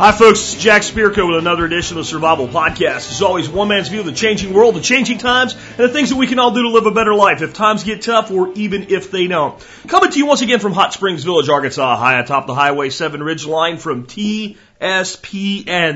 Hi, 0.00 0.12
folks. 0.12 0.54
Jack 0.54 0.80
Spirko 0.80 1.28
with 1.28 1.40
another 1.40 1.66
edition 1.66 1.98
of 1.98 2.04
the 2.04 2.08
Survival 2.08 2.48
Podcast. 2.48 3.10
As 3.10 3.20
always, 3.20 3.50
one 3.50 3.68
man's 3.68 3.88
view 3.88 4.00
of 4.00 4.06
the 4.06 4.12
changing 4.12 4.54
world, 4.54 4.74
the 4.74 4.80
changing 4.80 5.18
times, 5.18 5.52
and 5.52 5.76
the 5.76 5.90
things 5.90 6.08
that 6.08 6.16
we 6.16 6.26
can 6.26 6.38
all 6.38 6.52
do 6.52 6.62
to 6.62 6.70
live 6.70 6.86
a 6.86 6.90
better 6.90 7.14
life 7.14 7.42
if 7.42 7.52
times 7.52 7.84
get 7.84 8.00
tough 8.00 8.30
or 8.30 8.50
even 8.54 8.86
if 8.88 9.10
they 9.10 9.26
don't. 9.26 9.62
Coming 9.88 10.10
to 10.10 10.16
you 10.16 10.24
once 10.24 10.40
again 10.40 10.58
from 10.58 10.72
Hot 10.72 10.94
Springs 10.94 11.22
Village, 11.24 11.50
Arkansas, 11.50 11.96
high 11.98 12.18
atop 12.18 12.46
the 12.46 12.54
Highway 12.54 12.88
7 12.88 13.22
Ridge 13.22 13.44
Line 13.44 13.76
from 13.76 14.06
TSPN, 14.06 14.56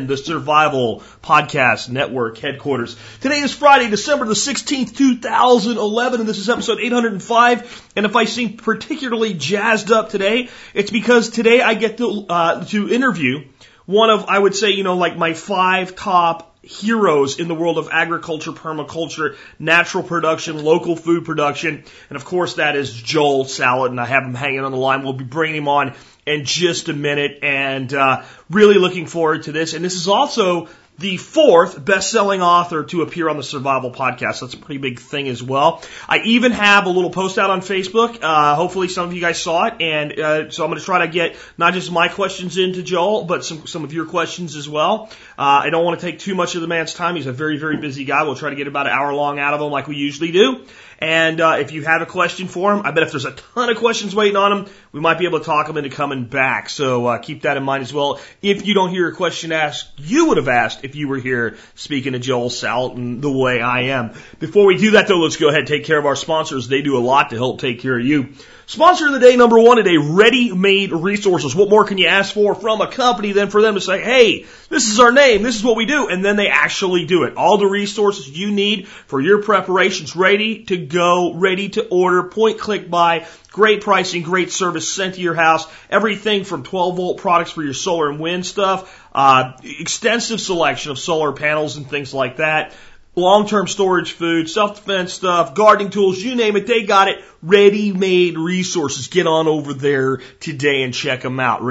the 0.06 0.18
Survival 0.18 1.02
Podcast 1.22 1.88
Network 1.88 2.36
headquarters. 2.36 2.98
Today 3.22 3.38
is 3.38 3.54
Friday, 3.54 3.88
December 3.88 4.26
the 4.26 4.34
16th, 4.34 4.94
2011, 4.94 6.20
and 6.20 6.28
this 6.28 6.36
is 6.36 6.50
episode 6.50 6.78
805. 6.78 7.92
And 7.96 8.04
if 8.04 8.16
I 8.16 8.26
seem 8.26 8.58
particularly 8.58 9.32
jazzed 9.32 9.90
up 9.90 10.10
today, 10.10 10.50
it's 10.74 10.90
because 10.90 11.30
today 11.30 11.62
I 11.62 11.72
get 11.72 11.96
to, 11.96 12.26
uh, 12.28 12.64
to 12.66 12.92
interview 12.92 13.44
one 13.86 14.10
of, 14.10 14.26
I 14.26 14.38
would 14.38 14.54
say, 14.54 14.70
you 14.70 14.82
know, 14.82 14.96
like 14.96 15.16
my 15.16 15.34
five 15.34 15.94
top 15.96 16.50
heroes 16.62 17.38
in 17.38 17.48
the 17.48 17.54
world 17.54 17.76
of 17.76 17.88
agriculture, 17.92 18.52
permaculture, 18.52 19.36
natural 19.58 20.02
production, 20.02 20.64
local 20.64 20.96
food 20.96 21.24
production. 21.24 21.84
And 22.08 22.16
of 22.16 22.24
course, 22.24 22.54
that 22.54 22.76
is 22.76 22.92
Joel 22.92 23.44
Salatin, 23.44 23.90
and 23.90 24.00
I 24.00 24.06
have 24.06 24.22
him 24.22 24.34
hanging 24.34 24.60
on 24.60 24.72
the 24.72 24.78
line. 24.78 25.02
We'll 25.02 25.12
be 25.12 25.24
bringing 25.24 25.58
him 25.58 25.68
on 25.68 25.94
in 26.26 26.46
just 26.46 26.88
a 26.88 26.94
minute 26.94 27.40
and, 27.42 27.92
uh, 27.92 28.22
really 28.48 28.76
looking 28.76 29.06
forward 29.06 29.42
to 29.42 29.52
this. 29.52 29.74
And 29.74 29.84
this 29.84 29.96
is 29.96 30.08
also 30.08 30.68
the 30.98 31.16
fourth 31.16 31.84
best-selling 31.84 32.40
author 32.40 32.84
to 32.84 33.02
appear 33.02 33.28
on 33.28 33.36
the 33.36 33.42
Survival 33.42 33.90
Podcast. 33.90 34.40
That's 34.40 34.54
a 34.54 34.58
pretty 34.58 34.78
big 34.78 35.00
thing 35.00 35.28
as 35.28 35.42
well. 35.42 35.82
I 36.08 36.18
even 36.18 36.52
have 36.52 36.86
a 36.86 36.88
little 36.88 37.10
post 37.10 37.36
out 37.36 37.50
on 37.50 37.60
Facebook. 37.62 38.22
Uh, 38.22 38.54
hopefully, 38.54 38.88
some 38.88 39.08
of 39.08 39.12
you 39.12 39.20
guys 39.20 39.42
saw 39.42 39.66
it, 39.66 39.74
and 39.80 40.18
uh, 40.18 40.50
so 40.50 40.62
I'm 40.64 40.70
going 40.70 40.78
to 40.78 40.84
try 40.84 41.04
to 41.04 41.12
get 41.12 41.36
not 41.58 41.74
just 41.74 41.90
my 41.90 42.08
questions 42.08 42.58
into 42.58 42.82
Joel, 42.82 43.24
but 43.24 43.44
some 43.44 43.66
some 43.66 43.82
of 43.82 43.92
your 43.92 44.06
questions 44.06 44.54
as 44.54 44.68
well. 44.68 45.10
Uh, 45.36 45.62
I 45.64 45.70
don't 45.70 45.84
want 45.84 45.98
to 45.98 46.06
take 46.06 46.20
too 46.20 46.34
much 46.34 46.54
of 46.54 46.60
the 46.60 46.68
man's 46.68 46.94
time. 46.94 47.16
He's 47.16 47.26
a 47.26 47.32
very 47.32 47.58
very 47.58 47.78
busy 47.78 48.04
guy. 48.04 48.22
We'll 48.22 48.36
try 48.36 48.50
to 48.50 48.56
get 48.56 48.68
about 48.68 48.86
an 48.86 48.92
hour 48.92 49.12
long 49.12 49.38
out 49.38 49.54
of 49.54 49.60
him, 49.60 49.70
like 49.70 49.88
we 49.88 49.96
usually 49.96 50.30
do. 50.30 50.64
And 51.04 51.38
uh, 51.38 51.56
if 51.60 51.70
you 51.70 51.82
have 51.82 52.00
a 52.00 52.06
question 52.06 52.48
for 52.48 52.72
him, 52.72 52.80
I 52.86 52.90
bet 52.90 53.02
if 53.02 53.10
there's 53.10 53.26
a 53.26 53.32
ton 53.32 53.68
of 53.68 53.76
questions 53.76 54.14
waiting 54.14 54.36
on 54.36 54.52
him, 54.52 54.72
we 54.90 55.00
might 55.00 55.18
be 55.18 55.26
able 55.26 55.38
to 55.38 55.44
talk 55.44 55.68
him 55.68 55.76
into 55.76 55.90
coming 55.90 56.24
back. 56.24 56.70
So 56.70 57.04
uh, 57.04 57.18
keep 57.18 57.42
that 57.42 57.58
in 57.58 57.62
mind 57.62 57.82
as 57.82 57.92
well. 57.92 58.20
If 58.40 58.66
you 58.66 58.72
don't 58.72 58.88
hear 58.88 59.06
a 59.08 59.14
question 59.14 59.52
asked, 59.52 59.86
you 59.98 60.28
would 60.28 60.38
have 60.38 60.48
asked 60.48 60.82
if 60.82 60.96
you 60.96 61.08
were 61.08 61.18
here 61.18 61.58
speaking 61.74 62.14
to 62.14 62.18
Joel 62.18 62.48
Salatin 62.48 63.20
the 63.20 63.30
way 63.30 63.60
I 63.60 63.80
am. 63.98 64.14
Before 64.38 64.64
we 64.64 64.78
do 64.78 64.92
that, 64.92 65.06
though, 65.06 65.18
let's 65.18 65.36
go 65.36 65.48
ahead 65.48 65.58
and 65.58 65.68
take 65.68 65.84
care 65.84 65.98
of 65.98 66.06
our 66.06 66.16
sponsors. 66.16 66.68
They 66.68 66.80
do 66.80 66.96
a 66.96 67.04
lot 67.04 67.28
to 67.30 67.36
help 67.36 67.60
take 67.60 67.80
care 67.80 67.98
of 67.98 68.06
you. 68.06 68.32
Sponsor 68.66 69.08
of 69.08 69.12
the 69.12 69.20
day 69.20 69.36
number 69.36 69.58
one 69.58 69.76
today, 69.76 69.98
ready-made 69.98 70.90
resources. 70.90 71.54
What 71.54 71.68
more 71.68 71.84
can 71.84 71.98
you 71.98 72.06
ask 72.06 72.32
for 72.32 72.54
from 72.54 72.80
a 72.80 72.90
company 72.90 73.32
than 73.32 73.50
for 73.50 73.60
them 73.60 73.74
to 73.74 73.80
say, 73.80 74.00
hey, 74.02 74.46
this 74.70 74.88
is 74.88 74.98
our 75.00 75.12
name, 75.12 75.42
this 75.42 75.56
is 75.56 75.62
what 75.62 75.76
we 75.76 75.84
do, 75.84 76.08
and 76.08 76.24
then 76.24 76.36
they 76.36 76.48
actually 76.48 77.04
do 77.04 77.24
it. 77.24 77.36
All 77.36 77.58
the 77.58 77.66
resources 77.66 78.28
you 78.28 78.50
need 78.50 78.88
for 78.88 79.20
your 79.20 79.42
preparations 79.42 80.16
ready 80.16 80.64
to 80.64 80.78
go, 80.78 81.34
ready 81.34 81.68
to 81.70 81.86
order, 81.88 82.22
point, 82.22 82.58
click, 82.58 82.88
buy, 82.88 83.26
great 83.50 83.82
pricing, 83.82 84.22
great 84.22 84.50
service 84.50 84.90
sent 84.90 85.16
to 85.16 85.20
your 85.20 85.34
house. 85.34 85.66
Everything 85.90 86.44
from 86.44 86.62
12 86.62 86.96
volt 86.96 87.18
products 87.18 87.50
for 87.50 87.62
your 87.62 87.74
solar 87.74 88.08
and 88.08 88.18
wind 88.18 88.46
stuff, 88.46 88.98
uh, 89.14 89.52
extensive 89.62 90.40
selection 90.40 90.90
of 90.90 90.98
solar 90.98 91.32
panels 91.32 91.76
and 91.76 91.88
things 91.88 92.14
like 92.14 92.38
that 92.38 92.72
long-term 93.16 93.68
storage 93.68 94.12
food, 94.12 94.50
self-defense 94.50 95.12
stuff, 95.12 95.54
gardening 95.54 95.90
tools, 95.90 96.18
you 96.18 96.34
name 96.34 96.56
it, 96.56 96.66
they 96.66 96.84
got 96.84 97.08
it. 97.08 97.22
Ready-made 97.42 98.38
resources. 98.38 99.08
Get 99.08 99.26
on 99.26 99.46
over 99.46 99.74
there 99.74 100.18
today 100.40 100.82
and 100.82 100.94
check 100.94 101.20
them 101.22 101.38
out. 101.40 101.62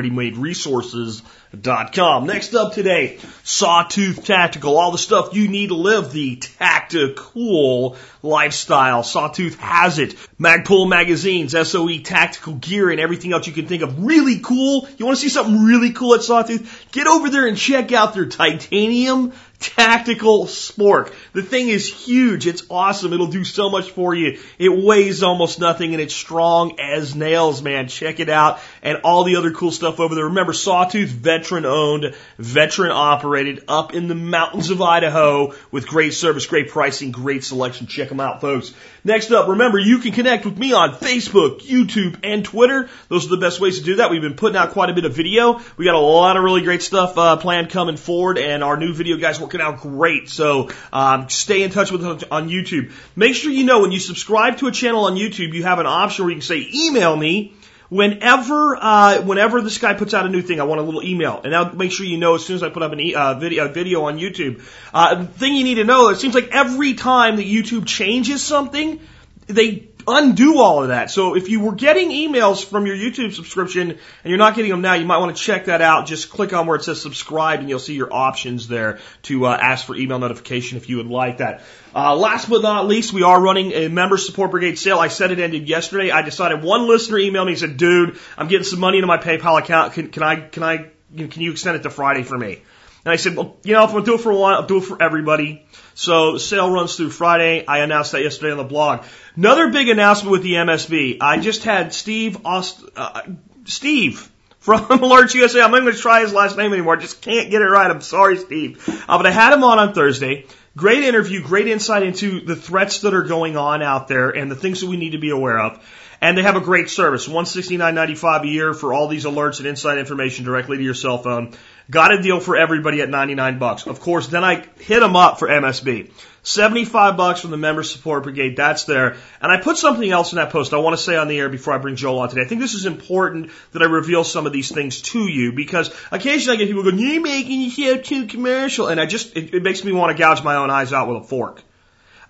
ReadyMadeResources.com. 1.54 2.26
Next 2.26 2.56
up 2.56 2.74
today, 2.74 3.20
Sawtooth 3.44 4.26
Tactical. 4.26 4.78
All 4.78 4.92
the 4.92 4.98
stuff 4.98 5.34
you 5.34 5.48
need 5.48 5.70
to 5.70 5.76
live 5.76 6.12
the 6.12 6.38
tactical 6.38 7.96
lifestyle. 8.22 9.04
Sawtooth 9.04 9.60
has 9.60 10.00
it. 10.00 10.16
Magpul 10.40 10.90
magazines, 10.90 11.52
SOE 11.52 12.00
tactical 12.00 12.56
gear, 12.56 12.90
and 12.90 13.00
everything 13.00 13.34
else 13.34 13.48
you 13.48 13.54
can 13.54 13.68
think 13.68 13.84
of. 13.84 14.04
Really 14.04 14.40
cool. 14.40 14.88
You 14.98 15.06
want 15.06 15.18
to 15.18 15.22
see 15.22 15.30
something 15.30 15.64
really 15.64 15.92
cool 15.92 16.16
at 16.16 16.24
Sawtooth? 16.24 16.88
Get 16.92 17.08
over 17.08 17.30
there 17.30 17.48
and 17.48 17.58
check 17.58 17.92
out 17.92 18.14
their 18.14 18.26
titanium 18.26 19.34
tactical 19.64 20.46
spork. 20.46 21.14
The 21.32 21.42
thing 21.42 21.70
is 21.70 21.92
huge. 21.92 22.48
It's 22.48 22.64
awesome. 22.70 23.14
It'll 23.14 23.28
do 23.28 23.46
so 23.46 23.70
much 23.70 23.92
for 23.92 24.14
you. 24.14 24.40
It 24.60 24.70
weighs 24.70 25.24
almost 25.24 25.60
nothing 25.60 25.94
and 25.94 26.02
it's 26.02 26.14
strong 26.14 26.80
as 26.80 27.16
nails, 27.16 27.62
man. 27.62 27.88
Check 27.88 28.20
it 28.20 28.30
out. 28.30 28.60
And 28.84 29.00
all 29.06 29.24
the 29.24 29.38
other 29.38 29.52
cool 29.52 29.72
stuff 29.72 30.02
over 30.02 30.14
there. 30.14 30.26
Remember, 30.26 30.52
Sawtooth, 30.52 31.10
veteran 31.10 31.66
owned, 31.66 32.14
veteran 32.38 32.92
operated 32.92 33.64
up 33.70 33.94
in 33.94 34.10
the 34.10 34.16
mountains 34.16 34.70
of 34.70 34.82
Idaho 34.82 35.54
with 35.72 35.88
great 35.88 36.14
service, 36.14 36.46
great 36.46 36.70
pricing, 36.70 37.12
great 37.12 37.46
selection. 37.46 37.88
Check 37.88 38.10
them 38.10 38.20
out, 38.20 38.42
folks. 38.42 38.74
Next 39.06 39.32
up, 39.32 39.48
remember, 39.48 39.80
you 39.80 40.00
can 40.00 40.12
connect 40.12 40.44
with 40.44 40.58
me 40.58 40.74
on 40.74 40.96
Facebook, 40.96 41.62
YouTube, 41.62 42.20
and 42.24 42.44
Twitter. 42.44 42.90
Those 43.08 43.26
are 43.26 43.30
the 43.30 43.38
best 43.38 43.62
ways 43.62 43.80
to 43.80 43.86
do 43.86 43.96
that. 43.96 44.12
We've 44.12 44.22
been 44.22 44.36
putting 44.36 44.58
out 44.58 44.72
quite 44.72 44.90
a 44.90 44.94
bit 44.94 45.06
of 45.06 45.14
video. 45.14 45.62
We 45.78 45.86
got 45.86 45.96
a 45.96 46.00
lot 46.00 46.36
of 46.36 46.44
really 46.44 46.62
great 46.62 46.82
stuff 46.82 47.18
uh, 47.18 47.38
planned 47.38 47.70
coming 47.70 47.98
forward, 47.98 48.38
and 48.38 48.64
our 48.64 48.76
new 48.76 48.94
video 48.94 49.16
guys 49.18 49.40
working 49.40 49.62
out 49.62 49.80
great. 49.80 50.30
So 50.30 50.72
um, 50.92 51.30
stay 51.30 51.64
in 51.64 51.72
touch 51.72 51.92
with 51.92 52.04
us 52.04 52.24
on 52.32 52.50
YouTube. 52.50 52.92
Make 53.16 53.36
sure 53.36 53.52
you 53.52 53.64
know 53.64 53.82
when 53.82 53.94
you 53.94 54.00
subscribe 54.00 54.58
to 54.58 54.68
a 54.68 54.72
channel 54.72 55.06
on 55.06 55.16
YouTube, 55.16 55.54
you 55.54 55.64
have 55.64 55.80
an 55.80 55.86
option 55.86 56.26
where 56.26 56.32
you 56.32 56.40
can 56.40 56.46
say, 56.46 56.68
email 56.74 57.16
me. 57.16 57.54
Whenever, 57.94 58.76
uh, 58.76 59.22
whenever 59.22 59.62
this 59.62 59.78
guy 59.78 59.94
puts 59.94 60.16
out 60.16 60.26
a 60.26 60.30
new 60.30 60.42
thing, 60.42 60.60
I 60.60 60.64
want 60.64 60.82
a 60.82 60.84
little 60.84 61.04
email, 61.04 61.40
and 61.44 61.56
I'll 61.56 61.76
make 61.76 61.92
sure 61.92 62.08
you 62.08 62.18
know 62.18 62.34
as 62.34 62.44
soon 62.44 62.56
as 62.56 62.64
I 62.64 62.70
put 62.70 62.82
up 62.82 62.92
an 62.92 63.00
e- 63.00 63.14
uh, 63.14 63.36
video, 63.36 63.66
a 63.66 63.70
video 63.70 64.06
on 64.06 64.18
YouTube. 64.18 64.64
Uh, 64.92 65.26
thing 65.26 65.54
you 65.54 65.64
need 65.64 65.76
to 65.76 65.84
know, 65.84 66.10
it 66.10 66.16
seems 66.16 66.34
like 66.34 66.50
every 66.52 66.96
time 66.96 67.36
that 67.36 67.46
YouTube 67.46 67.86
changes 67.86 68.42
something, 68.42 69.00
they 69.46 69.90
undo 70.08 70.60
all 70.60 70.82
of 70.82 70.90
that. 70.90 71.12
So 71.12 71.36
if 71.36 71.50
you 71.50 71.60
were 71.60 71.74
getting 71.74 72.10
emails 72.10 72.64
from 72.64 72.86
your 72.86 72.96
YouTube 72.96 73.34
subscription 73.34 73.92
and 73.92 74.00
you're 74.24 74.38
not 74.38 74.56
getting 74.56 74.72
them 74.72 74.82
now, 74.82 74.94
you 74.94 75.06
might 75.06 75.18
want 75.18 75.36
to 75.36 75.42
check 75.42 75.66
that 75.66 75.82
out. 75.82 76.06
Just 76.08 76.30
click 76.30 76.54
on 76.54 76.68
where 76.68 76.76
it 76.76 76.84
says 76.84 77.02
subscribe 77.02 77.60
and 77.60 77.70
you'll 77.70 77.80
see 77.80 77.96
your 77.96 78.14
options 78.14 78.68
there 78.68 79.00
to 79.24 79.46
uh, 79.46 79.58
ask 79.60 79.86
for 79.86 79.96
email 79.96 80.20
notification 80.20 80.78
if 80.78 80.90
you 80.90 80.98
would 80.98 81.08
like 81.08 81.38
that. 81.38 81.62
Uh, 81.96 82.16
last 82.16 82.50
but 82.50 82.62
not 82.62 82.88
least, 82.88 83.14
we 83.14 83.24
are 83.24 83.40
running 83.40 83.72
a 83.72 83.88
member 83.88 84.18
support 84.18 84.52
brigade 84.52 84.78
sale. 84.78 85.00
I 85.00 85.08
said 85.08 85.32
it 85.32 85.40
ended 85.40 85.68
yesterday. 85.68 86.12
I 86.12 86.22
decided 86.22 86.64
one 86.64 86.88
listener 86.88 87.18
emailed 87.18 87.46
me 87.46 87.52
and 87.54 87.60
said, 87.60 87.78
dude, 87.78 88.20
I'm 88.38 88.48
getting 88.48 88.66
some 88.66 88.80
money 88.80 88.98
into 88.98 89.08
my 89.08 89.18
PayPal 89.18 89.60
account. 89.60 89.94
Can, 89.94 90.10
can 90.10 90.24
I, 90.24 90.36
can 90.42 90.64
I, 90.64 90.78
can 91.16 91.42
you 91.42 91.52
extend 91.52 91.78
it 91.78 91.84
to 91.84 91.90
Friday 91.90 92.24
for 92.24 92.38
me? 92.38 92.62
And 93.06 93.12
I 93.12 93.18
said, 93.18 93.36
well, 93.36 93.58
you 93.64 93.74
know, 93.74 93.84
if 93.84 93.92
to 93.92 94.02
do 94.02 94.16
it 94.16 94.22
for 94.22 94.34
one, 94.34 94.54
I'll 94.54 94.66
do 94.66 94.78
it 94.78 94.86
for 94.86 95.02
everybody. 95.02 95.66
So 95.94 96.38
sale 96.38 96.72
runs 96.72 96.96
through 96.96 97.10
Friday. 97.10 97.66
I 97.68 97.80
announced 97.80 98.14
that 98.14 98.24
yesterday 98.24 98.52
on 98.52 98.58
the 98.58 98.64
blog. 98.64 99.04
Another 99.36 99.70
big 99.70 99.90
announcement 99.90 100.32
with 100.32 100.44
the 100.44 100.54
MSB. 100.54 101.18
I 101.20 101.40
just 101.40 101.64
had 101.64 101.94
Steve 101.94 102.38
Aust- 102.46 102.84
uh, 102.96 103.22
Steve 103.66 104.32
from 104.60 104.80
Alerts 104.88 105.34
USA. 105.34 105.62
I'm 105.62 105.72
not 105.72 105.82
going 105.82 105.94
to 105.94 106.00
try 106.00 106.22
his 106.22 106.34
last 106.34 106.58
name 106.58 106.72
anymore. 106.72 106.98
I 106.98 107.02
just 107.02 107.22
can't 107.22 107.52
get 107.52 107.62
it 107.62 107.66
right. 107.66 107.92
I'm 107.92 108.02
sorry, 108.02 108.38
Steve. 108.38 108.88
Uh, 109.08 109.18
but 109.18 109.26
I 109.26 109.32
had 109.32 109.54
him 109.54 109.64
on 109.64 109.80
on 109.80 109.94
Thursday. 109.94 110.46
Great 110.76 111.04
interview, 111.04 111.44
great 111.44 111.68
insight 111.68 112.02
into 112.02 112.40
the 112.40 112.56
threats 112.56 113.02
that 113.02 113.14
are 113.14 113.24
going 113.24 113.58
on 113.58 113.84
out 113.84 114.08
there 114.08 114.32
and 114.32 114.50
the 114.50 114.56
things 114.56 114.82
that 114.82 114.88
we 114.88 114.98
need 114.98 115.12
to 115.12 115.20
be 115.20 115.30
aware 115.30 115.60
of. 115.60 115.86
And 116.20 116.38
they 116.38 116.42
have 116.42 116.56
a 116.56 116.62
great 116.62 116.90
service, 116.90 117.28
one 117.28 117.46
sixty 117.46 117.76
nine 117.78 117.94
ninety 117.96 118.16
five 118.16 118.44
a 118.44 118.48
year 118.48 118.74
for 118.74 118.94
all 118.94 119.08
these 119.10 119.26
alerts 119.26 119.60
and 119.60 119.68
inside 119.68 119.98
information 119.98 120.46
directly 120.46 120.78
to 120.78 120.84
your 120.84 120.94
cell 120.94 121.18
phone. 121.18 121.52
Got 121.90 122.14
a 122.14 122.22
deal 122.22 122.40
for 122.40 122.56
everybody 122.56 123.02
at 123.02 123.10
99 123.10 123.60
bucks. 123.60 123.88
Of 123.88 124.00
course, 124.00 124.28
then 124.28 124.44
I 124.44 124.66
hit 124.80 125.02
them 125.02 125.16
up 125.16 125.40
for 125.40 125.48
MSB. 125.48 126.12
75 126.44 127.16
bucks 127.16 127.42
from 127.42 127.52
the 127.52 127.58
member 127.58 127.84
support 127.84 128.24
brigade. 128.24 128.58
That's 128.58 128.84
there. 128.84 129.16
And 129.42 129.52
I 129.52 129.62
put 129.62 129.78
something 129.78 130.10
else 130.10 130.34
in 130.34 130.38
that 130.38 130.50
post 130.50 130.74
I 130.74 130.78
want 130.78 130.96
to 130.96 131.02
say 131.02 131.16
on 131.16 131.30
the 131.30 131.40
air 131.40 131.50
before 131.50 131.74
I 131.74 131.78
bring 131.78 131.96
Joel 131.96 132.20
on 132.20 132.30
today. 132.30 132.42
I 132.42 132.46
think 132.46 132.60
this 132.60 132.74
is 132.74 132.86
important 132.86 133.52
that 133.72 133.82
I 133.82 133.86
reveal 133.86 134.26
some 134.26 134.46
of 134.46 134.52
these 134.52 134.70
things 134.70 135.02
to 135.04 135.20
you 135.20 135.54
because 135.54 135.94
occasionally 136.12 136.58
I 136.58 136.60
get 136.60 136.68
people 136.68 136.84
going, 136.84 137.00
you're 137.00 137.22
making 137.22 137.70
show 137.70 137.98
too 137.98 138.28
commercial. 138.28 138.88
And 138.88 139.00
I 139.00 139.06
just, 139.06 139.38
it, 139.38 139.54
it 139.54 139.64
makes 139.64 139.84
me 139.84 139.94
want 139.94 140.16
to 140.16 140.22
gouge 140.22 140.44
my 140.44 140.56
own 140.56 140.70
eyes 140.70 140.92
out 140.92 141.08
with 141.08 141.24
a 141.24 141.28
fork. 141.28 141.64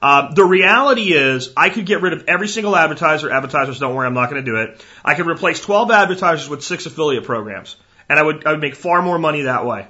Uh, 0.04 0.34
the 0.34 0.44
reality 0.44 1.14
is, 1.14 1.54
I 1.56 1.70
could 1.70 1.86
get 1.86 2.02
rid 2.02 2.12
of 2.12 2.26
every 2.28 2.50
single 2.50 2.76
advertiser. 2.76 3.32
Advertisers, 3.32 3.80
don't 3.80 3.96
worry, 3.96 4.06
I'm 4.06 4.14
not 4.14 4.30
going 4.30 4.44
to 4.44 4.52
do 4.52 4.58
it. 4.58 4.86
I 5.04 5.16
could 5.16 5.28
replace 5.28 5.62
12 5.62 5.92
advertisers 5.92 6.50
with 6.50 6.62
six 6.62 6.86
affiliate 6.86 7.24
programs, 7.24 7.78
and 8.14 8.20
I 8.20 8.24
would 8.24 8.46
I 8.46 8.52
would 8.52 8.62
make 8.62 8.76
far 8.76 9.02
more 9.02 9.18
money 9.18 9.42
that 9.42 9.66
way. 9.66 9.88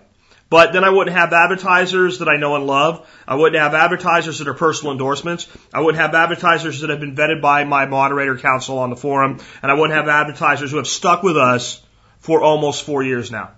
But 0.50 0.72
then 0.72 0.86
I 0.86 0.90
wouldn't 0.90 1.18
have 1.18 1.34
advertisers 1.34 2.20
that 2.20 2.30
I 2.30 2.38
know 2.38 2.56
and 2.56 2.66
love. 2.66 3.06
I 3.28 3.36
wouldn't 3.36 3.62
have 3.62 3.74
advertisers 3.74 4.40
that 4.40 4.48
are 4.48 4.54
personal 4.54 4.94
endorsements. 4.94 5.48
I 5.74 5.81
wouldn't 5.81 6.02
have 6.02 6.16
advertisers 6.16 6.80
that 6.81 6.90
have 6.90 7.02
been 7.02 7.16
vetted 7.16 7.42
by 7.42 7.66
my 7.66 7.86
moderator 7.86 8.38
council 8.38 8.78
on 8.78 8.92
the 8.92 8.96
forum, 8.96 9.40
and 9.62 9.72
I 9.72 9.74
wouldn't 9.74 9.94
have 9.94 10.08
advertisers 10.08 10.72
who 10.72 10.78
have 10.78 10.88
stuck 10.88 11.22
with 11.22 11.36
us 11.36 11.81
for 12.20 12.42
almost 12.42 12.86
four 12.86 13.04
years 13.04 13.30
now. 13.30 13.52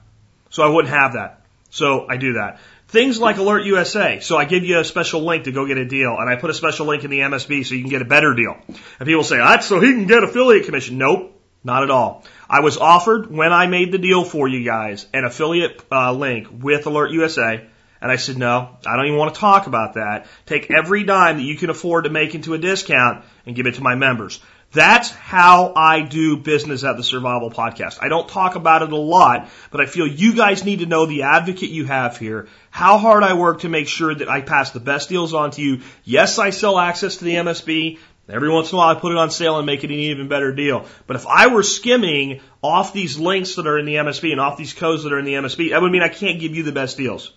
So 0.50 0.64
I 0.64 0.68
wouldn't 0.68 0.94
have 0.94 1.14
that. 1.14 1.42
So 1.70 2.08
I 2.10 2.18
do 2.18 2.34
that. 2.34 2.60
Things 2.88 3.20
like 3.20 3.38
Alert 3.38 3.66
USA. 3.66 4.20
So 4.20 4.38
I 4.38 4.46
give 4.46 4.64
you 4.64 4.80
a 4.80 4.84
special 4.84 5.22
link 5.22 5.44
to 5.44 5.52
go 5.52 5.68
get 5.68 5.78
a 5.78 5.86
deal, 5.86 6.16
and 6.18 6.28
I 6.28 6.38
put 6.38 6.50
a 6.50 6.56
special 6.56 6.88
link 6.88 7.04
in 7.04 7.12
the 7.12 7.20
MSB 7.20 7.66
so 7.66 7.76
you 7.76 7.82
can 7.82 7.92
get 7.92 8.02
a 8.02 8.06
better 8.06 8.34
deal. 8.34 8.56
And 9.00 9.06
people 9.06 9.24
say, 9.24 9.38
that's 9.38 9.68
so 9.68 9.80
he 9.80 9.92
can 9.92 10.08
get 10.08 10.24
affiliate 10.24 10.66
commission. 10.66 10.98
Nope. 10.98 11.34
Not 11.66 11.82
at 11.84 11.90
all. 11.92 12.24
I 12.50 12.60
was 12.62 12.78
offered 12.78 13.32
when 13.32 13.52
I 13.52 13.68
made 13.68 13.92
the 13.92 13.98
deal 13.98 14.24
for 14.24 14.48
you 14.48 14.64
guys 14.64 15.06
an 15.14 15.26
affiliate 15.26 15.84
uh, 15.92 16.14
link 16.14 16.48
with 16.52 16.86
Alert 16.86 17.12
USA. 17.12 17.66
And 18.02 18.12
I 18.12 18.18
said, 18.18 18.38
no, 18.38 18.78
I 18.86 18.96
don't 18.96 19.08
even 19.08 19.18
want 19.18 19.34
to 19.34 19.40
talk 19.40 19.68
about 19.68 19.96
that. 19.96 20.28
Take 20.46 20.70
every 20.70 21.04
dime 21.04 21.38
that 21.38 21.44
you 21.44 21.58
can 21.58 21.70
afford 21.70 22.04
to 22.04 22.10
make 22.10 22.36
into 22.36 22.54
a 22.54 22.58
discount 22.58 23.26
and 23.46 23.56
give 23.56 23.66
it 23.66 23.76
to 23.76 23.82
my 23.82 23.96
members. 23.96 24.40
That's 24.76 25.10
how 25.10 25.74
I 25.74 26.02
do 26.02 26.36
business 26.38 26.84
at 26.84 26.98
the 26.98 27.04
Survival 27.04 27.50
Podcast. 27.50 27.98
I 28.02 28.10
don't 28.10 28.28
talk 28.28 28.56
about 28.56 28.82
it 28.82 28.92
a 28.92 28.98
lot, 28.98 29.50
but 29.72 29.80
I 29.80 29.86
feel 29.86 30.06
you 30.06 30.36
guys 30.36 30.66
need 30.66 30.80
to 30.80 30.86
know 30.86 31.06
the 31.06 31.24
advocate 31.24 31.70
you 31.70 31.86
have 31.86 32.18
here, 32.18 32.50
how 32.72 32.98
hard 32.98 33.24
I 33.24 33.36
work 33.36 33.62
to 33.62 33.70
make 33.70 33.88
sure 33.88 34.14
that 34.14 34.28
I 34.28 34.42
pass 34.42 34.72
the 34.72 34.82
best 34.82 35.08
deals 35.08 35.34
on 35.34 35.52
to 35.52 35.62
you. 35.62 35.82
Yes, 36.04 36.40
I 36.40 36.50
sell 36.50 36.78
access 36.78 37.18
to 37.18 37.24
the 37.24 37.36
MSB. 37.36 38.00
Every 38.28 38.50
once 38.50 38.72
in 38.72 38.76
a 38.76 38.80
while 38.80 38.96
I 38.96 39.00
put 39.00 39.12
it 39.12 39.18
on 39.20 39.30
sale 39.30 39.58
and 39.58 39.68
make 39.68 39.84
it 39.84 39.92
an 39.92 39.98
even 39.98 40.28
better 40.28 40.52
deal. 40.52 40.88
But 41.06 41.16
if 41.16 41.28
I 41.28 41.48
were 41.48 41.62
skimming 41.62 42.42
off 42.64 42.92
these 42.92 43.20
links 43.20 43.56
that 43.56 43.68
are 43.68 43.78
in 43.78 43.86
the 43.86 43.96
MSB 43.96 44.32
and 44.32 44.42
off 44.42 44.58
these 44.58 44.74
codes 44.74 45.04
that 45.04 45.14
are 45.14 45.20
in 45.20 45.26
the 45.26 45.36
MSB, 45.36 45.70
that 45.70 45.82
would 45.82 45.92
mean 45.92 46.02
I 46.02 46.10
can't 46.10 46.40
give 46.40 46.56
you 46.56 46.64
the 46.64 46.72
best 46.72 46.98
deals. 46.98 47.32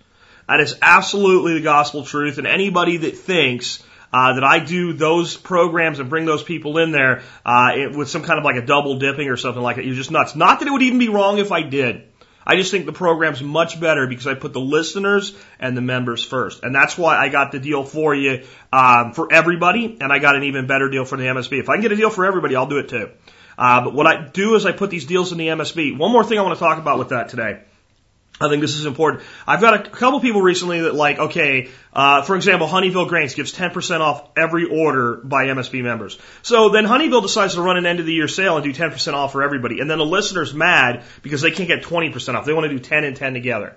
That 0.49 0.61
is 0.61 0.79
absolutely 0.81 1.55
the 1.55 1.61
gospel 1.61 2.05
truth. 2.05 2.38
And 2.38 2.46
anybody 2.46 2.96
that 2.96 3.19
thinks 3.19 3.85
uh, 4.14 4.35
that 4.35 4.44
I 4.44 4.61
do 4.61 4.94
those 4.94 5.37
programs 5.37 5.99
and 5.99 6.08
bring 6.08 6.25
those 6.25 6.43
people 6.43 6.79
in 6.79 6.91
there 6.91 7.23
uh, 7.44 7.73
it, 7.75 7.94
with 7.94 8.08
some 8.08 8.23
kind 8.23 8.38
of 8.38 8.44
like 8.46 8.56
a 8.56 8.64
double 8.64 8.99
dipping 8.99 9.29
or 9.29 9.37
something 9.37 9.62
like 9.62 9.76
that, 9.76 9.84
you're 9.84 9.94
just 9.94 10.11
nuts. 10.11 10.34
Not 10.34 10.61
that 10.61 10.69
it 10.69 10.70
would 10.70 10.82
even 10.82 10.99
be 10.99 11.11
wrong 11.11 11.37
if 11.37 11.52
I 11.52 11.62
did. 11.62 12.05
I 12.49 12.56
just 12.56 12.71
think 12.71 12.87
the 12.87 12.93
program's 12.95 13.43
much 13.43 13.79
better 13.79 14.06
because 14.06 14.27
I 14.27 14.33
put 14.33 14.55
the 14.55 14.61
listeners 14.61 15.37
and 15.61 15.77
the 15.77 15.83
members 15.83 16.25
first. 16.25 16.62
And 16.62 16.75
that's 16.75 16.97
why 16.97 17.19
I 17.19 17.29
got 17.29 17.53
the 17.53 17.61
deal 17.61 17.85
for 17.85 18.15
you 18.15 18.45
um, 18.73 19.12
for 19.12 19.31
everybody, 19.31 19.99
and 20.00 20.11
I 20.11 20.19
got 20.19 20.35
an 20.35 20.45
even 20.45 20.67
better 20.67 20.89
deal 20.89 21.05
for 21.05 21.19
the 21.19 21.25
MSB. 21.25 21.61
If 21.61 21.69
I 21.69 21.75
can 21.75 21.83
get 21.83 21.93
a 21.93 21.97
deal 21.97 22.09
for 22.09 22.25
everybody, 22.25 22.56
I'll 22.56 22.67
do 22.67 22.79
it 22.79 22.89
too. 22.89 23.11
Uh, 23.59 23.85
but 23.85 23.93
what 23.93 24.06
I 24.06 24.27
do 24.27 24.55
is 24.55 24.65
I 24.65 24.73
put 24.73 24.89
these 24.89 25.05
deals 25.05 25.31
in 25.31 25.37
the 25.37 25.49
MSB. 25.49 25.99
One 25.99 26.11
more 26.11 26.25
thing 26.25 26.39
I 26.39 26.43
want 26.43 26.59
to 26.59 26.65
talk 26.65 26.79
about 26.79 26.99
with 26.99 27.11
that 27.11 27.29
today. 27.29 27.61
I 28.40 28.49
think 28.49 28.61
this 28.61 28.75
is 28.75 28.87
important. 28.87 29.25
I've 29.46 29.61
got 29.61 29.87
a 29.87 29.90
couple 29.90 30.20
people 30.20 30.43
recently 30.43 30.82
that 30.82 30.94
like, 30.94 31.19
okay, 31.19 31.70
uh, 31.93 32.23
for 32.23 32.37
example, 32.37 32.69
Honeyville 32.69 33.08
Grains 33.08 33.35
gives 33.35 33.52
10% 33.52 34.00
off 34.00 34.29
every 34.37 34.64
order 34.64 35.17
by 35.17 35.46
MSB 35.46 35.82
members. 35.82 36.19
So 36.43 36.69
then 36.69 36.85
Honeyville 36.85 37.23
decides 37.23 37.55
to 37.55 37.62
run 37.62 37.76
an 37.76 37.87
end 37.87 37.99
of 37.99 38.06
the 38.06 38.12
year 38.12 38.29
sale 38.29 38.56
and 38.56 38.64
do 38.64 38.73
10% 38.73 39.12
off 39.14 39.32
for 39.32 39.43
everybody. 39.43 39.81
And 39.81 39.90
then 39.90 39.99
the 39.99 40.06
listener's 40.06 40.55
mad 40.55 41.02
because 41.23 41.40
they 41.40 41.50
can't 41.50 41.69
get 41.69 41.82
20% 41.82 42.35
off. 42.35 42.44
They 42.44 42.52
want 42.52 42.64
to 42.64 42.76
do 42.76 42.79
10 42.79 43.05
and 43.05 43.17
10 43.17 43.35
together. 43.35 43.75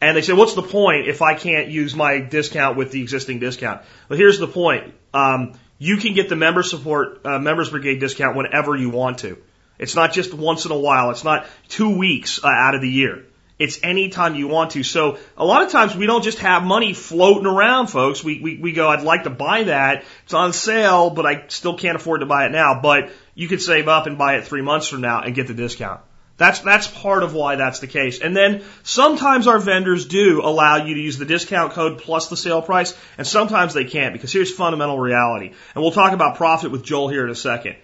And 0.00 0.16
they 0.16 0.22
say, 0.22 0.32
what's 0.32 0.54
the 0.54 0.62
point 0.62 1.08
if 1.08 1.22
I 1.22 1.34
can't 1.34 1.68
use 1.68 1.96
my 1.96 2.20
discount 2.20 2.76
with 2.76 2.92
the 2.92 3.02
existing 3.02 3.40
discount? 3.40 3.82
Well, 4.08 4.18
here's 4.18 4.38
the 4.38 4.48
point. 4.48 4.94
Um, 5.12 5.54
you 5.78 5.96
can 5.96 6.14
get 6.14 6.28
the 6.28 6.36
member 6.36 6.62
support, 6.62 7.24
uh, 7.24 7.38
members 7.38 7.70
brigade 7.70 7.98
discount 7.98 8.36
whenever 8.36 8.76
you 8.76 8.90
want 8.90 9.18
to. 9.18 9.38
It's 9.78 9.96
not 9.96 10.12
just 10.12 10.32
once 10.32 10.66
in 10.66 10.72
a 10.72 10.78
while. 10.78 11.10
It's 11.10 11.24
not 11.24 11.46
two 11.68 11.98
weeks 11.98 12.42
uh, 12.42 12.48
out 12.48 12.74
of 12.76 12.80
the 12.80 12.88
year. 12.88 13.24
It's 13.56 13.78
anytime 13.84 14.34
you 14.34 14.48
want 14.48 14.72
to. 14.72 14.82
So 14.82 15.18
a 15.36 15.44
lot 15.44 15.62
of 15.62 15.70
times 15.70 15.94
we 15.94 16.06
don't 16.06 16.24
just 16.24 16.40
have 16.40 16.64
money 16.64 16.92
floating 16.92 17.46
around, 17.46 17.86
folks. 17.86 18.24
We, 18.24 18.40
we, 18.40 18.56
we 18.58 18.72
go, 18.72 18.88
I'd 18.88 19.02
like 19.02 19.24
to 19.24 19.30
buy 19.30 19.64
that. 19.64 20.04
It's 20.24 20.34
on 20.34 20.52
sale, 20.52 21.10
but 21.10 21.24
I 21.24 21.44
still 21.48 21.78
can't 21.78 21.94
afford 21.94 22.20
to 22.20 22.26
buy 22.26 22.46
it 22.46 22.52
now. 22.52 22.80
But 22.82 23.10
you 23.34 23.46
could 23.46 23.62
save 23.62 23.86
up 23.86 24.06
and 24.06 24.18
buy 24.18 24.36
it 24.36 24.44
three 24.44 24.62
months 24.62 24.88
from 24.88 25.02
now 25.02 25.22
and 25.22 25.34
get 25.36 25.46
the 25.46 25.54
discount. 25.54 26.00
That's, 26.36 26.58
that's 26.60 26.88
part 26.88 27.22
of 27.22 27.32
why 27.32 27.54
that's 27.54 27.78
the 27.78 27.86
case. 27.86 28.20
And 28.20 28.36
then 28.36 28.64
sometimes 28.82 29.46
our 29.46 29.60
vendors 29.60 30.06
do 30.06 30.40
allow 30.42 30.84
you 30.84 30.94
to 30.94 31.00
use 31.00 31.16
the 31.16 31.24
discount 31.24 31.74
code 31.74 31.98
plus 31.98 32.26
the 32.28 32.36
sale 32.36 32.60
price, 32.60 32.92
and 33.16 33.24
sometimes 33.24 33.72
they 33.72 33.84
can't 33.84 34.12
because 34.12 34.32
here's 34.32 34.52
fundamental 34.52 34.98
reality. 34.98 35.52
And 35.74 35.82
we'll 35.82 35.92
talk 35.92 36.12
about 36.12 36.36
profit 36.36 36.72
with 36.72 36.82
Joel 36.82 37.08
here 37.08 37.24
in 37.24 37.30
a 37.30 37.36
second 37.36 37.76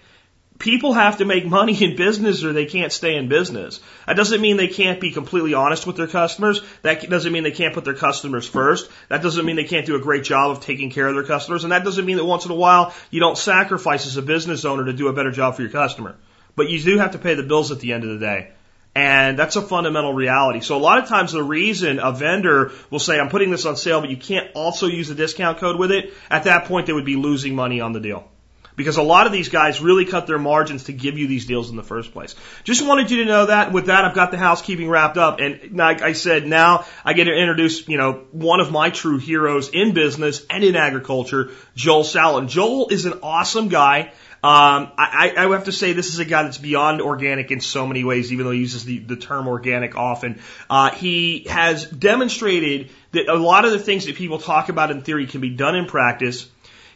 people 0.61 0.93
have 0.93 1.17
to 1.17 1.25
make 1.25 1.45
money 1.45 1.75
in 1.83 1.95
business 1.95 2.43
or 2.43 2.53
they 2.53 2.67
can't 2.67 2.91
stay 2.91 3.15
in 3.15 3.27
business. 3.27 3.81
That 4.05 4.15
doesn't 4.15 4.39
mean 4.39 4.57
they 4.57 4.67
can't 4.67 5.01
be 5.01 5.11
completely 5.11 5.55
honest 5.55 5.87
with 5.87 5.97
their 5.97 6.07
customers. 6.07 6.61
That 6.83 7.09
doesn't 7.09 7.33
mean 7.33 7.43
they 7.43 7.51
can't 7.51 7.73
put 7.73 7.83
their 7.83 7.95
customers 7.95 8.47
first. 8.47 8.89
That 9.09 9.23
doesn't 9.23 9.43
mean 9.43 9.55
they 9.55 9.63
can't 9.63 9.87
do 9.87 9.95
a 9.95 9.99
great 9.99 10.23
job 10.23 10.51
of 10.51 10.63
taking 10.63 10.91
care 10.91 11.07
of 11.07 11.15
their 11.15 11.23
customers. 11.23 11.63
And 11.63 11.71
that 11.71 11.83
doesn't 11.83 12.05
mean 12.05 12.17
that 12.17 12.25
once 12.25 12.45
in 12.45 12.51
a 12.51 12.55
while 12.55 12.93
you 13.09 13.19
don't 13.19 13.37
sacrifice 13.37 14.05
as 14.05 14.17
a 14.17 14.21
business 14.21 14.63
owner 14.63 14.85
to 14.85 14.93
do 14.93 15.07
a 15.07 15.13
better 15.13 15.31
job 15.31 15.55
for 15.55 15.63
your 15.63 15.71
customer. 15.71 16.15
But 16.55 16.69
you 16.69 16.79
do 16.79 16.99
have 16.99 17.13
to 17.13 17.17
pay 17.17 17.33
the 17.33 17.43
bills 17.43 17.71
at 17.71 17.79
the 17.79 17.93
end 17.93 18.03
of 18.03 18.11
the 18.11 18.19
day. 18.19 18.51
And 18.93 19.39
that's 19.39 19.55
a 19.55 19.61
fundamental 19.63 20.13
reality. 20.13 20.59
So 20.59 20.77
a 20.77 20.83
lot 20.83 20.99
of 20.99 21.07
times 21.07 21.31
the 21.31 21.41
reason 21.41 21.97
a 21.97 22.11
vendor 22.11 22.71
will 22.91 22.99
say, 22.99 23.19
I'm 23.19 23.29
putting 23.29 23.49
this 23.49 23.65
on 23.65 23.77
sale, 23.77 24.01
but 24.01 24.09
you 24.11 24.17
can't 24.17 24.51
also 24.53 24.87
use 24.87 25.07
the 25.07 25.15
discount 25.15 25.57
code 25.57 25.79
with 25.79 25.91
it, 25.91 26.13
at 26.29 26.43
that 26.43 26.65
point 26.65 26.87
they 26.87 26.93
would 26.93 27.05
be 27.05 27.15
losing 27.15 27.55
money 27.55 27.79
on 27.79 27.93
the 27.93 28.01
deal. 28.01 28.29
Because 28.75 28.97
a 28.97 29.03
lot 29.03 29.27
of 29.27 29.33
these 29.33 29.49
guys 29.49 29.81
really 29.81 30.05
cut 30.05 30.27
their 30.27 30.39
margins 30.39 30.85
to 30.85 30.93
give 30.93 31.17
you 31.17 31.27
these 31.27 31.45
deals 31.45 31.69
in 31.69 31.75
the 31.75 31.83
first 31.83 32.13
place. 32.13 32.35
Just 32.63 32.85
wanted 32.85 33.11
you 33.11 33.23
to 33.23 33.25
know 33.25 33.45
that. 33.47 33.71
With 33.71 33.87
that, 33.87 34.05
I've 34.05 34.15
got 34.15 34.31
the 34.31 34.37
housekeeping 34.37 34.89
wrapped 34.89 35.17
up. 35.17 35.39
And 35.39 35.77
like 35.77 36.01
I 36.01 36.13
said, 36.13 36.47
now 36.47 36.85
I 37.03 37.13
get 37.13 37.25
to 37.25 37.33
introduce, 37.33 37.87
you 37.87 37.97
know, 37.97 38.25
one 38.31 38.59
of 38.59 38.71
my 38.71 38.89
true 38.89 39.17
heroes 39.17 39.69
in 39.69 39.93
business 39.93 40.45
and 40.49 40.63
in 40.63 40.75
agriculture, 40.75 41.51
Joel 41.75 42.03
Salatin. 42.03 42.47
Joel 42.47 42.89
is 42.89 43.05
an 43.05 43.19
awesome 43.23 43.67
guy. 43.67 44.11
Um, 44.43 44.91
I, 44.97 45.33
I 45.37 45.47
have 45.49 45.65
to 45.65 45.71
say 45.71 45.93
this 45.93 46.07
is 46.07 46.17
a 46.17 46.25
guy 46.25 46.41
that's 46.41 46.57
beyond 46.57 46.99
organic 46.99 47.51
in 47.51 47.61
so 47.61 47.85
many 47.85 48.03
ways, 48.03 48.33
even 48.33 48.45
though 48.45 48.51
he 48.51 48.59
uses 48.59 48.83
the, 48.83 48.97
the 48.97 49.15
term 49.15 49.47
organic 49.47 49.95
often. 49.95 50.41
Uh, 50.67 50.89
he 50.89 51.45
has 51.47 51.85
demonstrated 51.85 52.89
that 53.11 53.27
a 53.27 53.35
lot 53.35 53.65
of 53.65 53.71
the 53.71 53.77
things 53.77 54.05
that 54.05 54.15
people 54.15 54.39
talk 54.39 54.69
about 54.69 54.89
in 54.89 55.03
theory 55.03 55.27
can 55.27 55.41
be 55.41 55.51
done 55.51 55.75
in 55.75 55.85
practice. 55.85 56.49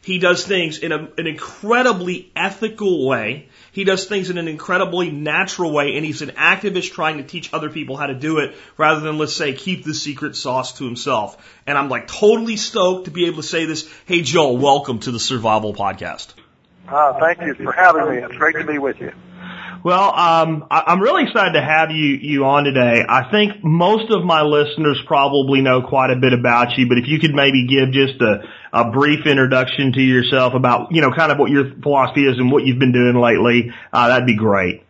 He 0.05 0.19
does 0.19 0.45
things 0.45 0.77
in 0.77 0.91
a, 0.91 1.09
an 1.17 1.25
incredibly 1.25 2.31
ethical 2.35 3.07
way. 3.07 3.49
He 3.71 3.85
does 3.85 4.05
things 4.05 4.29
in 4.29 4.37
an 4.37 4.47
incredibly 4.47 5.09
natural 5.09 5.73
way, 5.73 5.95
and 5.95 6.05
he's 6.05 6.21
an 6.21 6.29
activist 6.29 6.91
trying 6.91 7.17
to 7.17 7.23
teach 7.23 7.51
other 7.51 7.71
people 7.71 7.97
how 7.97 8.05
to 8.05 8.13
do 8.13 8.37
it 8.37 8.55
rather 8.77 8.99
than, 8.99 9.17
let's 9.17 9.35
say, 9.35 9.53
keep 9.53 9.83
the 9.83 9.95
secret 9.95 10.35
sauce 10.35 10.77
to 10.77 10.85
himself. 10.85 11.59
And 11.65 11.75
I'm 11.75 11.89
like 11.89 12.05
totally 12.05 12.55
stoked 12.55 13.05
to 13.05 13.11
be 13.11 13.25
able 13.25 13.37
to 13.37 13.47
say 13.47 13.65
this. 13.65 13.91
Hey, 14.05 14.21
Joel, 14.21 14.57
welcome 14.57 14.99
to 14.99 15.11
the 15.11 15.19
Survival 15.19 15.73
Podcast. 15.73 16.35
Uh, 16.88 17.19
thank 17.19 17.41
you 17.41 17.55
for 17.55 17.71
having 17.71 18.07
me. 18.07 18.17
It's 18.17 18.35
great 18.35 18.57
to 18.57 18.63
be 18.63 18.77
with 18.77 19.01
you. 19.01 19.12
Well, 19.86 20.15
um, 20.15 20.65
I, 20.72 20.82
I'm 20.88 21.00
really 21.00 21.25
excited 21.25 21.54
to 21.54 21.62
have 21.62 21.92
you 21.92 22.18
you 22.20 22.46
on 22.46 22.63
today. 22.63 23.06
I 23.08 23.30
think 23.30 23.63
most 23.63 24.10
of 24.10 24.24
my 24.24 24.42
listeners 24.42 25.00
probably 25.06 25.62
know 25.62 25.84
quite 25.84 26.10
a 26.10 26.15
bit 26.15 26.34
about 26.34 26.75
you, 26.75 26.89
but 26.89 26.98
if 26.98 27.08
you 27.08 27.20
could 27.20 27.36
maybe 27.36 27.68
give 27.68 27.92
just 27.92 28.20
a, 28.20 28.50
a 28.74 28.89
brief 28.89 29.27
introduction 29.27 29.94
to 29.94 30.01
yourself 30.01 30.56
about 30.56 30.92
you 30.92 31.01
know 31.01 31.12
kind 31.12 31.32
of 31.32 31.38
what 31.38 31.51
your 31.51 31.72
philosophy 31.84 32.25
is 32.25 32.39
and 32.39 32.51
what 32.51 32.65
you've 32.65 32.80
been 32.80 32.94
doing 32.94 33.15
lately, 33.22 33.72
uh, 33.94 34.08
that'd 34.08 34.25
be 34.25 34.36
great. 34.36 34.82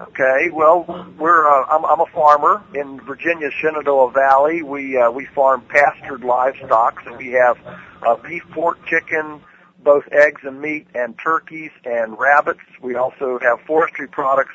Okay, 0.00 0.48
well, 0.50 1.06
we're 1.18 1.46
uh, 1.46 1.66
I'm, 1.66 1.84
I'm 1.84 2.00
a 2.00 2.10
farmer 2.14 2.62
in 2.74 2.98
Virginia's 3.02 3.52
Shenandoah 3.60 4.12
Valley. 4.12 4.62
We 4.62 4.96
uh, 4.96 5.10
we 5.10 5.26
farm 5.26 5.62
pastured 5.68 6.24
livestock, 6.24 7.02
so 7.04 7.14
we 7.18 7.32
have 7.32 7.58
uh, 8.02 8.16
beef, 8.26 8.42
pork, 8.52 8.78
chicken, 8.86 9.42
both 9.84 10.04
eggs 10.10 10.42
and 10.44 10.60
meat, 10.60 10.86
and 10.94 11.14
turkeys 11.18 11.70
and 11.84 12.18
rabbits. 12.18 12.60
We 12.80 12.96
also 12.96 13.38
have 13.40 13.60
forestry 13.66 14.08
products, 14.08 14.54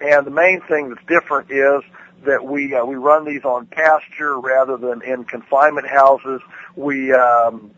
and 0.00 0.26
the 0.26 0.30
main 0.30 0.60
thing 0.62 0.88
that's 0.88 1.06
different 1.06 1.50
is 1.50 1.82
that 2.24 2.44
we 2.44 2.74
uh, 2.74 2.84
we 2.84 2.96
run 2.96 3.24
these 3.24 3.44
on 3.44 3.66
pasture 3.66 4.38
rather 4.38 4.76
than 4.76 5.02
in 5.02 5.24
confinement 5.24 5.86
houses. 5.88 6.40
We 6.76 7.12
um, 7.12 7.70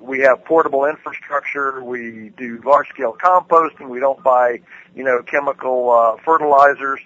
we 0.00 0.20
have 0.20 0.44
portable 0.44 0.84
infrastructure. 0.86 1.82
We 1.82 2.32
do 2.36 2.60
large 2.64 2.88
scale 2.88 3.16
composting. 3.22 3.88
We 3.88 4.00
don't 4.00 4.22
buy 4.22 4.60
you 4.94 5.04
know 5.04 5.22
chemical 5.22 5.90
uh, 5.90 6.22
fertilizers, 6.24 7.00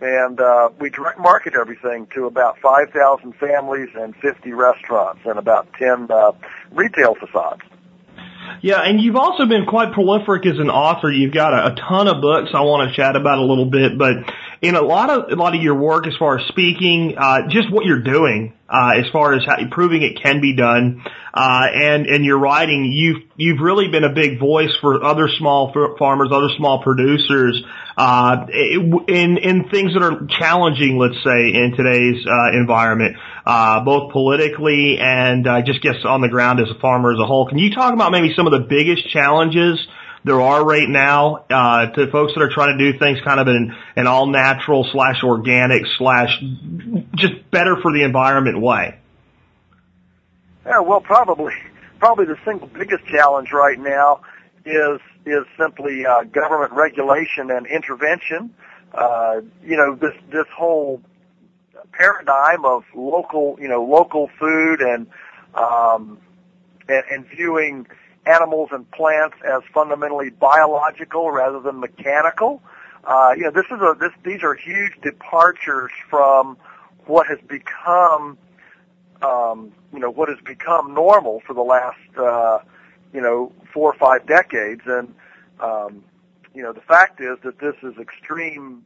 and 0.00 0.40
uh, 0.40 0.70
we 0.78 0.90
direct 0.90 1.18
market 1.18 1.54
everything 1.60 2.06
to 2.14 2.26
about 2.26 2.58
5,000 2.60 3.34
families 3.34 3.88
and 3.94 4.14
50 4.16 4.52
restaurants 4.52 5.20
and 5.24 5.38
about 5.38 5.72
10 5.74 6.08
uh, 6.10 6.32
retail 6.70 7.14
facades. 7.14 7.62
Yeah, 8.62 8.80
and 8.80 9.00
you've 9.00 9.16
also 9.16 9.46
been 9.46 9.66
quite 9.66 9.92
prolific 9.92 10.46
as 10.46 10.58
an 10.58 10.70
author. 10.70 11.10
You've 11.10 11.34
got 11.34 11.52
a, 11.52 11.72
a 11.72 11.74
ton 11.76 12.08
of 12.08 12.20
books 12.20 12.50
I 12.54 12.60
want 12.62 12.90
to 12.90 12.96
chat 12.96 13.16
about 13.16 13.38
a 13.38 13.44
little 13.44 13.66
bit, 13.66 13.96
but 13.96 14.16
in 14.60 14.74
a 14.74 14.82
lot 14.82 15.10
of 15.10 15.30
a 15.30 15.36
lot 15.36 15.54
of 15.54 15.62
your 15.62 15.74
work 15.74 16.06
as 16.06 16.16
far 16.16 16.38
as 16.38 16.46
speaking, 16.48 17.14
uh, 17.16 17.48
just 17.48 17.70
what 17.70 17.84
you're 17.84 18.02
doing 18.02 18.54
uh, 18.68 18.92
as 18.96 19.10
far 19.12 19.32
as 19.32 19.44
how, 19.46 19.56
proving 19.70 20.02
it 20.02 20.20
can 20.22 20.40
be 20.40 20.54
done, 20.54 21.02
uh, 21.32 21.66
and 21.72 22.06
and 22.06 22.24
your 22.24 22.38
writing, 22.38 22.84
you've 22.84 23.22
you've 23.36 23.60
really 23.60 23.88
been 23.88 24.04
a 24.04 24.12
big 24.12 24.38
voice 24.38 24.76
for 24.80 25.02
other 25.02 25.28
small 25.38 25.72
farmers, 25.98 26.28
other 26.32 26.50
small 26.56 26.82
producers, 26.82 27.62
uh, 27.96 28.46
in 28.48 29.38
in 29.38 29.68
things 29.70 29.94
that 29.94 30.02
are 30.02 30.26
challenging, 30.38 30.98
let's 30.98 31.22
say, 31.24 31.54
in 31.54 31.74
today's 31.76 32.26
uh, 32.26 32.58
environment, 32.58 33.16
uh, 33.46 33.80
both 33.84 34.12
politically 34.12 34.98
and 34.98 35.46
uh, 35.46 35.62
just 35.62 35.80
guess 35.80 36.04
on 36.04 36.20
the 36.20 36.28
ground 36.28 36.60
as 36.60 36.68
a 36.68 36.78
farmer 36.78 37.12
as 37.12 37.18
a 37.18 37.26
whole. 37.26 37.48
Can 37.48 37.58
you 37.58 37.74
talk 37.74 37.94
about 37.94 38.12
maybe 38.12 38.34
some 38.34 38.46
of 38.46 38.52
the 38.52 38.66
biggest 38.68 39.08
challenges? 39.08 39.86
There 40.28 40.40
are 40.40 40.64
right 40.64 40.88
now 40.88 41.44
uh, 41.50 41.86
to 41.86 42.10
folks 42.10 42.34
that 42.34 42.42
are 42.42 42.52
trying 42.52 42.78
to 42.78 42.92
do 42.92 42.98
things 42.98 43.18
kind 43.24 43.40
of 43.40 43.48
in 43.48 43.74
an 43.96 44.06
all 44.06 44.26
natural 44.26 44.86
slash 44.92 45.22
organic 45.24 45.82
slash 45.96 46.30
just 47.16 47.50
better 47.50 47.76
for 47.82 47.92
the 47.92 48.02
environment 48.04 48.60
way? 48.60 48.98
Yeah, 50.64 50.80
well, 50.80 51.00
probably 51.00 51.54
probably 51.98 52.26
the 52.26 52.36
single 52.44 52.68
biggest 52.68 53.04
challenge 53.06 53.50
right 53.52 53.78
now 53.78 54.20
is 54.64 55.00
is 55.26 55.44
simply 55.58 56.06
uh, 56.06 56.24
government 56.24 56.72
regulation 56.72 57.50
and 57.50 57.66
intervention. 57.66 58.54
Uh, 58.92 59.40
you 59.64 59.76
know, 59.76 59.94
this 59.94 60.14
this 60.30 60.46
whole 60.54 61.00
paradigm 61.92 62.64
of 62.64 62.84
local, 62.94 63.56
you 63.60 63.68
know, 63.68 63.84
local 63.84 64.30
food 64.38 64.80
and 64.80 65.06
um, 65.54 66.18
and, 66.88 67.04
and 67.10 67.26
viewing 67.34 67.86
animals 68.28 68.70
and 68.72 68.90
plants 68.90 69.36
as 69.44 69.62
fundamentally 69.72 70.30
biological 70.30 71.30
rather 71.30 71.60
than 71.60 71.80
mechanical. 71.80 72.62
Uh, 73.04 73.32
you 73.36 73.44
know, 73.44 73.50
this 73.50 73.66
is 73.66 73.80
a 73.80 73.94
this 73.98 74.12
these 74.24 74.42
are 74.42 74.54
huge 74.54 74.92
departures 75.02 75.90
from 76.10 76.56
what 77.06 77.26
has 77.26 77.38
become 77.48 78.36
um, 79.22 79.72
you 79.92 79.98
know 79.98 80.10
what 80.10 80.28
has 80.28 80.38
become 80.44 80.94
normal 80.94 81.40
for 81.46 81.54
the 81.54 81.62
last 81.62 81.98
uh, 82.16 82.58
you 83.12 83.20
know 83.20 83.52
four 83.72 83.92
or 83.92 83.98
five 83.98 84.26
decades, 84.26 84.82
and 84.86 85.14
um, 85.60 86.04
you 86.54 86.62
know 86.62 86.72
the 86.72 86.80
fact 86.80 87.20
is 87.20 87.38
that 87.44 87.58
this 87.58 87.74
is 87.82 87.96
extreme 87.98 88.84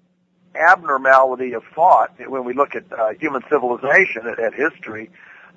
abnormality 0.54 1.54
of 1.54 1.62
thought 1.74 2.14
when 2.28 2.44
we 2.44 2.52
look 2.52 2.74
at 2.74 2.84
uh, 2.92 3.10
human 3.18 3.42
civilization 3.50 4.26
at, 4.26 4.38
at 4.38 4.54
history. 4.54 5.10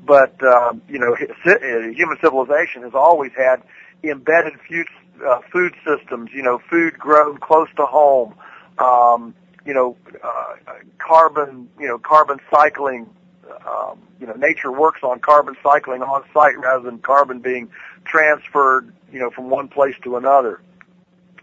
But 0.04 0.42
um, 0.44 0.82
you 0.88 1.00
know, 1.00 1.16
uh, 1.16 1.92
human 1.94 2.18
civilization 2.22 2.84
has 2.84 2.94
always 2.94 3.32
had 3.36 3.64
embedded 4.04 4.54
food, 4.68 4.88
uh, 5.26 5.42
food 5.52 5.74
systems. 5.86 6.32
You 6.34 6.44
know, 6.44 6.60
food 6.70 6.98
grown 6.98 7.38
close 7.38 7.70
to 7.78 7.86
home. 7.86 8.36
Um, 8.78 9.34
you 9.66 9.74
know, 9.74 9.98
uh, 10.24 10.56
carbon. 11.00 11.70
You 11.80 11.88
know, 11.88 11.98
carbon 11.98 12.40
cycling. 12.52 13.10
Um, 13.66 14.00
you 14.20 14.28
know, 14.28 14.34
nature 14.34 14.72
works 14.72 15.02
on 15.04 15.20
carbon 15.20 15.56
cycling 15.64 16.02
on 16.02 16.24
site 16.34 16.58
rather 16.60 16.84
than 16.84 17.00
carbon 17.00 17.40
being 17.40 17.70
transferred. 18.06 18.94
You 19.12 19.20
know, 19.20 19.30
from 19.32 19.50
one 19.50 19.68
place 19.68 19.96
to 20.04 20.18
another. 20.18 20.62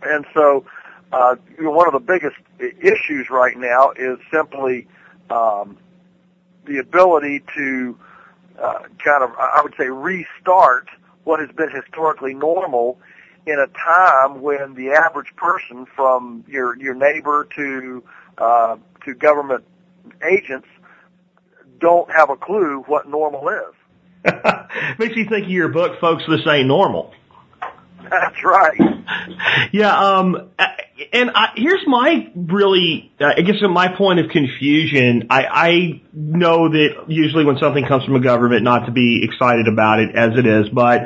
And 0.03 0.27
so, 0.35 0.65
uh, 1.13 1.37
you 1.57 1.65
know, 1.65 1.71
one 1.71 1.87
of 1.87 1.93
the 1.93 2.01
biggest 2.01 2.37
issues 2.59 3.31
right 3.31 3.57
now 3.57 3.93
is 3.93 4.19
simply 4.33 4.87
um, 5.31 5.79
the 6.67 6.79
ability 6.79 7.43
to 7.57 7.97
uh, 8.61 8.81
kind 9.05 9.23
of, 9.23 9.31
I 9.39 9.61
would 9.63 9.75
say, 9.79 9.89
restart 9.89 10.89
what 11.25 11.41
has 11.41 11.51
been 11.51 11.71
historically 11.71 12.35
normal 12.35 12.99
in 13.47 13.59
a 13.59 13.67
time 13.67 14.41
when 14.41 14.75
the 14.75 14.91
average 14.91 15.35
person, 15.37 15.87
from 15.97 16.45
your 16.49 16.77
your 16.79 16.95
neighbor 16.95 17.49
to 17.57 18.03
uh, 18.39 18.77
to 19.05 19.15
government 19.15 19.65
agents, 20.29 20.69
don't 21.81 22.11
have 22.11 22.31
a 22.31 22.37
clue 22.37 22.85
what 22.87 23.09
normal 23.09 23.49
is. 23.49 23.75
Makes 24.99 25.17
you 25.17 25.29
think 25.29 25.47
of 25.47 25.51
your 25.51 25.69
book, 25.69 26.01
folks. 26.01 26.23
This 26.29 26.47
ain't 26.47 26.69
normal. 26.69 27.13
That's 28.09 28.45
right. 28.45 28.79
yeah. 29.73 29.97
Um, 29.99 30.51
and 31.13 31.31
I, 31.35 31.49
here's 31.57 31.87
my 31.87 32.31
really, 32.35 33.13
uh, 33.21 33.33
I 33.37 33.43
guess 33.43 33.57
my 33.63 33.95
point 33.97 34.21
of 34.21 34.31
confusion. 34.31 35.29
I, 35.31 35.45
I 35.45 36.03
know 36.13 36.69
that 36.71 37.05
usually 37.09 37.45
when 37.45 37.59
something 37.59 37.87
comes 37.87 38.05
from 38.05 38.17
a 38.17 38.21
government, 38.21 38.63
not 38.63 38.87
to 38.87 38.93
be 38.93 39.25
excited 39.25 39.69
about 39.69 40.01
it 40.01 40.15
as 40.15 40.39
it 40.39 40.47
is, 40.47 40.69
but 40.69 41.03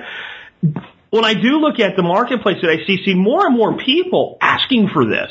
when 1.11 1.25
I 1.25 1.35
do 1.35 1.59
look 1.59 1.79
at 1.81 1.97
the 1.97 2.03
marketplace 2.03 2.59
that 2.63 2.71
I 2.71 2.87
see, 2.87 3.03
see 3.05 3.15
more 3.15 3.47
and 3.47 3.57
more 3.57 3.77
people 3.79 4.39
asking 4.41 4.91
for 4.93 5.05
this. 5.05 5.31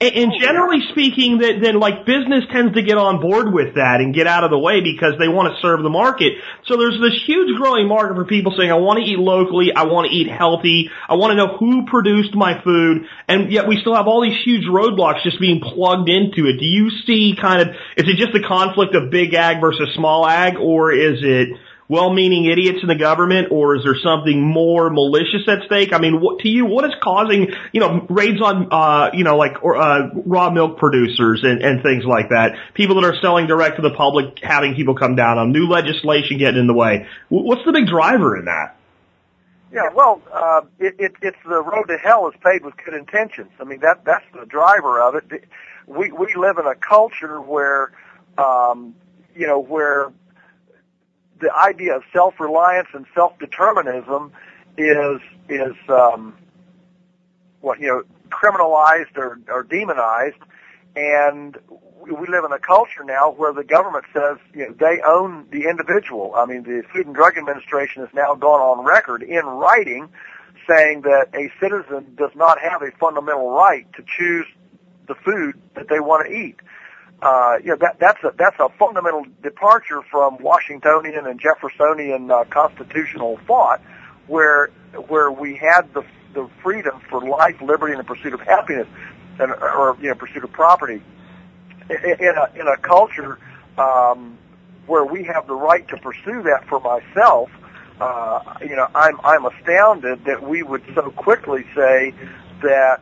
And, 0.00 0.14
and 0.14 0.32
oh, 0.32 0.38
generally 0.38 0.80
speaking, 0.92 1.38
that 1.38 1.60
then 1.62 1.78
like 1.78 2.06
business 2.06 2.44
tends 2.50 2.74
to 2.74 2.82
get 2.82 2.96
on 2.96 3.20
board 3.20 3.52
with 3.52 3.74
that 3.74 4.00
and 4.00 4.14
get 4.14 4.26
out 4.26 4.44
of 4.44 4.50
the 4.50 4.58
way 4.58 4.80
because 4.80 5.14
they 5.18 5.28
want 5.28 5.52
to 5.52 5.60
serve 5.60 5.82
the 5.82 5.90
market. 5.90 6.32
So 6.64 6.78
there's 6.78 6.98
this 7.00 7.20
huge 7.26 7.54
growing 7.58 7.86
market 7.86 8.14
for 8.14 8.24
people 8.24 8.54
saying, 8.56 8.70
I 8.70 8.76
want 8.76 8.98
to 8.98 9.04
eat 9.04 9.18
locally, 9.18 9.72
I 9.76 9.84
want 9.84 10.10
to 10.10 10.16
eat 10.16 10.28
healthy, 10.28 10.88
I 11.06 11.16
want 11.16 11.32
to 11.32 11.36
know 11.36 11.58
who 11.58 11.84
produced 11.84 12.34
my 12.34 12.62
food, 12.64 13.04
and 13.28 13.52
yet 13.52 13.68
we 13.68 13.78
still 13.80 13.94
have 13.94 14.08
all 14.08 14.22
these 14.22 14.40
huge 14.42 14.64
roadblocks 14.64 15.22
just 15.22 15.38
being 15.38 15.60
plugged 15.60 16.08
into 16.08 16.48
it. 16.48 16.58
Do 16.58 16.66
you 16.66 16.88
see 17.06 17.36
kind 17.38 17.60
of, 17.60 17.68
is 17.96 18.08
it 18.08 18.16
just 18.16 18.32
the 18.32 18.40
conflict 18.46 18.94
of 18.94 19.10
big 19.10 19.34
ag 19.34 19.60
versus 19.60 19.92
small 19.94 20.26
ag, 20.26 20.56
or 20.56 20.92
is 20.92 21.20
it 21.20 21.50
well-meaning 21.90 22.44
idiots 22.44 22.78
in 22.82 22.88
the 22.88 22.94
government, 22.94 23.48
or 23.50 23.74
is 23.74 23.82
there 23.82 23.96
something 24.00 24.40
more 24.40 24.90
malicious 24.90 25.42
at 25.48 25.64
stake? 25.66 25.92
I 25.92 25.98
mean, 25.98 26.20
what, 26.20 26.38
to 26.38 26.48
you, 26.48 26.64
what 26.64 26.84
is 26.84 26.92
causing, 27.02 27.48
you 27.72 27.80
know, 27.80 28.06
raids 28.08 28.40
on, 28.40 28.68
uh, 28.70 29.10
you 29.12 29.24
know, 29.24 29.36
like 29.36 29.64
or, 29.64 29.76
uh, 29.76 30.10
raw 30.24 30.50
milk 30.50 30.78
producers 30.78 31.40
and, 31.42 31.60
and 31.60 31.82
things 31.82 32.04
like 32.04 32.28
that? 32.28 32.54
People 32.74 33.00
that 33.00 33.04
are 33.04 33.20
selling 33.20 33.48
direct 33.48 33.74
to 33.76 33.82
the 33.82 33.90
public, 33.90 34.38
having 34.40 34.76
people 34.76 34.94
come 34.94 35.16
down 35.16 35.36
on 35.36 35.50
new 35.50 35.66
legislation 35.66 36.38
getting 36.38 36.60
in 36.60 36.68
the 36.68 36.74
way. 36.74 37.08
What's 37.28 37.64
the 37.66 37.72
big 37.72 37.88
driver 37.88 38.36
in 38.38 38.44
that? 38.44 38.76
Yeah, 39.72 39.88
well, 39.92 40.22
uh, 40.32 40.60
it, 40.78 40.94
it, 41.00 41.12
it's 41.22 41.38
the 41.44 41.60
road 41.60 41.86
to 41.88 41.96
hell 41.96 42.28
is 42.28 42.34
paved 42.40 42.64
with 42.64 42.74
good 42.84 42.94
intentions. 42.94 43.50
I 43.60 43.64
mean, 43.64 43.80
that 43.80 44.04
that's 44.04 44.24
the 44.32 44.46
driver 44.46 45.02
of 45.02 45.16
it. 45.16 45.44
We 45.86 46.12
we 46.12 46.34
live 46.36 46.58
in 46.58 46.66
a 46.66 46.76
culture 46.76 47.40
where, 47.40 47.90
um, 48.38 48.94
you 49.34 49.48
know, 49.48 49.58
where 49.58 50.12
the 51.40 51.52
idea 51.54 51.96
of 51.96 52.02
self-reliance 52.12 52.88
and 52.92 53.06
self-determinism 53.14 54.32
is 54.76 55.20
is 55.48 55.74
um, 55.88 56.36
what 57.60 57.80
you 57.80 57.88
know 57.88 58.02
criminalized 58.28 59.16
or, 59.16 59.38
or 59.48 59.62
demonized, 59.64 60.38
and 60.94 61.56
we 62.02 62.26
live 62.28 62.44
in 62.44 62.52
a 62.52 62.58
culture 62.58 63.04
now 63.04 63.30
where 63.32 63.52
the 63.52 63.64
government 63.64 64.04
says 64.12 64.38
you 64.54 64.68
know 64.68 64.74
they 64.78 65.00
own 65.06 65.46
the 65.50 65.68
individual. 65.68 66.34
I 66.36 66.46
mean, 66.46 66.62
the 66.62 66.82
Food 66.92 67.06
and 67.06 67.14
Drug 67.14 67.36
Administration 67.36 68.04
has 68.04 68.14
now 68.14 68.34
gone 68.34 68.60
on 68.60 68.84
record 68.84 69.22
in 69.22 69.44
writing 69.44 70.08
saying 70.68 71.02
that 71.02 71.28
a 71.34 71.50
citizen 71.60 72.14
does 72.16 72.30
not 72.34 72.60
have 72.60 72.82
a 72.82 72.90
fundamental 72.98 73.50
right 73.50 73.86
to 73.94 74.04
choose 74.18 74.46
the 75.08 75.14
food 75.14 75.60
that 75.74 75.88
they 75.88 75.98
want 75.98 76.26
to 76.26 76.32
eat 76.32 76.56
uh, 77.22 77.56
you 77.62 77.70
know, 77.70 77.76
that, 77.76 77.98
that's 77.98 78.22
a, 78.24 78.32
that's 78.38 78.58
a 78.58 78.68
fundamental 78.78 79.24
departure 79.42 80.02
from 80.10 80.38
Washingtonian 80.38 81.26
and 81.26 81.40
Jeffersonian 81.40 82.30
uh, 82.30 82.44
constitutional 82.44 83.38
thought, 83.46 83.80
where, 84.26 84.68
where 85.08 85.30
we 85.30 85.56
had 85.56 85.92
the, 85.92 86.02
the 86.34 86.48
freedom 86.62 87.00
for 87.10 87.20
life, 87.26 87.60
liberty, 87.60 87.92
and 87.92 88.00
the 88.00 88.04
pursuit 88.04 88.32
of 88.32 88.40
happiness, 88.40 88.86
and, 89.38 89.52
or, 89.52 89.96
you 90.00 90.08
know, 90.08 90.14
pursuit 90.14 90.44
of 90.44 90.52
property. 90.52 91.02
In, 91.90 92.34
a, 92.36 92.60
in 92.60 92.68
a 92.68 92.76
culture, 92.76 93.38
um, 93.76 94.38
where 94.86 95.04
we 95.04 95.24
have 95.24 95.46
the 95.46 95.54
right 95.54 95.86
to 95.88 95.96
pursue 95.96 96.42
that 96.42 96.64
for 96.68 96.80
myself, 96.80 97.50
uh, 98.00 98.54
you 98.60 98.76
know, 98.76 98.86
I'm, 98.94 99.20
I'm 99.22 99.44
astounded 99.44 100.24
that 100.24 100.42
we 100.42 100.62
would 100.62 100.82
so 100.94 101.10
quickly 101.10 101.64
say 101.74 102.14
that 102.62 103.00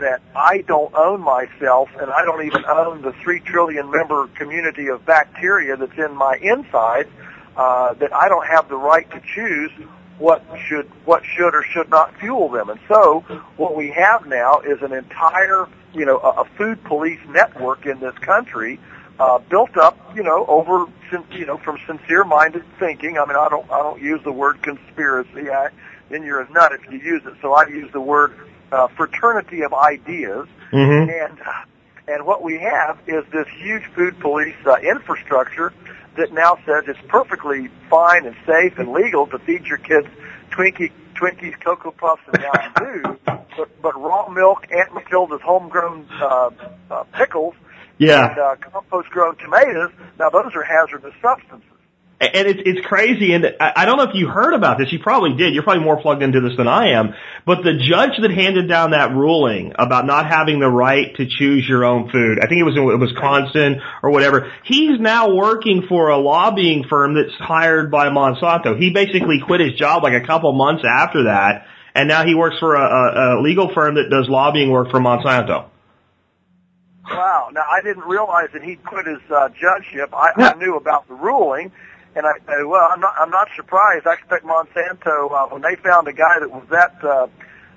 that 0.00 0.20
I 0.34 0.62
don't 0.66 0.92
own 0.94 1.20
myself 1.20 1.88
and 2.00 2.10
I 2.10 2.24
don't 2.24 2.44
even 2.44 2.64
own 2.66 3.02
the 3.02 3.12
three 3.22 3.40
trillion 3.40 3.90
member 3.90 4.26
community 4.28 4.88
of 4.88 5.06
bacteria 5.06 5.76
that's 5.76 5.96
in 5.96 6.14
my 6.16 6.36
insides, 6.42 7.08
uh, 7.56 7.94
that 7.94 8.12
I 8.14 8.28
don't 8.28 8.46
have 8.46 8.68
the 8.68 8.76
right 8.76 9.08
to 9.10 9.20
choose 9.34 9.70
what 10.18 10.44
should 10.66 10.86
what 11.06 11.24
should 11.24 11.54
or 11.54 11.62
should 11.62 11.88
not 11.88 12.14
fuel 12.18 12.48
them. 12.48 12.68
And 12.68 12.80
so 12.88 13.20
what 13.56 13.74
we 13.74 13.90
have 13.90 14.26
now 14.26 14.60
is 14.60 14.82
an 14.82 14.92
entire 14.92 15.66
you 15.94 16.04
know 16.04 16.18
a, 16.18 16.42
a 16.42 16.44
food 16.56 16.82
police 16.84 17.20
network 17.28 17.86
in 17.86 18.00
this 18.00 18.16
country 18.18 18.78
uh, 19.18 19.38
built 19.38 19.76
up 19.76 19.96
you 20.14 20.22
know 20.22 20.44
over 20.46 20.86
you 21.32 21.46
know 21.46 21.56
from 21.58 21.78
sincere 21.86 22.24
minded 22.24 22.64
thinking. 22.78 23.18
I 23.18 23.26
mean 23.26 23.36
I 23.36 23.48
don't 23.48 23.70
I 23.70 23.78
don't 23.78 24.00
use 24.00 24.20
the 24.24 24.32
word 24.32 24.62
conspiracy. 24.62 25.50
I 25.50 25.68
then 26.10 26.22
you're 26.22 26.40
a 26.40 26.50
nut 26.50 26.72
if 26.72 26.92
you 26.92 26.98
use 26.98 27.22
it. 27.24 27.34
So 27.40 27.54
I 27.54 27.66
use 27.68 27.90
the 27.92 28.00
word 28.00 28.34
uh, 28.72 28.88
fraternity 28.88 29.62
of 29.62 29.72
ideas, 29.72 30.46
mm-hmm. 30.72 31.10
and 31.10 31.38
and 32.08 32.26
what 32.26 32.42
we 32.42 32.58
have 32.58 32.98
is 33.06 33.24
this 33.32 33.46
huge 33.56 33.84
food 33.94 34.18
police 34.20 34.56
uh, 34.66 34.76
infrastructure 34.78 35.72
that 36.16 36.32
now 36.32 36.56
says 36.66 36.84
it's 36.88 36.98
perfectly 37.08 37.68
fine 37.88 38.26
and 38.26 38.34
safe 38.46 38.78
and 38.78 38.92
legal 38.92 39.26
to 39.28 39.38
feed 39.38 39.64
your 39.64 39.78
kids 39.78 40.08
Twinkie, 40.50 40.90
Twinkies, 41.14 41.58
Cocoa 41.60 41.92
Puffs, 41.92 42.22
and 42.32 42.42
Mountain 42.42 43.02
Dew, 43.02 43.18
but, 43.24 43.82
but 43.82 44.00
raw 44.00 44.28
milk, 44.28 44.66
Aunt 44.70 44.94
Matilda's 44.94 45.40
homegrown 45.42 46.08
uh, 46.20 46.50
uh, 46.90 47.04
pickles, 47.16 47.54
yeah. 47.98 48.30
and 48.30 48.38
uh, 48.38 48.56
compost-grown 48.56 49.36
tomatoes, 49.36 49.92
now 50.18 50.30
those 50.30 50.52
are 50.54 50.64
hazardous 50.64 51.14
substances. 51.22 51.68
And 52.20 52.46
it's 52.46 52.60
it's 52.66 52.86
crazy, 52.86 53.32
and 53.32 53.56
I 53.58 53.86
don't 53.86 53.96
know 53.96 54.02
if 54.02 54.14
you 54.14 54.28
heard 54.28 54.52
about 54.52 54.76
this. 54.76 54.92
You 54.92 54.98
probably 54.98 55.36
did. 55.38 55.54
You're 55.54 55.62
probably 55.62 55.84
more 55.84 55.98
plugged 56.02 56.22
into 56.22 56.42
this 56.42 56.54
than 56.54 56.68
I 56.68 56.90
am. 56.90 57.14
But 57.46 57.64
the 57.64 57.78
judge 57.78 58.20
that 58.20 58.30
handed 58.30 58.68
down 58.68 58.90
that 58.90 59.12
ruling 59.12 59.72
about 59.78 60.04
not 60.04 60.26
having 60.26 60.60
the 60.60 60.68
right 60.68 61.16
to 61.16 61.26
choose 61.26 61.66
your 61.66 61.82
own 61.86 62.10
food, 62.10 62.38
I 62.38 62.46
think 62.46 62.60
it 62.60 62.64
was 62.64 62.76
in 62.76 63.00
Wisconsin 63.00 63.80
or 64.02 64.10
whatever. 64.10 64.52
He's 64.64 65.00
now 65.00 65.34
working 65.34 65.86
for 65.88 66.10
a 66.10 66.18
lobbying 66.18 66.84
firm 66.90 67.14
that's 67.14 67.34
hired 67.38 67.90
by 67.90 68.10
Monsanto. 68.10 68.78
He 68.78 68.90
basically 68.90 69.40
quit 69.40 69.62
his 69.62 69.72
job 69.78 70.02
like 70.02 70.12
a 70.12 70.26
couple 70.26 70.52
months 70.52 70.84
after 70.86 71.24
that 71.24 71.64
and 71.94 72.08
now 72.08 72.24
he 72.24 72.34
works 72.34 72.56
for 72.58 72.74
a, 72.74 72.80
a, 72.80 73.40
a 73.40 73.42
legal 73.42 73.72
firm 73.74 73.96
that 73.96 74.08
does 74.10 74.28
lobbying 74.28 74.70
work 74.70 74.90
for 74.90 75.00
Monsanto. 75.00 75.66
Wow. 77.04 77.48
Now 77.52 77.64
I 77.70 77.82
didn't 77.82 78.04
realize 78.04 78.48
that 78.52 78.62
he'd 78.62 78.84
quit 78.84 79.06
his 79.06 79.18
uh, 79.30 79.48
judgeship. 79.48 80.14
I, 80.14 80.30
yeah. 80.38 80.50
I 80.50 80.54
knew 80.54 80.76
about 80.76 81.08
the 81.08 81.14
ruling, 81.14 81.72
and 82.14 82.26
I 82.26 82.38
said, 82.46 82.64
well, 82.66 82.88
I'm 82.90 83.00
not. 83.00 83.14
I'm 83.18 83.30
not 83.30 83.48
surprised. 83.56 84.06
I 84.06 84.14
expect 84.14 84.44
Monsanto 84.44 85.30
uh, 85.30 85.46
when 85.48 85.62
they 85.62 85.76
found 85.76 86.08
a 86.08 86.12
guy 86.12 86.40
that 86.40 86.50
was 86.50 86.64
that. 86.70 87.02
Uh, 87.04 87.28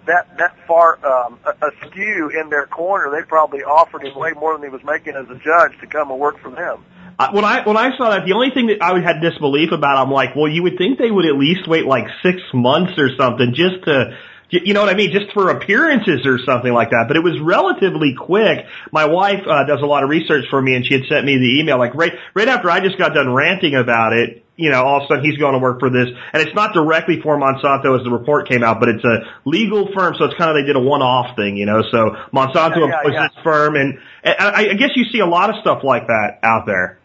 that 0.06 0.38
that 0.38 0.58
far 0.68 1.00
um, 1.06 1.40
askew 1.62 2.30
in 2.30 2.50
their 2.50 2.66
corner, 2.66 3.10
they 3.10 3.26
probably 3.26 3.64
offered 3.64 4.04
him 4.04 4.14
way 4.18 4.34
more 4.34 4.52
than 4.54 4.62
he 4.64 4.68
was 4.68 4.84
making 4.84 5.16
as 5.16 5.30
a 5.30 5.40
judge 5.40 5.80
to 5.80 5.88
come 5.88 6.12
and 6.12 6.20
work 6.20 6.40
for 6.40 6.52
them. 6.52 6.84
Uh, 7.18 7.30
when 7.32 7.46
I 7.46 7.66
when 7.66 7.78
I 7.78 7.96
saw 7.96 8.10
that, 8.10 8.26
the 8.26 8.34
only 8.34 8.50
thing 8.54 8.68
that 8.68 8.82
I 8.82 9.00
had 9.00 9.22
disbelief 9.22 9.72
about, 9.72 9.98
I'm 9.98 10.12
like, 10.12 10.36
well, 10.36 10.50
you 10.50 10.64
would 10.64 10.78
think 10.78 10.98
they 10.98 11.12
would 11.12 11.26
at 11.26 11.36
least 11.36 11.68
wait 11.68 11.86
like 11.86 12.06
six 12.24 12.42
months 12.54 12.94
or 12.98 13.16
something 13.18 13.54
just 13.54 13.86
to 13.86 14.18
you 14.64 14.74
know 14.74 14.82
what 14.82 14.90
I 14.90 14.96
mean? 14.96 15.12
Just 15.12 15.32
for 15.34 15.50
appearances 15.50 16.26
or 16.26 16.38
something 16.46 16.72
like 16.72 16.92
that. 16.92 17.06
But 17.08 17.18
it 17.18 17.24
was 17.24 17.40
relatively 17.40 18.14
quick. 18.14 18.66
My 18.92 19.06
wife 19.06 19.42
uh, 19.48 19.66
does 19.66 19.82
a 19.82 19.86
lot 19.86 20.04
of 20.04 20.10
research 20.10 20.46
for 20.50 20.62
me, 20.62 20.76
and 20.76 20.86
she 20.86 20.94
had 20.94 21.04
sent 21.10 21.26
me 21.26 21.38
the 21.38 21.60
email 21.60 21.78
like 21.78 21.96
right 21.96 22.14
right 22.34 22.48
after 22.48 22.70
I 22.70 22.80
just 22.80 22.98
got 22.98 23.14
done 23.14 23.34
ranting 23.34 23.76
about 23.76 24.14
it. 24.14 24.46
You 24.56 24.70
know, 24.70 24.84
all 24.84 24.98
of 24.98 25.04
a 25.04 25.08
sudden 25.08 25.26
he's 25.26 25.38
going 25.38 25.54
to 25.54 25.60
work 25.60 25.80
for 25.80 25.90
this, 25.90 26.08
and 26.32 26.44
it's 26.44 26.54
not 26.54 26.74
directly 26.74 27.20
for 27.22 27.38
Monsanto 27.38 27.98
as 27.98 28.04
the 28.04 28.12
report 28.12 28.48
came 28.48 28.64
out, 28.64 28.80
but 28.80 28.90
it's 28.90 29.04
a 29.04 29.26
legal 29.46 29.90
firm, 29.96 30.14
so 30.16 30.26
it's 30.26 30.36
kind 30.36 30.52
of 30.52 30.62
they 30.62 30.68
did 30.68 30.76
a 30.76 30.80
one-off 30.80 31.36
thing, 31.36 31.58
you 31.58 31.66
know. 31.66 31.82
So 31.90 32.16
Monsanto 32.32 32.78
yeah, 32.78 32.86
yeah, 32.86 32.98
employs 32.98 33.14
yeah. 33.16 33.28
this 33.30 33.44
firm, 33.44 33.76
and, 33.76 33.98
and 34.24 34.36
I, 34.38 34.70
I 34.70 34.74
guess 34.76 34.92
you 34.96 35.06
see 35.06 35.20
a 35.20 35.26
lot 35.26 35.50
of 35.50 35.56
stuff 35.62 35.84
like 35.84 36.06
that 36.06 36.38
out 36.44 36.68
there. 36.68 37.00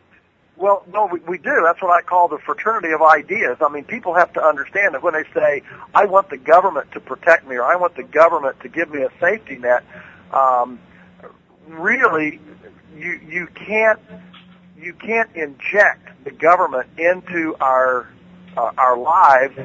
Well, 0.58 0.84
no, 0.92 1.06
we, 1.06 1.20
we 1.20 1.38
do. 1.38 1.62
That's 1.64 1.80
what 1.80 1.92
I 1.92 2.02
call 2.02 2.26
the 2.26 2.38
fraternity 2.38 2.92
of 2.92 3.00
ideas. 3.00 3.58
I 3.60 3.68
mean, 3.68 3.84
people 3.84 4.14
have 4.14 4.32
to 4.32 4.42
understand 4.42 4.94
that 4.94 5.02
when 5.04 5.14
they 5.14 5.22
say, 5.32 5.62
I 5.94 6.06
want 6.06 6.30
the 6.30 6.36
government 6.36 6.90
to 6.92 7.00
protect 7.00 7.46
me 7.46 7.56
or 7.56 7.62
I 7.62 7.76
want 7.76 7.94
the 7.94 8.02
government 8.02 8.60
to 8.62 8.68
give 8.68 8.90
me 8.90 9.02
a 9.02 9.10
safety 9.20 9.56
net, 9.56 9.84
um, 10.32 10.80
really, 11.68 12.40
you, 12.96 13.20
you 13.26 13.46
can't, 13.54 14.00
you 14.76 14.94
can't 14.94 15.30
inject 15.36 16.24
the 16.24 16.32
government 16.32 16.88
into 16.98 17.54
our, 17.60 18.08
uh, 18.56 18.72
our 18.76 18.98
lives, 18.98 19.56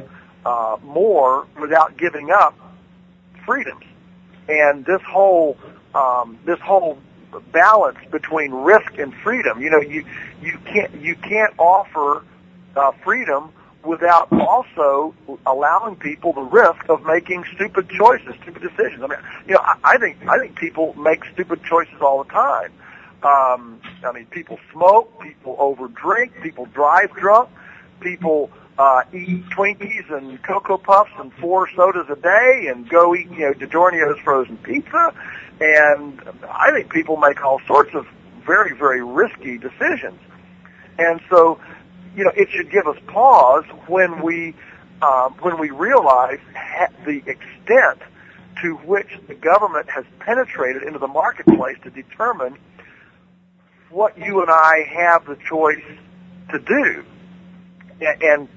uh, 0.45 0.77
more 0.83 1.47
without 1.59 1.97
giving 1.97 2.29
up 2.29 2.55
freedoms. 3.45 3.83
And 4.47 4.85
this 4.85 5.01
whole, 5.01 5.57
um, 5.95 6.37
this 6.45 6.59
whole 6.59 6.99
balance 7.39 7.97
between 8.11 8.51
risk 8.51 8.97
and 8.97 9.13
freedom. 9.15 9.61
You 9.61 9.69
know, 9.69 9.81
you 9.81 10.05
you 10.41 10.57
can't 10.65 10.93
you 11.01 11.15
can't 11.15 11.53
offer 11.57 12.23
uh, 12.75 12.91
freedom 13.03 13.51
without 13.83 14.31
also 14.31 15.13
allowing 15.45 15.95
people 15.95 16.33
the 16.33 16.41
risk 16.41 16.87
of 16.89 17.05
making 17.05 17.43
stupid 17.55 17.89
choices, 17.89 18.33
stupid 18.41 18.61
decisions. 18.61 19.03
I 19.03 19.07
mean, 19.07 19.19
you 19.47 19.53
know, 19.55 19.61
I, 19.61 19.77
I 19.83 19.97
think 19.97 20.17
I 20.27 20.39
think 20.39 20.55
people 20.55 20.93
make 20.95 21.23
stupid 21.33 21.63
choices 21.63 22.01
all 22.01 22.23
the 22.23 22.29
time. 22.29 22.71
Um, 23.23 23.79
I 24.03 24.11
mean, 24.11 24.25
people 24.27 24.59
smoke, 24.71 25.21
people 25.21 25.55
overdrink, 25.57 26.41
people 26.41 26.65
drive 26.65 27.13
drunk, 27.13 27.49
people 28.01 28.51
uh, 28.77 29.03
eat 29.13 29.45
Twinkies 29.49 30.11
and 30.11 30.41
Cocoa 30.43 30.77
Puffs 30.77 31.11
and 31.19 31.31
four 31.35 31.69
sodas 31.75 32.07
a 32.09 32.15
day, 32.15 32.67
and 32.69 32.89
go 32.89 33.15
eat 33.15 33.29
you 33.31 33.39
know 33.39 33.53
DiGiorno's 33.53 34.19
frozen 34.21 34.57
pizza. 34.57 35.13
And 35.63 36.21
I 36.49 36.71
think 36.71 36.91
people 36.91 37.15
make 37.15 37.41
all 37.41 37.61
sorts 37.65 37.95
of 37.95 38.05
very, 38.45 38.75
very 38.75 39.01
risky 39.01 39.57
decisions. 39.57 40.19
And 40.99 41.21
so, 41.29 41.57
you 42.17 42.25
know, 42.25 42.31
it 42.35 42.49
should 42.49 42.69
give 42.69 42.85
us 42.85 42.97
pause 43.07 43.63
when 43.87 44.21
we, 44.21 44.55
um, 45.01 45.35
when 45.39 45.57
we 45.57 45.69
realize 45.69 46.39
the 47.05 47.23
extent 47.25 48.01
to 48.61 48.75
which 48.85 49.07
the 49.29 49.35
government 49.35 49.89
has 49.89 50.03
penetrated 50.19 50.83
into 50.83 50.99
the 50.99 51.07
marketplace 51.07 51.77
to 51.83 51.89
determine 51.89 52.57
what 53.89 54.17
you 54.17 54.41
and 54.41 54.49
I 54.51 54.85
have 54.91 55.25
the 55.25 55.37
choice 55.47 55.85
to 56.51 56.59
do, 56.59 57.05
and 58.01 58.49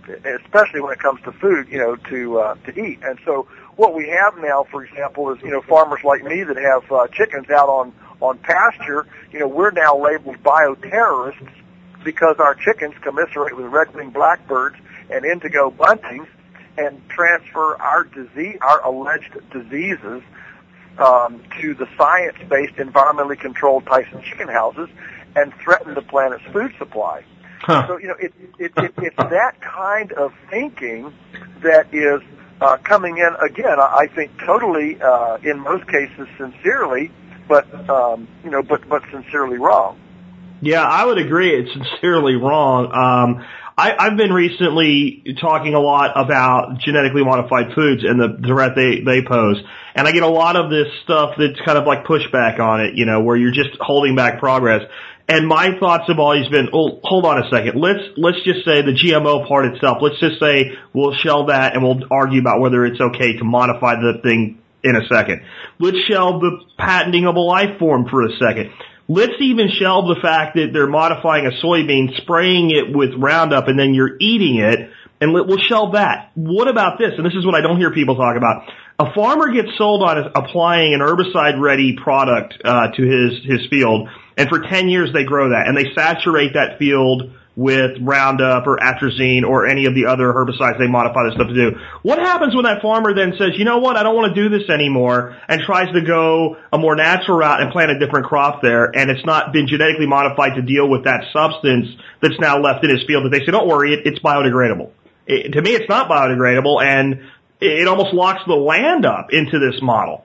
especially 0.43 0.81
when 0.81 0.93
it 0.93 0.99
comes 0.99 1.21
to 1.23 1.31
food, 1.31 1.69
you 1.71 1.79
know, 1.79 1.95
to 2.11 2.41
uh, 2.41 2.55
to 2.67 2.77
eat. 2.77 2.99
And 3.03 3.21
so, 3.25 3.47
what 3.77 3.95
we 3.95 4.09
have 4.09 4.39
now, 4.39 4.67
for 4.71 4.85
example, 4.85 5.33
is 5.33 5.43
you 5.43 5.51
know 5.51 5.63
farmers 5.63 6.01
like 6.03 6.25
me 6.25 6.43
that 6.43 6.57
have 6.57 6.91
uh, 6.91 7.07
chickens 7.09 7.49
out 7.51 7.69
on 7.69 7.93
on 8.21 8.39
pasture. 8.39 9.07
You 9.33 9.41
know, 9.41 9.49
we're 9.49 9.71
now 9.71 9.97
labeled 9.99 10.43
bioterrorists 10.43 11.49
because 12.05 12.37
our 12.39 12.55
chickens 12.55 12.95
commiserate 13.03 13.57
with 13.57 13.67
red-winged 13.67 14.15
blackbirds 14.15 14.77
and 15.11 15.25
indigo 15.25 15.71
buntings 15.71 16.29
and 16.79 17.01
transfer 17.09 17.77
our 17.77 18.05
disease, 18.05 18.59
our 18.61 18.85
alleged 18.85 19.37
diseases, 19.51 20.23
um, 20.99 21.43
to 21.61 21.75
the 21.75 21.87
science-based, 21.97 22.75
environmentally 22.77 23.39
controlled 23.39 23.87
Tyson 23.87 24.23
chicken 24.23 24.49
houses 24.49 24.89
and 25.35 25.53
threaten 25.63 25.95
the 25.95 26.03
planet's 26.03 26.45
food 26.53 26.73
supply. 26.79 27.25
Huh. 27.61 27.87
So 27.89 27.99
you 27.99 28.09
know, 28.09 28.17
it, 28.21 28.33
it, 28.59 28.73
it, 28.77 28.95
it's 28.99 29.17
that 29.17 29.61
kind 29.61 30.13
of 30.13 30.33
thinking 30.51 31.13
that 31.63 31.93
is 31.93 32.23
uh, 32.61 32.77
coming 32.79 33.19
in 33.19 33.37
again. 33.45 33.79
I 33.79 34.09
think 34.15 34.31
totally, 34.45 35.01
uh, 35.01 35.39
in 35.43 35.61
most 35.61 35.87
cases, 35.89 36.29
sincerely, 36.39 37.11
but 37.49 37.67
um, 37.89 38.29
you 38.45 38.51
know, 38.51 38.63
but 38.63 38.89
but 38.89 39.03
sincerely 39.11 39.59
wrong. 39.59 39.99
Yeah, 40.61 40.83
I 40.83 41.05
would 41.05 41.19
agree. 41.19 41.55
It's 41.55 41.73
sincerely 41.73 42.35
wrong. 42.35 42.87
Um, 42.87 43.45
I, 43.79 43.95
I've 43.99 44.17
been 44.17 44.33
recently 44.33 45.37
talking 45.39 45.75
a 45.75 45.81
lot 45.81 46.13
about 46.17 46.79
genetically 46.79 47.23
modified 47.25 47.75
foods 47.75 48.05
and 48.05 48.19
the 48.19 48.41
threat 48.47 48.73
they, 48.75 49.01
they 49.01 49.23
pose. 49.23 49.63
And 49.95 50.09
I 50.09 50.13
get 50.13 50.23
a 50.23 50.29
lot 50.29 50.57
of 50.57 50.71
this 50.71 50.87
stuff 51.05 51.35
that's 51.37 51.61
kind 51.61 51.77
of 51.77 51.87
like 51.87 52.05
pushback 52.05 52.59
on 52.59 52.81
it, 52.81 52.95
you 52.95 53.05
know, 53.05 53.21
where 53.21 53.37
you're 53.37 53.53
just 53.53 53.77
holding 53.79 54.17
back 54.17 54.39
progress. 54.39 54.83
And 55.29 55.49
my 55.49 55.77
thoughts 55.81 56.05
have 56.07 56.21
always 56.21 56.49
been, 56.49 56.69
oh, 56.73 57.01
hold 57.03 57.25
on 57.25 57.43
a 57.43 57.51
second. 57.51 57.81
Let's, 57.81 58.15
let's 58.17 58.43
just 58.45 58.65
say 58.65 58.83
the 58.83 58.93
GMO 58.93 59.49
part 59.49 59.75
itself. 59.75 59.99
Let's 60.01 60.21
just 60.21 60.39
say 60.39 60.73
we'll 60.93 61.15
shelve 61.15 61.49
that 61.49 61.75
and 61.75 61.83
we'll 61.83 62.01
argue 62.11 62.41
about 62.41 62.61
whether 62.61 62.85
it's 62.87 63.01
okay 63.01 63.37
to 63.39 63.45
modify 63.45 63.97
the 63.97 64.21
thing 64.23 64.63
in 64.85 64.95
a 64.95 65.05
second. 65.09 65.43
Let's 65.81 65.99
shelve 66.09 66.41
the 66.41 66.61
patenting 66.79 67.27
of 67.27 67.35
a 67.35 67.41
life 67.41 67.79
form 67.79 68.07
for 68.09 68.23
a 68.23 68.31
second. 68.39 68.71
Let's 69.09 69.35
even 69.41 69.69
shelve 69.69 70.07
the 70.09 70.21
fact 70.21 70.57
that 70.57 70.71
they're 70.73 70.89
modifying 70.89 71.47
a 71.47 71.51
soybean, 71.65 72.17
spraying 72.23 72.71
it 72.71 72.97
with 72.97 73.11
Roundup, 73.17 73.69
and 73.69 73.79
then 73.79 73.95
you're 73.95 74.17
eating 74.21 74.59
it, 74.59 74.91
and 75.21 75.33
we'll 75.33 75.59
shelve 75.59 75.93
that. 75.95 76.31
What 76.35 76.69
about 76.69 76.99
this? 76.99 77.13
And 77.17 77.25
this 77.25 77.35
is 77.35 77.47
what 77.47 77.55
I 77.55 77.61
don't 77.61 77.79
hear 77.79 77.93
people 77.93 78.17
talk 78.17 78.37
about. 78.37 78.69
A 78.99 79.13
farmer 79.15 79.53
gets 79.53 79.77
sold 79.77 80.03
on 80.03 80.33
applying 80.35 80.95
an 80.95 81.01
herbicide-ready 81.01 81.97
product 82.03 82.55
uh, 82.65 82.89
to 82.93 83.03
his 83.03 83.45
his 83.45 83.67
field, 83.69 84.09
and 84.37 84.49
for 84.49 84.61
10 84.61 84.89
years 84.89 85.13
they 85.13 85.25
grow 85.25 85.51
that, 85.51 85.69
and 85.69 85.77
they 85.77 85.93
saturate 85.95 86.55
that 86.55 86.79
field 86.79 87.31
with 87.57 87.93
Roundup 88.01 88.67
or 88.67 88.77
atrazine 88.77 89.43
or 89.43 89.67
any 89.67 89.87
of 89.87 89.95
the 89.95 90.07
other 90.07 90.33
herbicides 90.33 90.79
they 90.79 90.87
modify 90.87 91.25
this 91.25 91.35
stuff 91.35 91.49
to 91.49 91.55
do. 91.55 91.79
What 92.03 92.19
happens 92.19 92.55
when 92.55 92.65
that 92.65 92.83
farmer 92.83 93.15
then 93.15 93.33
says, 93.39 93.57
you 93.57 93.65
know 93.65 93.79
what, 93.79 93.97
I 93.97 94.03
don't 94.03 94.15
want 94.15 94.35
to 94.35 94.43
do 94.43 94.51
this 94.51 94.69
anymore 94.69 95.37
and 95.49 95.63
tries 95.63 95.93
to 95.95 96.03
go 96.03 96.59
a 96.71 96.77
more 96.77 96.95
natural 96.95 97.39
route 97.39 97.63
and 97.63 97.73
plant 97.73 97.91
a 97.91 97.99
different 97.99 98.27
crop 98.27 98.61
there 98.61 98.95
and 98.95 99.11
it's 99.11 99.25
not 99.25 99.55
been 99.55 99.67
genetically 99.67 100.07
modified 100.07 100.57
to 100.57 100.63
deal 100.63 100.87
with 100.87 101.05
that 101.05 101.25
substance 101.33 101.87
that's 102.21 102.39
now 102.39 102.61
left 102.61 102.85
in 102.85 102.91
his 102.91 103.03
field 103.07 103.25
that 103.25 103.31
they 103.31 103.41
say, 103.41 103.53
don't 103.53 103.67
worry, 103.67 103.95
it, 103.95 104.07
it's 104.07 104.19
biodegradable. 104.19 104.91
It, 105.27 105.53
to 105.53 105.63
me, 105.63 105.71
it's 105.71 105.89
not 105.89 106.11
biodegradable 106.11 106.85
and 106.85 107.23
it 107.61 107.89
almost 107.89 108.15
locks 108.15 108.43
the 108.47 108.55
land 108.55 109.07
up 109.07 109.33
into 109.33 109.59
this 109.59 109.81
model. 109.83 110.25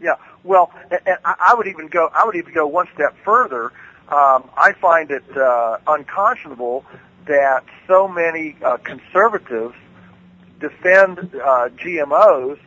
Yeah, 0.00 0.14
well, 0.44 0.70
and 0.90 1.18
I 1.24 1.54
would 1.56 1.66
even 1.66 1.88
go, 1.88 2.08
I 2.12 2.24
would 2.24 2.36
even 2.36 2.54
go 2.54 2.66
one 2.66 2.86
step 2.94 3.16
further 3.24 3.72
um, 4.08 4.48
I 4.56 4.72
find 4.72 5.10
it 5.10 5.36
uh, 5.36 5.76
unconscionable 5.86 6.86
that 7.26 7.64
so 7.86 8.08
many 8.08 8.56
uh, 8.64 8.78
conservatives 8.78 9.74
defend 10.60 11.18
uh, 11.18 11.68
GMOs 11.68 12.58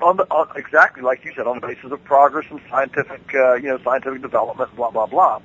on 0.00 0.16
the 0.16 0.24
on, 0.24 0.48
exactly 0.56 1.04
like 1.04 1.24
you 1.24 1.32
said 1.36 1.46
on 1.46 1.60
the 1.60 1.66
basis 1.68 1.92
of 1.92 2.02
progress 2.02 2.46
and 2.50 2.60
scientific 2.68 3.32
uh, 3.32 3.54
you 3.54 3.68
know 3.68 3.78
scientific 3.84 4.22
development 4.22 4.74
blah 4.74 4.90
blah 4.90 5.06
blah. 5.06 5.40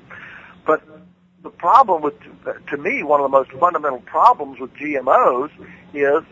But 0.66 0.82
the 1.44 1.52
problem 1.52 2.02
with 2.02 2.16
to 2.72 2.78
me 2.78 3.04
one 3.04 3.20
of 3.20 3.26
the 3.26 3.38
most 3.38 3.52
fundamental 3.52 4.02
problems 4.02 4.60
with 4.60 4.74
GMOs 4.74 5.52
is 5.94 6.24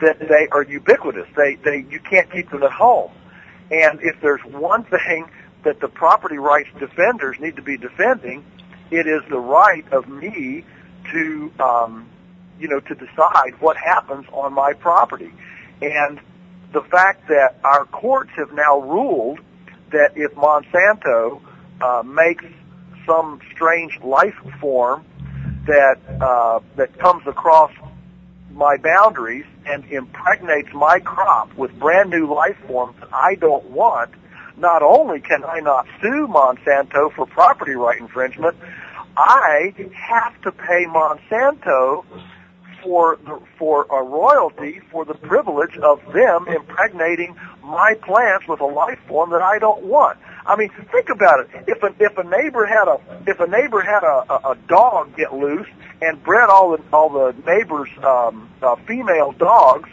that 0.00 0.18
they 0.18 0.48
are 0.50 0.62
ubiquitous. 0.62 1.26
They 1.36 1.56
they 1.56 1.84
you 1.90 2.00
can't 2.00 2.30
keep 2.30 2.50
them 2.50 2.62
at 2.62 2.72
home. 2.72 3.10
And 3.70 4.00
if 4.02 4.20
there's 4.20 4.42
one 4.44 4.84
thing 4.84 5.28
that 5.64 5.80
the 5.80 5.88
property 5.88 6.38
rights 6.38 6.70
defenders 6.78 7.36
need 7.38 7.56
to 7.56 7.62
be 7.62 7.76
defending, 7.76 8.44
it 8.90 9.06
is 9.06 9.20
the 9.28 9.38
right 9.38 9.84
of 9.92 10.08
me 10.08 10.64
to, 11.12 11.52
um, 11.60 12.08
you 12.58 12.68
know, 12.68 12.80
to 12.80 12.94
decide 12.94 13.60
what 13.60 13.76
happens 13.76 14.26
on 14.32 14.52
my 14.54 14.72
property. 14.72 15.32
And 15.82 16.20
the 16.72 16.82
fact 16.82 17.28
that 17.28 17.58
our 17.64 17.84
courts 17.86 18.30
have 18.36 18.52
now 18.52 18.80
ruled 18.80 19.40
that 19.90 20.12
if 20.16 20.32
Monsanto 20.32 21.40
uh, 21.80 22.02
makes 22.04 22.44
some 23.06 23.40
strange 23.52 23.98
life 24.02 24.34
form 24.60 25.04
that 25.66 25.98
uh, 26.20 26.60
that 26.76 26.98
comes 26.98 27.26
across 27.26 27.72
my 28.52 28.76
boundaries 28.76 29.44
and 29.68 29.84
impregnates 29.90 30.72
my 30.72 30.98
crop 31.00 31.54
with 31.56 31.78
brand 31.78 32.10
new 32.10 32.32
life 32.32 32.56
forms 32.66 32.96
that 33.00 33.12
I 33.12 33.34
don't 33.34 33.64
want, 33.70 34.10
not 34.56 34.82
only 34.82 35.20
can 35.20 35.44
I 35.44 35.60
not 35.60 35.86
sue 36.00 36.26
Monsanto 36.28 37.12
for 37.14 37.26
property 37.26 37.72
right 37.74 38.00
infringement, 38.00 38.56
I 39.16 39.74
have 39.92 40.40
to 40.42 40.52
pay 40.52 40.86
Monsanto 40.86 42.04
for 42.82 43.18
the, 43.24 43.40
for 43.58 43.86
a 43.90 44.02
royalty 44.02 44.80
for 44.90 45.04
the 45.04 45.14
privilege 45.14 45.76
of 45.78 46.00
them 46.12 46.46
impregnating 46.48 47.36
my 47.62 47.94
plants 48.02 48.46
with 48.48 48.60
a 48.60 48.66
life 48.66 48.98
form 49.08 49.30
that 49.30 49.42
I 49.42 49.58
don't 49.58 49.84
want. 49.84 50.18
I 50.48 50.56
mean, 50.56 50.70
think 50.90 51.10
about 51.10 51.40
it. 51.40 51.50
If 51.66 51.82
a 51.82 51.94
if 52.00 52.16
a 52.16 52.24
neighbor 52.24 52.64
had 52.64 52.88
a 52.88 52.98
if 53.26 53.38
a 53.38 53.46
neighbor 53.46 53.82
had 53.82 54.02
a, 54.02 54.32
a, 54.32 54.52
a 54.52 54.56
dog 54.66 55.14
get 55.14 55.34
loose 55.34 55.68
and 56.00 56.22
bred 56.24 56.48
all 56.48 56.74
the 56.74 56.82
all 56.90 57.10
the 57.10 57.34
neighbors' 57.46 57.90
um, 58.02 58.50
uh, 58.62 58.76
female 58.86 59.32
dogs, 59.32 59.90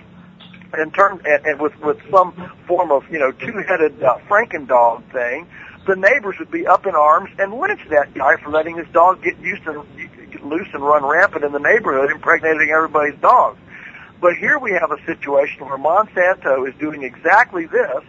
and 0.71 0.93
turned 0.93 1.25
and, 1.25 1.45
and 1.45 1.59
with 1.59 1.77
with 1.81 1.97
some 2.09 2.31
form 2.67 2.89
of 2.89 3.03
you 3.11 3.19
know 3.19 3.33
two-headed 3.33 4.01
uh, 4.01 4.17
Franken 4.29 4.65
dog 4.65 5.03
thing, 5.11 5.45
the 5.87 5.95
neighbors 5.97 6.37
would 6.39 6.51
be 6.51 6.65
up 6.65 6.85
in 6.85 6.95
arms 6.95 7.29
and 7.37 7.53
lynch 7.53 7.81
that 7.89 8.13
guy 8.13 8.37
for 8.37 8.49
letting 8.49 8.77
his 8.77 8.87
dog 8.93 9.21
get 9.21 9.37
used 9.39 9.65
to 9.65 9.85
get 10.31 10.41
loose 10.45 10.69
and 10.73 10.81
run 10.81 11.03
rampant 11.03 11.43
in 11.43 11.51
the 11.51 11.59
neighborhood, 11.59 12.11
impregnating 12.11 12.71
everybody's 12.73 13.19
dogs. 13.19 13.59
But 14.21 14.37
here 14.37 14.57
we 14.57 14.71
have 14.71 14.89
a 14.89 15.05
situation 15.05 15.65
where 15.65 15.77
Monsanto 15.77 16.65
is 16.67 16.73
doing 16.79 17.03
exactly 17.03 17.65
this, 17.65 18.03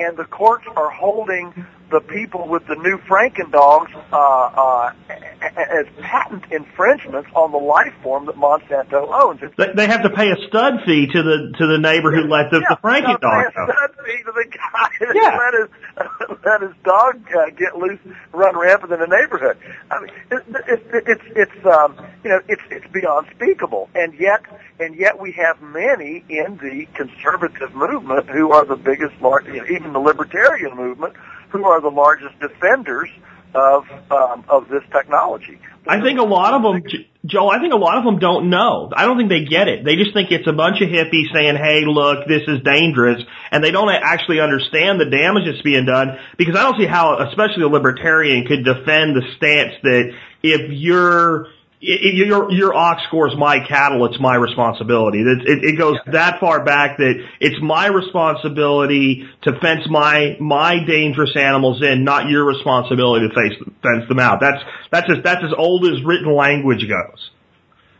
and 0.00 0.16
the 0.16 0.24
courts 0.24 0.66
are 0.76 0.90
holding 0.90 1.52
the 1.90 2.00
people 2.00 2.46
with 2.48 2.66
the 2.66 2.76
new 2.76 2.98
Franken 2.98 3.50
dogs 3.50 3.90
uh, 4.12 4.16
uh, 4.16 4.92
as 5.40 5.86
patent 6.00 6.44
infringements 6.52 7.28
on 7.34 7.50
the 7.52 7.58
life 7.58 7.92
form 8.02 8.26
that 8.26 8.36
Monsanto 8.36 9.08
owns. 9.10 9.40
It's, 9.42 9.54
They, 9.56 9.72
they 9.74 9.86
have 9.86 10.02
to 10.02 10.10
pay 10.10 10.30
a 10.30 10.36
stud 10.48 10.82
fee 10.86 11.06
to 11.06 11.22
the 11.22 11.54
to 11.58 11.66
the 11.66 11.78
neighbor 11.78 12.12
who 12.12 12.28
let 12.28 12.50
the, 12.50 12.60
yeah, 12.60 12.74
the 12.74 12.78
Frankie 12.80 13.06
they'll 13.08 13.18
pay 13.18 13.42
dog 13.42 13.46
a 13.46 13.72
stud 13.72 13.90
fee 14.06 14.22
to 14.24 14.32
the 14.32 14.46
guy 14.50 14.90
that 15.00 15.14
Yeah. 15.14 15.38
let 15.38 15.54
his 15.58 16.38
let 16.44 16.60
his 16.62 16.76
dog 16.84 17.14
uh, 17.34 17.50
get 17.50 17.76
loose, 17.76 17.98
run 18.32 18.56
rampant 18.58 18.92
in 18.92 19.00
the 19.00 19.06
neighborhood. 19.06 19.58
I 19.90 20.00
mean, 20.00 20.10
it, 20.30 20.42
it, 20.68 20.94
it, 20.94 21.04
it's 21.06 21.24
it's 21.34 21.66
um, 21.66 21.96
you 22.22 22.30
know 22.30 22.40
it's 22.48 22.62
it's 22.70 22.86
beyond 22.92 23.26
speakable, 23.34 23.88
and 23.94 24.14
yet 24.14 24.42
and 24.80 24.94
yet 24.96 25.20
we 25.20 25.32
have 25.32 25.60
many 25.60 26.24
in 26.28 26.56
the 26.58 26.86
conservative 26.94 27.74
movement 27.74 28.28
who 28.30 28.52
are 28.52 28.64
the 28.64 28.76
biggest, 28.76 29.14
you 29.20 29.60
know, 29.60 29.66
even 29.70 29.92
the 29.92 29.98
libertarian 29.98 30.74
movement, 30.74 31.14
who 31.50 31.64
are 31.64 31.80
the 31.80 31.90
largest 31.90 32.38
defenders 32.40 33.08
of 33.54 33.84
um, 34.10 34.44
of 34.48 34.68
this 34.68 34.82
technology. 34.92 35.58
I 35.86 36.00
think 36.00 36.18
a 36.20 36.24
lot 36.24 36.54
of 36.54 36.62
them, 36.62 36.82
Joe. 37.24 37.48
I 37.48 37.58
think 37.58 37.72
a 37.72 37.76
lot 37.76 37.98
of 37.98 38.04
them 38.04 38.18
don't 38.18 38.50
know. 38.50 38.90
I 38.94 39.06
don't 39.06 39.16
think 39.16 39.28
they 39.28 39.44
get 39.44 39.66
it. 39.66 39.84
They 39.84 39.96
just 39.96 40.12
think 40.12 40.30
it's 40.30 40.46
a 40.46 40.52
bunch 40.52 40.80
of 40.80 40.88
hippies 40.88 41.32
saying, 41.32 41.56
"Hey, 41.56 41.84
look, 41.86 42.28
this 42.28 42.42
is 42.46 42.60
dangerous," 42.62 43.22
and 43.50 43.64
they 43.64 43.70
don't 43.70 43.88
actually 43.88 44.40
understand 44.40 45.00
the 45.00 45.06
damage 45.06 45.44
that's 45.46 45.62
being 45.62 45.86
done. 45.86 46.18
Because 46.36 46.56
I 46.56 46.62
don't 46.62 46.78
see 46.78 46.86
how, 46.86 47.18
especially 47.28 47.64
a 47.64 47.68
libertarian, 47.68 48.46
could 48.46 48.64
defend 48.64 49.16
the 49.16 49.22
stance 49.36 49.74
that 49.82 50.12
if 50.42 50.70
you're 50.70 51.46
i- 51.82 52.12
your 52.12 52.50
your 52.52 52.74
ox 52.74 53.02
scores 53.08 53.34
my 53.36 53.60
cattle, 53.66 54.04
it's 54.06 54.20
my 54.20 54.34
responsibility. 54.34 55.20
It, 55.20 55.48
it, 55.48 55.64
it 55.64 55.78
goes 55.78 55.96
that 56.06 56.40
far 56.40 56.64
back 56.64 56.98
that 56.98 57.14
it's 57.40 57.60
my 57.62 57.86
responsibility 57.86 59.28
to 59.42 59.58
fence 59.60 59.86
my 59.88 60.36
my 60.40 60.84
dangerous 60.84 61.36
animals 61.36 61.82
in, 61.82 62.04
not 62.04 62.28
your 62.28 62.44
responsibility 62.44 63.28
to 63.28 63.34
face 63.34 63.58
fence 63.82 64.08
them 64.08 64.18
out. 64.18 64.40
That's 64.40 64.62
that's 64.90 65.10
as 65.10 65.22
that's 65.24 65.44
as 65.44 65.52
old 65.56 65.86
as 65.86 66.02
written 66.04 66.34
language 66.34 66.86
goes. 66.88 67.30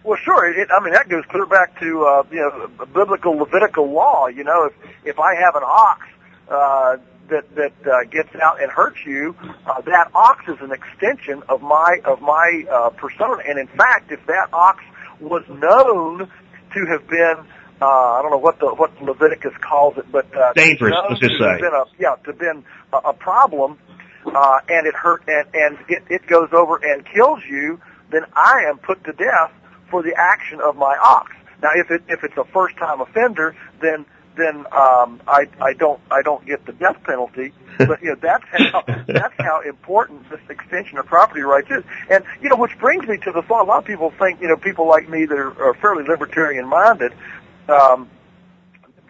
Well, 0.03 0.19
sure. 0.25 0.51
It, 0.51 0.69
I 0.75 0.83
mean, 0.83 0.95
that 0.95 1.09
goes 1.09 1.25
clear 1.29 1.47
back 1.47 1.79
to 1.81 2.05
uh, 2.05 2.23
you 2.31 2.38
know 2.38 2.87
biblical 2.87 3.37
Levitical 3.37 3.90
law. 3.93 4.29
You 4.29 4.45
know, 4.45 4.64
if 4.66 4.73
if 5.05 5.19
I 5.19 5.35
have 5.35 5.57
an 5.57 5.62
ox 5.64 6.07
uh, 6.49 6.97
that 7.31 7.55
that 7.55 7.73
uh, 7.87 8.05
gets 8.11 8.35
out 8.43 8.62
and 8.62 8.71
hurts 8.71 8.99
you, 9.07 9.35
uh, 9.66 9.81
that 9.83 10.11
ox 10.14 10.45
is 10.49 10.59
an 10.61 10.73
extension 10.73 11.43
of 11.49 11.62
my 11.62 12.01
of 12.05 12.21
my 12.21 12.64
uh, 12.71 12.90
persona. 12.90 13.43
And 13.47 13.59
in 13.59 13.69
fact, 13.69 14.12
if 14.12 14.25
that 14.27 14.49
ox 14.53 14.83
was 15.21 15.43
known 15.49 16.31
to 16.75 16.87
have 16.87 17.09
been 17.09 17.47
uh, 17.81 17.87
I 17.87 18.23
don't 18.23 18.31
know 18.31 18.38
what 18.38 18.59
the 18.61 18.66
what 18.66 18.90
Leviticus 19.01 19.55
calls 19.61 19.97
it, 19.97 20.05
but 20.12 20.27
uh, 20.37 20.53
Dangerous, 20.55 20.93
let's 21.09 21.21
just 21.21 21.38
to 21.38 21.45
have 21.45 21.57
say. 21.57 21.62
been 21.62 21.75
a, 21.75 21.85
yeah, 21.99 22.14
to 22.27 22.33
been 22.33 22.64
a, 22.93 22.97
a 23.09 23.12
problem, 23.14 23.79
uh, 24.27 24.59
and 24.69 24.87
it 24.87 24.95
hurt 24.95 25.25
and 25.27 25.49
and 25.55 25.79
it, 25.88 26.03
it 26.11 26.27
goes 26.27 26.51
over 26.53 26.77
and 26.77 27.07
kills 27.07 27.40
you, 27.49 27.81
then 28.12 28.23
I 28.35 28.64
am 28.69 28.79
put 28.79 29.03
to 29.05 29.12
death 29.12 29.53
for 29.90 30.03
the 30.03 30.14
action 30.16 30.61
of 30.61 30.77
my 30.77 30.97
ox. 31.03 31.33
Now, 31.62 31.71
if 31.75 31.90
it 31.90 32.03
if 32.09 32.23
it's 32.23 32.37
a 32.37 32.45
first 32.53 32.77
time 32.77 33.01
offender, 33.01 33.57
then 33.81 34.05
then 34.40 34.66
um, 34.72 35.20
I 35.29 35.46
I 35.61 35.74
don't 35.74 36.00
I 36.11 36.22
don't 36.22 36.44
get 36.46 36.64
the 36.66 36.72
death 36.72 37.03
penalty. 37.05 37.53
But 37.79 38.03
you 38.03 38.11
know 38.11 38.16
that's 38.20 38.44
how 38.50 38.83
that's 39.07 39.35
how 39.38 39.62
important 39.66 40.29
this 40.29 40.40
extension 40.50 40.98
of 40.98 41.07
property 41.07 41.40
rights 41.40 41.70
is. 41.70 41.83
And 42.11 42.24
you 42.42 42.50
know, 42.50 42.57
which 42.57 42.79
brings 42.79 43.09
me 43.09 43.16
to 43.16 43.33
the 43.33 43.40
thought. 43.40 43.62
A 43.62 43.68
lot 43.68 43.79
of 43.79 43.85
people 43.87 44.12
think 44.18 44.42
you 44.42 44.48
know 44.48 44.59
people 44.59 44.87
like 44.87 45.09
me 45.09 45.24
that 45.24 45.38
are, 45.38 45.70
are 45.70 45.72
fairly 45.74 46.05
libertarian 46.05 46.68
minded. 46.68 47.14
Um, 47.70 48.11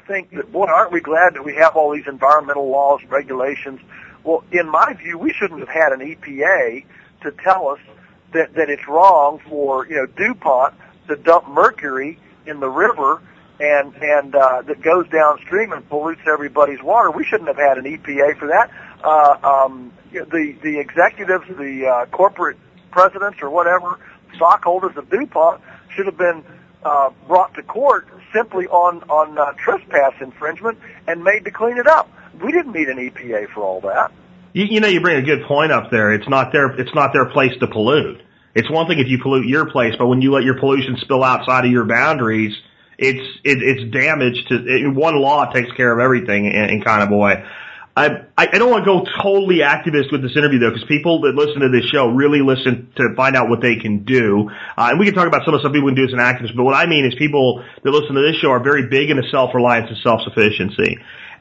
think 0.06 0.30
that 0.32 0.52
boy, 0.52 0.66
aren't 0.66 0.92
we 0.92 1.00
glad 1.00 1.34
that 1.34 1.44
we 1.44 1.54
have 1.54 1.76
all 1.76 1.92
these 1.92 2.06
environmental 2.06 2.68
laws, 2.68 3.00
regulations? 3.08 3.80
Well, 4.22 4.44
in 4.52 4.68
my 4.68 4.92
view, 4.94 5.18
we 5.18 5.32
shouldn't 5.32 5.60
have 5.60 5.68
had 5.68 5.92
an 5.92 6.00
EPA 6.00 6.84
to 7.22 7.32
tell 7.42 7.68
us 7.68 7.80
that 8.32 8.54
that 8.54 8.70
it's 8.70 8.86
wrong 8.86 9.40
for 9.48 9.86
you 9.86 9.96
know 9.96 10.06
DuPont 10.06 10.74
to 11.08 11.16
dump 11.16 11.48
mercury 11.48 12.18
in 12.46 12.60
the 12.60 12.68
river 12.68 13.20
and 13.60 13.94
and 14.00 14.34
uh, 14.34 14.62
that 14.62 14.80
goes 14.82 15.06
downstream 15.10 15.72
and 15.72 15.86
pollutes 15.88 16.22
everybody's 16.26 16.82
water. 16.82 17.10
We 17.10 17.24
shouldn't 17.24 17.48
have 17.48 17.58
had 17.58 17.78
an 17.78 17.84
EPA 17.84 18.38
for 18.38 18.48
that. 18.48 18.70
Uh, 19.04 19.66
um, 19.66 19.92
the 20.12 20.56
the 20.62 20.78
executives, 20.80 21.44
the 21.48 21.86
uh, 21.86 22.06
corporate 22.06 22.56
presidents 22.90 23.38
or 23.42 23.50
whatever, 23.50 23.98
stockholders 24.34 24.96
of 24.96 25.10
DuPont 25.10 25.60
should 25.94 26.06
have 26.06 26.16
been 26.16 26.42
uh, 26.82 27.10
brought 27.28 27.54
to 27.54 27.62
court 27.62 28.08
simply 28.32 28.66
on 28.66 29.02
on 29.04 29.38
uh, 29.38 29.52
trespass 29.58 30.14
infringement 30.20 30.78
and 31.06 31.22
made 31.22 31.44
to 31.44 31.50
clean 31.50 31.76
it 31.76 31.86
up. 31.86 32.10
We 32.42 32.52
didn't 32.52 32.72
need 32.72 32.88
an 32.88 32.96
EPA 32.96 33.50
for 33.52 33.62
all 33.62 33.82
that. 33.82 34.10
You, 34.52 34.64
you 34.64 34.80
know, 34.80 34.88
you 34.88 35.00
bring 35.00 35.16
a 35.18 35.22
good 35.22 35.44
point 35.44 35.70
up 35.70 35.90
there. 35.90 36.12
It's 36.12 36.28
not 36.28 36.50
their 36.52 36.70
it's 36.80 36.94
not 36.94 37.12
their 37.12 37.26
place 37.26 37.52
to 37.60 37.66
pollute. 37.66 38.22
It's 38.54 38.68
one 38.70 38.88
thing 38.88 38.98
if 38.98 39.06
you 39.06 39.22
pollute 39.22 39.46
your 39.46 39.70
place, 39.70 39.94
but 39.96 40.08
when 40.08 40.22
you 40.22 40.32
let 40.32 40.42
your 40.42 40.58
pollution 40.58 40.96
spill 41.00 41.22
outside 41.22 41.66
of 41.66 41.70
your 41.70 41.84
boundaries, 41.84 42.56
it's 43.00 43.26
it, 43.42 43.58
it's 43.62 43.92
damage 43.92 44.44
to 44.48 44.54
it, 44.54 44.94
one 44.94 45.16
law 45.16 45.50
takes 45.50 45.72
care 45.72 45.90
of 45.92 45.98
everything 45.98 46.46
in, 46.46 46.70
in 46.70 46.82
kind 46.82 47.02
of 47.02 47.10
a 47.10 47.16
way. 47.16 47.44
I, 47.96 48.24
I 48.38 48.46
don't 48.56 48.70
want 48.70 48.84
to 48.84 48.90
go 48.90 49.04
totally 49.20 49.58
activist 49.58 50.12
with 50.12 50.22
this 50.22 50.36
interview 50.36 50.60
though, 50.60 50.70
because 50.70 50.86
people 50.86 51.22
that 51.22 51.34
listen 51.34 51.60
to 51.60 51.68
this 51.68 51.84
show 51.90 52.06
really 52.06 52.40
listen 52.40 52.92
to 52.96 53.14
find 53.16 53.36
out 53.36 53.50
what 53.50 53.60
they 53.60 53.76
can 53.76 54.04
do. 54.04 54.48
Uh, 54.48 54.88
and 54.90 54.98
we 54.98 55.04
can 55.04 55.14
talk 55.14 55.26
about 55.26 55.44
some 55.44 55.52
of 55.52 55.60
the 55.60 55.68
stuff 55.68 55.74
people 55.74 55.88
can 55.88 55.96
do 55.96 56.06
as 56.06 56.12
an 56.12 56.20
activist, 56.20 56.56
but 56.56 56.62
what 56.62 56.74
I 56.74 56.86
mean 56.86 57.04
is 57.04 57.14
people 57.18 57.62
that 57.82 57.90
listen 57.90 58.14
to 58.14 58.22
this 58.22 58.36
show 58.36 58.52
are 58.52 58.62
very 58.62 58.88
big 58.88 59.10
into 59.10 59.28
self-reliance 59.28 59.90
and 59.90 59.98
self-sufficiency. 59.98 60.98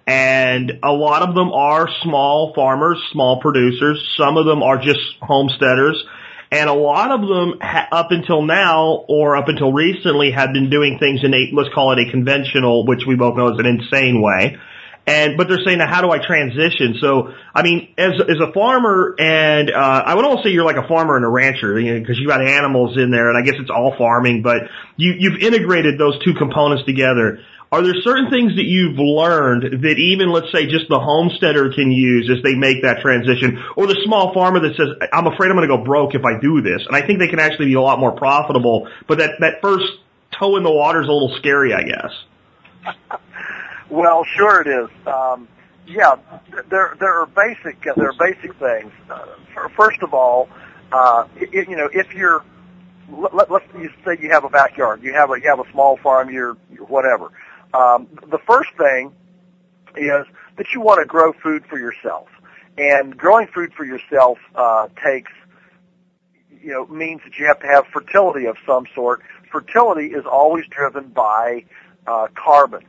And 0.07 0.79
a 0.81 0.91
lot 0.91 1.21
of 1.21 1.35
them 1.35 1.53
are 1.53 1.87
small 2.01 2.51
farmers, 2.55 2.97
small 3.11 3.39
producers. 3.39 4.03
Some 4.17 4.37
of 4.37 4.45
them 4.45 4.63
are 4.63 4.79
just 4.81 4.99
homesteaders. 5.21 6.03
And 6.51 6.67
a 6.67 6.73
lot 6.73 7.11
of 7.11 7.21
them, 7.21 7.59
ha- 7.61 7.87
up 7.91 8.11
until 8.11 8.41
now, 8.41 9.05
or 9.07 9.37
up 9.37 9.49
until 9.49 9.71
recently, 9.71 10.31
have 10.31 10.51
been 10.51 10.69
doing 10.69 10.97
things 10.99 11.19
in 11.23 11.33
a, 11.33 11.49
let's 11.53 11.69
call 11.75 11.91
it 11.91 11.99
a 11.99 12.09
conventional, 12.09 12.87
which 12.87 13.01
we 13.07 13.15
both 13.15 13.37
know 13.37 13.53
is 13.53 13.59
an 13.59 13.67
insane 13.67 14.21
way. 14.21 14.57
And, 15.05 15.37
but 15.37 15.47
they're 15.47 15.61
saying, 15.65 15.79
now 15.79 15.87
how 15.87 16.01
do 16.01 16.11
I 16.11 16.19
transition? 16.19 16.97
So, 17.01 17.33
I 17.53 17.63
mean, 17.63 17.93
as, 17.97 18.13
as 18.21 18.37
a 18.41 18.51
farmer, 18.51 19.15
and, 19.17 19.71
uh, 19.71 20.03
I 20.05 20.13
would 20.15 20.25
almost 20.25 20.43
say 20.43 20.51
you're 20.51 20.65
like 20.65 20.77
a 20.77 20.87
farmer 20.87 21.15
and 21.15 21.25
a 21.25 21.29
rancher, 21.29 21.79
you 21.79 21.99
know, 21.99 22.05
cause 22.05 22.17
you 22.19 22.27
got 22.27 22.45
animals 22.45 22.97
in 22.97 23.09
there, 23.09 23.29
and 23.29 23.37
I 23.37 23.41
guess 23.41 23.55
it's 23.59 23.71
all 23.71 23.95
farming, 23.97 24.41
but 24.43 24.63
you, 24.97 25.13
you've 25.17 25.41
integrated 25.41 25.99
those 25.99 26.23
two 26.23 26.33
components 26.33 26.83
together. 26.85 27.39
Are 27.71 27.83
there 27.83 27.93
certain 28.03 28.31
things 28.31 28.55
that 28.55 28.65
you've 28.65 28.97
learned 28.97 29.83
that 29.83 29.97
even, 29.99 30.31
let's 30.31 30.51
say, 30.51 30.65
just 30.65 30.89
the 30.89 30.99
homesteader 30.99 31.71
can 31.71 31.91
use 31.91 32.29
as 32.29 32.41
they 32.41 32.55
make 32.55 32.81
that 32.81 33.01
transition, 33.01 33.63
or 33.77 33.85
the 33.85 33.99
small 34.05 34.33
farmer 34.33 34.59
that 34.61 34.75
says, 34.75 34.89
"I'm 35.13 35.27
afraid 35.27 35.49
I'm 35.49 35.55
going 35.55 35.69
to 35.69 35.77
go 35.77 35.83
broke 35.83 36.15
if 36.15 36.25
I 36.25 36.39
do 36.39 36.61
this," 36.61 36.85
and 36.87 36.95
I 36.95 37.05
think 37.05 37.19
they 37.19 37.27
can 37.27 37.39
actually 37.39 37.67
be 37.67 37.75
a 37.75 37.81
lot 37.81 37.99
more 37.99 38.11
profitable. 38.11 38.87
But 39.07 39.19
that 39.19 39.39
that 39.39 39.61
first 39.61 39.85
toe 40.31 40.57
in 40.57 40.63
the 40.63 40.71
water 40.71 41.01
is 41.01 41.07
a 41.07 41.11
little 41.11 41.35
scary, 41.37 41.73
I 41.73 41.83
guess. 41.83 42.95
Well, 43.89 44.23
sure 44.23 44.61
it 44.61 44.67
is. 44.67 44.89
Um, 45.05 45.47
yeah, 45.85 46.15
there 46.69 46.95
there 46.99 47.21
are 47.21 47.27
basic 47.27 47.83
there 47.83 48.09
are 48.09 48.13
basic 48.13 48.55
things. 48.55 48.91
Uh, 49.09 49.25
first 49.75 50.01
of 50.01 50.13
all, 50.13 50.49
uh, 50.91 51.27
i 51.35 51.47
you 51.51 51.75
know, 51.75 51.89
if 51.93 52.13
you're 52.13 52.43
let, 53.11 53.51
let's 53.51 53.65
you 53.75 53.89
say 54.05 54.17
you 54.19 54.29
have 54.31 54.43
a 54.43 54.49
backyard, 54.49 55.03
you 55.03 55.13
have 55.13 55.31
a 55.31 55.39
you 55.39 55.49
have 55.49 55.59
a 55.59 55.71
small 55.71 55.97
farm, 55.97 56.29
you're, 56.29 56.57
you're 56.71 56.85
whatever. 56.85 57.31
Um, 57.73 58.07
the 58.29 58.39
first 58.47 58.69
thing 58.77 59.13
is 59.95 60.25
that 60.57 60.67
you 60.73 60.81
want 60.81 60.99
to 61.01 61.05
grow 61.05 61.33
food 61.33 61.63
for 61.69 61.77
yourself, 61.77 62.27
and 62.77 63.17
growing 63.17 63.47
food 63.47 63.73
for 63.73 63.85
yourself 63.85 64.37
uh, 64.55 64.87
takes 65.03 65.31
you 66.61 66.71
know 66.71 66.85
means 66.87 67.21
that 67.23 67.37
you 67.37 67.45
have 67.45 67.59
to 67.59 67.67
have 67.67 67.85
fertility 67.87 68.45
of 68.45 68.57
some 68.65 68.85
sort. 68.95 69.21
Fertility 69.51 70.07
is 70.07 70.25
always 70.25 70.65
driven 70.69 71.09
by 71.09 71.65
uh, 72.07 72.27
carbon. 72.35 72.81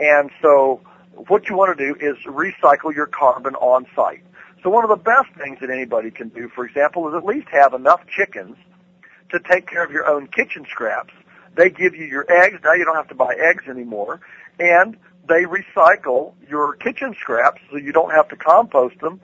And 0.00 0.30
so 0.40 0.80
what 1.14 1.48
you 1.48 1.56
want 1.56 1.76
to 1.76 1.92
do 1.92 1.98
is 2.00 2.16
recycle 2.26 2.94
your 2.94 3.06
carbon 3.06 3.54
on 3.56 3.86
site. 3.94 4.22
So 4.62 4.70
one 4.70 4.84
of 4.84 4.90
the 4.90 4.96
best 4.96 5.28
things 5.36 5.58
that 5.60 5.70
anybody 5.70 6.10
can 6.10 6.28
do, 6.28 6.48
for 6.48 6.64
example, 6.64 7.08
is 7.08 7.14
at 7.14 7.24
least 7.24 7.48
have 7.50 7.74
enough 7.74 8.00
chickens 8.06 8.56
to 9.30 9.40
take 9.40 9.66
care 9.66 9.84
of 9.84 9.90
your 9.90 10.06
own 10.06 10.28
kitchen 10.28 10.66
scraps. 10.70 11.12
They 11.54 11.70
give 11.70 11.94
you 11.94 12.06
your 12.06 12.26
eggs. 12.30 12.60
Now 12.64 12.72
you 12.72 12.84
don't 12.84 12.96
have 12.96 13.08
to 13.08 13.14
buy 13.14 13.34
eggs 13.34 13.64
anymore. 13.68 14.20
And 14.58 14.96
they 15.28 15.44
recycle 15.44 16.34
your 16.48 16.74
kitchen 16.74 17.14
scraps 17.20 17.60
so 17.70 17.76
you 17.76 17.92
don't 17.92 18.10
have 18.10 18.28
to 18.28 18.36
compost 18.36 18.98
them 19.00 19.20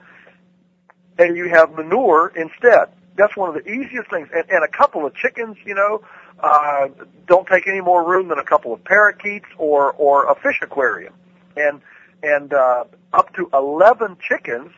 and 1.17 1.35
you 1.35 1.49
have 1.49 1.71
manure 1.73 2.31
instead. 2.35 2.87
That's 3.15 3.35
one 3.35 3.49
of 3.49 3.63
the 3.63 3.69
easiest 3.69 4.09
things. 4.09 4.29
And, 4.33 4.49
and 4.49 4.63
a 4.63 4.67
couple 4.67 5.05
of 5.05 5.13
chickens, 5.13 5.57
you 5.65 5.75
know, 5.75 6.01
uh, 6.39 6.87
don't 7.27 7.45
take 7.47 7.67
any 7.67 7.81
more 7.81 8.07
room 8.07 8.29
than 8.29 8.39
a 8.39 8.43
couple 8.43 8.73
of 8.73 8.83
parakeets 8.83 9.47
or, 9.57 9.91
or 9.93 10.31
a 10.31 10.35
fish 10.35 10.59
aquarium. 10.61 11.13
And, 11.57 11.81
and, 12.23 12.53
uh, 12.53 12.85
up 13.11 13.33
to 13.35 13.49
11 13.53 14.17
chickens 14.21 14.71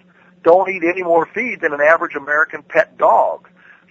don't 0.44 0.70
eat 0.70 0.84
any 0.84 1.04
more 1.04 1.28
feed 1.28 1.62
than 1.62 1.74
an 1.74 1.82
average 1.82 2.16
American 2.16 2.64
pet 2.64 2.98
dog. 2.98 3.48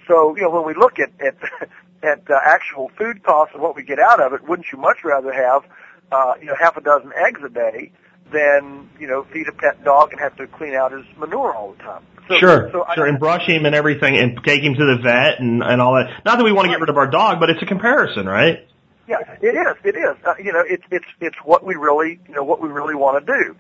So, 0.09 0.35
you 0.35 0.43
know, 0.43 0.51
when 0.51 0.67
we 0.67 0.75
look 0.75 0.99
at, 0.99 1.13
at, 1.21 1.37
at 2.03 2.31
uh, 2.31 2.39
actual 2.45 2.91
food 2.97 3.23
costs 3.23 3.55
and 3.55 3.63
what 3.63 3.77
we 3.77 3.83
get 3.83 3.99
out 3.99 4.21
of 4.21 4.33
it, 4.33 4.49
wouldn't 4.49 4.69
you 4.73 4.79
much 4.79 4.99
rather 5.05 5.33
have, 5.33 5.63
uh, 6.11 6.35
you 6.41 6.47
know, 6.47 6.55
half 6.59 6.77
a 6.77 6.81
dozen 6.81 7.13
eggs 7.15 7.41
a 7.45 7.49
day 7.49 7.93
than, 8.33 8.89
you 8.99 9.07
know, 9.07 9.25
feed 9.33 9.49
a 9.49 9.53
pet 9.53 9.85
dog 9.85 10.13
and 10.13 10.21
have 10.21 10.37
to 10.37 10.47
clean 10.47 10.75
out 10.75 10.93
his 10.93 11.05
manure 11.19 11.55
all 11.55 11.73
the 11.73 11.83
time? 11.83 12.05
So, 12.29 12.39
sure, 12.39 12.71
so 12.71 12.87
sure, 12.95 13.07
I, 13.07 13.09
and 13.09 13.19
brush 13.19 13.47
him 13.47 13.67
and 13.67 13.75
everything, 13.75 14.17
and 14.17 14.41
take 14.45 14.63
him 14.63 14.75
to 14.75 14.97
the 14.97 15.03
vet 15.03 15.41
and 15.41 15.65
and 15.65 15.81
all 15.81 15.95
that. 15.95 16.25
Not 16.25 16.39
that 16.39 16.45
we 16.45 16.53
want 16.53 16.67
to 16.67 16.71
get 16.71 16.81
rid 16.81 16.89
of 16.89 16.97
our 16.97 17.09
dog, 17.09 17.41
but 17.41 17.51
it's 17.51 17.61
a 17.61 17.67
comparison, 17.67 18.27
right? 18.27 18.69
Yeah, 19.09 19.17
it 19.43 19.57
is. 19.57 19.77
It 19.83 19.97
is. 19.97 20.17
Uh, 20.25 20.35
you 20.39 20.53
know, 20.53 20.63
it's 20.65 20.85
it's 20.93 21.07
it's 21.21 21.37
what 21.43 21.65
we 21.65 21.75
really 21.75 22.21
you 22.29 22.35
know 22.35 22.45
what 22.45 22.63
we 22.63 22.69
really 22.69 22.95
want 22.95 23.27
to 23.27 23.33
do. 23.33 23.57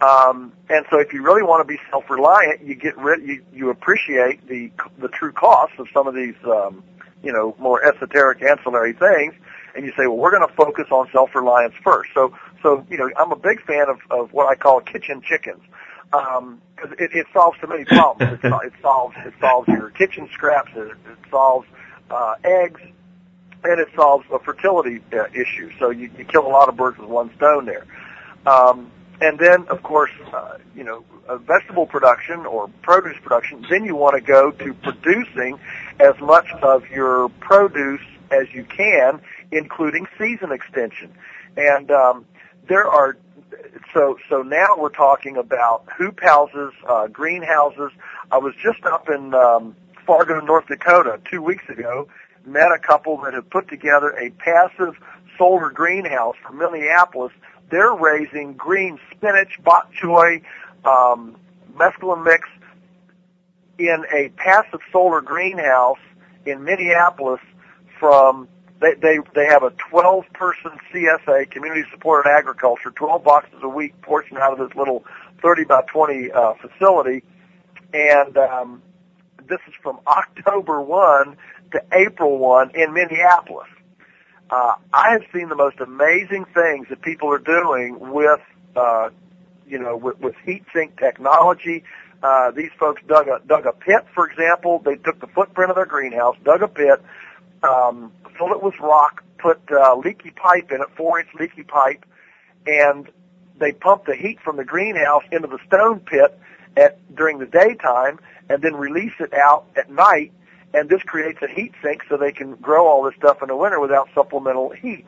Um, 0.00 0.52
and 0.70 0.86
so, 0.90 0.98
if 0.98 1.12
you 1.12 1.22
really 1.22 1.42
want 1.42 1.60
to 1.60 1.70
be 1.70 1.78
self-reliant, 1.90 2.62
you 2.64 2.74
get 2.74 2.96
rid 2.96 3.22
you 3.28 3.44
you 3.52 3.68
appreciate 3.68 4.48
the 4.48 4.70
the 4.98 5.08
true 5.08 5.32
costs 5.32 5.76
of 5.78 5.88
some 5.92 6.06
of 6.06 6.14
these 6.14 6.34
um, 6.44 6.82
you 7.24 7.32
know 7.32 7.54
more 7.58 7.84
esoteric 7.84 8.42
ancillary 8.42 8.92
things, 8.92 9.34
and 9.74 9.84
you 9.84 9.92
say, 9.96 10.06
well, 10.06 10.16
we're 10.16 10.30
going 10.30 10.46
to 10.46 10.54
focus 10.54 10.86
on 10.90 11.08
self-reliance 11.10 11.74
first. 11.82 12.10
So 12.14 12.34
so 12.62 12.86
you 12.90 12.98
know, 12.98 13.10
I'm 13.18 13.32
a 13.32 13.36
big 13.36 13.64
fan 13.64 13.88
of 13.88 13.98
of 14.10 14.32
what 14.32 14.46
I 14.48 14.54
call 14.54 14.80
kitchen 14.80 15.22
chickens 15.22 15.62
um, 16.14 16.60
cause 16.76 16.92
it, 16.98 17.10
it 17.12 17.26
solves 17.32 17.58
so 17.60 17.66
many 17.66 17.84
problems. 17.84 18.38
It, 18.42 18.52
it 18.66 18.72
solves 18.80 19.16
it 19.24 19.34
solves 19.40 19.68
your 19.68 19.90
kitchen 19.90 20.28
scraps. 20.32 20.70
It, 20.74 20.88
it 20.88 21.18
solves 21.30 21.66
uh, 22.10 22.34
eggs, 22.44 22.80
and 23.64 23.80
it 23.80 23.88
solves 23.94 24.24
a 24.32 24.38
fertility 24.38 25.00
uh, 25.12 25.26
issue. 25.34 25.70
So 25.78 25.90
you, 25.90 26.10
you 26.16 26.24
kill 26.24 26.46
a 26.46 26.48
lot 26.48 26.68
of 26.68 26.76
birds 26.76 26.98
with 26.98 27.08
one 27.08 27.34
stone 27.36 27.66
there. 27.66 27.86
Um, 28.46 28.90
and 29.20 29.38
then, 29.38 29.66
of 29.68 29.82
course, 29.82 30.10
uh, 30.32 30.58
you 30.74 30.84
know, 30.84 31.04
vegetable 31.46 31.86
production 31.86 32.46
or 32.46 32.68
produce 32.82 33.16
production. 33.22 33.64
Then 33.70 33.84
you 33.84 33.96
want 33.96 34.14
to 34.14 34.20
go 34.20 34.50
to 34.50 34.74
producing 34.74 35.58
as 36.00 36.18
much 36.20 36.46
of 36.62 36.88
your 36.90 37.28
produce 37.40 38.00
as 38.30 38.52
you 38.52 38.64
can, 38.64 39.20
including 39.52 40.06
season 40.18 40.52
extension. 40.52 41.12
And 41.56 41.90
um, 41.90 42.26
there 42.68 42.86
are 42.86 43.16
so 43.92 44.18
so 44.28 44.42
now 44.42 44.76
we're 44.76 44.88
talking 44.88 45.36
about 45.36 45.84
hoop 45.96 46.20
houses, 46.20 46.72
uh, 46.88 47.06
greenhouses. 47.08 47.92
I 48.30 48.38
was 48.38 48.54
just 48.62 48.84
up 48.84 49.08
in 49.08 49.34
um, 49.34 49.76
Fargo, 50.06 50.40
North 50.40 50.66
Dakota, 50.66 51.20
two 51.30 51.42
weeks 51.42 51.64
ago. 51.68 52.08
Met 52.44 52.72
a 52.72 52.78
couple 52.78 53.16
that 53.22 53.32
have 53.32 53.48
put 53.48 53.68
together 53.68 54.10
a 54.10 54.30
passive 54.30 54.96
solar 55.38 55.70
greenhouse 55.70 56.36
for 56.46 56.52
Minneapolis. 56.52 57.32
They're 57.70 57.94
raising 57.94 58.54
green 58.54 58.98
spinach, 59.10 59.58
bok 59.62 59.90
choy, 60.00 60.42
um, 60.84 61.36
mesclun 61.76 62.24
mix 62.24 62.48
in 63.78 64.04
a 64.12 64.28
passive 64.36 64.80
solar 64.92 65.20
greenhouse 65.20 65.98
in 66.46 66.64
Minneapolis 66.64 67.40
from 67.98 68.48
they 68.80 68.94
they 68.94 69.18
they 69.34 69.46
have 69.46 69.62
a 69.62 69.70
12 69.90 70.24
person 70.34 70.72
CSA 70.92 71.50
community 71.50 71.84
supported 71.90 72.28
agriculture 72.28 72.90
12 72.90 73.24
boxes 73.24 73.58
a 73.62 73.68
week 73.68 74.00
portion 74.02 74.36
out 74.36 74.52
of 74.52 74.68
this 74.68 74.76
little 74.76 75.04
30 75.42 75.64
by 75.64 75.82
20 75.82 76.30
uh, 76.30 76.54
facility. 76.54 77.22
And 77.92 78.36
um, 78.36 78.82
this 79.48 79.60
is 79.68 79.74
from 79.82 80.00
October 80.06 80.80
1 80.80 81.36
to 81.72 81.82
April 81.92 82.38
1 82.38 82.72
in 82.74 82.92
Minneapolis 82.92 83.68
uh, 84.54 84.74
I 84.92 85.06
have 85.12 85.24
seen 85.32 85.48
the 85.48 85.56
most 85.56 85.80
amazing 85.80 86.44
things 86.54 86.86
that 86.90 87.00
people 87.02 87.28
are 87.32 87.44
doing 87.56 87.98
with 88.00 88.40
uh, 88.76 89.10
you 89.66 89.78
know 89.78 89.96
with, 89.96 90.20
with 90.20 90.34
heat 90.44 90.64
sink 90.74 90.98
technology 90.98 91.84
uh, 92.22 92.50
these 92.52 92.70
folks 92.78 93.02
dug 93.06 93.26
a 93.28 93.40
dug 93.46 93.66
a 93.66 93.72
pit 93.72 94.02
for 94.14 94.28
example 94.30 94.82
they 94.84 94.96
took 94.96 95.18
the 95.20 95.26
footprint 95.28 95.70
of 95.70 95.76
their 95.76 95.86
greenhouse 95.86 96.36
dug 96.44 96.62
a 96.62 96.68
pit 96.68 97.00
um, 97.64 98.12
filled 98.36 98.52
it 98.52 98.62
with 98.62 98.74
rock, 98.80 99.24
put 99.38 99.60
uh, 99.70 99.96
leaky 99.96 100.30
pipe 100.30 100.70
in 100.70 100.80
it, 100.80 100.88
four 100.96 101.20
inch 101.20 101.28
leaky 101.38 101.62
pipe, 101.62 102.04
and 102.66 103.08
they 103.58 103.72
pump 103.72 104.04
the 104.06 104.16
heat 104.16 104.38
from 104.44 104.56
the 104.56 104.64
greenhouse 104.64 105.22
into 105.32 105.48
the 105.48 105.58
stone 105.66 106.00
pit 106.00 106.38
at 106.76 106.98
during 107.14 107.38
the 107.38 107.46
daytime, 107.46 108.18
and 108.48 108.62
then 108.62 108.74
release 108.74 109.12
it 109.20 109.32
out 109.32 109.66
at 109.76 109.90
night. 109.90 110.32
And 110.74 110.88
this 110.88 111.02
creates 111.02 111.38
a 111.40 111.46
heat 111.46 111.72
sink 111.82 112.02
so 112.08 112.16
they 112.16 112.32
can 112.32 112.56
grow 112.56 112.86
all 112.86 113.04
this 113.04 113.14
stuff 113.16 113.40
in 113.42 113.48
the 113.48 113.56
winter 113.56 113.78
without 113.80 114.08
supplemental 114.12 114.70
heat. 114.70 115.06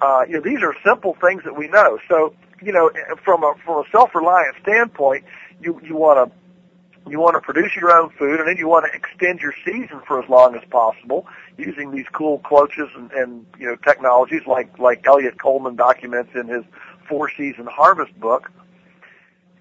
Uh, 0.00 0.22
you 0.26 0.34
know, 0.34 0.40
these 0.40 0.62
are 0.62 0.74
simple 0.86 1.16
things 1.20 1.42
that 1.44 1.56
we 1.56 1.66
know. 1.66 1.98
So, 2.08 2.32
you 2.62 2.72
know, 2.72 2.90
from 3.24 3.42
a 3.42 3.54
from 3.64 3.84
a 3.84 3.90
self-reliant 3.90 4.56
standpoint, 4.62 5.24
you 5.60 5.80
you 5.82 5.96
want 5.96 6.30
to 6.30 7.10
you 7.10 7.18
want 7.18 7.34
to 7.34 7.40
produce 7.40 7.74
your 7.74 7.90
own 7.90 8.10
food, 8.10 8.38
and 8.38 8.48
then 8.48 8.56
you 8.56 8.68
want 8.68 8.86
to 8.86 8.96
extend 8.96 9.40
your 9.40 9.54
season 9.64 10.00
for 10.06 10.22
as 10.22 10.28
long 10.28 10.54
as 10.54 10.62
possible 10.70 11.26
using 11.58 11.90
these 11.90 12.06
cool 12.12 12.38
cloches 12.38 12.88
and, 12.94 13.10
and 13.12 13.46
you 13.58 13.66
know 13.66 13.76
technologies 13.76 14.42
like 14.46 14.78
like 14.78 15.04
Eliot 15.06 15.40
Coleman 15.40 15.74
documents 15.74 16.30
in 16.34 16.46
his 16.46 16.64
four 17.08 17.30
season 17.36 17.66
harvest 17.66 18.18
book. 18.20 18.50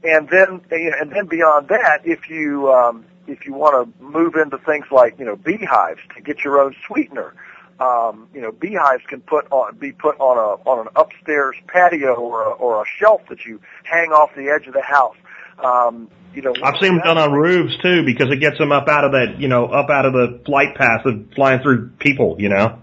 And 0.04 0.30
then 0.30 0.62
and 0.72 1.12
then 1.12 1.26
beyond 1.26 1.70
that, 1.70 2.02
if 2.06 2.30
you 2.30 2.72
um, 2.72 3.06
if 3.30 3.46
you 3.46 3.54
want 3.54 3.94
to 3.98 4.04
move 4.04 4.36
into 4.36 4.58
things 4.58 4.86
like 4.92 5.18
you 5.20 5.26
know 5.26 5.36
beehives 5.36 6.02
to 6.16 6.22
get 6.22 6.44
your 6.44 6.60
own 6.62 6.76
sweetener, 6.88 7.34
um, 7.80 8.28
you 8.34 8.42
know 8.42 8.52
beehives 8.52 9.04
can 9.08 9.22
put 9.22 9.46
on 9.52 9.78
be 9.78 9.92
put 9.92 10.20
on 10.20 10.38
a 10.38 10.70
on 10.70 10.88
an 10.88 10.94
upstairs 10.96 11.56
patio 11.68 12.16
or 12.16 12.44
a, 12.44 12.52
or 12.52 12.82
a 12.82 12.86
shelf 12.98 13.22
that 13.30 13.46
you 13.46 13.62
hang 13.84 14.12
off 14.12 14.32
the 14.36 14.50
edge 14.50 14.68
of 14.68 14.74
the 14.74 14.82
house. 14.82 15.18
Um, 15.64 16.10
you 16.34 16.42
know, 16.42 16.54
I've 16.64 16.80
seen 16.80 16.94
them 16.94 17.02
done 17.04 17.18
on 17.18 17.34
roofs 17.34 17.78
too 17.82 18.06
because 18.06 18.32
it 18.32 18.38
gets 18.38 18.58
them 18.58 18.72
up 18.72 18.88
out 18.88 19.04
of 19.04 19.12
that, 19.14 19.40
you 19.40 19.48
know, 19.48 19.66
up 19.66 19.90
out 19.90 20.06
of 20.06 20.14
the 20.14 20.40
flight 20.46 20.76
path 20.76 21.06
of 21.06 21.26
flying 21.36 21.62
through 21.62 21.90
people, 22.00 22.36
you 22.40 22.50
know. 22.50 22.80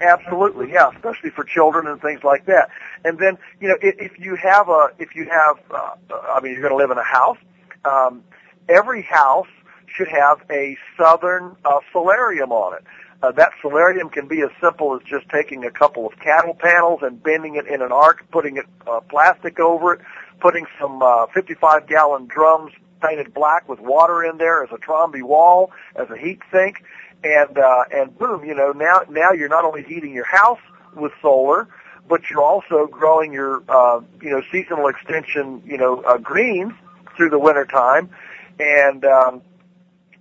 Absolutely, 0.00 0.70
yeah, 0.70 0.90
especially 0.94 1.30
for 1.30 1.42
children 1.42 1.88
and 1.88 2.00
things 2.00 2.22
like 2.22 2.46
that. 2.46 2.68
And 3.04 3.18
then, 3.18 3.36
you 3.60 3.66
know, 3.68 3.76
if, 3.82 4.12
if 4.12 4.20
you 4.20 4.36
have 4.36 4.68
a, 4.68 4.90
if 4.98 5.16
you 5.16 5.28
have, 5.28 5.58
uh, 5.70 5.94
I 6.32 6.40
mean, 6.40 6.52
you're 6.52 6.62
going 6.62 6.72
to 6.72 6.76
live 6.76 6.92
in 6.92 6.98
a 6.98 7.02
house. 7.02 7.38
Um, 7.84 8.22
every 8.68 9.02
house 9.02 9.48
should 9.88 10.08
have 10.08 10.38
a 10.50 10.76
southern 10.96 11.56
uh, 11.64 11.80
solarium 11.92 12.52
on 12.52 12.76
it. 12.76 12.84
Uh, 13.22 13.32
that 13.32 13.50
solarium 13.62 14.10
can 14.10 14.28
be 14.28 14.42
as 14.42 14.50
simple 14.60 14.94
as 14.94 15.00
just 15.02 15.28
taking 15.30 15.64
a 15.64 15.70
couple 15.70 16.06
of 16.06 16.18
cattle 16.18 16.54
panels 16.54 17.00
and 17.02 17.22
bending 17.22 17.56
it 17.56 17.66
in 17.66 17.80
an 17.80 17.90
arc, 17.90 18.30
putting 18.30 18.58
it 18.58 18.66
uh, 18.86 19.00
plastic 19.08 19.58
over 19.58 19.94
it, 19.94 20.00
putting 20.40 20.66
some 20.78 21.02
uh, 21.02 21.26
55 21.34 21.86
gallon 21.86 22.26
drums 22.26 22.72
painted 23.02 23.32
black 23.32 23.68
with 23.68 23.80
water 23.80 24.24
in 24.24 24.38
there 24.38 24.62
as 24.62 24.70
a 24.72 24.78
Trombe 24.78 25.20
wall, 25.22 25.70
as 25.94 26.08
a 26.10 26.16
heat 26.16 26.40
sink, 26.52 26.82
and 27.24 27.58
uh, 27.58 27.84
and 27.92 28.16
boom, 28.18 28.44
you 28.44 28.54
know 28.54 28.72
now 28.72 29.02
now 29.08 29.32
you're 29.32 29.48
not 29.48 29.64
only 29.64 29.82
heating 29.82 30.12
your 30.12 30.26
house 30.26 30.60
with 30.94 31.12
solar, 31.22 31.68
but 32.08 32.20
you're 32.30 32.42
also 32.42 32.86
growing 32.86 33.32
your 33.32 33.62
uh, 33.68 34.00
you 34.20 34.30
know 34.30 34.42
seasonal 34.52 34.88
extension 34.88 35.62
you 35.64 35.78
know 35.78 36.02
uh, 36.02 36.18
greens 36.18 36.72
through 37.16 37.30
the 37.30 37.38
winter 37.38 37.64
time, 37.64 38.10
and 38.58 39.04
um, 39.04 39.42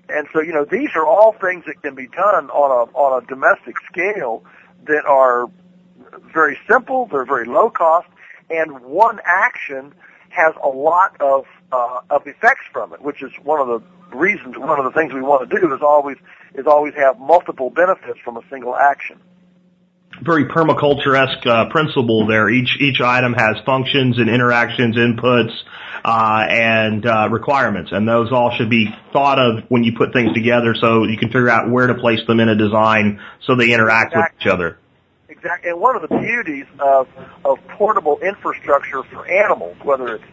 and 0.09 0.27
so 0.33 0.41
you 0.41 0.53
know 0.53 0.65
these 0.65 0.89
are 0.95 1.05
all 1.05 1.33
things 1.33 1.65
that 1.65 1.81
can 1.81 1.95
be 1.95 2.07
done 2.07 2.49
on 2.49 2.87
a 2.89 2.97
on 2.97 3.23
a 3.23 3.25
domestic 3.27 3.75
scale 3.91 4.43
that 4.85 5.05
are 5.05 5.47
very 6.33 6.57
simple, 6.69 7.07
they're 7.11 7.25
very 7.25 7.45
low 7.45 7.69
cost, 7.69 8.07
and 8.49 8.81
one 8.81 9.19
action 9.25 9.93
has 10.29 10.53
a 10.63 10.67
lot 10.67 11.19
of 11.19 11.45
uh, 11.71 12.01
of 12.09 12.27
effects 12.27 12.65
from 12.71 12.93
it, 12.93 13.01
which 13.01 13.23
is 13.23 13.31
one 13.43 13.59
of 13.59 13.67
the 13.67 14.15
reasons, 14.15 14.57
one 14.57 14.79
of 14.79 14.85
the 14.85 14.91
things 14.91 15.13
we 15.13 15.21
want 15.21 15.49
to 15.49 15.59
do 15.59 15.73
is 15.73 15.81
always 15.81 16.17
is 16.53 16.65
always 16.67 16.93
have 16.95 17.19
multiple 17.19 17.69
benefits 17.69 18.19
from 18.23 18.37
a 18.37 18.41
single 18.49 18.75
action. 18.75 19.19
Very 20.21 20.45
permaculture-esque 20.45 21.45
uh, 21.45 21.69
principle 21.69 22.25
there. 22.27 22.49
Each 22.49 22.77
each 22.79 23.01
item 23.01 23.33
has 23.33 23.57
functions 23.65 24.17
and 24.17 24.29
interactions, 24.29 24.95
inputs, 24.95 25.51
uh, 26.05 26.45
and 26.49 27.05
uh, 27.05 27.27
requirements, 27.31 27.91
and 27.91 28.07
those 28.07 28.31
all 28.31 28.51
should 28.55 28.69
be 28.69 28.93
thought 29.11 29.39
of 29.39 29.63
when 29.69 29.83
you 29.83 29.97
put 29.97 30.13
things 30.13 30.33
together, 30.33 30.75
so 30.79 31.03
you 31.03 31.17
can 31.17 31.29
figure 31.29 31.49
out 31.49 31.69
where 31.69 31.87
to 31.87 31.95
place 31.95 32.19
them 32.27 32.39
in 32.39 32.47
a 32.47 32.55
design 32.55 33.19
so 33.41 33.55
they 33.55 33.73
interact 33.73 34.13
exactly. 34.13 34.35
with 34.37 34.41
each 34.41 34.53
other. 34.53 34.77
exactly. 35.27 35.71
And 35.71 35.81
one 35.81 35.95
of 35.95 36.03
the 36.03 36.15
beauties 36.15 36.65
of 36.79 37.07
of 37.43 37.57
portable 37.69 38.19
infrastructure 38.19 39.03
for 39.03 39.27
animals, 39.27 39.77
whether 39.83 40.15
it's 40.15 40.23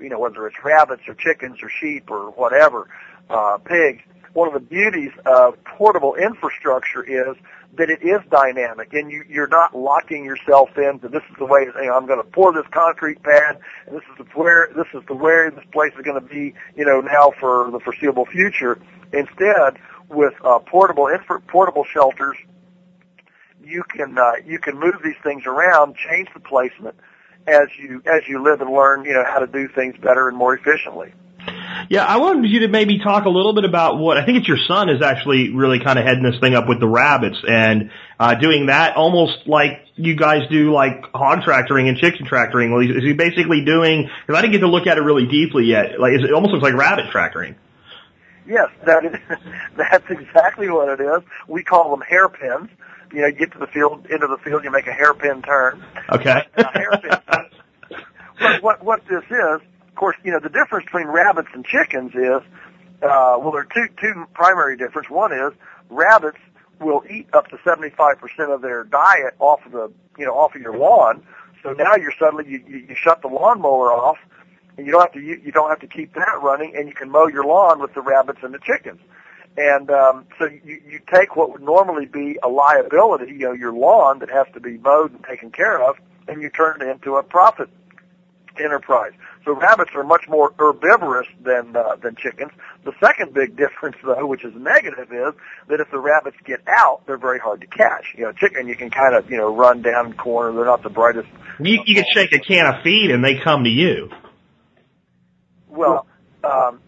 you 0.00 0.08
know 0.08 0.18
whether 0.18 0.46
it's 0.48 0.56
rabbits 0.64 1.02
or 1.06 1.14
chickens 1.14 1.62
or 1.62 1.70
sheep 1.80 2.10
or 2.10 2.30
whatever, 2.32 2.88
uh, 3.30 3.58
pigs. 3.64 4.02
One 4.32 4.46
of 4.48 4.54
the 4.54 4.60
beauties 4.60 5.10
of 5.26 5.62
portable 5.64 6.14
infrastructure 6.14 7.02
is 7.02 7.36
that 7.76 7.88
it 7.88 8.02
is 8.02 8.20
dynamic, 8.30 8.92
and 8.92 9.10
you, 9.10 9.24
you're 9.28 9.48
not 9.48 9.76
locking 9.76 10.24
yourself 10.24 10.70
in 10.76 10.84
into 10.84 11.08
this 11.08 11.22
is 11.30 11.36
the 11.38 11.46
way 11.46 11.60
you 11.62 11.86
know, 11.86 11.94
I'm 11.94 12.06
going 12.06 12.22
to 12.22 12.28
pour 12.28 12.52
this 12.52 12.66
concrete 12.72 13.22
pad, 13.22 13.60
and 13.86 13.96
this 13.96 14.02
is 14.10 14.18
the 14.18 14.24
where 14.34 14.68
this 14.74 14.86
is 14.92 15.06
the 15.06 15.14
where 15.14 15.50
this 15.50 15.64
place 15.72 15.92
is 15.96 16.04
going 16.04 16.20
to 16.20 16.26
be, 16.26 16.54
you 16.76 16.84
know, 16.84 17.00
now 17.00 17.32
for 17.38 17.70
the 17.70 17.80
foreseeable 17.80 18.26
future. 18.26 18.78
Instead, 19.12 19.78
with 20.08 20.34
uh, 20.44 20.58
portable 20.60 21.08
portable 21.46 21.84
shelters, 21.84 22.36
you 23.62 23.84
can 23.84 24.18
uh, 24.18 24.32
you 24.44 24.58
can 24.58 24.78
move 24.78 24.94
these 25.04 25.18
things 25.22 25.44
around, 25.46 25.96
change 25.96 26.28
the 26.34 26.40
placement 26.40 26.96
as 27.46 27.68
you 27.78 28.02
as 28.06 28.22
you 28.28 28.42
live 28.42 28.60
and 28.60 28.70
learn, 28.70 29.04
you 29.04 29.12
know, 29.12 29.24
how 29.24 29.38
to 29.38 29.46
do 29.46 29.68
things 29.68 29.96
better 30.02 30.28
and 30.28 30.36
more 30.36 30.54
efficiently. 30.54 31.12
Yeah, 31.88 32.04
I 32.04 32.18
wanted 32.18 32.50
you 32.50 32.60
to 32.60 32.68
maybe 32.68 32.98
talk 32.98 33.24
a 33.24 33.28
little 33.28 33.52
bit 33.52 33.64
about 33.64 33.98
what 33.98 34.16
I 34.16 34.24
think 34.24 34.38
it's 34.38 34.48
your 34.48 34.58
son 34.68 34.88
is 34.88 35.02
actually 35.02 35.50
really 35.54 35.80
kind 35.80 35.98
of 35.98 36.04
heading 36.04 36.22
this 36.22 36.38
thing 36.40 36.54
up 36.54 36.68
with 36.68 36.80
the 36.80 36.88
rabbits 36.88 37.38
and 37.46 37.90
uh, 38.18 38.34
doing 38.34 38.66
that 38.66 38.96
almost 38.96 39.46
like 39.46 39.84
you 39.96 40.16
guys 40.16 40.42
do 40.50 40.72
like 40.72 41.04
hog 41.14 41.42
tractoring 41.42 41.88
and 41.88 41.98
chicken 41.98 42.26
tractoring. 42.26 42.72
Well, 42.72 42.80
is 42.80 43.02
he 43.02 43.12
basically 43.12 43.64
doing? 43.64 44.08
Because 44.26 44.38
I 44.38 44.42
didn't 44.42 44.52
get 44.52 44.60
to 44.60 44.68
look 44.68 44.86
at 44.86 44.98
it 44.98 45.02
really 45.02 45.26
deeply 45.26 45.64
yet. 45.64 45.98
Like 45.98 46.12
it 46.12 46.32
almost 46.32 46.52
looks 46.52 46.62
like 46.62 46.74
rabbit 46.74 47.10
tractoring. 47.10 47.56
Yes, 48.46 48.68
that 48.84 49.04
is, 49.04 49.14
that's 49.76 50.10
exactly 50.10 50.68
what 50.70 50.88
it 50.88 51.02
is. 51.02 51.22
We 51.46 51.62
call 51.62 51.90
them 51.90 52.00
hairpins. 52.00 52.68
You 53.12 53.22
know, 53.22 53.26
you 53.26 53.32
get 53.32 53.52
to 53.52 53.58
the 53.58 53.66
field, 53.66 54.06
into 54.06 54.26
the 54.26 54.38
field, 54.38 54.64
you 54.64 54.70
make 54.70 54.86
a 54.86 54.92
hairpin 54.92 55.42
turn. 55.42 55.84
Okay. 56.10 56.42
a 56.56 56.78
hairpin. 56.78 57.10
what, 58.38 58.62
what 58.62 58.84
what 58.84 59.00
this 59.08 59.24
is, 59.24 59.60
course, 60.00 60.16
you 60.24 60.32
know, 60.32 60.40
the 60.40 60.48
difference 60.48 60.86
between 60.86 61.06
rabbits 61.06 61.48
and 61.52 61.64
chickens 61.64 62.12
is, 62.14 62.40
uh, 63.02 63.36
well, 63.38 63.52
there 63.52 63.60
are 63.60 63.68
two 63.72 63.86
two 64.00 64.26
primary 64.32 64.76
difference. 64.76 65.10
One 65.10 65.32
is 65.32 65.52
rabbits 65.90 66.38
will 66.80 67.04
eat 67.08 67.28
up 67.34 67.48
to 67.48 67.56
75% 67.58 68.16
of 68.54 68.62
their 68.62 68.84
diet 68.84 69.34
off 69.38 69.64
of 69.66 69.72
the, 69.72 69.92
you 70.16 70.24
know, 70.24 70.32
off 70.32 70.54
of 70.54 70.62
your 70.62 70.76
lawn. 70.78 71.22
So 71.62 71.72
now 71.72 71.96
you're 71.96 72.14
suddenly 72.18 72.48
you, 72.48 72.64
you, 72.66 72.78
you 72.88 72.94
shut 72.94 73.20
the 73.20 73.28
lawnmower 73.28 73.92
off, 73.92 74.16
and 74.78 74.86
you 74.86 74.92
don't 74.92 75.02
have 75.02 75.12
to 75.12 75.20
you, 75.20 75.38
you 75.44 75.52
don't 75.52 75.68
have 75.68 75.80
to 75.80 75.86
keep 75.86 76.14
that 76.14 76.40
running, 76.42 76.74
and 76.74 76.88
you 76.88 76.94
can 76.94 77.10
mow 77.10 77.26
your 77.26 77.44
lawn 77.44 77.78
with 77.78 77.92
the 77.92 78.00
rabbits 78.00 78.38
and 78.42 78.54
the 78.54 78.58
chickens. 78.58 79.00
And 79.58 79.90
um, 79.90 80.26
so 80.38 80.46
you, 80.46 80.80
you 80.88 81.00
take 81.12 81.36
what 81.36 81.52
would 81.52 81.60
normally 81.62 82.06
be 82.06 82.38
a 82.42 82.48
liability, 82.48 83.32
you 83.32 83.40
know, 83.40 83.52
your 83.52 83.74
lawn 83.74 84.20
that 84.20 84.30
has 84.30 84.46
to 84.54 84.60
be 84.60 84.78
mowed 84.78 85.12
and 85.12 85.22
taken 85.24 85.50
care 85.50 85.82
of, 85.82 85.96
and 86.26 86.40
you 86.40 86.48
turn 86.48 86.80
it 86.80 86.88
into 86.88 87.16
a 87.16 87.22
profit 87.22 87.68
enterprise. 88.58 89.12
So 89.44 89.54
rabbits 89.54 89.90
are 89.94 90.04
much 90.04 90.28
more 90.28 90.52
herbivorous 90.58 91.26
than 91.42 91.76
uh, 91.76 91.96
than 91.96 92.16
chickens. 92.16 92.52
The 92.84 92.92
second 93.02 93.34
big 93.34 93.56
difference, 93.64 93.96
though, 94.04 94.26
which 94.26 94.44
is 94.44 94.52
negative, 94.56 95.12
is 95.12 95.34
that 95.68 95.80
if 95.80 95.90
the 95.90 95.98
rabbits 95.98 96.36
get 96.44 96.60
out, 96.66 97.06
they're 97.06 97.18
very 97.18 97.38
hard 97.38 97.60
to 97.62 97.66
catch. 97.66 98.14
You 98.16 98.24
know, 98.24 98.32
chicken 98.32 98.68
you 98.68 98.76
can 98.76 98.90
kind 98.90 99.14
of 99.14 99.30
you 99.30 99.36
know 99.36 99.54
run 99.54 99.82
down 99.82 100.12
corner. 100.14 100.54
They're 100.54 100.64
not 100.64 100.82
the 100.82 100.90
brightest. 100.90 101.28
You, 101.58 101.82
you 101.84 101.94
can 101.94 102.04
shake 102.12 102.32
a 102.32 102.38
can 102.38 102.66
of 102.66 102.82
feed 102.82 103.10
and 103.10 103.24
they 103.24 103.38
come 103.38 103.64
to 103.64 103.70
you. 103.70 104.10
Well, 105.68 106.06
um, 106.42 106.80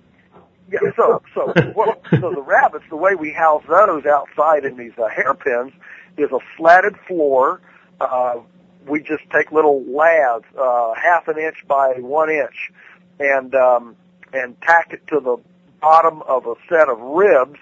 yeah. 0.71 0.81
So 0.97 1.23
so 1.35 1.53
what, 1.75 2.03
so 2.11 2.33
the 2.35 2.43
rabbits, 2.43 2.85
the 2.91 2.97
way 2.97 3.15
we 3.15 3.33
house 3.33 3.63
those 3.69 4.05
outside 4.07 4.65
in 4.65 4.77
these 4.77 4.93
uh, 4.99 5.09
hairpins 5.09 5.73
is 6.17 6.31
a 6.31 6.39
slatted 6.57 6.95
floor. 7.07 7.61
Uh, 8.01 8.41
we 8.87 9.01
just 9.01 9.23
take 9.33 9.53
little 9.53 9.83
laths, 9.85 10.45
uh, 10.59 10.95
half 10.95 11.29
an 11.29 11.39
inch 11.39 11.65
by 11.67 11.95
one 11.99 12.31
inch, 12.31 12.71
and 13.19 13.55
um, 13.55 13.97
and 14.33 14.61
tack 14.63 14.93
it 14.93 15.07
to 15.09 15.21
the 15.21 15.37
bottom 15.81 16.23
of 16.23 16.47
a 16.47 16.55
set 16.69 16.89
of 16.89 16.99
ribs. 17.01 17.59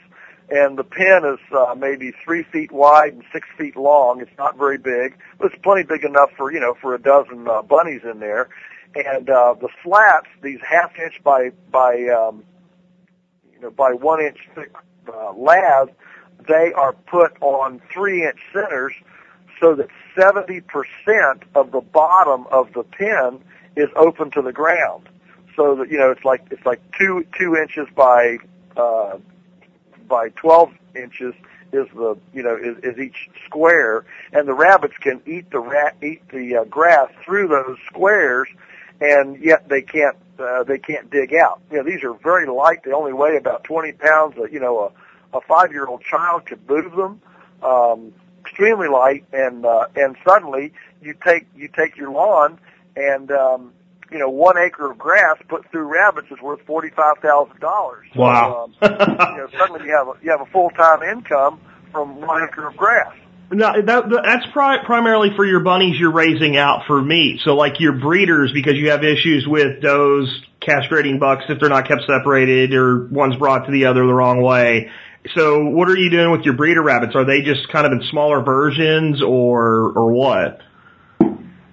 And 0.53 0.77
the 0.77 0.85
pen 0.85 1.25
is 1.25 1.39
uh, 1.57 1.75
maybe 1.77 2.13
three 2.25 2.43
feet 2.43 2.73
wide 2.73 3.13
and 3.13 3.23
six 3.33 3.47
feet 3.57 3.77
long. 3.77 4.21
It's 4.21 4.37
not 4.37 4.59
very 4.59 4.79
big, 4.79 5.17
but 5.39 5.53
it's 5.53 5.63
plenty 5.63 5.85
big 5.85 6.05
enough 6.05 6.31
for 6.37 6.53
you 6.53 6.61
know 6.61 6.75
for 6.81 6.95
a 6.95 7.01
dozen 7.01 7.47
uh, 7.49 7.63
bunnies 7.63 8.03
in 8.05 8.19
there. 8.19 8.49
And 8.95 9.31
uh, 9.31 9.55
the 9.61 9.69
slats, 9.85 10.27
these 10.43 10.59
half 10.69 10.99
inch 10.99 11.23
by 11.23 11.51
by 11.71 12.09
um, 12.09 12.45
you 13.53 13.61
know 13.61 13.71
by 13.71 13.93
one 13.93 14.21
inch 14.21 14.39
thick 14.55 14.75
uh, 15.09 15.33
laths, 15.35 15.93
they 16.49 16.73
are 16.73 16.93
put 16.93 17.41
on 17.41 17.81
three 17.93 18.25
inch 18.27 18.41
centers 18.53 18.95
so 19.61 19.75
that 19.75 19.89
70% 20.17 20.63
of 21.55 21.71
the 21.71 21.81
bottom 21.81 22.47
of 22.51 22.73
the 22.73 22.83
pen 22.83 23.41
is 23.77 23.89
open 23.95 24.31
to 24.33 24.43
the 24.43 24.53
ground. 24.53 25.09
So 25.55 25.77
that, 25.77 25.91
you 25.91 25.99
know, 25.99 26.11
it's 26.11 26.25
like, 26.25 26.47
it's 26.51 26.65
like 26.65 26.81
two, 26.99 27.27
two 27.39 27.57
inches 27.57 27.87
by, 27.95 28.39
uh, 28.77 29.19
by 30.09 30.31
12 30.31 30.73
inches 30.97 31.35
is 31.73 31.87
the, 31.95 32.17
you 32.33 32.43
know, 32.43 32.57
is, 32.57 32.79
is 32.83 32.99
each 32.99 33.29
square 33.47 34.05
and 34.33 34.49
the 34.49 34.55
rabbits 34.55 34.95
can 35.01 35.21
eat 35.27 35.51
the 35.51 35.61
rat, 35.61 35.97
eat 36.03 36.27
the 36.31 36.57
uh, 36.57 36.65
grass 36.65 37.11
through 37.25 37.49
those 37.49 37.77
squares 37.87 38.49
and 39.01 39.43
yet 39.43 39.69
they 39.69 39.83
can't, 39.83 40.17
uh, 40.39 40.65
they 40.65 40.79
can't 40.79 41.11
dig 41.11 41.35
out. 41.35 41.61
You 41.71 41.79
know, 41.79 41.85
these 41.85 42.03
are 42.03 42.15
very 42.15 42.47
light. 42.47 42.83
They 42.85 42.93
only 42.93 43.13
weigh 43.13 43.37
about 43.37 43.65
20 43.65 43.93
pounds. 43.93 44.37
You 44.51 44.61
know, 44.61 44.93
a, 45.33 45.37
a 45.37 45.41
five-year-old 45.43 46.03
child 46.03 46.47
could 46.47 46.69
move 46.69 46.93
them. 46.97 47.21
Um, 47.63 48.13
extremely 48.51 48.89
light, 48.89 49.25
and 49.33 49.65
uh, 49.65 49.87
and 49.97 50.17
suddenly 50.27 50.73
you 51.01 51.15
take 51.25 51.47
you 51.57 51.69
take 51.69 51.97
your 51.97 52.11
lawn, 52.11 52.59
and 52.97 53.31
um, 53.31 53.73
you 54.11 54.19
know 54.19 54.29
one 54.29 54.59
acre 54.59 54.91
of 54.91 54.99
grass 54.99 55.37
put 55.49 55.71
through 55.71 55.93
rabbits 55.93 56.29
is 56.31 56.41
worth 56.43 56.61
forty 56.67 56.91
five 56.91 57.17
thousand 57.23 57.61
dollars. 57.61 58.07
Wow! 58.15 58.71
So, 58.81 58.87
um, 58.87 58.93
you 58.93 59.07
know, 59.09 59.49
suddenly 59.59 59.87
you 59.87 59.97
have 59.97 60.09
a, 60.09 60.13
you 60.23 60.31
have 60.31 60.41
a 60.41 60.51
full 60.51 60.71
time 60.71 61.03
income 61.03 61.61
from 61.93 62.21
one 62.21 62.43
acre 62.43 62.69
of 62.69 62.77
grass. 62.77 63.15
No, 63.53 63.73
that, 63.83 64.05
that's 64.25 64.47
pri- 64.53 64.85
primarily 64.85 65.31
for 65.35 65.45
your 65.45 65.59
bunnies 65.59 65.99
you're 65.99 66.13
raising 66.13 66.57
out 66.57 66.87
for 66.87 67.03
meat. 67.03 67.41
So 67.43 67.57
like 67.57 67.81
your 67.81 67.95
breeders, 67.95 68.53
because 68.55 68.75
you 68.75 68.91
have 68.91 69.03
issues 69.03 69.45
with 69.45 69.83
does 69.83 70.29
castrating 70.61 71.19
bucks 71.19 71.45
if 71.49 71.59
they're 71.59 71.69
not 71.69 71.89
kept 71.89 72.03
separated 72.07 72.73
or 72.75 73.07
one's 73.07 73.35
brought 73.35 73.67
to 73.67 73.73
the 73.73 73.87
other 73.87 74.07
the 74.07 74.15
wrong 74.15 74.41
way. 74.41 74.91
So 75.35 75.67
what 75.67 75.89
are 75.89 75.97
you 75.97 76.11
doing 76.11 76.33
with 76.33 76.43
your 76.43 76.55
breeder 76.55 76.83
rabbits? 76.83 77.15
Are 77.15 77.25
they 77.25 77.43
just 77.43 77.69
kind 77.69 77.87
of 77.87 77.93
in 77.93 78.03
smaller 78.11 78.41
versions 78.43 79.23
or 79.23 79.93
or 79.93 80.13
what? 80.13 80.61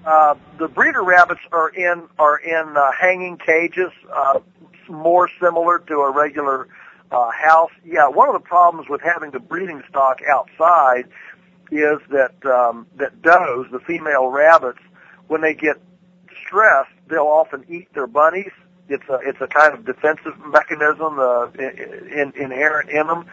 Uh, 0.05 0.35
the 0.57 0.67
breeder 0.67 1.03
rabbits 1.03 1.41
are 1.51 1.69
in 1.69 2.03
are 2.19 2.37
in 2.37 2.75
uh, 2.77 2.91
hanging 2.91 3.37
cages, 3.37 3.91
uh, 4.13 4.39
more 4.89 5.29
similar 5.41 5.79
to 5.79 5.95
a 5.95 6.11
regular 6.11 6.67
uh, 7.11 7.31
house. 7.31 7.71
Yeah, 7.85 8.09
one 8.09 8.27
of 8.27 8.33
the 8.33 8.47
problems 8.47 8.89
with 8.89 9.01
having 9.01 9.31
the 9.31 9.39
breeding 9.39 9.81
stock 9.89 10.19
outside 10.29 11.05
is 11.71 11.99
that 12.09 12.35
um, 12.45 12.87
that 12.95 13.21
does 13.21 13.65
the 13.71 13.79
female 13.85 14.27
rabbits 14.27 14.79
when 15.27 15.41
they 15.41 15.53
get 15.53 15.77
stressed, 16.45 16.91
they'll 17.09 17.27
often 17.27 17.65
eat 17.69 17.93
their 17.93 18.07
bunnies 18.07 18.51
it's 18.89 19.07
a 19.09 19.19
it's 19.23 19.41
a 19.41 19.47
kind 19.47 19.73
of 19.73 19.85
defensive 19.85 20.33
mechanism 20.45 21.19
uh, 21.19 21.47
in, 21.51 22.33
inherent 22.35 22.89
in 22.89 23.07
them, 23.07 23.25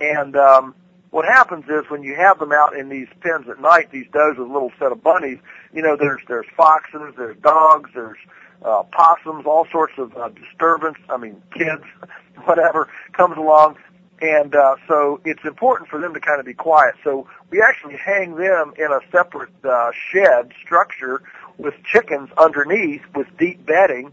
and 0.00 0.36
um, 0.36 0.74
what 1.10 1.24
happens 1.24 1.64
is 1.68 1.88
when 1.88 2.02
you 2.02 2.14
have 2.16 2.38
them 2.38 2.52
out 2.52 2.76
in 2.76 2.88
these 2.88 3.08
pens 3.20 3.46
at 3.48 3.60
night, 3.60 3.90
these 3.90 4.06
does 4.12 4.36
with 4.36 4.48
a 4.48 4.52
little 4.52 4.72
set 4.78 4.92
of 4.92 5.02
bunnies, 5.02 5.38
you 5.72 5.82
know, 5.82 5.96
there's 5.96 6.20
there's 6.28 6.46
foxes, 6.56 7.14
there's 7.16 7.36
dogs, 7.38 7.90
there's 7.94 8.18
uh, 8.64 8.82
possums, 8.92 9.46
all 9.46 9.66
sorts 9.70 9.94
of 9.98 10.16
uh, 10.16 10.28
disturbance. 10.28 10.98
I 11.08 11.16
mean, 11.16 11.42
kids, 11.52 11.84
whatever 12.44 12.88
comes 13.12 13.36
along, 13.36 13.76
and 14.20 14.54
uh, 14.54 14.76
so 14.86 15.20
it's 15.24 15.44
important 15.44 15.88
for 15.88 16.00
them 16.00 16.12
to 16.14 16.20
kind 16.20 16.40
of 16.40 16.46
be 16.46 16.54
quiet. 16.54 16.94
So 17.04 17.26
we 17.50 17.62
actually 17.62 17.96
hang 17.96 18.34
them 18.34 18.74
in 18.76 18.92
a 18.92 19.00
separate 19.10 19.52
uh, 19.64 19.90
shed 20.12 20.52
structure 20.62 21.22
with 21.56 21.74
chickens 21.84 22.28
underneath 22.36 23.02
with 23.14 23.26
deep 23.38 23.64
bedding 23.64 24.12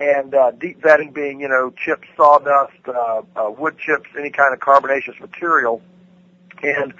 and 0.00 0.34
uh, 0.34 0.50
deep 0.52 0.82
bedding 0.82 1.12
being, 1.12 1.40
you 1.40 1.48
know, 1.48 1.72
chips, 1.76 2.06
sawdust, 2.16 2.72
uh, 2.88 3.22
uh, 3.36 3.50
wood 3.50 3.78
chips, 3.78 4.08
any 4.18 4.30
kind 4.30 4.52
of 4.52 4.60
carbonaceous 4.60 5.18
material, 5.20 5.80
and 6.62 6.94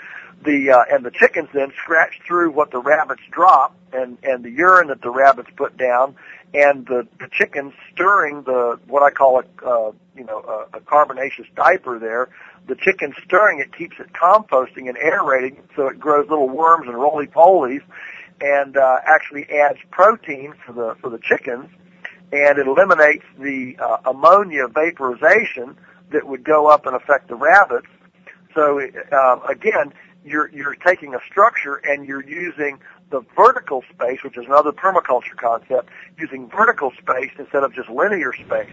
the 0.44 0.70
uh, 0.70 0.94
and 0.94 1.04
the 1.04 1.10
chickens 1.10 1.48
then 1.52 1.72
scratch 1.82 2.20
through 2.26 2.50
what 2.50 2.70
the 2.70 2.78
rabbits 2.78 3.22
drop 3.30 3.74
and 3.92 4.18
and 4.22 4.44
the 4.44 4.50
urine 4.50 4.88
that 4.88 5.02
the 5.02 5.10
rabbits 5.10 5.48
put 5.56 5.76
down, 5.76 6.14
and 6.52 6.86
the, 6.86 7.06
the 7.18 7.28
chickens 7.32 7.72
stirring 7.92 8.42
the 8.42 8.78
what 8.86 9.02
I 9.02 9.10
call 9.10 9.40
a 9.40 9.66
uh, 9.66 9.92
you 10.16 10.24
know 10.24 10.40
a, 10.72 10.76
a 10.76 10.80
carbonaceous 10.80 11.46
diaper 11.56 11.98
there. 11.98 12.28
The 12.66 12.76
chicken 12.76 13.12
stirring 13.24 13.58
it 13.58 13.76
keeps 13.76 13.96
it 13.98 14.12
composting 14.12 14.88
and 14.88 14.96
aerating, 14.96 15.62
so 15.76 15.88
it 15.88 15.98
grows 15.98 16.28
little 16.30 16.48
worms 16.48 16.86
and 16.86 16.96
roly 16.96 17.26
polies, 17.26 17.82
and 18.40 18.76
uh, 18.76 18.98
actually 19.04 19.50
adds 19.50 19.78
protein 19.90 20.54
for 20.64 20.72
the 20.72 20.96
for 21.00 21.10
the 21.10 21.18
chickens 21.18 21.68
and 22.34 22.58
it 22.58 22.66
eliminates 22.66 23.24
the 23.38 23.76
uh, 23.78 24.10
ammonia 24.10 24.66
vaporization 24.66 25.76
that 26.10 26.26
would 26.26 26.42
go 26.42 26.66
up 26.66 26.84
and 26.84 26.96
affect 26.96 27.28
the 27.28 27.36
rabbits. 27.36 27.86
So 28.54 28.80
uh, 28.80 29.38
again, 29.48 29.92
you're 30.24 30.50
you're 30.50 30.74
taking 30.74 31.14
a 31.14 31.20
structure 31.30 31.76
and 31.76 32.06
you're 32.06 32.24
using 32.24 32.80
the 33.10 33.20
vertical 33.36 33.84
space, 33.92 34.24
which 34.24 34.36
is 34.36 34.46
another 34.46 34.72
permaculture 34.72 35.36
concept, 35.36 35.90
using 36.18 36.48
vertical 36.48 36.90
space 37.00 37.30
instead 37.38 37.62
of 37.62 37.72
just 37.72 37.88
linear 37.88 38.32
space. 38.32 38.70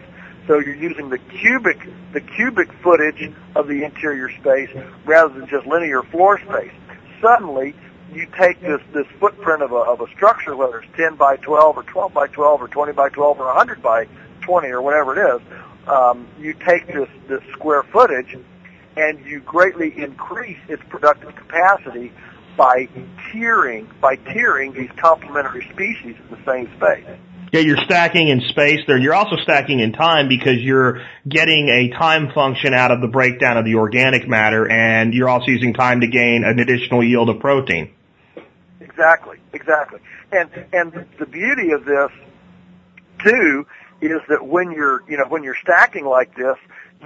So 0.48 0.58
you're 0.58 0.74
using 0.74 1.10
the 1.10 1.18
cubic 1.18 1.78
the 2.12 2.20
cubic 2.20 2.72
footage 2.82 3.32
of 3.54 3.68
the 3.68 3.84
interior 3.84 4.28
space 4.40 4.70
rather 5.04 5.32
than 5.38 5.48
just 5.48 5.66
linear 5.66 6.02
floor 6.02 6.40
space. 6.40 6.72
Suddenly, 7.20 7.76
you 8.14 8.26
take 8.38 8.60
this 8.60 8.80
this 8.92 9.06
footprint 9.18 9.62
of 9.62 9.72
a 9.72 9.76
of 9.76 10.00
a 10.00 10.10
structure, 10.14 10.56
whether 10.56 10.80
it's 10.80 10.96
10 10.96 11.16
by 11.16 11.36
12 11.36 11.76
or 11.76 11.82
12 11.82 12.12
by 12.12 12.26
12 12.28 12.62
or 12.62 12.68
20 12.68 12.92
by 12.92 13.08
12 13.08 13.40
or 13.40 13.46
100 13.46 13.82
by 13.82 14.06
20 14.42 14.68
or 14.68 14.82
whatever 14.82 15.18
it 15.18 15.36
is. 15.36 15.42
Um, 15.88 16.28
you 16.38 16.54
take 16.54 16.86
this 16.86 17.08
this 17.28 17.42
square 17.52 17.82
footage 17.82 18.36
and 18.96 19.24
you 19.24 19.40
greatly 19.40 19.96
increase 19.96 20.58
its 20.68 20.82
productive 20.88 21.34
capacity 21.34 22.12
by 22.56 22.88
tiering 23.30 23.88
by 24.00 24.16
tiering 24.16 24.74
these 24.74 24.90
complementary 24.96 25.66
species 25.72 26.16
in 26.16 26.36
the 26.36 26.44
same 26.44 26.70
space. 26.76 27.06
Yeah, 27.52 27.60
you're 27.60 27.84
stacking 27.84 28.28
in 28.28 28.40
space 28.48 28.80
there. 28.86 28.96
You're 28.96 29.14
also 29.14 29.36
stacking 29.36 29.80
in 29.80 29.92
time 29.92 30.28
because 30.28 30.56
you're 30.56 31.02
getting 31.28 31.68
a 31.68 31.90
time 31.90 32.32
function 32.32 32.72
out 32.72 32.90
of 32.90 33.02
the 33.02 33.08
breakdown 33.08 33.58
of 33.58 33.66
the 33.66 33.74
organic 33.74 34.26
matter 34.26 34.66
and 34.70 35.12
you're 35.12 35.28
also 35.28 35.48
using 35.48 35.74
time 35.74 36.00
to 36.00 36.06
gain 36.06 36.44
an 36.44 36.60
additional 36.60 37.04
yield 37.04 37.28
of 37.28 37.40
protein. 37.40 37.90
Exactly, 38.92 39.38
exactly. 39.52 40.00
And 40.32 40.50
and 40.72 41.06
the 41.18 41.26
beauty 41.26 41.70
of 41.72 41.84
this 41.84 42.10
too 43.24 43.66
is 44.00 44.20
that 44.28 44.46
when 44.46 44.70
you're 44.70 45.02
you 45.08 45.16
know 45.16 45.24
when 45.28 45.42
you're 45.42 45.56
stacking 45.62 46.04
like 46.04 46.36
this, 46.36 46.56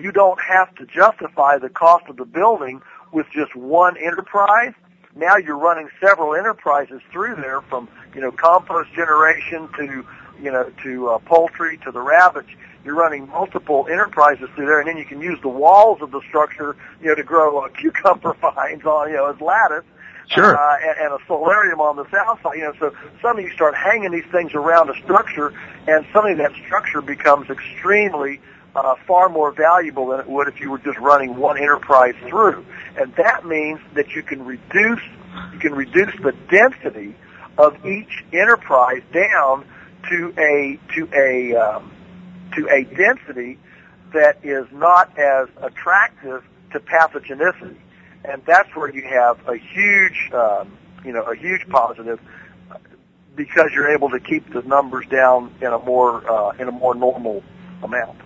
you 0.01 0.13
don't 0.13 0.41
have 0.41 0.75
to 0.77 0.87
justify 0.87 1.59
the 1.59 1.69
cost 1.69 2.07
of 2.09 2.17
the 2.17 2.25
building 2.25 2.83
with 3.13 3.27
just 3.33 3.55
one 3.55 3.97
enterprise. 3.97 4.73
Now 5.15 5.37
you're 5.37 5.59
running 5.59 5.89
several 6.01 6.35
enterprises 6.35 7.01
through 7.11 7.37
there 7.37 7.63
from, 7.63 7.89
you 8.15 8.21
know, 8.21 8.31
compost 8.31 8.93
generation 8.93 9.69
to, 9.79 10.05
you 10.43 10.53
know, 10.53 10.71
to 10.83 11.09
uh, 11.09 11.19
poultry 11.21 11.79
to 11.79 11.91
the 11.91 12.01
rabbits. 12.03 12.49
You're 12.85 12.97
running 12.97 13.29
multiple 13.29 13.87
enterprises 13.91 14.49
through 14.55 14.67
there 14.67 14.81
and 14.81 14.89
then 14.89 14.99
you 14.99 15.07
can 15.07 15.21
use 15.21 15.39
the 15.41 15.49
walls 15.49 16.03
of 16.03 16.11
the 16.11 16.21
structure, 16.29 16.77
you 17.01 17.09
know, 17.09 17.15
to 17.15 17.23
grow 17.23 17.61
uh, 17.61 17.69
cucumber 17.81 18.35
vines 18.35 18.85
on, 18.85 19.09
you 19.09 19.17
know, 19.17 19.31
as 19.31 19.41
lattice. 19.41 19.85
Sure. 20.29 20.57
Uh, 20.57 20.77
and, 20.83 21.13
and 21.13 21.21
a 21.21 21.27
solarium 21.27 21.81
on 21.81 21.97
the 21.97 22.05
south 22.11 22.43
side, 22.43 22.57
you 22.57 22.65
know, 22.65 22.73
so 22.81 22.93
suddenly 23.23 23.45
you 23.45 23.55
start 23.55 23.75
hanging 23.75 24.11
these 24.11 24.27
things 24.33 24.55
around 24.55 24.91
a 24.91 24.95
structure 25.03 25.53
and 25.87 26.05
suddenly 26.13 26.37
that 26.37 26.53
structure 26.67 27.01
becomes 27.01 27.49
extremely 27.49 28.41
uh, 28.75 28.95
far 29.07 29.29
more 29.29 29.53
valuable 29.53 30.09
than 30.09 30.21
it 30.21 30.29
would 30.29 30.49
if 30.49 30.61
you 30.61 30.71
were 30.71 30.79
just 30.79 30.99
running 30.99 31.37
one 31.37 31.57
enterprise 31.57 32.15
through. 32.29 32.65
And 32.99 33.15
that 33.17 33.47
means 33.47 33.81
that 33.95 34.15
you 34.15 34.23
can 34.23 34.45
reduce 34.45 35.03
you 35.53 35.59
can 35.59 35.75
reduce 35.75 36.15
the 36.23 36.33
density 36.51 37.15
of 37.59 37.85
each 37.87 38.25
enterprise 38.33 39.03
down 39.13 39.65
to 40.09 40.35
a 40.39 40.79
to 40.95 41.09
a 41.15 41.57
um, 41.57 41.93
to 42.55 42.69
a 42.69 42.85
density 42.85 43.59
that 44.13 44.39
is 44.43 44.67
not 44.73 45.17
as 45.19 45.49
attractive 45.63 46.45
to 46.73 46.81
pathogenicity, 46.81 47.77
and 48.27 48.43
that's 48.47 48.75
where 48.75 48.93
you 48.93 49.03
have 49.03 49.39
a 49.49 49.57
huge 49.57 50.31
um, 50.33 50.77
you 51.05 51.13
know 51.13 51.23
a 51.23 51.37
huge 51.37 51.69
positive 51.69 52.21
because 53.37 53.71
you're 53.75 53.95
able 53.95 54.11
to 54.11 54.19
keep 54.19 54.53
the 54.53 54.63
numbers 54.63 55.07
down 55.09 55.55
in 55.61 55.69
a 55.69 55.79
more 55.79 56.29
uh, 56.29 56.53
in 56.59 56.69
a 56.69 56.73
more 56.73 56.95
normal 56.95 57.43
amount. 57.83 58.19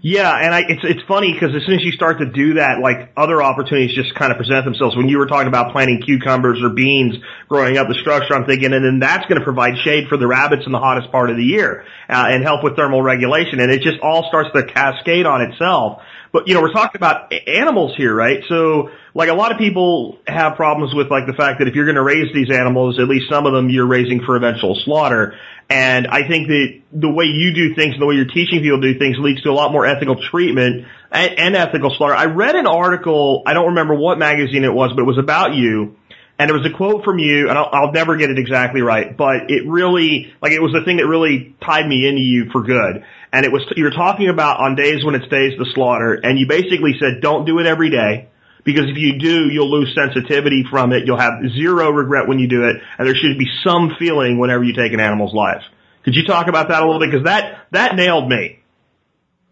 Yeah, 0.00 0.32
and 0.32 0.54
I, 0.54 0.62
it's 0.68 0.82
it's 0.84 1.02
funny 1.06 1.32
because 1.32 1.54
as 1.54 1.64
soon 1.64 1.74
as 1.74 1.84
you 1.84 1.92
start 1.92 2.18
to 2.20 2.26
do 2.26 2.54
that, 2.54 2.78
like 2.80 3.12
other 3.16 3.42
opportunities 3.42 3.94
just 3.94 4.14
kind 4.14 4.30
of 4.30 4.38
present 4.38 4.64
themselves. 4.64 4.96
When 4.96 5.08
you 5.08 5.18
were 5.18 5.26
talking 5.26 5.48
about 5.48 5.72
planting 5.72 6.00
cucumbers 6.02 6.60
or 6.62 6.70
beans 6.70 7.16
growing 7.48 7.76
up 7.78 7.88
the 7.88 7.94
structure, 7.94 8.34
I'm 8.34 8.44
thinking, 8.44 8.72
and 8.72 8.84
then 8.84 8.98
that's 9.00 9.26
going 9.26 9.38
to 9.38 9.44
provide 9.44 9.78
shade 9.78 10.08
for 10.08 10.16
the 10.16 10.26
rabbits 10.26 10.66
in 10.66 10.72
the 10.72 10.78
hottest 10.78 11.10
part 11.10 11.30
of 11.30 11.36
the 11.36 11.44
year 11.44 11.84
uh, 12.08 12.26
and 12.28 12.42
help 12.42 12.62
with 12.64 12.76
thermal 12.76 13.02
regulation, 13.02 13.60
and 13.60 13.70
it 13.70 13.82
just 13.82 13.98
all 14.00 14.26
starts 14.28 14.50
to 14.54 14.64
cascade 14.64 15.26
on 15.26 15.42
itself. 15.42 16.02
But 16.32 16.48
you 16.48 16.54
know, 16.54 16.62
we're 16.62 16.72
talking 16.72 16.98
about 16.98 17.32
animals 17.46 17.94
here, 17.96 18.14
right? 18.14 18.42
So, 18.48 18.90
like 19.14 19.28
a 19.28 19.34
lot 19.34 19.52
of 19.52 19.58
people 19.58 20.18
have 20.26 20.56
problems 20.56 20.94
with 20.94 21.10
like 21.10 21.26
the 21.26 21.34
fact 21.34 21.58
that 21.58 21.68
if 21.68 21.74
you're 21.74 21.84
going 21.84 21.96
to 21.96 22.02
raise 22.02 22.32
these 22.32 22.50
animals, 22.50 22.98
at 22.98 23.06
least 23.06 23.28
some 23.30 23.46
of 23.46 23.52
them 23.52 23.68
you're 23.68 23.86
raising 23.86 24.22
for 24.24 24.36
eventual 24.36 24.74
slaughter. 24.84 25.34
And 25.68 26.06
I 26.06 26.26
think 26.26 26.48
that 26.48 26.80
the 26.92 27.10
way 27.10 27.26
you 27.26 27.54
do 27.54 27.74
things 27.74 27.94
and 27.94 28.02
the 28.02 28.06
way 28.06 28.14
you're 28.14 28.24
teaching 28.26 28.60
people 28.60 28.80
to 28.80 28.92
do 28.92 28.98
things 28.98 29.16
leads 29.18 29.42
to 29.42 29.50
a 29.50 29.52
lot 29.52 29.72
more 29.72 29.86
ethical 29.86 30.16
treatment 30.30 30.86
and, 31.10 31.38
and 31.38 31.56
ethical 31.56 31.94
slaughter. 31.96 32.14
I 32.14 32.26
read 32.26 32.56
an 32.56 32.66
article, 32.66 33.42
I 33.46 33.54
don't 33.54 33.68
remember 33.68 33.94
what 33.94 34.18
magazine 34.18 34.64
it 34.64 34.72
was, 34.72 34.92
but 34.94 35.02
it 35.02 35.06
was 35.06 35.18
about 35.18 35.54
you. 35.54 35.96
And 36.38 36.48
there 36.48 36.56
was 36.56 36.66
a 36.66 36.74
quote 36.74 37.04
from 37.04 37.18
you, 37.18 37.48
and 37.48 37.56
I'll, 37.56 37.68
I'll 37.72 37.92
never 37.92 38.16
get 38.16 38.30
it 38.30 38.38
exactly 38.38 38.80
right, 38.80 39.16
but 39.16 39.50
it 39.50 39.68
really, 39.68 40.32
like 40.42 40.52
it 40.52 40.60
was 40.60 40.72
the 40.72 40.82
thing 40.82 40.96
that 40.96 41.06
really 41.06 41.54
tied 41.62 41.86
me 41.86 42.08
into 42.08 42.22
you 42.22 42.50
for 42.50 42.62
good. 42.62 43.04
And 43.32 43.46
it 43.46 43.52
was, 43.52 43.62
you 43.76 43.84
were 43.84 43.90
talking 43.90 44.28
about 44.28 44.60
on 44.60 44.74
days 44.74 45.04
when 45.04 45.14
it's 45.14 45.26
days 45.28 45.58
the 45.58 45.66
slaughter, 45.74 46.14
and 46.22 46.38
you 46.38 46.46
basically 46.46 46.94
said 47.00 47.22
don't 47.22 47.46
do 47.46 47.58
it 47.58 47.66
every 47.66 47.90
day. 47.90 48.28
Because 48.64 48.84
if 48.86 48.96
you 48.96 49.18
do, 49.18 49.48
you'll 49.50 49.70
lose 49.70 49.92
sensitivity 49.92 50.64
from 50.70 50.92
it. 50.92 51.04
You'll 51.04 51.18
have 51.18 51.42
zero 51.58 51.90
regret 51.90 52.28
when 52.28 52.38
you 52.38 52.46
do 52.46 52.68
it, 52.68 52.76
and 52.96 53.08
there 53.08 53.14
should 53.16 53.36
be 53.36 53.48
some 53.64 53.96
feeling 53.98 54.38
whenever 54.38 54.62
you 54.62 54.72
take 54.72 54.92
an 54.92 55.00
animal's 55.00 55.34
life. 55.34 55.62
Could 56.04 56.14
you 56.14 56.24
talk 56.24 56.46
about 56.46 56.68
that 56.68 56.80
a 56.80 56.86
little 56.86 57.00
bit? 57.00 57.10
Because 57.10 57.24
that 57.24 57.58
that 57.72 57.96
nailed 57.96 58.28
me. 58.28 58.60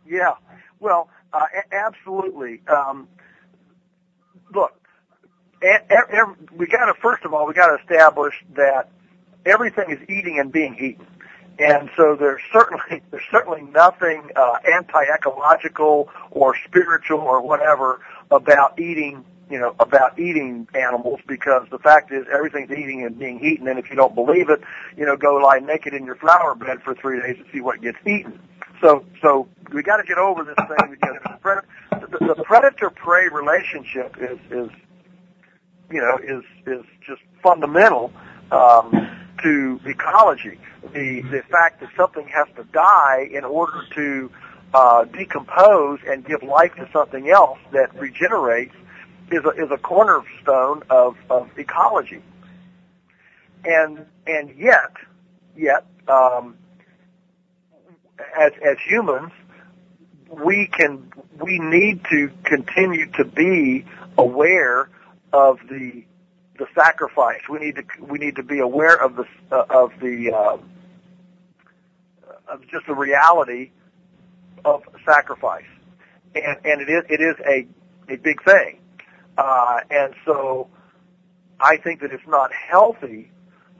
Yeah. 0.06 0.34
Well, 0.78 1.08
uh, 1.32 1.40
a- 1.40 1.74
absolutely. 1.74 2.60
Um, 2.68 3.08
look, 4.54 4.72
e- 5.62 5.66
e- 5.66 6.46
we 6.56 6.66
got 6.66 6.86
to 6.86 6.94
first 7.00 7.24
of 7.24 7.34
all 7.34 7.46
we 7.46 7.54
got 7.54 7.76
to 7.76 7.82
establish 7.82 8.34
that 8.54 8.90
everything 9.44 9.90
is 9.90 9.98
eating 10.08 10.38
and 10.38 10.52
being 10.52 10.76
eaten, 10.76 11.06
and 11.60 11.90
so 11.96 12.16
there's 12.16 12.40
certainly 12.52 13.02
there's 13.10 13.24
certainly 13.30 13.62
nothing 13.62 14.30
uh, 14.34 14.58
anti-ecological 14.72 16.08
or 16.30 16.56
spiritual 16.66 17.20
or 17.20 17.40
whatever 17.42 18.00
about 18.30 18.78
eating 18.80 19.24
you 19.50 19.58
know 19.58 19.74
about 19.80 20.18
eating 20.18 20.66
animals 20.74 21.20
because 21.26 21.66
the 21.70 21.78
fact 21.78 22.12
is 22.12 22.26
everything's 22.32 22.70
eating 22.70 23.04
and 23.04 23.18
being 23.18 23.44
eaten, 23.44 23.68
and 23.68 23.78
if 23.78 23.90
you 23.90 23.96
don't 23.96 24.14
believe 24.14 24.48
it, 24.48 24.60
you 24.96 25.04
know 25.04 25.16
go 25.16 25.34
lie 25.36 25.58
naked 25.58 25.92
in 25.92 26.04
your 26.04 26.16
flower 26.16 26.54
bed 26.54 26.82
for 26.82 26.94
three 26.94 27.20
days 27.20 27.36
and 27.36 27.46
see 27.52 27.60
what 27.60 27.80
gets 27.82 27.98
eaten. 28.06 28.38
So 28.80 29.04
so 29.20 29.48
we 29.72 29.82
got 29.82 29.98
to 29.98 30.04
get 30.04 30.18
over 30.18 30.44
this 30.44 30.54
thing 30.56 30.90
because 30.90 31.16
the, 31.22 31.38
pred- 31.42 32.36
the, 32.36 32.42
predator 32.44 32.90
prey 32.90 33.28
relationship 33.28 34.16
is 34.18 34.38
is 34.50 34.70
you 35.90 36.00
know 36.00 36.18
is 36.22 36.44
is 36.66 36.84
just 37.06 37.20
fundamental 37.42 38.12
um, 38.52 38.92
to 39.42 39.80
ecology. 39.84 40.58
The 40.92 41.22
the 41.22 41.42
fact 41.50 41.80
that 41.80 41.90
something 41.96 42.26
has 42.28 42.48
to 42.56 42.64
die 42.64 43.28
in 43.30 43.44
order 43.44 43.82
to 43.94 44.30
uh, 44.72 45.04
decompose 45.04 46.00
and 46.06 46.24
give 46.24 46.42
life 46.42 46.74
to 46.76 46.88
something 46.92 47.28
else 47.28 47.58
that 47.72 47.94
regenerates 47.98 48.74
is 49.30 49.44
a, 49.44 49.50
is 49.50 49.70
a 49.70 49.78
cornerstone 49.78 50.82
of, 50.90 51.16
of 51.28 51.50
ecology. 51.58 52.22
And 53.64 54.06
and 54.26 54.56
yet 54.56 54.92
yet 55.56 55.86
um, 56.08 56.56
as 58.38 58.52
as 58.64 58.76
humans 58.86 59.32
we 60.30 60.66
can 60.66 61.12
we 61.40 61.58
need 61.58 62.04
to 62.10 62.30
continue 62.44 63.10
to 63.12 63.24
be 63.24 63.84
aware 64.16 64.88
of 65.32 65.58
the 65.68 66.04
the 66.60 66.66
sacrifice. 66.74 67.40
We 67.48 67.58
need 67.58 67.76
to 67.76 67.84
we 68.04 68.18
need 68.18 68.36
to 68.36 68.42
be 68.44 68.60
aware 68.60 69.02
of 69.02 69.16
the 69.16 69.24
uh, 69.50 69.64
of 69.70 69.92
the 70.00 70.30
uh, 70.32 70.58
of 72.52 72.60
just 72.70 72.86
the 72.86 72.94
reality 72.94 73.70
of 74.64 74.82
sacrifice, 75.04 75.64
and 76.34 76.58
and 76.64 76.82
it 76.82 76.90
is 76.90 77.02
it 77.08 77.20
is 77.20 77.34
a 77.48 77.66
a 78.12 78.16
big 78.18 78.44
thing, 78.44 78.78
uh, 79.38 79.80
and 79.90 80.14
so 80.24 80.68
I 81.58 81.78
think 81.78 82.02
that 82.02 82.12
it's 82.12 82.28
not 82.28 82.52
healthy 82.52 83.32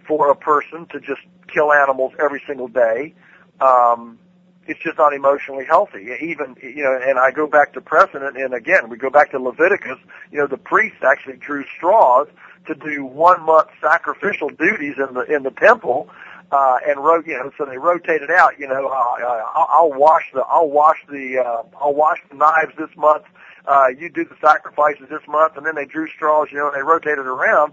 for 0.08 0.30
a 0.30 0.36
person 0.36 0.86
to 0.92 1.00
just 1.00 1.20
kill 1.52 1.72
animals 1.72 2.14
every 2.18 2.42
single 2.46 2.68
day. 2.68 3.14
Um, 3.60 4.18
it's 4.66 4.80
just 4.80 4.96
not 4.96 5.12
emotionally 5.12 5.66
healthy. 5.66 6.08
Even 6.22 6.56
you 6.62 6.82
know, 6.82 6.98
and 7.02 7.18
I 7.18 7.30
go 7.30 7.46
back 7.46 7.74
to 7.74 7.82
precedent, 7.82 8.38
and 8.38 8.54
again, 8.54 8.88
we 8.88 8.96
go 8.96 9.10
back 9.10 9.32
to 9.32 9.38
Leviticus. 9.38 9.98
You 10.32 10.38
know, 10.38 10.46
the 10.46 10.56
priests 10.56 11.00
actually 11.04 11.36
drew 11.36 11.64
straws 11.76 12.28
to 12.66 12.74
do 12.74 13.04
one 13.04 13.44
month 13.44 13.68
sacrificial 13.80 14.48
duties 14.50 14.94
in 14.98 15.14
the 15.14 15.22
in 15.22 15.42
the 15.42 15.50
temple, 15.50 16.10
uh, 16.52 16.78
and 16.86 17.02
wrote 17.02 17.26
you 17.26 17.34
know, 17.34 17.50
so 17.56 17.64
they 17.64 17.78
rotated 17.78 18.30
out. 18.30 18.58
You 18.58 18.68
know, 18.68 18.88
uh, 18.88 19.44
I'll, 19.54 19.68
I'll 19.70 19.92
wash 19.92 20.24
the 20.34 20.40
I'll 20.40 20.70
wash 20.70 20.98
the 21.08 21.38
uh, 21.38 21.62
I'll 21.80 21.94
wash 21.94 22.18
the 22.30 22.36
knives 22.36 22.72
this 22.78 22.90
month. 22.96 23.24
Uh, 23.66 23.88
you 23.98 24.10
do 24.10 24.24
the 24.24 24.36
sacrifices 24.40 25.06
this 25.10 25.26
month, 25.28 25.56
and 25.56 25.66
then 25.66 25.74
they 25.74 25.84
drew 25.86 26.08
straws. 26.08 26.48
You 26.50 26.58
know, 26.58 26.66
and 26.68 26.76
they 26.76 26.82
rotated 26.82 27.26
around 27.26 27.72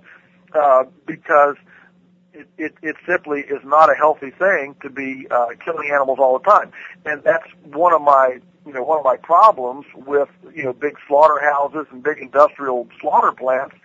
uh, 0.54 0.84
because 1.06 1.56
it, 2.34 2.48
it, 2.58 2.76
it 2.82 2.96
simply 3.08 3.42
is 3.42 3.64
not 3.64 3.90
a 3.92 3.96
healthy 3.96 4.32
thing 4.32 4.76
to 4.82 4.90
be 4.90 5.28
uh, 5.32 5.48
killing 5.64 5.90
animals 5.92 6.20
all 6.20 6.38
the 6.38 6.46
time, 6.46 6.72
and 7.06 7.24
that's 7.24 7.48
one 7.64 7.94
of 7.94 8.02
my 8.02 8.40
you 8.66 8.74
know 8.74 8.84
one 8.84 9.00
of 9.00 9.06
my 9.06 9.18
problems 9.18 9.86
with 9.96 10.30
you 10.54 10.64
know 10.64 10.74
big 10.74 10.98
slaughterhouses 11.08 11.88
and 11.92 12.04
big 12.04 12.20
industrial 12.20 12.88
slaughter 13.02 13.32
plants 13.32 13.76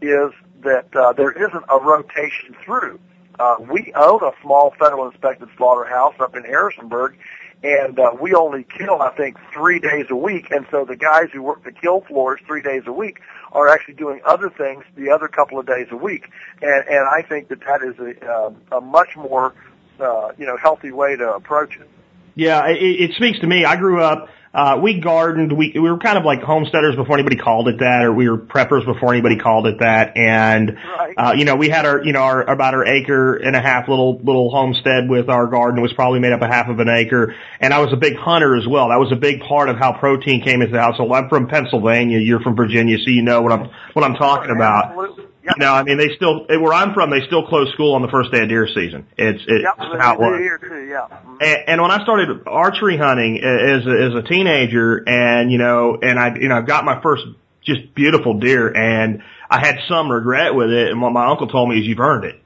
is 0.00 0.32
that 0.62 0.94
uh, 0.94 1.12
there 1.12 1.32
isn't 1.32 1.64
a 1.68 1.78
rotation 1.78 2.54
through. 2.64 2.98
Uh, 3.38 3.56
we 3.60 3.92
own 3.96 4.22
a 4.22 4.30
small 4.42 4.72
federal 4.78 5.06
inspected 5.06 5.48
slaughterhouse 5.56 6.14
up 6.20 6.36
in 6.36 6.44
Harrisonburg, 6.44 7.16
and 7.62 7.98
uh, 7.98 8.10
we 8.20 8.34
only 8.34 8.64
kill, 8.64 9.00
I 9.02 9.10
think, 9.16 9.36
three 9.52 9.80
days 9.80 10.06
a 10.10 10.16
week. 10.16 10.50
And 10.50 10.66
so 10.70 10.84
the 10.84 10.96
guys 10.96 11.30
who 11.32 11.42
work 11.42 11.64
the 11.64 11.72
kill 11.72 12.02
floors 12.02 12.40
three 12.46 12.62
days 12.62 12.82
a 12.86 12.92
week 12.92 13.20
are 13.52 13.68
actually 13.68 13.94
doing 13.94 14.20
other 14.24 14.50
things 14.50 14.84
the 14.96 15.10
other 15.10 15.28
couple 15.28 15.58
of 15.58 15.66
days 15.66 15.88
a 15.90 15.96
week. 15.96 16.28
And, 16.62 16.84
and 16.86 17.08
I 17.08 17.22
think 17.22 17.48
that 17.48 17.60
that 17.60 17.82
is 17.82 17.98
a, 17.98 18.30
uh, 18.30 18.78
a 18.78 18.80
much 18.80 19.16
more, 19.16 19.54
uh, 19.98 20.32
you 20.38 20.46
know, 20.46 20.56
healthy 20.56 20.92
way 20.92 21.16
to 21.16 21.34
approach 21.34 21.76
it. 21.76 21.88
Yeah, 22.34 22.66
it, 22.68 22.76
it 22.76 23.14
speaks 23.14 23.38
to 23.40 23.46
me. 23.46 23.64
I 23.64 23.76
grew 23.76 24.02
up 24.02 24.28
uh, 24.54 24.78
we 24.80 25.00
gardened. 25.00 25.52
We 25.52 25.72
we 25.74 25.80
were 25.80 25.98
kind 25.98 26.16
of 26.16 26.24
like 26.24 26.40
homesteaders 26.40 26.94
before 26.94 27.16
anybody 27.16 27.34
called 27.36 27.66
it 27.66 27.78
that, 27.80 28.04
or 28.04 28.12
we 28.12 28.28
were 28.28 28.38
preppers 28.38 28.86
before 28.86 29.12
anybody 29.12 29.36
called 29.36 29.66
it 29.66 29.80
that. 29.80 30.16
And 30.16 30.76
Right. 30.96 31.14
uh, 31.16 31.34
you 31.36 31.44
know, 31.44 31.56
we 31.56 31.68
had 31.68 31.86
our 31.86 32.04
you 32.04 32.12
know 32.12 32.20
our 32.20 32.42
about 32.42 32.72
our 32.72 32.86
acre 32.86 33.34
and 33.34 33.56
a 33.56 33.60
half 33.60 33.88
little 33.88 34.18
little 34.18 34.50
homestead 34.50 35.08
with 35.08 35.28
our 35.28 35.48
garden 35.48 35.80
It 35.80 35.82
was 35.82 35.92
probably 35.92 36.20
made 36.20 36.32
up 36.32 36.40
a 36.40 36.46
half 36.46 36.68
of 36.68 36.78
an 36.78 36.88
acre. 36.88 37.34
And 37.58 37.74
I 37.74 37.80
was 37.80 37.92
a 37.92 37.96
big 37.96 38.16
hunter 38.16 38.54
as 38.54 38.66
well. 38.66 38.90
That 38.90 39.00
was 39.00 39.10
a 39.10 39.16
big 39.16 39.40
part 39.40 39.68
of 39.68 39.76
how 39.76 39.92
protein 39.98 40.40
came 40.42 40.62
into 40.62 40.72
the 40.74 40.80
household. 40.80 41.10
I'm 41.12 41.28
from 41.28 41.48
Pennsylvania. 41.48 42.20
You're 42.20 42.40
from 42.40 42.54
Virginia, 42.54 42.96
so 42.98 43.10
you 43.10 43.22
know 43.22 43.42
what 43.42 43.50
I'm 43.50 43.70
what 43.92 44.04
I'm 44.04 44.14
talking 44.14 44.50
about. 44.54 44.90
Absolutely. 44.92 45.24
You 45.44 45.52
know, 45.58 45.72
I 45.74 45.82
mean, 45.82 45.98
they 45.98 46.08
still 46.16 46.46
where 46.46 46.72
I'm 46.72 46.94
from, 46.94 47.10
they 47.10 47.20
still 47.26 47.46
close 47.46 47.70
school 47.74 47.94
on 47.94 48.02
the 48.02 48.08
first 48.08 48.32
day 48.32 48.42
of 48.42 48.48
deer 48.48 48.66
season. 48.66 49.06
It's 49.18 49.42
it's 49.46 49.62
Yep, 49.64 50.00
how 50.00 50.14
it 50.14 50.18
do 50.38 50.42
here 50.42 50.56
too. 50.58 50.86
Yeah. 50.88 51.06
Mhm. 51.10 51.42
And, 51.42 51.58
and 51.68 51.82
when 51.82 51.90
I 51.90 52.02
started 52.02 52.46
archery 52.46 52.96
hunting 52.96 53.38
as 53.44 53.86
a, 53.86 53.90
as 53.90 54.14
a 54.14 54.22
teenager, 54.22 55.02
and 55.06 55.52
you 55.52 55.58
know, 55.58 55.98
and 56.00 56.18
I 56.18 56.34
you 56.34 56.48
know 56.48 56.56
I 56.56 56.60
got 56.62 56.84
my 56.86 57.02
first 57.02 57.24
just 57.62 57.94
beautiful 57.94 58.40
deer, 58.40 58.68
and 58.74 59.22
I 59.50 59.60
had 59.60 59.80
some 59.86 60.10
regret 60.10 60.54
with 60.54 60.70
it. 60.70 60.88
And 60.90 61.02
what 61.02 61.12
my 61.12 61.26
uncle 61.26 61.48
told 61.48 61.68
me 61.68 61.78
is, 61.80 61.86
you've 61.86 62.00
earned 62.00 62.24
it. 62.24 62.40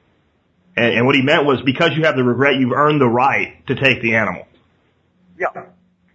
And, 0.76 0.94
and 0.98 1.06
what 1.06 1.14
he 1.14 1.22
meant 1.22 1.44
was, 1.44 1.60
because 1.64 1.90
you 1.96 2.04
have 2.04 2.16
the 2.16 2.24
regret, 2.24 2.56
you've 2.56 2.72
earned 2.72 3.00
the 3.00 3.08
right 3.08 3.64
to 3.68 3.74
take 3.76 4.02
the 4.02 4.14
animal. 4.16 4.46
Yeah. 5.38 5.48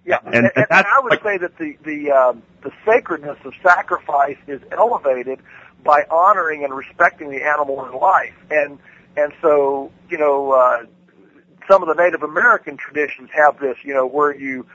Yeah, 0.05 0.17
And- 0.25 0.35
and, 0.35 0.51
and 0.55 0.65
and, 0.69 0.85
I 0.85 0.99
would 1.01 1.11
like- 1.11 1.23
say 1.23 1.37
that 1.37 1.57
the 1.57 1.77
the 1.85 2.11
um, 2.11 2.43
the 2.61 2.71
sacredness 2.85 3.37
of 3.45 3.53
sacrifice 3.63 4.35
is 4.47 4.59
elevated 4.71 5.39
by 5.83 6.03
honoring 6.09 6.63
and 6.63 6.73
respecting 6.73 7.29
the 7.29 7.43
animal 7.43 7.85
in 7.85 7.93
life, 7.93 8.33
and 8.49 8.79
and 9.15 9.33
so 9.41 9.91
you 10.09 10.17
know 10.17 10.51
uh, 10.51 10.85
some 11.69 11.81
of 11.81 11.95
the 11.95 12.01
Native 12.01 12.23
American 12.23 12.77
traditions 12.77 13.29
have 13.33 13.59
this, 13.59 13.77
you 13.83 13.93
know, 13.93 14.05
where 14.05 14.35
you 14.35 14.65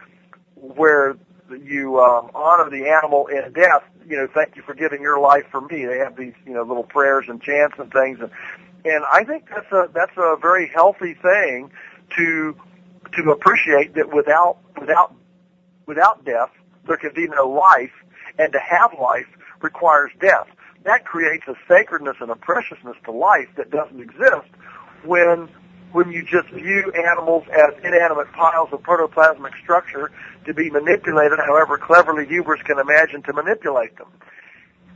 where 0.57 1.17
you 1.63 1.99
um, 2.01 2.31
honor 2.35 2.71
the 2.71 2.89
animal 2.89 3.27
in 3.27 3.53
death. 3.53 3.83
You 4.07 4.17
know, 4.17 4.29
thank 4.33 4.57
you 4.57 4.63
for 4.63 4.75
giving 4.75 5.03
your 5.03 5.21
life 5.21 5.45
for 5.51 5.61
me. 5.61 5.85
They 5.85 5.99
have 5.99 6.17
these 6.17 6.35
you 6.47 6.55
know 6.55 6.63
little 6.63 6.85
prayers 6.85 7.27
and 7.29 7.43
chants 7.43 7.77
and 7.79 7.93
things, 7.93 8.19
and 8.21 8.31
and 8.85 9.05
I 9.11 9.25
think 9.25 9.49
that's 9.49 9.71
a 9.73 9.89
that's 9.93 10.17
a 10.17 10.37
very 10.41 10.69
healthy 10.69 11.15
thing 11.15 11.71
to 12.17 12.57
to 13.17 13.31
appreciate 13.31 13.95
that 13.95 14.15
without 14.15 14.59
without 14.79 15.15
without 15.87 16.25
death 16.25 16.51
there 16.87 16.97
can 16.97 17.13
be 17.15 17.29
no 17.29 17.49
life, 17.49 17.93
and 18.39 18.53
to 18.53 18.59
have 18.59 18.93
life 18.99 19.27
requires 19.61 20.11
death. 20.21 20.49
That 20.89 21.05
creates 21.05 21.45
a 21.47 21.55
sacredness 21.69 22.17
and 22.19 22.31
a 22.31 22.35
preciousness 22.35 22.97
to 23.05 23.13
life 23.13 23.49
that 23.59 23.71
doesn't 23.71 24.01
exist 24.01 24.49
when 25.05 25.47
when 25.93 26.11
you 26.11 26.23
just 26.23 26.49
view 26.49 26.91
animals 26.93 27.45
as 27.53 27.75
inanimate 27.85 28.33
piles 28.33 28.71
of 28.73 28.81
protoplasmic 28.85 29.53
structure 29.63 30.11
to 30.47 30.55
be 30.55 30.71
manipulated 30.71 31.39
however 31.45 31.77
cleverly 31.77 32.25
hubris 32.25 32.63
can 32.63 32.79
imagine 32.79 33.23
to 33.25 33.35
manipulate 33.35 33.99
them. 33.99 34.09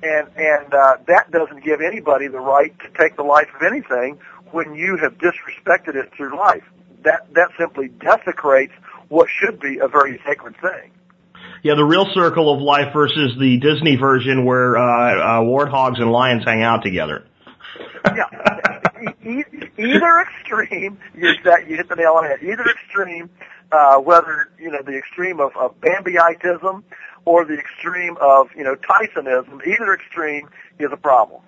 And 0.03 0.28
and 0.34 0.72
uh, 0.72 0.97
that 1.09 1.30
doesn't 1.30 1.62
give 1.62 1.82
anybody 1.82 2.26
the 2.26 2.40
right 2.40 2.72
to 2.80 2.88
take 2.99 3.16
the 3.16 3.22
life 3.22 3.49
of 3.55 3.61
anything 3.61 4.18
when 4.51 4.74
you 4.74 4.97
have 4.97 5.18
disrespected 5.18 5.95
it 5.95 6.11
through 6.16 6.38
life. 6.38 6.64
That 7.05 7.26
that 7.34 7.51
simply 7.59 7.88
desecrates 7.88 8.72
what 9.09 9.28
should 9.28 9.61
be 9.61 9.76
a 9.76 9.88
very 9.88 10.18
sacred 10.26 10.57
thing. 10.57 10.90
Yeah, 11.62 11.74
the 11.76 11.84
real 11.84 12.06
circle 12.12 12.52
of 12.52 12.60
life 12.60 12.92
versus 12.92 13.36
the 13.38 13.58
Disney 13.58 13.96
version 13.96 14.44
where 14.44 14.76
uh, 14.76 14.82
uh, 14.82 15.40
warthogs 15.42 16.00
and 16.00 16.10
lions 16.10 16.44
hang 16.44 16.62
out 16.62 16.82
together. 16.82 17.24
yeah. 18.04 18.80
E- 19.24 19.44
either 19.78 20.20
extreme, 20.20 20.98
you, 21.14 21.32
that, 21.44 21.68
you 21.68 21.76
hit 21.76 21.88
the 21.88 21.94
nail 21.94 22.14
on 22.14 22.24
the 22.24 22.30
head. 22.30 22.42
Either 22.42 22.64
extreme, 22.68 23.30
uh, 23.70 23.98
whether 23.98 24.50
you 24.58 24.70
know 24.70 24.82
the 24.84 24.96
extreme 24.98 25.40
of, 25.40 25.56
of 25.56 25.80
Bambyitism 25.80 26.82
or 27.24 27.44
the 27.44 27.54
extreme 27.54 28.16
of 28.20 28.48
you 28.56 28.64
know 28.64 28.74
Tysonism, 28.74 29.64
either 29.66 29.94
extreme 29.94 30.48
is 30.78 30.88
a 30.92 30.96
problem. 30.96 31.42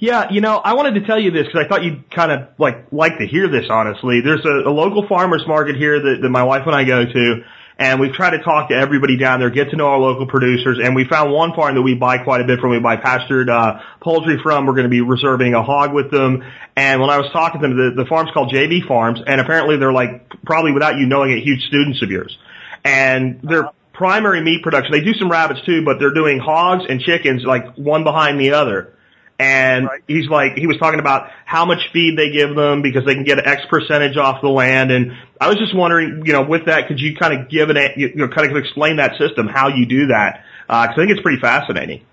Yeah, 0.00 0.30
you 0.30 0.40
know, 0.40 0.56
I 0.56 0.74
wanted 0.74 0.94
to 1.00 1.06
tell 1.06 1.20
you 1.20 1.30
this 1.30 1.46
because 1.46 1.66
I 1.66 1.68
thought 1.68 1.84
you'd 1.84 2.10
kind 2.10 2.32
of 2.32 2.48
like 2.58 2.86
like 2.90 3.18
to 3.18 3.26
hear 3.26 3.48
this. 3.48 3.66
Honestly, 3.70 4.22
there's 4.22 4.44
a, 4.44 4.68
a 4.68 4.72
local 4.72 5.06
farmers 5.06 5.44
market 5.46 5.76
here 5.76 6.00
that, 6.00 6.18
that 6.22 6.30
my 6.30 6.42
wife 6.42 6.62
and 6.66 6.74
I 6.74 6.84
go 6.84 7.04
to, 7.04 7.44
and 7.80 7.98
we've 7.98 8.12
tried 8.12 8.36
to 8.36 8.42
talk 8.42 8.68
to 8.68 8.74
everybody 8.74 9.16
down 9.16 9.40
there, 9.40 9.48
get 9.48 9.70
to 9.70 9.76
know 9.76 9.86
our 9.86 9.98
local 9.98 10.26
producers, 10.26 10.78
and 10.84 10.94
we 10.94 11.06
found 11.06 11.32
one 11.32 11.54
farm 11.54 11.74
that 11.76 11.82
we 11.82 11.94
buy 11.94 12.18
quite 12.18 12.42
a 12.42 12.44
bit 12.44 12.60
from. 12.60 12.72
We 12.72 12.78
buy 12.78 12.96
pastured 12.96 13.48
uh, 13.48 13.80
poultry 14.00 14.38
from. 14.42 14.66
We're 14.66 14.74
going 14.74 14.84
to 14.84 14.90
be 14.90 15.00
reserving 15.00 15.54
a 15.54 15.62
hog 15.62 15.94
with 15.94 16.10
them. 16.10 16.44
And 16.76 17.00
when 17.00 17.08
I 17.08 17.16
was 17.16 17.32
talking 17.32 17.62
to 17.62 17.66
them, 17.66 17.76
the, 17.76 18.02
the 18.04 18.06
farm's 18.06 18.30
called 18.32 18.52
JB 18.52 18.86
Farms, 18.86 19.20
and 19.26 19.40
apparently 19.40 19.78
they're 19.78 19.94
like 19.94 20.28
probably 20.44 20.72
without 20.72 20.98
you 20.98 21.06
knowing 21.06 21.32
it, 21.32 21.42
huge 21.42 21.62
students 21.62 22.02
of 22.02 22.10
yours. 22.10 22.36
And 22.84 23.40
their 23.42 23.70
primary 23.94 24.42
meat 24.42 24.62
production, 24.62 24.92
they 24.92 25.00
do 25.00 25.14
some 25.14 25.30
rabbits 25.30 25.62
too, 25.64 25.82
but 25.82 25.98
they're 25.98 26.12
doing 26.12 26.38
hogs 26.38 26.84
and 26.86 27.00
chickens 27.00 27.44
like 27.44 27.76
one 27.76 28.04
behind 28.04 28.38
the 28.38 28.52
other. 28.52 28.94
And 29.40 29.86
Right. 29.86 30.02
he's 30.06 30.28
like, 30.28 30.56
he 30.56 30.66
was 30.66 30.76
talking 30.76 31.00
about 31.00 31.30
how 31.46 31.64
much 31.64 31.88
feed 31.92 32.18
they 32.18 32.30
give 32.30 32.54
them 32.54 32.82
because 32.82 33.06
they 33.06 33.14
can 33.14 33.24
get 33.24 33.38
an 33.38 33.46
X 33.46 33.62
percentage 33.70 34.18
off 34.18 34.42
the 34.42 34.50
land. 34.50 34.90
And 34.90 35.12
I 35.40 35.48
was 35.48 35.56
just 35.56 35.74
wondering, 35.74 36.26
you 36.26 36.34
know, 36.34 36.42
with 36.42 36.66
that, 36.66 36.88
could 36.88 37.00
you 37.00 37.16
kind 37.16 37.40
of 37.40 37.48
give 37.48 37.70
an, 37.70 37.78
you 37.96 38.14
know, 38.16 38.28
kind 38.28 38.50
of 38.50 38.56
explain 38.58 38.96
that 38.96 39.16
system, 39.16 39.48
how 39.48 39.68
you 39.68 39.86
do 39.86 40.08
that? 40.08 40.44
Uh 40.68 40.86
'cause 40.86 40.94
I 40.94 41.00
think 41.00 41.10
it's 41.12 41.22
pretty 41.22 41.40
fascinating. 41.40 42.04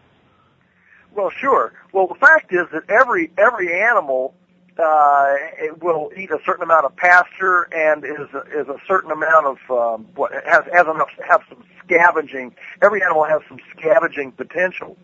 Well, 1.14 1.30
sure. 1.30 1.74
Well, 1.92 2.08
the 2.08 2.16
fact 2.16 2.54
is 2.54 2.68
that 2.72 2.90
every 2.90 3.32
every 3.38 3.82
animal 3.82 4.34
uh, 4.80 5.36
it 5.58 5.82
will 5.82 6.12
eat 6.16 6.30
a 6.32 6.40
certain 6.46 6.64
amount 6.64 6.86
of 6.86 6.96
pasture 6.96 7.64
and 7.74 8.06
is 8.06 8.32
a, 8.34 8.42
is 8.60 8.68
a 8.68 8.78
certain 8.88 9.12
amount 9.12 9.48
of 9.48 9.58
um, 9.72 10.08
what 10.16 10.32
has 10.46 10.64
has 10.72 10.86
enough 10.88 11.10
have 11.28 11.42
some 11.50 11.64
scavenging. 11.84 12.56
Every 12.82 13.02
animal 13.02 13.24
has 13.26 13.42
some 13.48 13.60
scavenging 13.76 14.32
potential, 14.34 14.96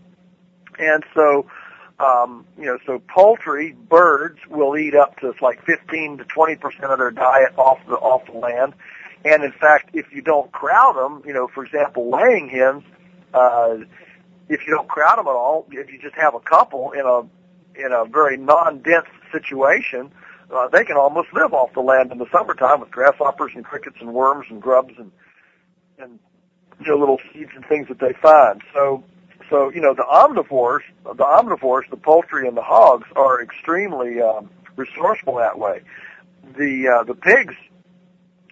and 0.78 1.04
so 1.14 1.48
um, 2.04 2.46
you 2.58 2.66
know, 2.66 2.78
so 2.86 3.02
poultry, 3.08 3.72
birds 3.72 4.40
will 4.50 4.78
eat 4.78 4.96
up 4.96 5.18
to 5.20 5.34
like 5.42 5.64
15 5.66 6.18
to 6.18 6.26
20 6.26 6.56
percent 6.56 6.86
of 6.86 7.00
their 7.00 7.12
diet 7.12 7.58
off 7.58 7.80
the 7.88 7.96
off 7.96 8.26
the 8.26 8.38
land. 8.38 8.74
And 9.26 9.44
in 9.44 9.54
fact, 9.54 9.92
if 9.94 10.12
you 10.12 10.22
don't 10.22 10.52
crowd 10.52 10.96
them, 10.98 11.24
you 11.26 11.34
know, 11.34 11.48
for 11.48 11.66
example, 11.66 12.10
laying 12.12 12.50
hens, 12.50 12.84
uh, 13.34 13.78
if 14.50 14.68
you 14.68 14.76
don't 14.76 14.88
crowd 14.88 15.18
them 15.18 15.28
at 15.28 15.32
all, 15.32 15.66
if 15.72 15.92
you 15.92 16.00
just 16.02 16.16
have 16.16 16.36
a 16.36 16.40
couple 16.42 16.92
in 16.92 17.06
a 17.06 17.22
in 17.76 17.92
a 17.92 18.06
very 18.06 18.38
non-dense 18.38 19.08
situation, 19.32 20.12
uh, 20.54 20.68
they 20.68 20.84
can 20.84 20.98
almost 20.98 21.30
live 21.34 21.54
off 21.54 21.74
the 21.74 21.80
land 21.82 22.12
in 22.12 22.18
the 22.18 22.28
summertime 22.32 22.82
with 22.82 22.92
grasshoppers 22.92 23.52
and 23.56 23.64
crickets 23.64 23.98
and 24.02 24.14
worms 24.14 24.46
and 24.50 24.62
grubs 24.62 24.94
and 24.98 25.12
and 26.00 26.20
you 26.82 26.88
know 26.88 26.98
little 26.98 27.20
seeds 27.32 27.52
and 27.56 27.66
things 27.66 27.88
that 27.88 28.00
they 28.00 28.14
find. 28.22 28.62
So 28.74 29.04
so 29.50 29.72
you 29.72 29.82
know 29.82 29.94
the 29.94 30.04
omnivores, 30.04 30.82
the 31.04 31.24
omnivores, 31.24 31.90
the 31.90 31.98
poultry 31.98 32.48
and 32.48 32.56
the 32.56 32.62
hogs 32.62 33.08
are 33.16 33.42
extremely 33.42 34.22
um, 34.22 34.50
resourceful 34.76 35.36
that 35.36 35.58
way. 35.58 35.82
The 36.58 36.88
uh, 36.88 37.04
the 37.04 37.16
pigs, 37.16 37.56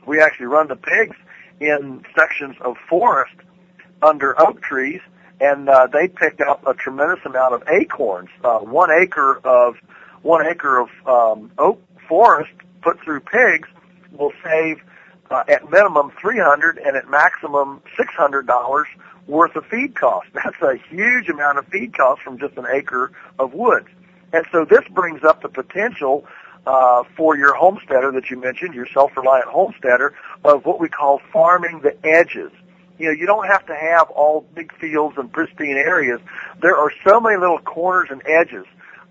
we 0.06 0.22
actually 0.22 0.48
run 0.48 0.68
the 0.68 0.76
pigs 0.76 1.16
in 1.60 2.04
sections 2.18 2.56
of 2.62 2.76
forest 2.90 3.36
under 4.02 4.40
oak 4.42 4.62
trees, 4.62 5.02
and 5.40 5.70
uh, 5.70 5.88
they 5.92 6.08
pick 6.08 6.40
up 6.42 6.66
a 6.66 6.74
tremendous 6.74 7.24
amount 7.26 7.54
of 7.54 7.64
acorns. 7.68 8.30
Uh, 8.44 8.60
one 8.60 8.90
acre 8.92 9.40
of 9.44 9.76
one 10.22 10.46
acre 10.46 10.80
of 10.80 10.90
um, 11.06 11.52
oak 11.58 11.82
forest 12.08 12.52
put 12.82 13.00
through 13.02 13.20
pigs 13.22 13.70
will 14.12 14.34
save 14.44 14.82
uh, 15.30 15.44
at 15.48 15.70
minimum 15.70 16.12
three 16.20 16.40
hundred 16.40 16.78
and 16.78 16.96
at 16.96 17.10
maximum 17.10 17.82
six 17.98 18.14
hundred 18.14 18.48
dollars 18.48 18.88
worth 19.28 19.56
of 19.56 19.66
feed 19.66 19.96
cost. 19.96 20.28
That's 20.34 20.62
a 20.62 20.76
huge 20.90 21.30
amount 21.30 21.58
of 21.58 21.68
feed 21.68 21.96
cost 21.96 22.22
from 22.22 22.40
just 22.40 22.58
an 22.58 22.66
acre 22.72 23.12
of 23.40 23.54
woods. 23.54 23.88
And 24.34 24.46
so 24.52 24.66
this 24.66 24.84
brings 24.94 25.24
up 25.24 25.42
the 25.42 25.50
potential 25.50 26.26
uh, 26.66 27.04
for 27.18 27.36
your 27.36 27.54
homesteader 27.56 28.12
that 28.12 28.30
you 28.30 28.40
mentioned, 28.40 28.74
your 28.74 28.88
self-reliant 28.94 29.48
homesteader, 29.48 30.14
of 30.44 30.66
what 30.66 30.80
we 30.80 30.90
call 30.90 31.20
farming 31.34 31.82
the 31.82 31.98
edges. 32.06 32.52
You 32.98 33.08
know, 33.08 33.12
you 33.14 33.26
don't 33.26 33.48
have 33.48 33.66
to 33.66 33.76
have 33.76 34.10
all 34.12 34.46
big 34.54 34.72
fields 34.78 35.18
and 35.18 35.32
pristine 35.32 35.76
areas. 35.76 36.20
There 36.62 36.78
are 36.78 36.92
so 37.06 37.20
many 37.20 37.38
little 37.38 37.58
corners 37.58 38.10
and 38.12 38.22
edges 38.26 38.66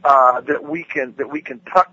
uh, 0.04 0.40
that 0.42 0.64
we 0.64 0.84
can 0.84 1.14
that 1.18 1.28
we 1.28 1.42
can 1.42 1.60
tuck 1.60 1.92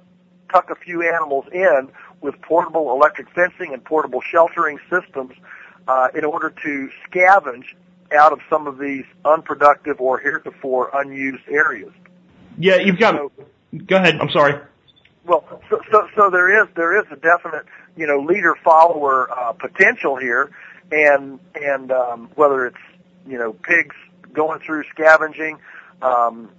tuck 0.51 0.69
a 0.69 0.75
few 0.75 1.01
animals 1.01 1.45
in 1.51 1.89
with 2.21 2.39
portable 2.41 2.91
electric 2.91 3.29
fencing 3.31 3.73
and 3.73 3.83
portable 3.83 4.21
sheltering 4.21 4.79
systems 4.89 5.33
uh, 5.87 6.09
in 6.15 6.23
order 6.23 6.51
to 6.63 6.89
scavenge 7.09 7.73
out 8.15 8.31
of 8.33 8.39
some 8.49 8.67
of 8.67 8.77
these 8.77 9.05
unproductive 9.25 9.99
or 9.99 10.19
heretofore 10.19 10.89
unused 10.93 11.47
areas. 11.49 11.91
Yeah, 12.57 12.75
you've 12.77 12.99
got. 12.99 13.15
So- 13.15 13.31
Go 13.85 13.97
ahead. 13.97 14.15
I'm 14.21 14.29
sorry. 14.29 14.61
Well, 15.25 15.43
so, 15.69 15.81
so 15.91 16.07
so 16.15 16.29
there 16.29 16.63
is 16.63 16.69
there 16.75 16.97
is 16.97 17.05
a 17.11 17.17
definite 17.17 17.65
you 17.97 18.07
know 18.07 18.19
leader 18.19 18.55
follower 18.63 19.29
uh, 19.29 19.51
potential 19.51 20.15
here, 20.15 20.51
and 20.89 21.39
and 21.53 21.91
um, 21.91 22.29
whether 22.35 22.65
it's 22.65 22.77
you 23.27 23.37
know 23.37 23.51
pigs 23.51 23.95
going 24.31 24.61
through 24.61 24.85
scavenging, 24.89 25.57
um, 26.01 26.49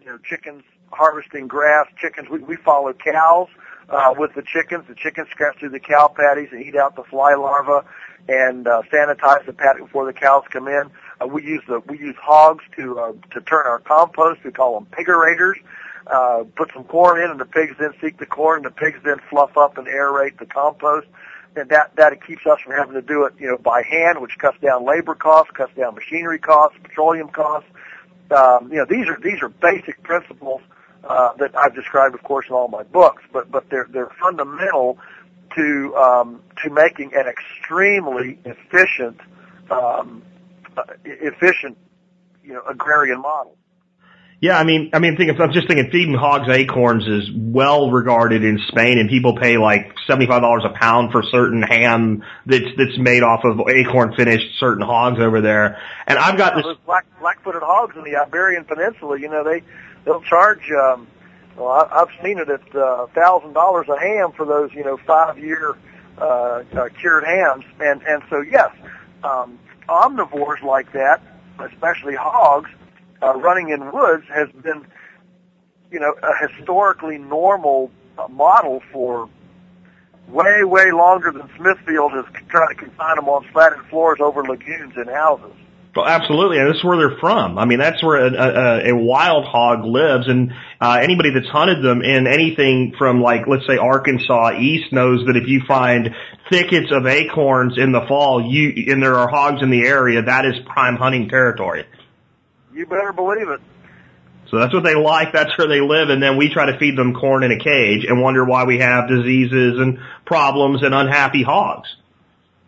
you 0.00 0.06
know 0.06 0.18
chickens 0.18 0.62
harvesting 0.92 1.48
grass, 1.48 1.86
chickens 2.00 2.28
we, 2.30 2.38
we 2.38 2.54
follow 2.56 2.92
cows 2.92 3.48
uh, 3.88 4.14
with 4.16 4.32
the 4.34 4.42
chickens. 4.42 4.84
The 4.88 4.94
chickens 4.94 5.28
scratch 5.30 5.58
through 5.58 5.70
the 5.70 5.80
cow 5.80 6.06
patties 6.06 6.50
and 6.52 6.64
eat 6.64 6.76
out 6.76 6.94
the 6.94 7.02
fly 7.02 7.34
larvae, 7.34 7.84
and 8.26 8.66
uh, 8.66 8.82
sanitize 8.92 9.44
the 9.46 9.52
paddock 9.52 9.82
before 9.82 10.06
the 10.06 10.12
cows 10.12 10.44
come 10.50 10.68
in. 10.68 10.90
Uh, 11.20 11.26
we 11.26 11.42
use 11.42 11.62
the 11.68 11.80
we 11.86 11.98
use 11.98 12.16
hogs 12.20 12.64
to 12.76 12.98
uh, 12.98 13.12
to 13.32 13.40
turn 13.42 13.66
our 13.66 13.78
compost. 13.78 14.40
We 14.44 14.52
call 14.52 14.74
them 14.74 14.86
pigaerators 14.90 15.56
uh, 16.08 16.44
put 16.56 16.70
some 16.72 16.84
corn 16.84 17.22
in, 17.22 17.30
and 17.30 17.40
the 17.40 17.44
pigs 17.44 17.76
then 17.78 17.92
seek 18.00 18.18
the 18.18 18.26
corn, 18.26 18.58
and 18.58 18.66
the 18.66 18.70
pigs 18.70 18.98
then 19.04 19.16
fluff 19.28 19.56
up 19.56 19.78
and 19.78 19.86
aerate 19.86 20.38
the 20.38 20.46
compost. 20.46 21.06
And 21.56 21.68
that 21.70 21.96
that 21.96 22.12
it 22.12 22.24
keeps 22.24 22.46
us 22.46 22.60
from 22.60 22.72
having 22.72 22.94
to 22.94 23.02
do 23.02 23.24
it, 23.24 23.34
you 23.38 23.48
know, 23.48 23.58
by 23.58 23.82
hand, 23.82 24.20
which 24.20 24.38
cuts 24.38 24.58
down 24.60 24.86
labor 24.86 25.14
costs, 25.14 25.50
cuts 25.52 25.74
down 25.76 25.94
machinery 25.94 26.38
costs, 26.38 26.78
petroleum 26.82 27.28
costs. 27.28 27.68
Um, 28.30 28.70
you 28.70 28.78
know, 28.78 28.86
these 28.88 29.08
are 29.08 29.18
these 29.22 29.42
are 29.42 29.48
basic 29.48 30.02
principles 30.02 30.60
uh, 31.04 31.32
that 31.38 31.56
I've 31.56 31.74
described, 31.74 32.14
of 32.14 32.22
course, 32.22 32.46
in 32.48 32.54
all 32.54 32.68
my 32.68 32.84
books. 32.84 33.22
But 33.32 33.50
but 33.50 33.68
they're 33.70 33.88
they're 33.90 34.12
fundamental 34.20 34.98
to 35.56 35.96
um, 35.96 36.42
to 36.62 36.70
making 36.70 37.12
an 37.14 37.26
extremely 37.26 38.38
efficient 38.44 39.20
um, 39.70 40.22
uh, 40.76 40.82
efficient 41.04 41.76
you 42.42 42.52
know 42.52 42.62
agrarian 42.68 43.20
model. 43.20 43.56
Yeah, 44.40 44.56
I 44.56 44.62
mean, 44.62 44.90
I 44.92 45.00
mean, 45.00 45.16
think 45.16 45.32
I'm 45.40 45.52
just 45.52 45.66
thinking 45.66 45.90
feeding 45.90 46.14
hogs 46.14 46.48
acorns 46.48 47.04
is 47.08 47.28
well 47.34 47.90
regarded 47.90 48.44
in 48.44 48.60
Spain, 48.68 48.98
and 48.98 49.10
people 49.10 49.36
pay 49.36 49.58
like 49.58 49.92
seventy 50.06 50.26
five 50.28 50.42
dollars 50.42 50.62
a 50.64 50.78
pound 50.78 51.10
for 51.10 51.24
certain 51.24 51.60
ham 51.60 52.22
that's 52.46 52.66
that's 52.76 52.96
made 52.98 53.24
off 53.24 53.40
of 53.44 53.58
acorn 53.68 54.14
finished 54.14 54.46
certain 54.60 54.84
hogs 54.84 55.18
over 55.18 55.40
there. 55.40 55.78
And 56.06 56.18
I've 56.20 56.38
got 56.38 56.54
this. 56.54 56.64
those 56.64 56.76
black 56.86 57.06
black-footed 57.18 57.62
hogs 57.62 57.96
in 57.96 58.04
the 58.04 58.14
Iberian 58.14 58.64
Peninsula. 58.64 59.18
You 59.18 59.28
know, 59.28 59.42
they 59.42 59.62
they'll 60.04 60.22
charge. 60.22 60.70
Um, 60.70 61.08
well, 61.58 61.68
I, 61.68 62.00
I've 62.00 62.08
seen 62.22 62.38
it 62.38 62.48
at 62.48 62.74
uh, 62.74 63.06
thousand 63.08 63.52
dollars 63.52 63.88
a 63.88 63.98
ham 63.98 64.32
for 64.32 64.46
those. 64.46 64.72
You 64.72 64.84
know, 64.84 64.96
five-year 64.96 65.76
uh, 66.18 66.64
uh, 66.72 66.88
cured 67.00 67.24
hams. 67.24 67.64
And 67.80 68.02
and 68.02 68.22
so 68.30 68.40
yes, 68.40 68.70
um, 69.24 69.58
omnivores 69.88 70.62
like 70.62 70.92
that, 70.92 71.20
especially 71.58 72.14
hogs, 72.14 72.70
uh, 73.22 73.34
running 73.36 73.70
in 73.70 73.92
woods 73.92 74.24
has 74.32 74.48
been, 74.62 74.86
you 75.90 76.00
know, 76.00 76.14
a 76.22 76.48
historically 76.48 77.18
normal 77.18 77.90
uh, 78.18 78.28
model 78.28 78.82
for 78.92 79.28
way 80.28 80.64
way 80.64 80.90
longer 80.92 81.32
than 81.32 81.48
Smithfield 81.56 82.12
has 82.12 82.24
tried 82.48 82.68
to 82.68 82.74
confine 82.74 83.16
them 83.16 83.28
on 83.28 83.46
slatted 83.52 83.80
floors 83.90 84.18
over 84.20 84.42
lagoons 84.44 84.94
in 84.96 85.08
houses. 85.08 85.54
Absolutely, 86.06 86.58
and 86.58 86.68
this 86.68 86.78
is 86.78 86.84
where 86.84 86.96
they're 86.96 87.18
from. 87.18 87.58
I 87.58 87.64
mean, 87.64 87.78
that's 87.78 88.02
where 88.02 88.26
a, 88.26 88.32
a, 88.32 88.90
a 88.90 88.96
wild 88.96 89.44
hog 89.44 89.84
lives, 89.84 90.28
and 90.28 90.52
uh, 90.80 90.98
anybody 91.02 91.30
that's 91.32 91.48
hunted 91.48 91.82
them 91.82 92.02
in 92.02 92.26
anything 92.26 92.94
from 92.98 93.20
like, 93.20 93.46
let's 93.46 93.66
say, 93.66 93.76
Arkansas 93.76 94.58
east 94.58 94.92
knows 94.92 95.26
that 95.26 95.36
if 95.36 95.48
you 95.48 95.62
find 95.66 96.14
thickets 96.50 96.88
of 96.90 97.06
acorns 97.06 97.78
in 97.78 97.92
the 97.92 98.04
fall, 98.06 98.42
you 98.42 98.92
and 98.92 99.02
there 99.02 99.14
are 99.14 99.28
hogs 99.28 99.62
in 99.62 99.70
the 99.70 99.86
area, 99.86 100.22
that 100.22 100.44
is 100.44 100.54
prime 100.66 100.96
hunting 100.96 101.28
territory. 101.28 101.84
You 102.72 102.86
better 102.86 103.12
believe 103.12 103.48
it. 103.48 103.60
So 104.50 104.58
that's 104.58 104.72
what 104.72 104.84
they 104.84 104.94
like. 104.94 105.32
That's 105.32 105.56
where 105.58 105.68
they 105.68 105.80
live, 105.80 106.08
and 106.08 106.22
then 106.22 106.36
we 106.36 106.48
try 106.48 106.70
to 106.72 106.78
feed 106.78 106.96
them 106.96 107.14
corn 107.14 107.42
in 107.42 107.52
a 107.52 107.58
cage 107.58 108.04
and 108.08 108.20
wonder 108.22 108.44
why 108.44 108.64
we 108.64 108.78
have 108.78 109.08
diseases 109.08 109.78
and 109.78 109.98
problems 110.24 110.82
and 110.82 110.94
unhappy 110.94 111.42
hogs. 111.42 111.88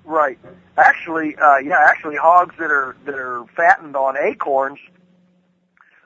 Right. 0.04 0.38
Actually, 0.80 1.36
uh, 1.36 1.58
yeah, 1.58 1.76
actually, 1.78 2.16
hogs 2.16 2.54
that 2.58 2.70
are 2.70 2.96
that 3.04 3.14
are 3.14 3.44
fattened 3.54 3.96
on 3.96 4.16
acorns, 4.16 4.78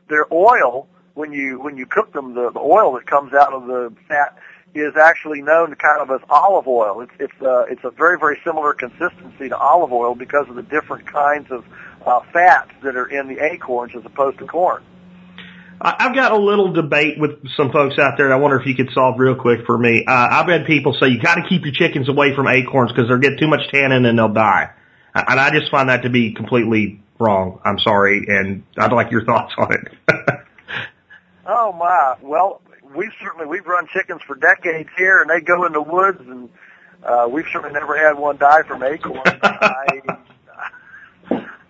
their 0.08 0.26
oil 0.32 0.88
when 1.14 1.32
you 1.32 1.60
when 1.60 1.76
you 1.76 1.86
cook 1.86 2.12
them, 2.12 2.34
the, 2.34 2.50
the 2.50 2.58
oil 2.58 2.94
that 2.94 3.06
comes 3.06 3.32
out 3.32 3.52
of 3.52 3.66
the 3.66 3.94
fat 4.08 4.36
is 4.74 4.96
actually 4.96 5.40
known 5.42 5.76
kind 5.76 6.00
of 6.00 6.10
as 6.10 6.20
olive 6.28 6.66
oil. 6.66 7.00
It's 7.02 7.12
it's 7.20 7.42
uh, 7.42 7.66
it's 7.70 7.84
a 7.84 7.90
very 7.90 8.18
very 8.18 8.40
similar 8.44 8.74
consistency 8.74 9.48
to 9.48 9.56
olive 9.56 9.92
oil 9.92 10.16
because 10.16 10.48
of 10.48 10.56
the 10.56 10.62
different 10.62 11.06
kinds 11.06 11.52
of 11.52 11.64
uh, 12.04 12.20
fats 12.32 12.72
that 12.82 12.96
are 12.96 13.06
in 13.06 13.28
the 13.28 13.44
acorns 13.44 13.92
as 13.96 14.04
opposed 14.04 14.38
to 14.38 14.46
corn. 14.46 14.82
I've 15.84 16.14
got 16.14 16.32
a 16.32 16.38
little 16.38 16.72
debate 16.72 17.18
with 17.18 17.46
some 17.56 17.70
folks 17.70 17.98
out 17.98 18.16
there, 18.16 18.24
and 18.24 18.32
I 18.32 18.38
wonder 18.38 18.58
if 18.58 18.66
you 18.66 18.74
could 18.74 18.90
solve 18.94 19.18
real 19.18 19.34
quick 19.34 19.66
for 19.66 19.76
me. 19.76 20.04
Uh, 20.06 20.28
I've 20.30 20.48
had 20.48 20.64
people 20.64 20.96
say 20.98 21.08
you 21.08 21.20
got 21.20 21.34
to 21.34 21.46
keep 21.46 21.64
your 21.64 21.74
chickens 21.74 22.08
away 22.08 22.34
from 22.34 22.48
acorns 22.48 22.90
because 22.90 23.08
they'll 23.08 23.18
get 23.18 23.38
too 23.38 23.48
much 23.48 23.70
tannin 23.70 24.06
and 24.06 24.18
they'll 24.18 24.32
die, 24.32 24.70
and 25.14 25.38
I 25.38 25.50
just 25.50 25.70
find 25.70 25.90
that 25.90 26.02
to 26.04 26.08
be 26.10 26.32
completely 26.32 27.02
wrong. 27.18 27.60
I'm 27.66 27.78
sorry, 27.78 28.24
and 28.26 28.64
I'd 28.78 28.92
like 28.92 29.10
your 29.10 29.24
thoughts 29.26 29.52
on 29.58 29.74
it. 29.74 30.14
Oh 31.46 31.72
my! 31.72 32.16
Well, 32.22 32.62
we've 32.96 33.12
certainly 33.22 33.46
we've 33.46 33.66
run 33.66 33.86
chickens 33.92 34.22
for 34.26 34.36
decades 34.36 34.88
here, 34.96 35.20
and 35.20 35.28
they 35.28 35.40
go 35.40 35.66
in 35.66 35.72
the 35.74 35.82
woods, 35.82 36.20
and 36.20 36.48
uh, 37.02 37.28
we've 37.30 37.46
certainly 37.52 37.74
never 37.74 37.94
had 37.96 38.16
one 38.16 38.38
die 38.38 38.62
from 38.62 38.82
acorns. 38.82 39.20
I, 39.42 40.00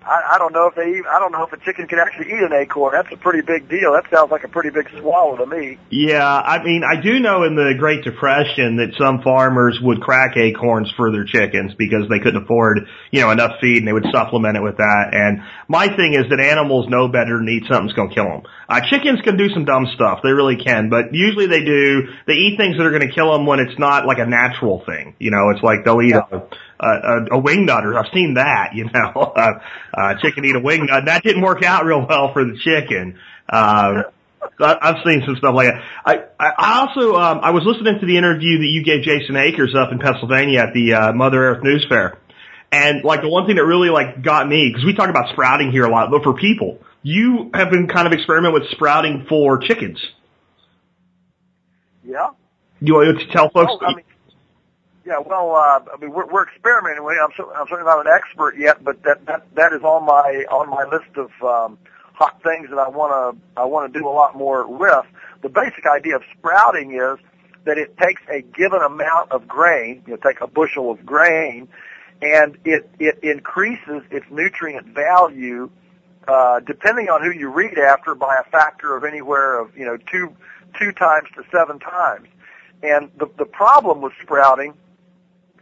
I 0.06 0.34
I 0.34 0.38
don't 0.38 0.52
know 0.52 0.66
if 0.66 0.74
they 0.74 0.88
even, 0.88 1.06
I 1.06 1.18
don't 1.18 1.32
know 1.32 1.44
if 1.44 1.52
a 1.52 1.58
chicken 1.58 1.86
can 1.86 1.98
actually 1.98 2.26
eat 2.26 2.42
an 2.42 2.52
acorn. 2.52 2.92
That's 2.92 3.12
a 3.12 3.16
pretty 3.16 3.40
big 3.40 3.68
deal. 3.68 3.92
That 3.92 4.04
sounds 4.10 4.30
like 4.30 4.44
a 4.44 4.48
pretty 4.48 4.70
big 4.70 4.88
swallow 4.98 5.36
to 5.36 5.46
me. 5.46 5.78
Yeah, 5.90 6.26
I 6.26 6.62
mean, 6.62 6.82
I 6.84 7.00
do 7.00 7.18
know 7.20 7.44
in 7.44 7.56
the 7.56 7.74
Great 7.78 8.04
Depression 8.04 8.76
that 8.76 8.94
some 8.98 9.22
farmers 9.22 9.78
would 9.82 10.00
crack 10.00 10.36
acorns 10.36 10.92
for 10.96 11.10
their 11.10 11.24
chickens 11.24 11.74
because 11.74 12.08
they 12.08 12.18
couldn't 12.18 12.44
afford, 12.44 12.86
you 13.10 13.20
know, 13.20 13.30
enough 13.30 13.60
feed 13.60 13.78
and 13.78 13.88
they 13.88 13.92
would 13.92 14.06
supplement 14.12 14.56
it 14.56 14.62
with 14.62 14.76
that. 14.76 15.10
And 15.12 15.40
my 15.68 15.86
thing 15.86 16.14
is 16.14 16.28
that 16.30 16.40
animals 16.40 16.88
know 16.88 17.08
better 17.08 17.38
than 17.38 17.48
eat 17.48 17.64
something 17.68 17.86
that's 17.86 17.96
going 17.96 18.10
to 18.10 18.14
kill 18.14 18.28
them. 18.28 18.42
Uh, 18.68 18.80
chickens 18.90 19.20
can 19.22 19.36
do 19.36 19.48
some 19.50 19.64
dumb 19.64 19.86
stuff. 19.94 20.20
They 20.22 20.32
really 20.32 20.56
can, 20.56 20.88
but 20.88 21.12
usually 21.12 21.46
they 21.46 21.64
do, 21.64 22.08
they 22.26 22.34
eat 22.34 22.56
things 22.56 22.76
that 22.76 22.84
are 22.84 22.90
going 22.90 23.08
to 23.08 23.14
kill 23.14 23.32
them 23.32 23.46
when 23.46 23.60
it's 23.60 23.78
not 23.78 24.06
like 24.06 24.18
a 24.18 24.26
natural 24.26 24.82
thing. 24.84 25.16
You 25.18 25.30
know, 25.30 25.50
it's 25.50 25.62
like 25.62 25.84
they'll 25.84 26.02
eat 26.02 26.14
a, 26.14 26.42
a, 26.88 27.26
a 27.32 27.38
wing 27.38 27.66
nut 27.66 27.84
or 27.86 27.98
I've 27.98 28.12
seen 28.12 28.34
that, 28.34 28.74
you 28.74 28.84
know, 28.84 29.12
uh, 29.36 29.52
uh, 29.92 30.14
chicken 30.22 30.44
eat 30.44 30.56
a 30.56 30.60
wing 30.60 30.86
nut. 30.86 31.04
That 31.06 31.22
didn't 31.22 31.42
work 31.42 31.62
out 31.62 31.84
real 31.84 32.06
well 32.06 32.32
for 32.32 32.44
the 32.44 32.58
chicken. 32.58 33.18
Uh, 33.48 34.04
I- 34.60 34.78
I've 34.80 34.96
seen 35.06 35.22
some 35.24 35.36
stuff 35.36 35.54
like 35.54 35.68
that. 35.68 35.82
I, 36.04 36.24
I 36.38 36.80
also, 36.80 37.14
um, 37.16 37.40
I 37.42 37.50
was 37.50 37.64
listening 37.64 37.98
to 38.00 38.06
the 38.06 38.16
interview 38.18 38.58
that 38.58 38.68
you 38.68 38.84
gave 38.84 39.02
Jason 39.02 39.36
Akers 39.36 39.74
up 39.74 39.90
in 39.92 39.98
Pennsylvania 39.98 40.60
at 40.60 40.74
the, 40.74 40.94
uh, 40.94 41.12
Mother 41.12 41.42
Earth 41.42 41.62
News 41.62 41.86
Fair. 41.88 42.18
And 42.70 43.04
like 43.04 43.22
the 43.22 43.28
one 43.28 43.46
thing 43.46 43.56
that 43.56 43.64
really 43.64 43.88
like 43.88 44.22
got 44.22 44.48
me, 44.48 44.68
because 44.68 44.84
we 44.84 44.94
talk 44.94 45.08
about 45.08 45.30
sprouting 45.30 45.70
here 45.70 45.84
a 45.84 45.90
lot, 45.90 46.10
but 46.10 46.22
for 46.24 46.34
people, 46.34 46.78
you 47.02 47.50
have 47.54 47.70
been 47.70 47.86
kind 47.86 48.06
of 48.06 48.12
experimenting 48.12 48.54
with 48.60 48.70
sprouting 48.70 49.26
for 49.28 49.58
chickens. 49.58 49.98
Yeah. 52.04 52.30
You 52.80 52.94
want 52.94 53.18
to 53.20 53.26
tell 53.32 53.48
folks? 53.50 53.72
Oh, 53.80 53.86
I 53.86 53.94
mean, 53.94 54.04
yeah. 55.04 55.18
Well, 55.18 55.54
uh, 55.54 55.80
I 55.92 55.96
mean, 56.00 56.12
we're, 56.12 56.26
we're 56.26 56.46
experimenting. 56.48 57.04
I'm, 57.04 57.30
cer- 57.36 57.52
I'm 57.54 57.66
certainly 57.68 57.84
not 57.84 58.06
an 58.06 58.12
expert 58.12 58.56
yet, 58.58 58.82
but 58.82 59.02
that 59.04 59.26
that 59.26 59.46
that 59.54 59.72
is 59.72 59.82
on 59.82 60.04
my 60.04 60.44
on 60.50 60.68
my 60.70 60.84
list 60.84 61.16
of 61.16 61.30
um, 61.42 61.78
hot 62.14 62.42
things 62.42 62.68
that 62.70 62.78
I 62.78 62.88
want 62.88 63.36
to 63.36 63.60
I 63.60 63.64
want 63.64 63.92
to 63.92 63.98
do 63.98 64.06
a 64.08 64.10
lot 64.10 64.36
more 64.36 64.66
with. 64.66 65.06
The 65.42 65.48
basic 65.48 65.84
idea 65.86 66.16
of 66.16 66.22
sprouting 66.36 66.94
is 66.94 67.18
that 67.64 67.78
it 67.78 67.96
takes 67.98 68.22
a 68.30 68.42
given 68.42 68.80
amount 68.82 69.32
of 69.32 69.48
grain, 69.48 70.02
you 70.06 70.12
know, 70.14 70.16
take 70.16 70.40
a 70.40 70.46
bushel 70.46 70.90
of 70.90 71.04
grain, 71.04 71.68
and 72.22 72.56
it 72.64 72.88
it 72.98 73.18
increases 73.22 74.02
its 74.10 74.26
nutrient 74.30 74.86
value 74.88 75.70
uh, 76.28 76.60
depending 76.60 77.08
on 77.08 77.22
who 77.22 77.30
you 77.30 77.50
read 77.50 77.78
after 77.78 78.14
by 78.14 78.36
a 78.40 78.50
factor 78.50 78.96
of 78.96 79.04
anywhere 79.04 79.60
of 79.60 79.76
you 79.76 79.84
know 79.84 79.96
two 80.10 80.34
two 80.78 80.92
times 80.92 81.28
to 81.36 81.42
seven 81.52 81.78
times. 81.78 82.28
And 82.82 83.10
the 83.18 83.26
the 83.38 83.44
problem 83.44 84.00
with 84.00 84.12
sprouting 84.22 84.74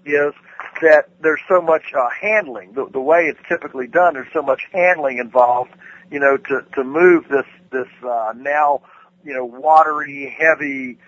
is 0.04 0.32
that 0.80 1.08
there's 1.20 1.40
so 1.48 1.60
much 1.60 1.92
uh, 1.96 2.08
handling. 2.10 2.72
The, 2.72 2.86
the 2.92 3.00
way 3.00 3.26
it's 3.26 3.40
typically 3.48 3.86
done, 3.86 4.14
there's 4.14 4.32
so 4.32 4.42
much 4.42 4.62
handling 4.72 5.18
involved. 5.18 5.72
You 6.10 6.20
know, 6.20 6.36
to 6.36 6.66
to 6.74 6.84
move 6.84 7.28
this 7.28 7.46
this 7.70 7.88
uh, 8.04 8.34
now 8.36 8.82
you 9.24 9.32
know 9.34 9.44
watery, 9.44 10.34
heavy, 10.38 10.98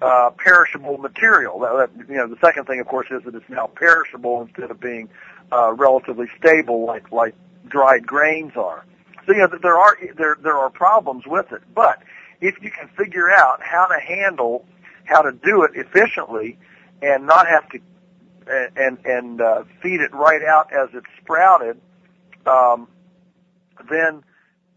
uh, 0.00 0.30
perishable 0.36 0.98
material. 0.98 1.58
That, 1.60 1.90
that, 1.96 2.08
you 2.08 2.16
know, 2.16 2.28
the 2.28 2.38
second 2.40 2.66
thing, 2.66 2.80
of 2.80 2.86
course, 2.86 3.08
is 3.10 3.22
that 3.24 3.34
it's 3.34 3.48
now 3.48 3.66
perishable 3.66 4.42
instead 4.42 4.70
of 4.70 4.80
being 4.80 5.08
uh, 5.50 5.72
relatively 5.72 6.26
stable, 6.38 6.86
like 6.86 7.10
like 7.10 7.34
dried 7.68 8.06
grains 8.06 8.52
are. 8.56 8.84
So 9.26 9.32
you 9.32 9.38
know, 9.38 9.58
there 9.60 9.78
are 9.78 9.96
there 10.16 10.36
there 10.42 10.56
are 10.56 10.70
problems 10.70 11.24
with 11.26 11.50
it, 11.52 11.62
but 11.74 12.02
if 12.40 12.62
you 12.62 12.70
can 12.70 12.88
figure 12.88 13.30
out 13.30 13.62
how 13.62 13.86
to 13.86 13.98
handle 13.98 14.66
how 15.04 15.22
to 15.22 15.32
do 15.32 15.62
it 15.64 15.72
efficiently 15.74 16.58
and 17.02 17.26
not 17.26 17.46
have 17.46 17.68
to 17.70 17.78
and 18.46 18.98
and 19.04 19.40
uh, 19.40 19.64
feed 19.82 20.00
it 20.00 20.12
right 20.14 20.42
out 20.42 20.72
as 20.72 20.88
it's 20.94 21.06
sprouted, 21.20 21.80
um, 22.46 22.88
then 23.90 24.22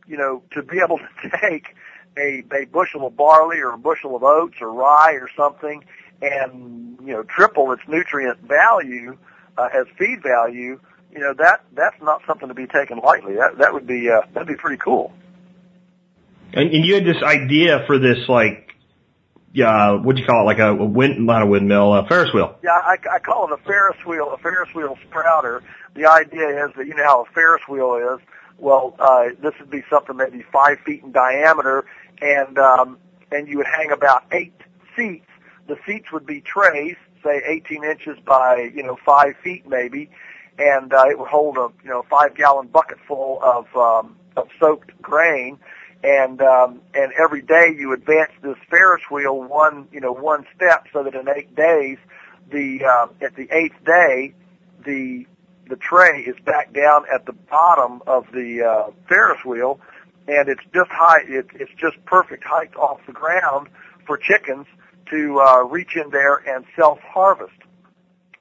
you 0.08 0.18
know 0.18 0.44
to 0.52 0.64
be 0.64 0.80
able 0.84 0.98
to 1.24 1.30
take 1.42 1.76
a, 2.18 2.44
a 2.54 2.66
bushel 2.66 3.06
of 3.06 3.16
barley 3.16 3.60
or 3.60 3.72
a 3.72 3.78
bushel 3.78 4.16
of 4.16 4.24
oats 4.24 4.56
or 4.62 4.72
rye 4.72 5.14
or 5.14 5.30
something 5.36 5.84
and, 6.22 6.98
you 7.06 7.14
know, 7.14 7.24
triple 7.24 7.72
its 7.72 7.82
nutrient 7.88 8.40
value 8.42 9.18
uh, 9.58 9.70
as 9.74 9.86
feed 9.98 10.22
value, 10.24 10.80
you 11.12 11.20
know, 11.20 11.34
that, 11.38 11.64
that's 11.74 12.02
not 12.02 12.22
something 12.28 12.48
to 12.48 12.54
be 12.54 12.68
taken 12.68 13.00
lightly. 13.00 13.36
That, 13.36 13.58
that 13.60 13.74
would 13.74 13.88
be, 13.88 14.10
uh, 14.10 14.22
that'd 14.34 14.48
be 14.48 14.56
pretty 14.56 14.78
cool. 14.78 15.14
And, 16.54 16.72
and 16.72 16.86
you 16.86 16.96
had 16.96 17.06
this 17.06 17.22
idea 17.24 17.84
for 17.86 18.00
this, 18.00 18.28
like, 18.28 18.67
yeah, 19.54 19.92
what 19.94 20.16
do 20.16 20.22
you 20.22 20.28
call 20.28 20.42
it? 20.42 20.46
Like 20.46 20.60
a, 20.60 20.70
a 20.72 20.86
wind, 20.86 21.26
not 21.26 21.42
a 21.42 21.46
windmill, 21.46 21.94
a 21.96 22.06
Ferris 22.08 22.34
wheel. 22.34 22.58
Yeah, 22.64 22.72
I, 22.72 22.98
I 23.12 23.20
call 23.20 23.52
it 23.52 23.60
a 23.60 23.64
Ferris 23.64 23.98
wheel, 24.06 24.32
a 24.34 24.38
Ferris 24.38 24.74
wheel 24.76 24.98
sprouter. 25.08 25.64
The 25.96 26.06
idea 26.06 26.66
is 26.66 26.72
that 26.76 26.86
you 26.86 26.96
know 26.96 27.04
how 27.04 27.24
a 27.24 27.26
Ferris 27.34 27.64
wheel 27.68 27.96
is. 27.96 28.26
Well, 28.58 28.96
uh, 29.00 29.30
this 29.42 29.54
would 29.60 29.70
be 29.70 29.84
something 29.90 30.18
maybe 30.18 30.44
five 30.52 30.80
feet 30.86 31.04
in 31.04 31.12
diameter, 31.12 31.86
and 32.22 32.58
um, 32.58 32.98
and 33.32 33.48
you 33.48 33.58
would 33.58 33.68
hang 33.68 33.92
about 33.92 34.26
eight 34.32 34.54
seats. 34.96 35.28
The 35.68 35.78
seats 35.86 36.12
would 36.12 36.26
be 36.26 36.42
trays, 36.42 36.96
say 37.24 37.42
18 37.46 37.84
inches 37.84 38.18
by 38.26 38.70
you 38.74 38.84
know 38.84 38.98
five 39.06 39.36
feet 39.44 39.68
maybe, 39.68 40.10
and 40.58 40.94
uh, 40.94 41.06
it 41.10 41.18
would 41.20 41.30
hold 41.30 41.58
a 41.58 41.70
you 41.84 41.90
know 41.90 42.04
five 42.10 42.36
gallon 42.36 42.68
bucket 42.68 42.98
full 43.08 43.40
of 43.42 43.66
um, 43.76 44.18
of 44.36 44.50
soaked 44.60 45.02
grain 45.02 45.60
and 46.04 46.42
um, 46.42 46.82
and 46.94 47.12
every 47.20 47.42
day 47.42 47.74
you 47.76 47.94
advance 47.94 48.32
this 48.42 48.58
Ferris 48.70 49.04
wheel 49.10 49.42
one 49.42 49.88
you 49.92 50.00
know 50.00 50.12
one 50.14 50.46
step 50.56 50.86
so 50.94 51.04
that 51.04 51.16
in 51.16 51.28
eight 51.30 51.56
days 51.56 51.98
the 52.52 52.86
uh, 52.86 53.08
at 53.22 53.36
the 53.36 53.48
eighth 53.52 53.84
day 53.86 54.34
the 54.86 55.26
the 55.70 55.76
tray 55.76 56.22
is 56.22 56.36
back 56.46 56.74
down 56.74 57.04
at 57.14 57.26
the 57.26 57.34
bottom 57.34 58.02
of 58.08 58.26
the 58.32 58.64
uh, 58.64 58.92
Ferris 59.10 59.44
wheel. 59.44 59.80
And 60.30 60.50
it's 60.50 60.64
just 60.74 60.90
high 60.92 61.22
it, 61.26 61.48
it's 61.54 61.72
just 61.80 62.04
perfect 62.06 62.44
height 62.44 62.76
off 62.76 63.00
the 63.06 63.14
ground 63.14 63.70
for 64.06 64.18
chickens 64.18 64.66
to 65.10 65.40
uh, 65.40 65.64
reach 65.64 65.96
in 65.96 66.10
there 66.10 66.36
and 66.36 66.66
self 66.76 67.00
harvest 67.00 67.54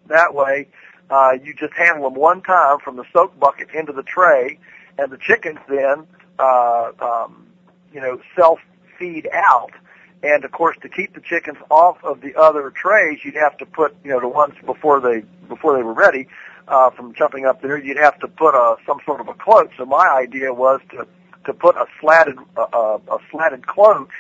that 0.09 0.35
way 0.35 0.69
uh, 1.11 1.33
you 1.43 1.55
just 1.55 1.73
handle 1.75 2.11
them 2.11 2.19
one 2.19 2.43
time 2.43 2.79
from 2.83 2.97
the 2.97 3.05
soak 3.13 3.39
bucket 3.39 3.69
into 3.75 3.93
the 3.93 4.03
tray. 4.03 4.59
And 4.99 5.13
the 5.13 5.19
chickens 5.19 5.59
then 5.69 6.07
uh, 6.39 6.91
um, 7.01 7.46
you 7.93 8.01
know, 8.01 8.21
self 8.37 8.61
feed 8.99 9.29
out. 9.33 9.73
And 10.23 10.45
of 10.45 10.51
course, 10.51 10.77
to 10.83 10.89
keep 10.89 11.15
the 11.15 11.21
chickens 11.21 11.59
off 11.71 12.03
of 12.03 12.21
the 12.21 12.35
other 12.35 12.71
trays, 12.71 13.25
you'd 13.25 13.35
have 13.35 13.57
to 13.59 13.67
put, 13.67 13.95
you 14.03 14.11
know, 14.11 14.21
the 14.21 14.29
ones 14.29 14.55
before 14.65 15.01
they 15.01 15.23
before 15.49 15.77
they 15.77 15.83
were 15.83 15.93
ready 15.93 16.27
uh, 16.69 16.91
from 16.91 17.15
jumping 17.15 17.45
up 17.45 17.63
there. 17.63 17.79
You'd 17.79 17.99
have 17.99 18.19
to 18.21 18.29
put 18.29 18.55
a 18.55 18.77
some 18.87 18.99
sort 19.05 19.21
of 19.21 19.29
a 19.29 19.35
cloak. 19.35 19.71
So 19.77 19.85
my 19.85 20.09
idea 20.09 20.53
was 20.53 20.81
to 20.91 21.07
to 21.45 21.55
put 21.55 21.77
a 21.77 21.87
slatted 22.01 22.39
uh, 22.57 22.99
a 23.09 23.19
slatted 23.31 23.67
cloche, 23.67 24.11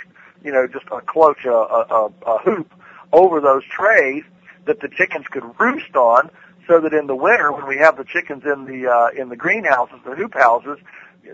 you 0.44 0.52
know, 0.52 0.66
just 0.66 0.86
a 0.92 1.00
cloche, 1.00 1.46
a, 1.46 1.50
a, 1.50 2.10
a 2.26 2.38
hoop 2.38 2.72
over 3.12 3.40
those 3.40 3.64
trays 3.64 4.22
that 4.66 4.80
the 4.80 4.88
chickens 4.88 5.26
could 5.28 5.44
roost 5.58 5.94
on, 5.96 6.30
so 6.66 6.80
that 6.80 6.92
in 6.92 7.06
the 7.06 7.16
winter 7.16 7.52
when 7.52 7.66
we 7.66 7.78
have 7.78 7.96
the 7.96 8.04
chickens 8.04 8.44
in 8.44 8.64
the 8.64 8.88
uh, 8.88 9.08
in 9.20 9.28
the 9.28 9.36
greenhouses, 9.36 9.98
the 10.04 10.14
hoop 10.14 10.34
houses, 10.34 10.78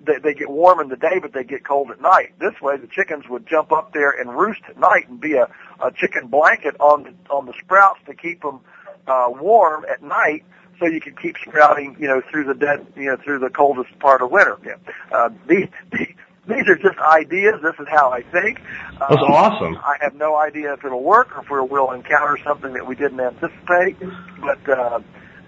they, 0.00 0.18
they 0.22 0.34
get 0.34 0.50
warm 0.50 0.80
in 0.80 0.88
the 0.88 0.96
day, 0.96 1.18
but 1.20 1.32
they 1.32 1.44
get 1.44 1.64
cold 1.64 1.90
at 1.90 2.00
night. 2.00 2.32
This 2.38 2.60
way, 2.60 2.76
the 2.76 2.86
chickens 2.86 3.28
would 3.28 3.46
jump 3.46 3.72
up 3.72 3.92
there 3.92 4.10
and 4.10 4.36
roost 4.36 4.60
at 4.68 4.78
night 4.78 5.08
and 5.08 5.20
be 5.20 5.34
a, 5.34 5.48
a 5.80 5.90
chicken 5.92 6.28
blanket 6.28 6.76
on 6.80 7.02
the, 7.04 7.14
on 7.32 7.46
the 7.46 7.54
sprouts 7.62 8.00
to 8.06 8.14
keep 8.14 8.42
them 8.42 8.60
uh, 9.06 9.26
warm 9.28 9.84
at 9.90 10.02
night, 10.02 10.44
so 10.78 10.86
you 10.86 11.00
can 11.00 11.14
keep 11.16 11.36
sprouting, 11.38 11.96
you 12.00 12.08
know, 12.08 12.22
through 12.30 12.44
the 12.44 12.54
dead, 12.54 12.86
you 12.96 13.04
know, 13.04 13.16
through 13.22 13.38
the 13.38 13.50
coldest 13.50 13.96
part 13.98 14.22
of 14.22 14.30
winter. 14.30 14.58
Yeah. 14.64 14.74
Uh, 15.12 15.28
these, 15.48 15.68
these 15.92 16.14
these 16.48 16.66
are 16.66 16.76
just 16.76 16.98
ideas. 16.98 17.60
This 17.62 17.74
is 17.78 17.86
how 17.88 18.10
I 18.10 18.22
think. 18.22 18.60
That's 18.98 19.12
um, 19.12 19.30
awesome. 19.30 19.76
I 19.76 19.96
have 20.00 20.16
no 20.16 20.36
idea 20.36 20.72
if 20.72 20.84
it'll 20.84 21.02
work 21.02 21.36
or 21.36 21.62
if 21.62 21.70
we'll 21.70 21.92
encounter 21.92 22.36
something 22.44 22.72
that 22.72 22.84
we 22.84 22.96
didn't 22.96 23.20
anticipate, 23.20 23.96
but 24.40 24.68
uh, 24.68 25.00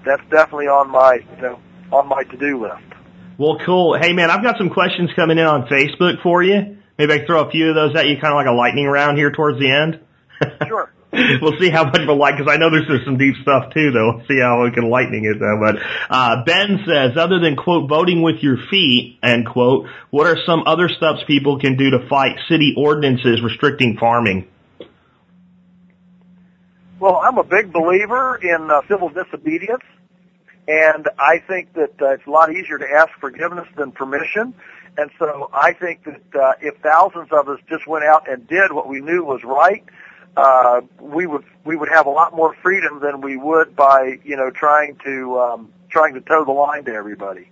that's 0.06 0.22
definitely 0.30 0.68
on 0.68 0.90
my, 0.90 1.18
you 1.36 1.42
know, 1.42 1.60
on 1.90 2.06
my 2.06 2.22
to-do 2.22 2.62
list. 2.62 2.93
Well, 3.36 3.58
cool. 3.64 3.98
Hey, 3.98 4.12
man, 4.12 4.30
I've 4.30 4.42
got 4.42 4.58
some 4.58 4.70
questions 4.70 5.10
coming 5.16 5.38
in 5.38 5.44
on 5.44 5.66
Facebook 5.66 6.22
for 6.22 6.42
you. 6.42 6.78
Maybe 6.98 7.12
I 7.12 7.18
can 7.18 7.26
throw 7.26 7.48
a 7.48 7.50
few 7.50 7.68
of 7.70 7.74
those 7.74 7.96
at 7.96 8.06
you, 8.06 8.16
kind 8.20 8.32
of 8.32 8.36
like 8.36 8.46
a 8.46 8.52
lightning 8.52 8.86
round 8.86 9.18
here 9.18 9.32
towards 9.32 9.58
the 9.58 9.70
end. 9.70 10.00
Sure. 10.68 10.92
we'll 11.42 11.58
see 11.58 11.70
how 11.70 11.84
much 11.84 12.00
of 12.00 12.08
a 12.08 12.12
light, 12.12 12.36
because 12.36 12.52
I 12.52 12.56
know 12.56 12.70
there's, 12.70 12.86
there's 12.88 13.04
some 13.04 13.18
deep 13.18 13.34
stuff 13.42 13.72
too, 13.72 13.90
though. 13.92 14.16
We'll 14.16 14.26
see 14.26 14.40
how 14.40 14.62
we 14.64 14.70
can 14.70 14.88
lightning 14.88 15.24
it, 15.24 15.38
though. 15.38 15.58
But 15.60 15.82
uh, 16.10 16.44
Ben 16.44 16.84
says, 16.86 17.16
other 17.16 17.40
than 17.40 17.56
quote 17.56 17.88
voting 17.88 18.22
with 18.22 18.36
your 18.42 18.56
feet 18.70 19.18
end 19.22 19.46
quote, 19.46 19.88
what 20.10 20.26
are 20.26 20.36
some 20.46 20.64
other 20.66 20.88
steps 20.88 21.20
people 21.26 21.58
can 21.58 21.76
do 21.76 21.90
to 21.90 22.06
fight 22.08 22.36
city 22.48 22.74
ordinances 22.76 23.42
restricting 23.42 23.96
farming? 23.96 24.48
Well, 27.00 27.16
I'm 27.16 27.38
a 27.38 27.44
big 27.44 27.72
believer 27.72 28.36
in 28.42 28.70
uh, 28.70 28.80
civil 28.88 29.08
disobedience. 29.08 29.82
And 30.66 31.08
I 31.18 31.38
think 31.46 31.74
that 31.74 32.00
uh, 32.00 32.14
it's 32.14 32.26
a 32.26 32.30
lot 32.30 32.52
easier 32.52 32.78
to 32.78 32.86
ask 32.88 33.10
forgiveness 33.20 33.68
than 33.76 33.92
permission. 33.92 34.54
And 34.96 35.10
so 35.18 35.50
I 35.52 35.72
think 35.72 36.04
that 36.04 36.40
uh, 36.40 36.52
if 36.60 36.76
thousands 36.78 37.28
of 37.32 37.48
us 37.48 37.58
just 37.68 37.86
went 37.86 38.04
out 38.04 38.28
and 38.30 38.46
did 38.46 38.72
what 38.72 38.88
we 38.88 39.00
knew 39.00 39.24
was 39.24 39.42
right, 39.44 39.84
uh, 40.36 40.80
we 41.00 41.26
would 41.26 41.44
we 41.64 41.76
would 41.76 41.88
have 41.88 42.06
a 42.06 42.10
lot 42.10 42.34
more 42.34 42.54
freedom 42.62 43.00
than 43.00 43.20
we 43.20 43.36
would 43.36 43.76
by 43.76 44.18
you 44.24 44.36
know 44.36 44.50
trying 44.50 44.96
to 45.04 45.38
um, 45.38 45.72
trying 45.90 46.14
to 46.14 46.20
toe 46.20 46.44
the 46.44 46.52
line 46.52 46.84
to 46.84 46.92
everybody. 46.92 47.50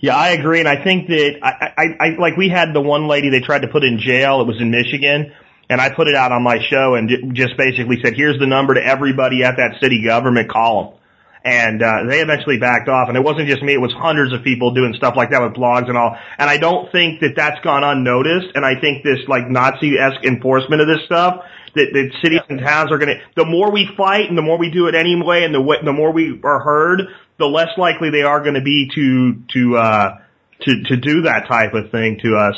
Yeah, 0.00 0.16
I 0.16 0.30
agree, 0.30 0.60
and 0.60 0.68
I 0.68 0.82
think 0.82 1.08
that 1.08 1.38
I, 1.42 1.72
I, 1.76 1.84
I 2.00 2.08
like 2.18 2.36
we 2.36 2.48
had 2.48 2.72
the 2.72 2.80
one 2.80 3.08
lady 3.08 3.30
they 3.30 3.40
tried 3.40 3.62
to 3.62 3.68
put 3.68 3.84
in 3.84 3.98
jail. 3.98 4.40
It 4.40 4.46
was 4.46 4.60
in 4.60 4.70
Michigan, 4.70 5.32
and 5.68 5.80
I 5.80 5.90
put 5.90 6.08
it 6.08 6.14
out 6.14 6.32
on 6.32 6.42
my 6.42 6.58
show 6.68 6.94
and 6.94 7.34
just 7.34 7.56
basically 7.56 8.00
said, 8.02 8.14
"Here's 8.14 8.38
the 8.38 8.46
number 8.46 8.74
to 8.74 8.84
everybody 8.84 9.42
at 9.44 9.56
that 9.56 9.80
city 9.80 10.02
government. 10.04 10.50
Call 10.50 10.84
them." 10.84 10.99
And 11.44 11.82
uh, 11.82 12.04
they 12.08 12.20
eventually 12.20 12.58
backed 12.58 12.88
off. 12.88 13.08
And 13.08 13.16
it 13.16 13.24
wasn't 13.24 13.48
just 13.48 13.62
me; 13.62 13.72
it 13.72 13.80
was 13.80 13.92
hundreds 13.92 14.32
of 14.32 14.42
people 14.42 14.74
doing 14.74 14.94
stuff 14.94 15.14
like 15.16 15.30
that 15.30 15.42
with 15.42 15.54
blogs 15.54 15.88
and 15.88 15.96
all. 15.96 16.16
And 16.38 16.48
I 16.50 16.58
don't 16.58 16.90
think 16.92 17.20
that 17.20 17.34
that's 17.36 17.60
gone 17.60 17.84
unnoticed. 17.84 18.54
And 18.54 18.64
I 18.64 18.80
think 18.80 19.04
this 19.04 19.26
like 19.28 19.48
Nazi-esque 19.48 20.24
enforcement 20.24 20.80
of 20.80 20.88
this 20.88 21.04
stuff 21.06 21.44
that, 21.74 21.88
that 21.92 22.10
cities 22.22 22.40
and 22.48 22.60
towns 22.60 22.90
are 22.92 22.98
going 22.98 23.16
to. 23.16 23.20
The 23.36 23.46
more 23.46 23.70
we 23.70 23.88
fight, 23.96 24.28
and 24.28 24.36
the 24.36 24.42
more 24.42 24.58
we 24.58 24.70
do 24.70 24.86
it 24.88 24.94
anyway, 24.94 25.44
and 25.44 25.54
the 25.54 25.78
the 25.84 25.92
more 25.92 26.12
we 26.12 26.40
are 26.42 26.60
heard, 26.60 27.02
the 27.38 27.46
less 27.46 27.76
likely 27.78 28.10
they 28.10 28.22
are 28.22 28.40
going 28.40 28.54
to 28.54 28.62
be 28.62 28.90
to 28.94 29.42
to 29.52 29.76
uh, 29.76 30.18
to 30.62 30.82
to 30.84 30.96
do 30.96 31.22
that 31.22 31.48
type 31.48 31.74
of 31.74 31.90
thing 31.90 32.18
to 32.22 32.36
us. 32.36 32.56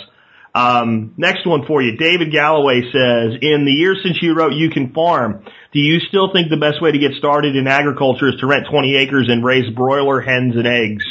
Um, 0.55 1.15
next 1.17 1.47
one 1.47 1.65
for 1.67 1.81
you. 1.81 1.97
David 1.97 2.31
Galloway 2.31 2.83
says, 2.83 3.39
in 3.41 3.65
the 3.65 3.73
years 3.73 4.01
since 4.03 4.19
you 4.21 4.35
wrote 4.35 4.53
You 4.53 4.69
Can 4.69 4.93
Farm, 4.93 5.47
do 5.73 5.81
you 5.81 6.01
still 6.01 6.31
think 6.33 6.51
the 6.51 6.59
best 6.59 6.83
way 6.83 6.93
to 6.93 6.99
get 6.99 7.13
started 7.15 7.57
in 7.57 7.67
agriculture 7.67 8.29
is 8.29 8.39
to 8.41 8.47
rent 8.47 8.67
20 8.71 8.97
acres 8.97 9.29
and 9.31 9.45
raise 9.45 9.69
broiler 9.75 10.21
hens 10.21 10.55
and 10.55 10.67
eggs? 10.67 11.05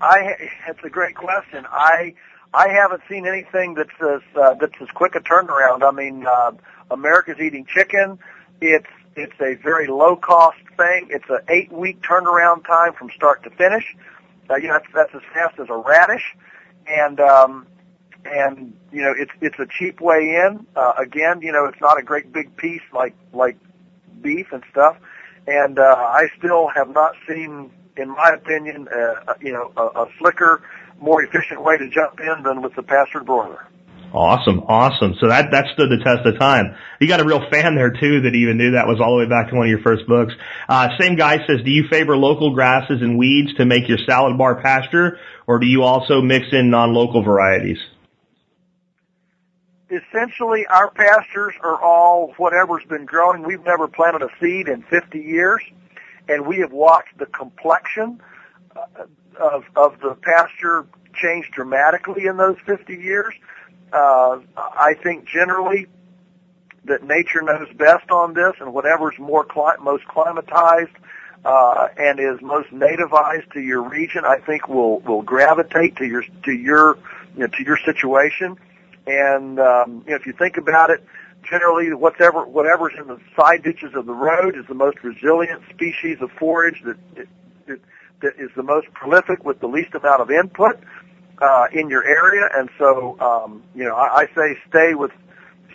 I, 0.00 0.36
it's 0.68 0.80
a 0.84 0.88
great 0.88 1.16
question. 1.16 1.66
I, 1.70 2.14
I 2.54 2.68
haven't 2.68 3.02
seen 3.10 3.26
anything 3.26 3.74
that's 3.74 3.90
as, 4.00 4.22
uh, 4.36 4.54
that's 4.54 4.80
as 4.80 4.88
quick 4.94 5.16
a 5.16 5.20
turnaround. 5.20 5.82
I 5.82 5.90
mean, 5.90 6.24
uh, 6.26 6.52
America's 6.90 7.40
eating 7.40 7.66
chicken. 7.66 8.18
It's, 8.60 8.86
it's 9.14 9.38
a 9.40 9.54
very 9.62 9.88
low 9.88 10.16
cost 10.16 10.58
thing. 10.76 11.08
It's 11.10 11.28
an 11.28 11.40
eight 11.48 11.70
week 11.70 12.00
turnaround 12.00 12.64
time 12.64 12.94
from 12.94 13.10
start 13.14 13.42
to 13.42 13.50
finish. 13.50 13.96
Uh, 14.48 14.56
you 14.56 14.68
know, 14.68 14.74
that's, 14.74 14.86
that's 14.94 15.14
as 15.14 15.22
fast 15.34 15.58
as 15.58 15.68
a 15.68 15.76
radish 15.76 16.24
and 16.86 17.20
um, 17.20 17.66
and 18.24 18.74
you 18.92 19.02
know 19.02 19.14
it's 19.16 19.32
it's 19.40 19.58
a 19.58 19.66
cheap 19.78 20.00
way 20.00 20.36
in. 20.46 20.66
Uh, 20.76 20.92
again, 20.98 21.40
you 21.42 21.52
know 21.52 21.66
it's 21.66 21.80
not 21.80 21.98
a 21.98 22.02
great 22.02 22.32
big 22.32 22.56
piece 22.56 22.82
like 22.92 23.14
like 23.32 23.56
beef 24.20 24.46
and 24.52 24.62
stuff, 24.70 24.96
and 25.46 25.78
uh, 25.78 25.82
I 25.82 26.28
still 26.38 26.68
have 26.74 26.90
not 26.90 27.14
seen, 27.28 27.70
in 27.96 28.08
my 28.08 28.30
opinion, 28.34 28.88
uh, 28.88 29.34
you 29.40 29.52
know 29.52 29.72
a, 29.76 30.02
a 30.02 30.06
slicker, 30.18 30.62
more 31.00 31.22
efficient 31.22 31.62
way 31.62 31.78
to 31.78 31.88
jump 31.88 32.20
in 32.20 32.42
than 32.42 32.62
with 32.62 32.74
the 32.74 32.82
pastured 32.82 33.26
broiler. 33.26 33.66
Awesome, 34.12 34.60
awesome. 34.60 35.16
So 35.20 35.28
that 35.28 35.50
that 35.50 35.66
stood 35.74 35.90
the 35.90 36.02
test 36.02 36.24
of 36.24 36.38
time. 36.38 36.74
You 36.98 37.08
got 37.08 37.20
a 37.20 37.24
real 37.24 37.42
fan 37.50 37.74
there 37.74 37.90
too 37.90 38.22
that 38.22 38.34
even 38.34 38.56
knew 38.56 38.70
that 38.72 38.86
was 38.86 39.00
all 39.00 39.18
the 39.18 39.24
way 39.24 39.28
back 39.28 39.50
to 39.50 39.54
one 39.54 39.66
of 39.66 39.70
your 39.70 39.82
first 39.82 40.06
books. 40.06 40.32
Uh, 40.66 40.88
same 40.98 41.16
guy 41.16 41.46
says, 41.46 41.60
do 41.62 41.70
you 41.70 41.84
favor 41.90 42.16
local 42.16 42.54
grasses 42.54 43.02
and 43.02 43.18
weeds 43.18 43.52
to 43.56 43.66
make 43.66 43.86
your 43.86 43.98
salad 43.98 44.38
bar 44.38 44.62
pasture, 44.62 45.18
or 45.46 45.58
do 45.58 45.66
you 45.66 45.82
also 45.82 46.22
mix 46.22 46.46
in 46.52 46.70
non-local 46.70 47.22
varieties? 47.22 47.78
Essentially, 49.90 50.66
our 50.66 50.90
pastures 50.90 51.54
are 51.62 51.80
all 51.80 52.34
whatever's 52.36 52.84
been 52.84 53.06
growing. 53.06 53.42
We've 53.42 53.64
never 53.64 53.88
planted 53.88 54.22
a 54.22 54.28
seed 54.38 54.68
in 54.68 54.82
50 54.82 55.18
years, 55.18 55.62
and 56.28 56.46
we 56.46 56.58
have 56.58 56.72
watched 56.72 57.16
the 57.18 57.26
complexion 57.26 58.20
uh, 58.76 59.04
of 59.40 59.64
of 59.76 59.98
the 60.00 60.14
pasture 60.20 60.86
change 61.14 61.50
dramatically 61.52 62.26
in 62.26 62.36
those 62.36 62.56
50 62.66 62.94
years. 62.94 63.32
Uh, 63.90 64.40
I 64.56 64.94
think 65.02 65.26
generally 65.26 65.86
that 66.84 67.02
nature 67.02 67.40
knows 67.40 67.68
best 67.76 68.10
on 68.10 68.34
this, 68.34 68.54
and 68.60 68.74
whatever's 68.74 69.18
more 69.18 69.44
cli- 69.44 69.78
most 69.80 70.04
climatized 70.04 70.94
uh, 71.46 71.88
and 71.96 72.20
is 72.20 72.42
most 72.42 72.68
nativized 72.70 73.52
to 73.52 73.60
your 73.60 73.82
region, 73.82 74.24
I 74.26 74.38
think 74.38 74.68
will 74.68 75.00
will 75.00 75.22
gravitate 75.22 75.96
to 75.96 76.04
your 76.04 76.24
to 76.44 76.52
your 76.52 76.98
you 77.34 77.40
know, 77.40 77.46
to 77.46 77.64
your 77.64 77.78
situation. 77.86 78.58
And 79.08 79.58
um, 79.58 80.04
if 80.06 80.26
you 80.26 80.32
think 80.32 80.58
about 80.58 80.90
it, 80.90 81.02
generally 81.48 81.92
whatever 81.94 82.44
whatever's 82.44 82.92
in 82.98 83.06
the 83.06 83.18
side 83.36 83.62
ditches 83.62 83.94
of 83.94 84.06
the 84.06 84.12
road 84.12 84.56
is 84.56 84.66
the 84.66 84.74
most 84.74 84.98
resilient 85.02 85.62
species 85.70 86.18
of 86.20 86.30
forage 86.32 86.82
that 86.84 86.96
that, 87.66 87.80
that 88.20 88.32
is 88.38 88.50
the 88.56 88.62
most 88.62 88.92
prolific 88.92 89.44
with 89.44 89.60
the 89.60 89.66
least 89.66 89.94
amount 89.94 90.20
of 90.20 90.30
input 90.30 90.78
uh, 91.40 91.66
in 91.72 91.88
your 91.88 92.04
area. 92.04 92.48
And 92.54 92.68
so, 92.78 93.18
um, 93.20 93.62
you 93.74 93.84
know, 93.84 93.94
I, 93.94 94.22
I 94.22 94.26
say 94.34 94.58
stay 94.68 94.94
with 94.94 95.12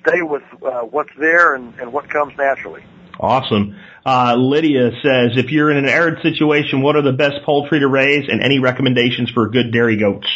stay 0.05 0.21
with 0.21 0.43
uh, 0.63 0.81
what's 0.81 1.11
there 1.17 1.55
and, 1.55 1.73
and 1.79 1.93
what 1.93 2.09
comes 2.09 2.33
naturally. 2.37 2.83
Awesome. 3.19 3.77
Uh, 4.05 4.35
Lydia 4.37 4.91
says, 5.01 5.37
if 5.37 5.51
you're 5.51 5.71
in 5.71 5.77
an 5.77 5.87
arid 5.87 6.21
situation, 6.21 6.81
what 6.81 6.95
are 6.95 7.01
the 7.01 7.13
best 7.13 7.45
poultry 7.45 7.79
to 7.79 7.87
raise 7.87 8.27
and 8.27 8.41
any 8.41 8.59
recommendations 8.59 9.29
for 9.29 9.47
good 9.49 9.71
dairy 9.71 9.97
goats? 9.97 10.27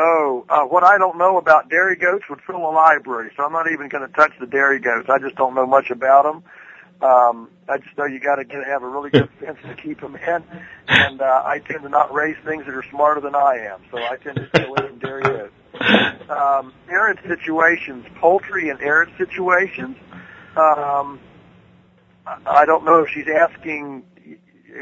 Oh, 0.00 0.44
uh, 0.48 0.62
what 0.62 0.84
I 0.84 0.96
don't 0.96 1.18
know 1.18 1.38
about 1.38 1.68
dairy 1.70 1.96
goats 1.96 2.22
would 2.30 2.40
fill 2.42 2.58
a 2.58 2.70
library, 2.70 3.32
so 3.36 3.44
I'm 3.44 3.52
not 3.52 3.68
even 3.72 3.88
going 3.88 4.06
to 4.06 4.14
touch 4.14 4.30
the 4.38 4.46
dairy 4.46 4.78
goats. 4.78 5.08
I 5.10 5.18
just 5.18 5.34
don't 5.34 5.56
know 5.56 5.66
much 5.66 5.90
about 5.90 6.22
them. 6.22 6.44
Um, 7.02 7.48
I 7.68 7.78
just 7.78 7.98
know 7.98 8.04
you 8.04 8.20
got 8.20 8.36
to 8.36 8.64
have 8.64 8.84
a 8.84 8.88
really 8.88 9.10
good 9.10 9.28
fence 9.40 9.58
to 9.66 9.74
keep 9.74 10.00
them 10.00 10.14
in, 10.14 10.44
and 10.86 11.20
uh, 11.20 11.42
I 11.44 11.58
tend 11.58 11.82
to 11.82 11.88
not 11.88 12.14
raise 12.14 12.36
things 12.44 12.64
that 12.66 12.74
are 12.76 12.84
smarter 12.90 13.20
than 13.20 13.34
I 13.34 13.70
am, 13.72 13.80
so 13.90 13.98
I 13.98 14.16
tend 14.22 14.36
to 14.36 14.48
stay 14.50 14.66
away 14.66 14.86
from 14.86 14.98
dairy 15.00 15.22
goats. 15.22 15.52
Um, 16.30 16.72
arid 16.88 17.18
situations, 17.26 18.06
poultry 18.20 18.68
in 18.68 18.80
arid 18.80 19.10
situations. 19.18 19.96
Um, 20.56 21.18
I 22.46 22.66
don't 22.66 22.84
know 22.84 23.02
if 23.02 23.10
she's 23.10 23.26
asking. 23.28 24.04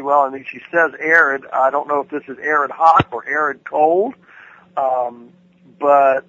Well, 0.00 0.20
I 0.20 0.30
mean, 0.30 0.44
she 0.50 0.60
says 0.70 0.92
arid. 1.00 1.44
I 1.50 1.70
don't 1.70 1.88
know 1.88 2.00
if 2.00 2.10
this 2.10 2.24
is 2.28 2.36
arid 2.42 2.70
hot 2.70 3.08
or 3.12 3.26
arid 3.26 3.64
cold. 3.64 4.14
Um, 4.76 5.30
but 5.78 6.26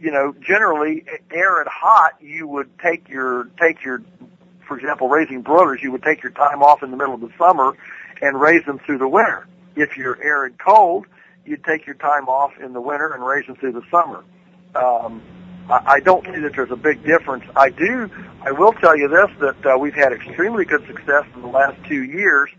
you 0.00 0.10
know, 0.10 0.34
generally, 0.40 1.04
arid 1.30 1.68
hot, 1.68 2.14
you 2.20 2.46
would 2.48 2.70
take 2.78 3.08
your 3.08 3.48
take 3.60 3.84
your, 3.84 4.02
for 4.66 4.78
example, 4.78 5.08
raising 5.08 5.42
broilers, 5.42 5.80
you 5.82 5.92
would 5.92 6.02
take 6.02 6.22
your 6.22 6.32
time 6.32 6.62
off 6.62 6.82
in 6.82 6.90
the 6.90 6.96
middle 6.96 7.14
of 7.14 7.20
the 7.20 7.30
summer 7.38 7.76
and 8.22 8.40
raise 8.40 8.64
them 8.64 8.78
through 8.78 8.98
the 8.98 9.08
winter. 9.08 9.46
If 9.76 9.96
you're 9.96 10.20
arid 10.22 10.58
cold, 10.58 11.06
you'd 11.44 11.64
take 11.64 11.86
your 11.86 11.96
time 11.96 12.28
off 12.28 12.52
in 12.58 12.72
the 12.72 12.80
winter 12.80 13.12
and 13.12 13.24
raise 13.24 13.46
them 13.46 13.56
through 13.56 13.72
the 13.72 13.82
summer. 13.90 14.24
Um, 14.74 15.22
I, 15.68 15.94
I 15.94 16.00
don't 16.00 16.24
see 16.24 16.40
that 16.40 16.52
there's 16.54 16.70
a 16.70 16.76
big 16.76 17.04
difference. 17.04 17.44
I 17.54 17.70
do. 17.70 18.10
I 18.42 18.52
will 18.52 18.72
tell 18.72 18.96
you 18.96 19.08
this: 19.08 19.28
that 19.40 19.74
uh, 19.74 19.78
we've 19.78 19.94
had 19.94 20.12
extremely 20.12 20.64
good 20.64 20.86
success 20.86 21.24
in 21.34 21.42
the 21.42 21.48
last 21.48 21.76
two 21.86 22.02
years, 22.04 22.50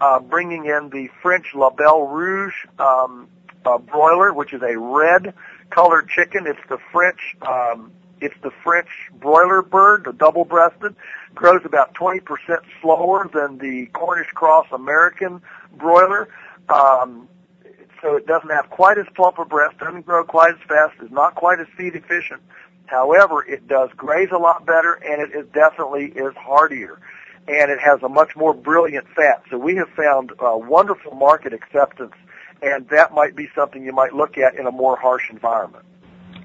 uh, 0.00 0.20
bringing 0.20 0.66
in 0.66 0.90
the 0.90 1.08
French 1.22 1.54
La 1.54 1.70
Belle 1.70 2.06
Rouge 2.06 2.54
um, 2.78 3.28
uh, 3.64 3.78
broiler, 3.78 4.32
which 4.32 4.52
is 4.52 4.62
a 4.62 4.78
red 4.78 5.34
colored 5.70 6.08
chicken. 6.08 6.46
It's 6.46 6.60
the 6.68 6.78
French, 6.92 7.36
um, 7.42 7.92
it's 8.20 8.34
the 8.42 8.50
French 8.62 8.88
broiler 9.12 9.62
bird, 9.62 10.04
the 10.04 10.12
double-breasted. 10.12 10.94
Grows 11.34 11.60
about 11.64 11.94
20% 11.94 12.20
slower 12.82 13.30
than 13.32 13.58
the 13.58 13.86
Cornish 13.92 14.30
cross 14.34 14.66
American 14.72 15.40
broiler. 15.76 16.28
Um, 16.68 17.28
so 18.02 18.16
it 18.16 18.26
doesn't 18.26 18.50
have 18.50 18.70
quite 18.70 18.98
as 18.98 19.06
plump 19.14 19.38
a 19.38 19.44
breast, 19.44 19.78
doesn't 19.78 20.06
grow 20.06 20.24
quite 20.24 20.52
as 20.54 20.60
fast, 20.66 20.94
is 21.02 21.10
not 21.10 21.34
quite 21.34 21.60
as 21.60 21.66
feed 21.76 21.94
efficient. 21.94 22.40
However, 22.86 23.44
it 23.44 23.68
does 23.68 23.90
graze 23.96 24.30
a 24.32 24.38
lot 24.38 24.66
better, 24.66 24.94
and 24.94 25.22
it 25.22 25.36
is 25.36 25.46
definitely 25.52 26.06
is 26.06 26.34
hardier, 26.34 26.98
and 27.46 27.70
it 27.70 27.78
has 27.78 28.02
a 28.02 28.08
much 28.08 28.34
more 28.36 28.52
brilliant 28.52 29.06
fat. 29.14 29.42
So 29.50 29.58
we 29.58 29.76
have 29.76 29.88
found 29.90 30.32
uh, 30.40 30.56
wonderful 30.56 31.14
market 31.14 31.52
acceptance 31.52 32.14
and 32.62 32.88
that 32.88 33.12
might 33.12 33.36
be 33.36 33.48
something 33.54 33.84
you 33.84 33.92
might 33.92 34.14
look 34.14 34.38
at 34.38 34.54
in 34.56 34.66
a 34.66 34.70
more 34.70 34.96
harsh 34.96 35.28
environment. 35.30 35.84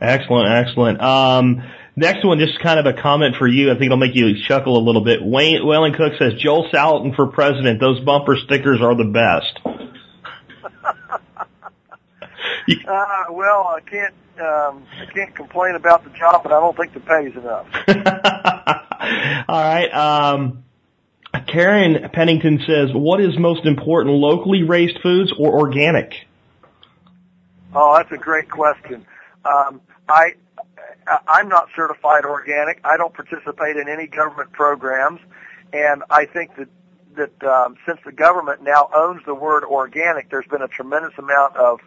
Excellent, 0.02 0.50
excellent. 0.50 1.02
Um, 1.02 1.64
next 1.96 2.26
one, 2.26 2.40
just 2.40 2.60
kind 2.60 2.78
of 2.80 2.86
a 2.86 2.94
comment 3.02 3.38
for 3.38 3.48
you. 3.48 3.72
I 3.72 3.74
think 3.74 3.86
it'll 3.86 3.98
make 3.98 4.16
you 4.16 4.36
chuckle 4.48 4.78
a 4.78 4.84
little 4.84 5.04
bit. 5.04 5.24
Wayne 5.24 5.66
Wayland 5.66 5.96
Cook 5.96 6.14
says 6.20 6.34
Joel 6.36 6.70
Salatin 6.70 7.16
for 7.16 7.28
president. 7.28 7.80
Those 7.80 8.02
bumper 8.02 8.36
stickers 8.38 8.82
are 8.82 8.96
the 8.96 9.06
best. 9.06 9.60
uh, 12.88 13.26
well, 13.32 13.68
I 13.68 13.80
can't. 13.86 14.14
Um, 14.38 14.86
I 15.00 15.06
can't 15.14 15.34
complain 15.34 15.76
about 15.76 16.04
the 16.04 16.10
job, 16.10 16.44
but 16.44 16.52
I 16.52 16.60
don't 16.60 16.76
think 16.76 16.94
the 16.94 17.00
pay 17.00 17.28
is 17.28 17.38
enough. 17.38 17.68
All 19.48 19.62
right. 19.62 19.88
Um, 19.94 20.65
Karen 21.48 22.10
Pennington 22.12 22.60
says, 22.66 22.90
what 22.94 23.22
is 23.22 23.38
most 23.38 23.66
important, 23.66 24.16
locally 24.16 24.64
raised 24.64 25.00
foods 25.02 25.32
or 25.38 25.60
organic? 25.60 26.14
Oh, 27.74 27.96
that's 27.98 28.12
a 28.12 28.18
great 28.18 28.50
question. 28.50 29.06
Um, 29.44 29.82
I, 30.08 30.34
I'm 31.28 31.50
not 31.50 31.68
certified 31.76 32.26
organic. 32.26 32.80
I 32.84 32.98
don't 32.98 33.14
participate 33.14 33.78
in 33.78 33.88
any 33.88 34.08
government 34.08 34.52
programs, 34.54 35.20
and 35.74 36.04
I 36.10 36.26
think 36.26 36.56
that 36.58 36.70
that 37.16 37.44
um, 37.44 37.78
since 37.86 38.00
the 38.06 38.12
government 38.12 38.62
now 38.62 38.90
owns 38.94 39.22
the 39.26 39.34
word 39.34 39.64
organic, 39.64 40.30
there's 40.30 40.48
been 40.48 40.62
a 40.62 40.68
tremendous 40.68 41.14
amount 41.18 41.56
of 41.56 41.80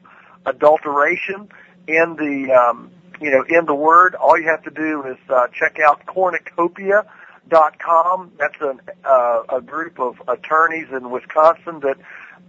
adulteration 0.47 1.49
in 1.87 2.17
the 2.17 2.53
um, 2.53 2.91
you 3.21 3.31
know 3.31 3.45
in 3.49 3.67
the 3.67 3.75
word. 3.75 4.15
All 4.15 4.39
you 4.39 4.49
have 4.49 4.63
to 4.65 4.71
do 4.71 5.05
is 5.05 5.19
uh, 5.29 5.49
check 5.53 5.79
out 5.81 6.07
cornucopia 6.07 7.05
dot 7.49 7.79
com. 7.79 8.33
That's 8.39 8.61
an, 8.61 8.81
uh, 9.05 9.43
a 9.49 9.61
group 9.61 9.99
of 9.99 10.23
attorneys 10.29 10.89
in 10.91 11.11
Wisconsin 11.11 11.81
that 11.81 11.97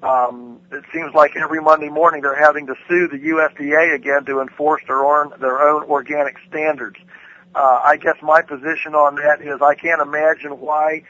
um, 0.02 0.60
it 0.72 0.84
seems 0.94 1.14
like 1.14 1.36
every 1.36 1.62
Monday 1.62 1.90
morning 1.90 2.22
they're 2.22 2.40
having 2.40 2.68
to 2.68 2.76
sue 2.88 3.08
the 3.08 3.18
USDA 3.18 3.96
again 3.96 4.26
to 4.26 4.42
enforce 4.42 4.82
their 4.88 5.04
own 5.04 5.34
their 5.40 5.60
own 5.70 5.84
organic 5.84 6.38
standards. 6.48 6.98
Uh, 7.56 7.82
I 7.84 7.98
guess 7.98 8.16
my 8.22 8.42
position 8.42 8.94
on 8.94 9.16
that 9.16 9.42
is 9.42 9.62
I 9.62 9.76
can't 9.76 10.02
imagine 10.02 10.60
why 10.60 11.04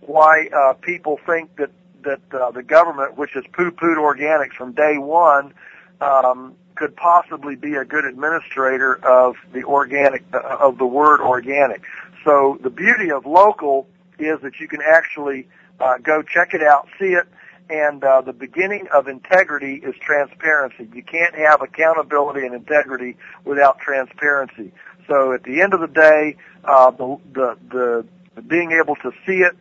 why 0.00 0.48
uh, 0.48 0.72
people 0.74 1.18
think 1.26 1.56
that 1.56 1.70
that 2.02 2.20
uh, 2.32 2.50
the 2.50 2.64
government, 2.64 3.16
which 3.16 3.30
has 3.34 3.44
poo-pooed 3.52 3.96
organics 3.96 4.54
from 4.54 4.72
day 4.72 4.98
one, 4.98 5.54
um, 6.00 6.56
could 6.74 6.96
possibly 6.96 7.54
be 7.54 7.74
a 7.74 7.84
good 7.84 8.04
administrator 8.04 8.94
of 9.06 9.36
the 9.52 9.62
organic 9.62 10.24
uh, 10.34 10.56
of 10.58 10.78
the 10.78 10.86
word 10.86 11.20
organic. 11.20 11.82
So 12.24 12.58
the 12.62 12.70
beauty 12.70 13.10
of 13.10 13.26
local 13.26 13.86
is 14.18 14.40
that 14.42 14.60
you 14.60 14.68
can 14.68 14.80
actually 14.82 15.48
uh, 15.80 15.98
go 15.98 16.22
check 16.22 16.54
it 16.54 16.62
out, 16.62 16.88
see 16.98 17.14
it, 17.14 17.26
and 17.70 18.02
uh, 18.04 18.20
the 18.20 18.32
beginning 18.32 18.86
of 18.92 19.08
integrity 19.08 19.74
is 19.74 19.94
transparency. 20.00 20.88
You 20.92 21.02
can't 21.02 21.34
have 21.34 21.62
accountability 21.62 22.44
and 22.46 22.54
integrity 22.54 23.16
without 23.44 23.78
transparency. 23.78 24.72
So 25.08 25.32
at 25.32 25.42
the 25.42 25.60
end 25.62 25.74
of 25.74 25.80
the 25.80 25.88
day, 25.88 26.36
uh, 26.64 26.90
the, 26.92 27.18
the 27.32 27.58
the 27.70 28.42
being 28.42 28.72
able 28.72 28.96
to 28.96 29.10
see 29.26 29.38
it 29.38 29.56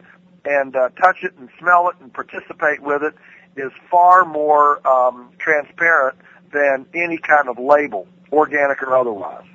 and 0.46 0.76
uh, 0.76 0.90
touch 1.02 1.24
it 1.24 1.34
and 1.38 1.50
smell 1.60 1.90
it 1.90 1.96
and 2.02 2.14
participate 2.14 2.82
with 2.82 3.04
it 3.04 3.14
is 3.56 3.72
far 3.90 4.26
more 4.26 4.86
um, 4.88 5.30
transparent 5.38 6.18
than 6.54 6.86
any 6.94 7.18
kind 7.18 7.50
of 7.50 7.58
label, 7.60 8.08
organic 8.32 8.82
or 8.84 8.98
otherwise. 8.98 9.46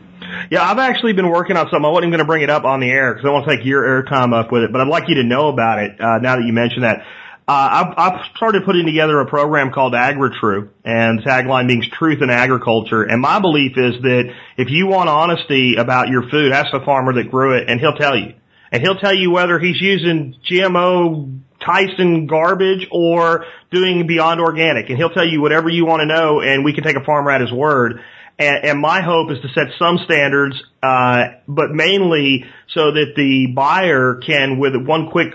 Yeah, 0.51 0.63
I've 0.63 0.79
actually 0.79 1.13
been 1.13 1.31
working 1.31 1.57
on 1.57 1.67
something. 1.67 1.85
I 1.85 1.91
wasn't 1.91 2.13
going 2.13 2.21
to 2.21 2.27
bring 2.27 2.43
it 2.43 2.51
up 2.51 2.65
on 2.65 2.81
the 2.81 2.91
air 2.91 3.15
because 3.15 3.29
I 3.29 3.33
want 3.33 3.49
to 3.49 3.57
take 3.57 3.67
your 3.67 3.83
airtime 3.83 4.35
up 4.35 4.51
with 4.51 4.63
it, 4.63 4.73
but 4.73 4.81
I'd 4.81 4.89
like 4.89 5.09
you 5.09 5.17
to 5.17 5.25
know 5.25 5.49
about 5.49 5.79
it 5.79 6.01
uh, 6.01 6.19
now 6.19 6.37
that 6.37 6.45
you 6.45 6.53
mention 6.53 6.83
that. 6.83 7.05
Uh, 7.49 7.95
I've, 7.95 7.95
I've 7.97 8.21
started 8.35 8.65
putting 8.65 8.87
together 8.87 9.21
a 9.21 9.27
program 9.27 9.71
called 9.71 9.93
AgriTrue, 9.93 10.69
and 10.85 11.21
the 11.21 11.23
tagline 11.23 11.67
means 11.67 11.89
truth 11.89 12.21
in 12.21 12.29
agriculture. 12.29 13.05
And 13.05 13.21
my 13.21 13.39
belief 13.39 13.79
is 13.79 14.03
that 14.03 14.35
if 14.57 14.69
you 14.69 14.89
want 14.89 15.09
honesty 15.09 15.77
about 15.77 16.09
your 16.09 16.29
food, 16.29 16.51
ask 16.51 16.73
the 16.73 16.81
farmer 16.85 17.13
that 17.13 17.31
grew 17.31 17.57
it, 17.57 17.69
and 17.69 17.79
he'll 17.79 17.95
tell 17.95 18.17
you. 18.17 18.35
And 18.73 18.83
he'll 18.83 18.97
tell 18.97 19.15
you 19.15 19.31
whether 19.31 19.61
he's 19.61 19.81
using 19.81 20.35
GMO 20.51 21.41
Tyson 21.65 22.27
garbage 22.27 22.89
or 22.91 23.45
doing 23.71 24.09
beyond 24.09 24.41
organic. 24.41 24.89
And 24.89 24.99
he'll 24.99 25.11
tell 25.11 25.27
you 25.27 25.41
whatever 25.41 25.69
you 25.69 25.87
want 25.87 26.01
to 26.01 26.07
know, 26.07 26.41
and 26.41 26.65
we 26.65 26.73
can 26.73 26.83
take 26.83 26.97
a 26.97 27.05
farmer 27.05 27.31
at 27.31 27.41
his 27.41 27.53
word. 27.53 28.01
And, 28.39 28.65
and 28.67 28.81
my 28.81 29.01
hope 29.01 29.31
is 29.31 29.41
to 29.41 29.49
set 29.49 29.69
some 29.79 29.99
standards, 30.05 30.63
uh, 30.83 31.29
but 31.49 31.71
mainly 31.71 32.45
so 32.69 32.93
that 32.93 33.15
the 33.17 33.47
buyer 33.47 34.17
can, 34.17 34.59
with 34.59 34.77
one 34.77 35.11
quick 35.11 35.33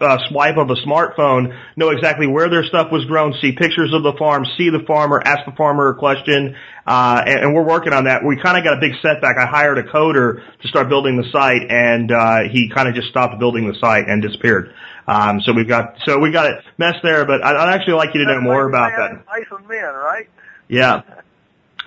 uh, 0.00 0.18
swipe 0.30 0.56
of 0.56 0.70
a 0.70 0.76
smartphone, 0.76 1.54
know 1.76 1.90
exactly 1.90 2.26
where 2.26 2.48
their 2.48 2.64
stuff 2.64 2.90
was 2.90 3.04
grown, 3.04 3.34
see 3.42 3.52
pictures 3.52 3.92
of 3.92 4.02
the 4.02 4.14
farm, 4.14 4.46
see 4.56 4.70
the 4.70 4.82
farmer, 4.86 5.20
ask 5.22 5.44
the 5.44 5.52
farmer 5.52 5.90
a 5.90 5.94
question, 5.96 6.56
uh, 6.86 7.22
and, 7.26 7.40
and 7.40 7.54
we're 7.54 7.66
working 7.66 7.92
on 7.92 8.04
that. 8.04 8.24
We 8.24 8.40
kind 8.40 8.56
of 8.56 8.64
got 8.64 8.78
a 8.78 8.80
big 8.80 8.92
setback. 9.02 9.36
I 9.36 9.44
hired 9.44 9.76
a 9.76 9.82
coder 9.82 10.42
to 10.62 10.68
start 10.68 10.88
building 10.88 11.20
the 11.20 11.28
site, 11.30 11.70
and 11.70 12.10
uh, 12.10 12.48
he 12.50 12.70
kind 12.70 12.88
of 12.88 12.94
just 12.94 13.08
stopped 13.08 13.38
building 13.38 13.68
the 13.68 13.78
site 13.78 14.08
and 14.08 14.22
disappeared. 14.22 14.72
Um, 15.06 15.42
so 15.42 15.52
we've 15.52 15.68
got 15.68 15.96
so 16.06 16.18
we 16.18 16.30
got 16.30 16.46
it 16.46 16.64
messed 16.78 17.02
there, 17.02 17.26
but 17.26 17.44
I'd, 17.44 17.56
I'd 17.56 17.74
actually 17.74 17.94
like 17.94 18.14
you 18.14 18.24
to 18.24 18.26
know 18.26 18.40
more 18.40 18.68
about 18.68 18.92
that. 18.96 19.26
Nice 19.26 19.68
men, 19.68 19.94
right? 19.94 20.28
Yeah. 20.68 21.02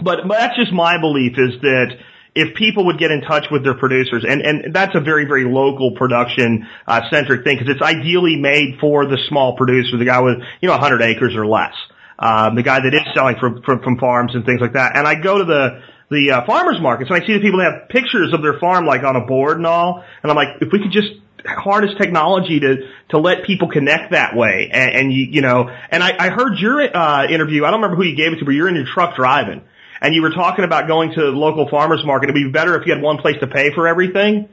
But, 0.03 0.27
that's 0.27 0.55
just 0.57 0.71
my 0.71 0.99
belief 0.99 1.33
is 1.37 1.61
that 1.61 1.97
if 2.33 2.55
people 2.55 2.85
would 2.85 2.97
get 2.97 3.11
in 3.11 3.21
touch 3.21 3.45
with 3.51 3.63
their 3.63 3.75
producers, 3.75 4.23
and, 4.27 4.41
and 4.41 4.73
that's 4.73 4.95
a 4.95 5.01
very, 5.01 5.25
very 5.25 5.45
local 5.45 5.91
production 5.95 6.67
uh, 6.87 7.01
centric 7.09 7.43
thing 7.43 7.57
because 7.57 7.73
it's 7.73 7.81
ideally 7.81 8.37
made 8.37 8.79
for 8.79 9.05
the 9.05 9.17
small 9.27 9.57
producer, 9.57 9.97
the 9.97 10.05
guy 10.05 10.21
with, 10.21 10.39
you 10.61 10.67
know, 10.67 10.73
100 10.73 11.01
acres 11.01 11.35
or 11.35 11.45
less. 11.45 11.73
um, 12.21 12.55
the 12.55 12.63
guy 12.63 12.79
that 12.79 12.93
is 12.93 13.01
selling 13.13 13.35
from, 13.39 13.61
from 13.63 13.81
from 13.81 13.97
farms 13.97 14.35
and 14.35 14.45
things 14.45 14.61
like 14.61 14.73
that. 14.73 14.95
And 14.95 15.07
I 15.07 15.15
go 15.15 15.39
to 15.39 15.43
the 15.45 15.81
the 16.09 16.31
uh, 16.31 16.45
farmers 16.45 16.79
markets 16.79 17.09
and 17.09 17.21
I 17.21 17.25
see 17.25 17.33
the 17.33 17.39
people 17.39 17.59
that 17.59 17.71
have 17.71 17.89
pictures 17.89 18.33
of 18.33 18.41
their 18.41 18.59
farm 18.59 18.85
like 18.85 19.03
on 19.03 19.15
a 19.15 19.25
board 19.25 19.57
and 19.57 19.65
all. 19.65 20.03
And 20.21 20.31
I'm 20.31 20.35
like, 20.35 20.61
if 20.61 20.69
we 20.71 20.79
could 20.79 20.91
just 20.91 21.09
harness 21.45 21.91
technology 21.99 22.59
to 22.59 22.75
to 23.09 23.17
let 23.17 23.43
people 23.45 23.69
connect 23.69 24.11
that 24.11 24.35
way, 24.35 24.69
and, 24.71 24.95
and 24.95 25.13
you 25.13 25.25
you 25.31 25.41
know, 25.41 25.69
and 25.89 26.03
I, 26.03 26.11
I 26.17 26.29
heard 26.29 26.59
your 26.59 26.95
uh, 26.95 27.27
interview. 27.27 27.65
I 27.65 27.71
don't 27.71 27.81
remember 27.81 28.01
who 28.01 28.07
you 28.07 28.15
gave 28.15 28.33
it 28.33 28.39
to, 28.39 28.45
but 28.45 28.51
you're 28.51 28.69
in 28.69 28.75
your 28.75 28.85
truck 28.85 29.15
driving, 29.15 29.63
and 30.01 30.15
you 30.15 30.21
were 30.21 30.31
talking 30.31 30.65
about 30.65 30.87
going 30.87 31.11
to 31.11 31.21
the 31.21 31.27
local 31.31 31.69
farmers 31.69 32.03
market. 32.03 32.29
It'd 32.29 32.35
be 32.35 32.49
better 32.49 32.79
if 32.79 32.87
you 32.87 32.93
had 32.93 33.01
one 33.01 33.17
place 33.17 33.35
to 33.39 33.47
pay 33.47 33.71
for 33.73 33.87
everything. 33.87 34.49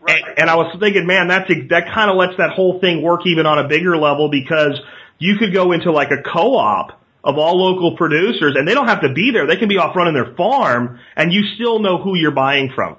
Right. 0.00 0.22
And, 0.26 0.38
and 0.40 0.50
I 0.50 0.56
was 0.56 0.76
thinking, 0.80 1.06
man, 1.06 1.28
that's 1.28 1.48
that 1.68 1.92
kind 1.94 2.10
of 2.10 2.16
lets 2.16 2.36
that 2.38 2.50
whole 2.50 2.80
thing 2.80 3.02
work 3.02 3.20
even 3.26 3.46
on 3.46 3.58
a 3.58 3.68
bigger 3.68 3.96
level 3.96 4.28
because 4.30 4.80
you 5.18 5.36
could 5.36 5.52
go 5.52 5.72
into 5.72 5.92
like 5.92 6.10
a 6.10 6.22
co-op 6.22 6.98
of 7.22 7.36
all 7.36 7.58
local 7.62 7.96
producers 7.96 8.56
and 8.56 8.66
they 8.66 8.74
don't 8.74 8.88
have 8.88 9.02
to 9.02 9.12
be 9.12 9.30
there. 9.30 9.46
They 9.46 9.56
can 9.56 9.68
be 9.68 9.76
off 9.76 9.94
running 9.94 10.14
their 10.14 10.34
farm 10.34 10.98
and 11.14 11.32
you 11.32 11.42
still 11.54 11.78
know 11.78 11.98
who 11.98 12.16
you're 12.16 12.30
buying 12.30 12.72
from. 12.74 12.96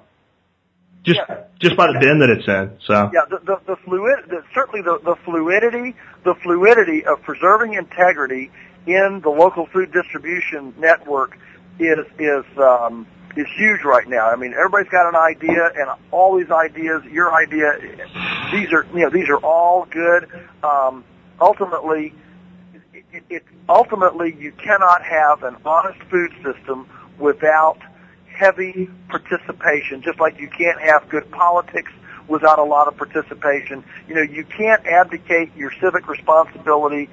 Just, 1.02 1.20
Yeah. 1.28 1.40
just 1.58 1.76
by 1.76 1.88
the 1.88 1.98
bin 1.98 2.20
that 2.20 2.30
it's 2.30 2.46
in. 2.46 2.78
So. 2.86 3.10
Yeah, 3.12 3.22
the 3.28 3.38
the, 3.44 3.60
the 3.66 3.76
fluid, 3.84 4.20
the, 4.28 4.44
certainly 4.54 4.82
the, 4.82 5.00
the 5.04 5.16
fluidity, 5.24 5.96
the 6.24 6.36
fluidity 6.36 7.04
of 7.04 7.20
preserving 7.22 7.74
integrity 7.74 8.52
in 8.86 9.20
the 9.22 9.30
local 9.30 9.66
food 9.66 9.92
distribution 9.92 10.74
network 10.78 11.36
is 11.78 12.06
is 12.18 12.44
um, 12.58 13.06
is 13.36 13.46
huge 13.56 13.82
right 13.84 14.08
now. 14.08 14.30
I 14.30 14.36
mean, 14.36 14.52
everybody's 14.52 14.90
got 14.90 15.08
an 15.08 15.16
idea, 15.16 15.70
and 15.76 15.90
all 16.10 16.36
these 16.36 16.50
ideas, 16.50 17.02
your 17.10 17.34
idea, 17.34 17.78
these 18.52 18.72
are 18.72 18.86
you 18.94 19.04
know 19.04 19.10
these 19.10 19.28
are 19.28 19.38
all 19.38 19.86
good. 19.90 20.28
Um, 20.62 21.04
ultimately, 21.40 22.14
it, 23.12 23.24
it, 23.28 23.42
ultimately 23.68 24.36
you 24.38 24.52
cannot 24.52 25.02
have 25.02 25.42
an 25.42 25.56
honest 25.64 26.00
food 26.10 26.32
system 26.42 26.86
without 27.18 27.78
heavy 28.26 28.88
participation, 29.08 30.02
just 30.02 30.18
like 30.20 30.38
you 30.38 30.48
can't 30.48 30.80
have 30.80 31.08
good 31.08 31.30
politics 31.30 31.92
without 32.28 32.58
a 32.58 32.64
lot 32.64 32.88
of 32.88 32.96
participation. 32.96 33.84
You 34.08 34.14
know, 34.14 34.22
you 34.22 34.44
can't 34.44 34.86
abdicate 34.86 35.54
your 35.56 35.72
civic 35.80 36.08
responsibility 36.08 37.08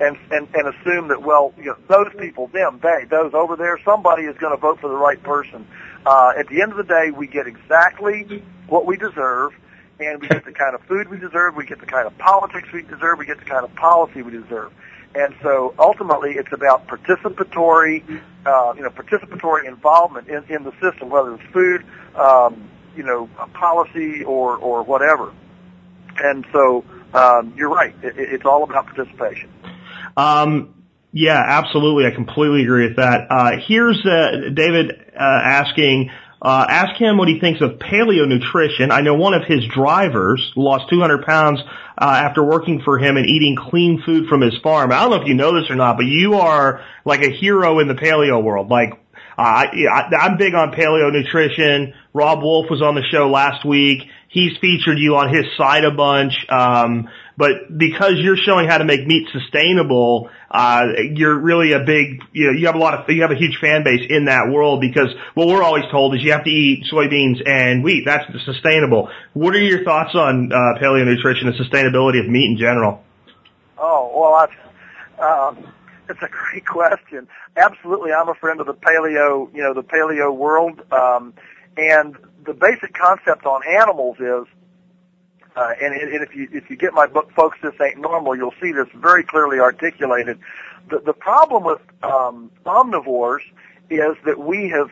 and 0.00 0.16
and, 0.30 0.48
and 0.54 0.74
assume 0.74 1.08
that 1.08 1.22
well, 1.22 1.52
you 1.56 1.66
know, 1.66 1.76
those 1.88 2.12
people, 2.18 2.48
them, 2.48 2.80
they, 2.82 3.04
those 3.08 3.32
over 3.34 3.56
there, 3.56 3.78
somebody 3.84 4.24
is 4.24 4.36
going 4.38 4.54
to 4.54 4.60
vote 4.60 4.80
for 4.80 4.88
the 4.88 4.96
right 4.96 5.22
person. 5.22 5.66
Uh, 6.04 6.32
at 6.36 6.48
the 6.48 6.60
end 6.62 6.72
of 6.72 6.78
the 6.78 6.84
day, 6.84 7.10
we 7.10 7.26
get 7.26 7.46
exactly 7.46 8.42
what 8.68 8.86
we 8.86 8.96
deserve, 8.96 9.52
and 10.00 10.20
we 10.20 10.28
get 10.28 10.44
the 10.44 10.52
kind 10.52 10.74
of 10.74 10.82
food 10.82 11.08
we 11.08 11.18
deserve, 11.18 11.54
we 11.56 11.64
get 11.64 11.80
the 11.80 11.86
kind 11.86 12.06
of 12.06 12.16
politics 12.18 12.68
we 12.72 12.82
deserve, 12.82 13.18
we 13.18 13.26
get 13.26 13.38
the 13.38 13.44
kind 13.44 13.64
of 13.64 13.74
policy 13.74 14.22
we 14.22 14.32
deserve. 14.32 14.72
And 15.14 15.34
so 15.42 15.74
ultimately, 15.78 16.32
it's 16.32 16.52
about 16.52 16.88
participatory, 16.88 18.02
uh, 18.44 18.74
you 18.76 18.82
know, 18.82 18.90
participatory 18.90 19.66
involvement 19.66 20.28
in, 20.28 20.42
in 20.48 20.64
the 20.64 20.72
system, 20.80 21.08
whether 21.08 21.34
it's 21.34 21.52
food, 21.52 21.84
um, 22.16 22.68
you 22.96 23.04
know, 23.04 23.28
policy 23.52 24.24
or 24.24 24.56
or 24.56 24.82
whatever. 24.82 25.32
And 26.18 26.44
so 26.52 26.84
um, 27.12 27.54
you're 27.56 27.70
right; 27.70 27.94
it, 28.02 28.14
it's 28.16 28.44
all 28.44 28.64
about 28.64 28.86
participation. 28.86 29.50
Um, 30.16 30.84
yeah, 31.12 31.40
absolutely. 31.46 32.06
I 32.06 32.10
completely 32.10 32.62
agree 32.62 32.88
with 32.88 32.96
that. 32.96 33.26
Uh, 33.30 33.52
here's 33.66 34.04
uh, 34.04 34.50
David 34.54 34.92
uh, 35.14 35.22
asking. 35.22 36.10
Uh, 36.42 36.66
ask 36.68 37.00
him 37.00 37.16
what 37.16 37.26
he 37.26 37.40
thinks 37.40 37.62
of 37.62 37.78
paleo 37.78 38.28
nutrition. 38.28 38.90
I 38.90 39.00
know 39.00 39.14
one 39.14 39.32
of 39.32 39.44
his 39.44 39.64
drivers 39.66 40.52
lost 40.56 40.90
200 40.90 41.24
pounds 41.24 41.60
uh, 41.96 42.04
after 42.04 42.44
working 42.44 42.82
for 42.84 42.98
him 42.98 43.16
and 43.16 43.24
eating 43.24 43.56
clean 43.56 44.02
food 44.04 44.28
from 44.28 44.42
his 44.42 44.54
farm. 44.62 44.92
I 44.92 45.00
don't 45.00 45.10
know 45.10 45.22
if 45.22 45.26
you 45.26 45.34
know 45.34 45.58
this 45.58 45.70
or 45.70 45.76
not, 45.76 45.96
but 45.96 46.04
you 46.04 46.34
are 46.34 46.84
like 47.06 47.22
a 47.22 47.30
hero 47.30 47.78
in 47.78 47.88
the 47.88 47.94
paleo 47.94 48.42
world. 48.42 48.68
Like, 48.68 48.92
uh, 49.38 49.42
I, 49.42 50.10
I'm 50.20 50.36
big 50.36 50.54
on 50.54 50.72
paleo 50.72 51.10
nutrition. 51.10 51.94
Robb 52.12 52.42
Wolf 52.42 52.66
was 52.68 52.82
on 52.82 52.94
the 52.94 53.02
show 53.10 53.30
last 53.30 53.64
week. 53.64 54.02
He's 54.28 54.52
featured 54.60 54.98
you 54.98 55.16
on 55.16 55.32
his 55.32 55.46
side 55.56 55.84
a 55.84 55.92
bunch. 55.92 56.34
Um, 56.48 57.08
but 57.36 57.76
because 57.76 58.14
you're 58.16 58.36
showing 58.36 58.68
how 58.68 58.78
to 58.78 58.84
make 58.84 59.06
meat 59.06 59.28
sustainable, 59.32 60.30
uh, 60.50 60.86
you're 61.12 61.38
really 61.38 61.72
a 61.72 61.80
big, 61.80 62.22
you 62.32 62.46
know, 62.46 62.52
you 62.52 62.66
have 62.66 62.76
a 62.76 62.78
lot 62.78 62.94
of, 62.94 63.10
you 63.10 63.22
have 63.22 63.32
a 63.32 63.36
huge 63.36 63.58
fan 63.60 63.82
base 63.82 64.06
in 64.08 64.26
that 64.26 64.50
world 64.50 64.80
because 64.80 65.08
what 65.34 65.48
we're 65.48 65.62
always 65.62 65.84
told 65.90 66.14
is 66.14 66.22
you 66.22 66.32
have 66.32 66.44
to 66.44 66.50
eat 66.50 66.84
soybeans 66.92 67.42
and 67.46 67.82
wheat. 67.82 68.04
That's 68.04 68.24
sustainable. 68.44 69.10
What 69.32 69.54
are 69.54 69.60
your 69.60 69.84
thoughts 69.84 70.14
on, 70.14 70.52
uh, 70.52 70.78
paleo 70.80 71.04
nutrition 71.04 71.48
and 71.48 71.56
sustainability 71.56 72.20
of 72.20 72.28
meat 72.28 72.50
in 72.50 72.56
general? 72.56 73.02
Oh 73.76 74.12
well, 74.14 74.48
I, 75.18 75.48
um, 75.48 75.72
it's 76.08 76.22
a 76.22 76.28
great 76.50 76.66
question. 76.66 77.26
Absolutely, 77.56 78.12
I'm 78.12 78.28
a 78.28 78.34
friend 78.34 78.60
of 78.60 78.66
the 78.66 78.74
paleo, 78.74 79.52
you 79.54 79.62
know, 79.62 79.74
the 79.74 79.82
paleo 79.82 80.34
world. 80.34 80.80
Um, 80.92 81.34
and 81.76 82.16
the 82.44 82.54
basic 82.54 82.94
concept 82.94 83.46
on 83.46 83.62
animals 83.66 84.18
is, 84.20 84.46
uh, 85.56 85.72
and, 85.80 85.94
and 85.94 86.22
if 86.22 86.34
you 86.34 86.48
if 86.52 86.68
you 86.68 86.76
get 86.76 86.94
my 86.94 87.06
book, 87.06 87.30
folks, 87.32 87.58
this 87.62 87.74
ain't 87.80 87.98
normal. 87.98 88.36
You'll 88.36 88.54
see 88.60 88.72
this 88.72 88.88
very 88.94 89.22
clearly 89.22 89.60
articulated. 89.60 90.38
The 90.90 90.98
the 90.98 91.12
problem 91.12 91.64
with 91.64 91.80
um, 92.02 92.50
omnivores 92.66 93.42
is 93.88 94.16
that 94.24 94.38
we 94.38 94.68
have 94.70 94.90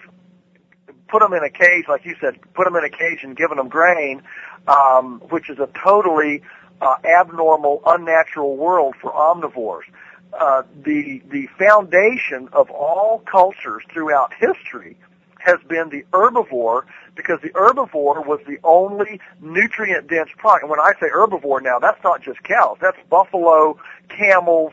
put 1.08 1.20
them 1.20 1.32
in 1.32 1.42
a 1.42 1.50
cage, 1.50 1.86
like 1.88 2.04
you 2.04 2.14
said, 2.20 2.38
put 2.54 2.64
them 2.64 2.76
in 2.76 2.84
a 2.84 2.90
cage 2.90 3.20
and 3.22 3.36
given 3.36 3.56
them 3.58 3.68
grain, 3.68 4.22
um, 4.68 5.20
which 5.30 5.50
is 5.50 5.58
a 5.58 5.68
totally 5.84 6.42
uh, 6.80 6.96
abnormal, 7.04 7.82
unnatural 7.86 8.56
world 8.56 8.94
for 9.00 9.12
omnivores. 9.12 9.84
Uh, 10.32 10.62
the 10.84 11.22
the 11.28 11.46
foundation 11.58 12.48
of 12.52 12.70
all 12.70 13.18
cultures 13.26 13.82
throughout 13.92 14.32
history 14.34 14.96
has 15.44 15.58
been 15.68 15.88
the 15.90 16.04
herbivore 16.12 16.82
because 17.14 17.40
the 17.42 17.50
herbivore 17.50 18.24
was 18.26 18.40
the 18.46 18.58
only 18.64 19.20
nutrient 19.40 20.08
dense 20.08 20.30
product. 20.36 20.62
And 20.62 20.70
when 20.70 20.80
I 20.80 20.92
say 21.00 21.08
herbivore 21.14 21.62
now, 21.62 21.78
that's 21.78 22.02
not 22.04 22.22
just 22.22 22.42
cows. 22.42 22.78
That's 22.80 22.96
buffalo, 23.10 23.78
camels, 24.08 24.72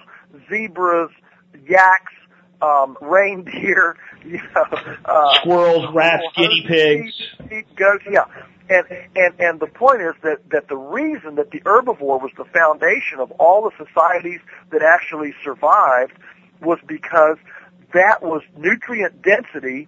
zebras, 0.50 1.10
yaks, 1.68 2.14
um, 2.62 2.98
reindeer, 3.02 3.98
you 4.26 4.42
know, 4.56 4.96
uh, 5.06 5.40
Squirrels, 5.40 5.94
rats, 5.94 6.24
guinea 6.36 6.66
pigs. 6.68 7.14
sheep, 7.50 7.68
goats, 7.76 8.04
yeah. 8.10 8.26
And, 8.70 8.86
and, 9.16 9.34
and 9.40 9.60
the 9.60 9.66
point 9.66 10.02
is 10.02 10.14
that, 10.22 10.48
that 10.52 10.68
the 10.68 10.78
reason 10.78 11.36
that 11.36 11.50
the 11.50 11.60
herbivore 11.62 12.22
was 12.22 12.32
the 12.38 12.46
foundation 12.46 13.20
of 13.20 13.32
all 13.40 13.64
the 13.64 13.84
societies 13.84 14.42
that 14.72 14.84
actually 14.84 15.34
survived 15.44 16.14
was 16.62 16.78
because 16.86 17.38
that 17.94 18.22
was 18.22 18.44
nutrient 18.56 19.24
density 19.24 19.88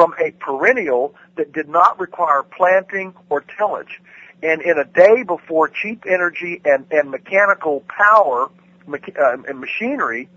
from 0.00 0.14
a 0.18 0.30
perennial 0.30 1.14
that 1.36 1.52
did 1.52 1.68
not 1.68 2.00
require 2.00 2.42
planting 2.42 3.12
or 3.28 3.42
tillage. 3.58 4.00
And 4.42 4.62
in 4.62 4.78
a 4.78 4.84
day 4.84 5.24
before 5.24 5.68
cheap 5.68 6.04
energy 6.08 6.58
and, 6.64 6.86
and 6.90 7.10
mechanical 7.10 7.84
power 7.86 8.48
uh, 8.90 9.36
and 9.46 9.60
machinery, 9.60 10.30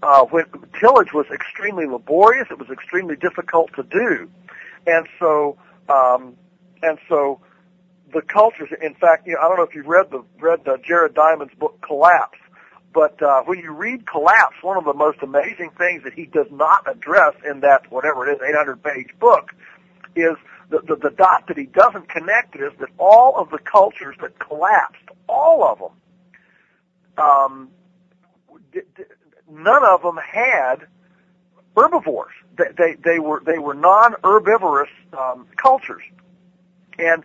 uh, 0.00 0.26
when 0.26 0.44
tillage 0.78 1.12
was 1.12 1.26
extremely 1.34 1.86
laborious, 1.86 2.46
it 2.48 2.58
was 2.60 2.68
extremely 2.70 3.16
difficult 3.16 3.70
to 3.74 3.82
do, 3.82 4.30
and 4.86 5.08
so 5.18 5.58
um, 5.88 6.36
and 6.82 6.98
so 7.08 7.40
the 8.12 8.22
cultures. 8.22 8.68
In 8.80 8.94
fact, 8.94 9.26
you 9.26 9.32
know, 9.32 9.40
I 9.40 9.48
don't 9.48 9.56
know 9.56 9.64
if 9.64 9.74
you've 9.74 9.86
read 9.86 10.12
the 10.12 10.22
read 10.38 10.60
the 10.64 10.78
Jared 10.86 11.14
Diamond's 11.14 11.54
book 11.54 11.80
Collapse, 11.80 12.38
but 12.96 13.22
uh, 13.22 13.42
when 13.42 13.58
you 13.58 13.72
read 13.72 14.06
Collapse, 14.06 14.56
one 14.62 14.78
of 14.78 14.86
the 14.86 14.94
most 14.94 15.18
amazing 15.20 15.68
things 15.76 16.02
that 16.04 16.14
he 16.14 16.24
does 16.24 16.46
not 16.50 16.90
address 16.90 17.34
in 17.44 17.60
that 17.60 17.92
whatever 17.92 18.26
it 18.26 18.36
is 18.36 18.40
800 18.42 18.82
page 18.82 19.10
book 19.20 19.54
is 20.16 20.34
the, 20.70 20.80
the 20.80 20.96
the 20.96 21.10
dot 21.10 21.44
that 21.48 21.58
he 21.58 21.66
doesn't 21.66 22.08
connect 22.08 22.56
is 22.56 22.72
that 22.80 22.88
all 22.96 23.36
of 23.36 23.50
the 23.50 23.58
cultures 23.58 24.16
that 24.22 24.38
collapsed, 24.38 25.04
all 25.28 25.62
of 25.62 25.78
them, 25.78 27.22
um, 27.22 27.68
d- 28.72 28.80
d- 28.96 29.02
none 29.50 29.84
of 29.84 30.00
them 30.00 30.16
had 30.16 30.86
herbivores. 31.76 32.32
They, 32.56 32.64
they, 32.78 32.94
they 32.94 33.18
were 33.18 33.42
they 33.44 33.58
were 33.58 33.74
non-herbivorous 33.74 34.90
um, 35.12 35.46
cultures, 35.62 36.02
and 36.98 37.24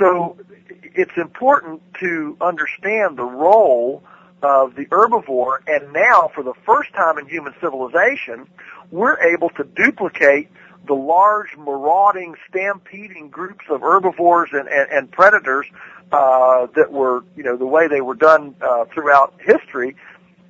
so 0.00 0.36
it's 0.82 1.16
important 1.16 1.80
to 2.00 2.36
understand 2.40 3.16
the 3.16 3.22
role 3.22 4.02
of 4.42 4.74
the 4.74 4.86
herbivore. 4.86 5.58
And 5.66 5.92
now, 5.92 6.30
for 6.34 6.42
the 6.42 6.54
first 6.66 6.92
time 6.92 7.18
in 7.18 7.26
human 7.26 7.54
civilization, 7.60 8.46
we're 8.90 9.20
able 9.20 9.50
to 9.50 9.64
duplicate 9.64 10.48
the 10.86 10.94
large 10.94 11.56
marauding, 11.56 12.34
stampeding 12.48 13.28
groups 13.28 13.64
of 13.70 13.80
herbivores 13.82 14.50
and, 14.52 14.68
and, 14.68 14.90
and 14.90 15.10
predators 15.10 15.66
uh, 16.10 16.66
that 16.74 16.90
were, 16.90 17.24
you 17.36 17.42
know, 17.44 17.56
the 17.56 17.66
way 17.66 17.86
they 17.88 18.00
were 18.00 18.16
done 18.16 18.54
uh, 18.60 18.84
throughout 18.86 19.34
history 19.40 19.96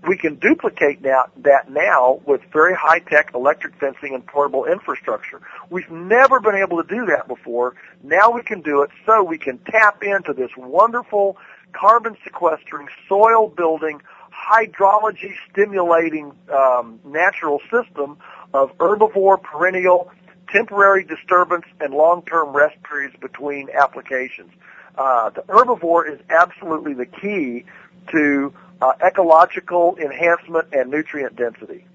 we 0.07 0.17
can 0.17 0.35
duplicate 0.37 1.01
now, 1.01 1.27
that 1.39 1.71
now 1.71 2.21
with 2.27 2.41
very 2.53 2.75
high-tech 2.75 3.31
electric 3.35 3.75
fencing 3.79 4.15
and 4.15 4.27
portable 4.27 4.65
infrastructure. 4.65 5.41
We've 5.71 5.91
never 5.91 6.41
been 6.41 6.57
able 6.57 6.83
to 6.83 6.89
do 6.89 7.07
that 7.07 7.29
before. 7.29 7.75
Now 8.03 8.31
we 8.31 8.43
can 8.43 8.63
do 8.63 8.83
it 8.83 8.91
so 9.07 9.23
we 9.23 9.39
can 9.39 9.59
tap 9.59 10.03
into 10.03 10.33
this 10.33 10.51
wonderful 10.57 11.37
carbon 11.73 12.17
sequestering, 12.25 12.89
soil 13.09 13.49
building, 13.49 14.01
hydrology 14.33 15.33
stimulating 15.51 16.33
um, 16.53 17.01
natural 17.05 17.61
system 17.71 18.19
of 18.55 18.77
herbivore, 18.79 19.43
perennial, 19.43 20.11
temporary 20.49 21.05
disturbance, 21.05 21.65
and 21.81 21.95
long-term 21.95 22.55
rest 22.55 22.77
periods 22.83 23.15
between 23.21 23.69
applications. 23.71 24.53
Uh, 24.97 25.31
the 25.31 25.43
herbivore 25.43 26.13
is 26.13 26.21
absolutely 26.29 26.95
the 26.95 27.07
key 27.07 27.65
to 28.11 28.53
uh, 28.81 28.93
ecological 29.05 29.97
enhancement 29.97 30.67
and 30.73 30.91
nutrient 30.91 31.37
density. 31.37 31.87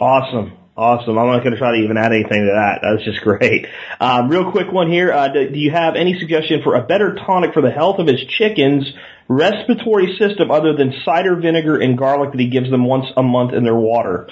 Awesome. 0.00 0.56
Awesome. 0.76 1.16
I'm 1.16 1.28
not 1.28 1.44
going 1.44 1.52
to 1.52 1.58
try 1.58 1.76
to 1.76 1.84
even 1.84 1.96
add 1.96 2.12
anything 2.12 2.46
to 2.46 2.52
that. 2.52 2.80
That's 2.82 3.04
just 3.04 3.20
great. 3.24 3.66
Um, 4.00 4.28
real 4.28 4.50
quick 4.50 4.72
one 4.72 4.90
here. 4.90 5.12
Uh, 5.12 5.28
do, 5.28 5.50
do 5.50 5.58
you 5.58 5.70
have 5.70 5.94
any 5.94 6.18
suggestion 6.18 6.62
for 6.62 6.74
a 6.74 6.82
better 6.82 7.14
tonic 7.14 7.54
for 7.54 7.62
the 7.62 7.70
health 7.70 8.00
of 8.00 8.08
his 8.08 8.24
chickens' 8.24 8.92
respiratory 9.28 10.16
system 10.18 10.50
other 10.50 10.74
than 10.76 10.92
cider 11.04 11.36
vinegar 11.36 11.80
and 11.80 11.96
garlic 11.96 12.32
that 12.32 12.40
he 12.40 12.48
gives 12.48 12.70
them 12.70 12.84
once 12.84 13.06
a 13.16 13.22
month 13.22 13.52
in 13.52 13.62
their 13.62 13.76
water? 13.76 14.28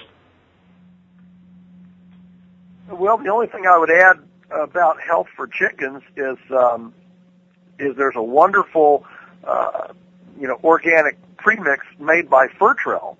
Well, 2.88 3.18
the 3.18 3.30
only 3.30 3.46
thing 3.46 3.66
I 3.66 3.78
would 3.78 3.90
add 3.90 4.16
about 4.50 5.00
health 5.00 5.28
for 5.36 5.46
chickens 5.46 6.02
is 6.16 6.36
um, 6.50 6.92
is 7.78 7.96
there's 7.96 8.16
a 8.16 8.22
wonderful, 8.22 9.06
uh, 9.44 9.88
you 10.38 10.48
know, 10.48 10.58
organic 10.62 11.16
premix 11.36 11.86
made 11.98 12.28
by 12.28 12.48
Fertrell. 12.48 13.16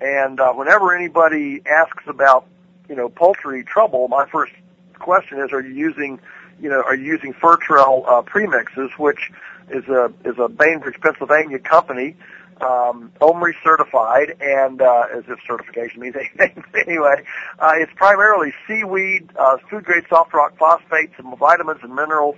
And 0.00 0.38
uh, 0.38 0.52
whenever 0.52 0.94
anybody 0.94 1.60
asks 1.66 2.04
about, 2.06 2.46
you 2.88 2.96
know, 2.96 3.08
poultry 3.08 3.64
trouble, 3.64 4.08
my 4.08 4.26
first 4.26 4.52
question 4.94 5.38
is, 5.40 5.52
are 5.52 5.60
you 5.60 5.74
using, 5.74 6.18
you 6.60 6.68
know, 6.68 6.82
are 6.82 6.94
you 6.94 7.04
using 7.04 7.32
Fertrell 7.34 8.04
uh, 8.06 8.22
premixes, 8.22 8.90
which 8.98 9.30
is 9.70 9.84
a 9.88 10.12
is 10.24 10.36
a 10.38 10.48
Bainbridge, 10.48 11.00
Pennsylvania 11.00 11.58
company, 11.58 12.16
um, 12.60 13.12
OMRI 13.20 13.52
certified, 13.62 14.36
and 14.40 14.80
uh, 14.80 15.04
as 15.14 15.24
if 15.28 15.38
certification 15.46 16.00
means 16.00 16.16
anything. 16.38 16.64
anyway, 16.86 17.22
uh, 17.58 17.72
it's 17.76 17.92
primarily 17.94 18.52
seaweed, 18.66 19.30
uh, 19.38 19.58
food 19.70 19.84
grade 19.84 20.04
soft 20.08 20.32
rock 20.32 20.56
phosphates, 20.58 21.14
and 21.18 21.36
vitamins 21.38 21.80
and 21.82 21.94
minerals, 21.94 22.36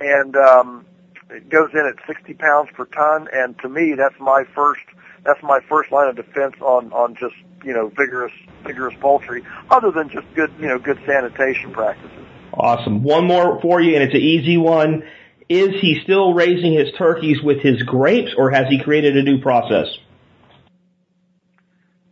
and 0.00 0.36
um, 0.36 0.84
it 1.30 1.48
goes 1.48 1.70
in 1.72 1.86
at 1.86 2.06
60 2.06 2.34
pounds 2.34 2.70
per 2.74 2.84
ton. 2.86 3.28
And 3.32 3.58
to 3.60 3.68
me, 3.68 3.94
that's 3.94 4.18
my 4.20 4.44
first 4.54 4.82
that's 5.24 5.42
my 5.42 5.60
first 5.68 5.92
line 5.92 6.08
of 6.08 6.16
defense 6.16 6.54
on 6.60 6.92
on 6.92 7.14
just 7.14 7.34
you 7.64 7.72
know 7.72 7.88
vigorous 7.88 8.32
vigorous 8.64 8.94
poultry, 9.00 9.42
other 9.70 9.90
than 9.90 10.08
just 10.08 10.26
good 10.34 10.52
you 10.58 10.68
know 10.68 10.78
good 10.78 10.98
sanitation 11.06 11.72
practices. 11.72 12.26
Awesome. 12.52 13.02
One 13.02 13.26
more 13.26 13.60
for 13.60 13.80
you, 13.80 13.94
and 13.94 14.02
it's 14.02 14.14
an 14.14 14.20
easy 14.20 14.56
one. 14.56 15.04
Is 15.48 15.70
he 15.80 16.00
still 16.02 16.34
raising 16.34 16.72
his 16.72 16.88
turkeys 16.96 17.42
with 17.42 17.60
his 17.60 17.82
grapes, 17.82 18.32
or 18.36 18.50
has 18.50 18.66
he 18.68 18.82
created 18.82 19.16
a 19.16 19.22
new 19.22 19.40
process? 19.40 19.86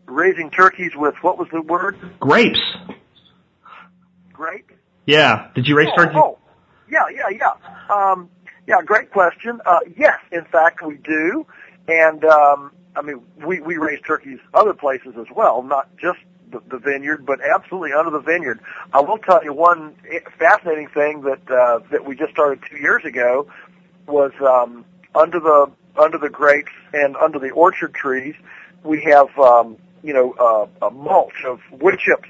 Raising 0.07 0.51
turkeys 0.51 0.93
with 0.95 1.15
what 1.23 1.39
was 1.39 1.49
the 1.53 1.63
word? 1.63 1.97
Grapes. 2.19 2.61
Grape. 4.33 4.73
Yeah. 5.07 5.49
Did 5.55 5.67
you 5.67 5.77
raise 5.77 5.89
oh, 5.93 5.97
turkeys? 5.97 6.17
Oh, 6.17 6.39
yeah, 6.91 7.05
yeah, 7.13 7.29
yeah. 7.31 7.95
Um, 7.95 8.29
yeah, 8.67 8.83
great 8.85 9.11
question. 9.11 9.61
Uh, 9.65 9.81
yes, 9.97 10.19
in 10.33 10.45
fact, 10.45 10.81
we 10.85 10.97
do, 10.97 11.47
and 11.89 12.25
um, 12.25 12.73
I 12.97 13.03
mean, 13.03 13.20
we 13.45 13.61
we 13.61 13.76
raise 13.76 14.01
turkeys 14.03 14.38
other 14.53 14.74
places 14.74 15.14
as 15.18 15.26
well, 15.34 15.62
not 15.62 15.88
just 15.97 16.18
the, 16.51 16.61
the 16.68 16.78
vineyard, 16.78 17.24
but 17.24 17.38
absolutely 17.41 17.93
under 17.93 18.11
the 18.11 18.20
vineyard. 18.20 18.61
I 18.93 19.01
will 19.01 19.18
tell 19.18 19.43
you 19.45 19.53
one 19.53 19.95
fascinating 20.38 20.88
thing 20.88 21.22
that 21.22 21.51
uh, 21.51 21.80
that 21.91 22.05
we 22.05 22.16
just 22.16 22.32
started 22.32 22.64
two 22.68 22.78
years 22.78 23.05
ago 23.05 23.49
was 24.07 24.32
um, 24.41 24.84
under 25.14 25.41
the 25.41 25.70
under 25.97 26.18
the 26.18 26.28
grapes 26.28 26.72
and 26.93 27.16
under 27.16 27.38
the 27.38 27.51
orchard 27.51 27.95
trees. 27.95 28.34
We 28.82 29.03
have 29.03 29.36
um, 29.38 29.76
you 30.03 30.12
know 30.12 30.32
uh, 30.32 30.86
a 30.86 30.91
mulch 30.91 31.45
of 31.47 31.61
wood 31.70 31.99
chips, 31.99 32.28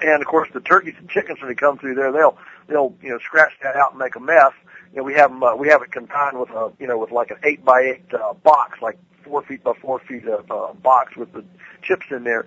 and 0.00 0.22
of 0.22 0.26
course 0.26 0.48
the 0.54 0.60
turkeys 0.60 0.94
and 0.98 1.08
chickens 1.08 1.40
when 1.40 1.48
they 1.48 1.54
come 1.54 1.78
through 1.78 1.94
there, 1.94 2.12
they'll 2.12 2.38
they'll 2.68 2.94
you 3.02 3.10
know 3.10 3.18
scratch 3.18 3.52
that 3.62 3.76
out 3.76 3.90
and 3.90 3.98
make 3.98 4.16
a 4.16 4.20
mess. 4.20 4.52
You 4.92 4.98
know, 4.98 5.02
we 5.04 5.14
have 5.14 5.30
them, 5.30 5.42
uh, 5.42 5.54
we 5.54 5.68
have 5.68 5.82
it 5.82 5.92
confined 5.92 6.38
with 6.38 6.50
a 6.50 6.72
you 6.78 6.86
know 6.86 6.98
with 6.98 7.10
like 7.10 7.30
an 7.30 7.38
eight 7.44 7.64
by 7.64 7.80
eight 7.80 8.14
uh, 8.14 8.32
box, 8.34 8.80
like 8.80 8.98
four 9.24 9.42
feet 9.42 9.62
by 9.62 9.72
four 9.80 10.00
feet 10.00 10.26
of 10.26 10.50
uh, 10.50 10.72
box 10.74 11.16
with 11.16 11.32
the 11.32 11.44
chips 11.82 12.06
in 12.10 12.24
there. 12.24 12.46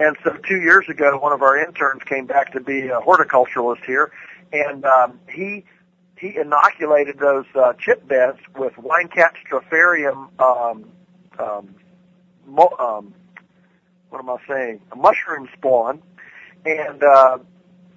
And 0.00 0.16
so 0.24 0.36
two 0.48 0.60
years 0.60 0.88
ago, 0.88 1.18
one 1.18 1.32
of 1.32 1.42
our 1.42 1.56
interns 1.56 2.02
came 2.04 2.26
back 2.26 2.52
to 2.52 2.60
be 2.60 2.88
a 2.88 2.98
horticulturalist 3.00 3.84
here, 3.84 4.10
and 4.52 4.84
um, 4.84 5.20
he 5.28 5.64
he 6.16 6.36
inoculated 6.36 7.18
those 7.18 7.44
uh, 7.54 7.74
chip 7.78 8.06
beds 8.08 8.38
with 8.56 8.76
wine 8.78 9.08
cap 9.08 9.34
strophareum. 9.46 10.28
Um, 10.40 10.90
um, 11.38 11.74
mo- 12.46 12.74
um, 12.78 13.14
what 14.10 14.20
am 14.20 14.30
I 14.30 14.36
saying? 14.48 14.80
A 14.92 14.96
mushroom 14.96 15.48
spawn, 15.56 16.02
and 16.64 17.02
uh, 17.02 17.38